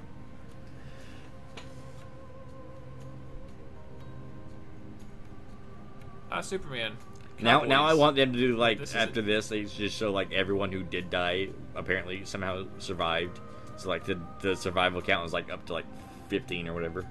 Uh, 6.30 6.42
Superman. 6.42 6.96
Now, 7.40 7.62
now 7.62 7.84
I 7.84 7.94
want 7.94 8.16
them 8.16 8.32
to 8.32 8.38
do 8.38 8.56
like 8.56 8.78
This 8.80 8.94
after 8.94 9.20
isn't- 9.20 9.26
this, 9.26 9.48
they 9.48 9.64
just 9.64 9.96
show 9.96 10.10
like 10.10 10.32
everyone 10.32 10.72
who 10.72 10.82
did 10.82 11.10
die 11.10 11.48
apparently 11.74 12.24
somehow 12.24 12.64
survived. 12.78 13.40
So 13.76 13.90
like 13.90 14.04
the 14.04 14.18
the 14.40 14.56
survival 14.56 15.02
count 15.02 15.22
was 15.22 15.34
like 15.34 15.50
up 15.52 15.66
to 15.66 15.74
like 15.74 15.84
fifteen 16.28 16.66
or 16.66 16.72
whatever. 16.72 17.04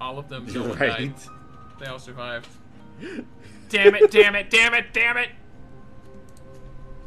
All 0.00 0.18
of 0.18 0.28
them 0.28 0.46
no 0.52 0.62
one 0.62 0.78
Right. 0.78 0.98
died. 0.98 1.14
They 1.78 1.86
all 1.86 2.00
survived. 2.00 2.48
damn 3.68 3.94
it, 3.94 4.10
damn 4.10 4.34
it, 4.34 4.50
damn 4.50 4.74
it, 4.74 4.86
damn 4.92 5.16
it! 5.16 5.30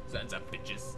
Sons 0.08 0.34
of 0.34 0.50
bitches. 0.50 0.96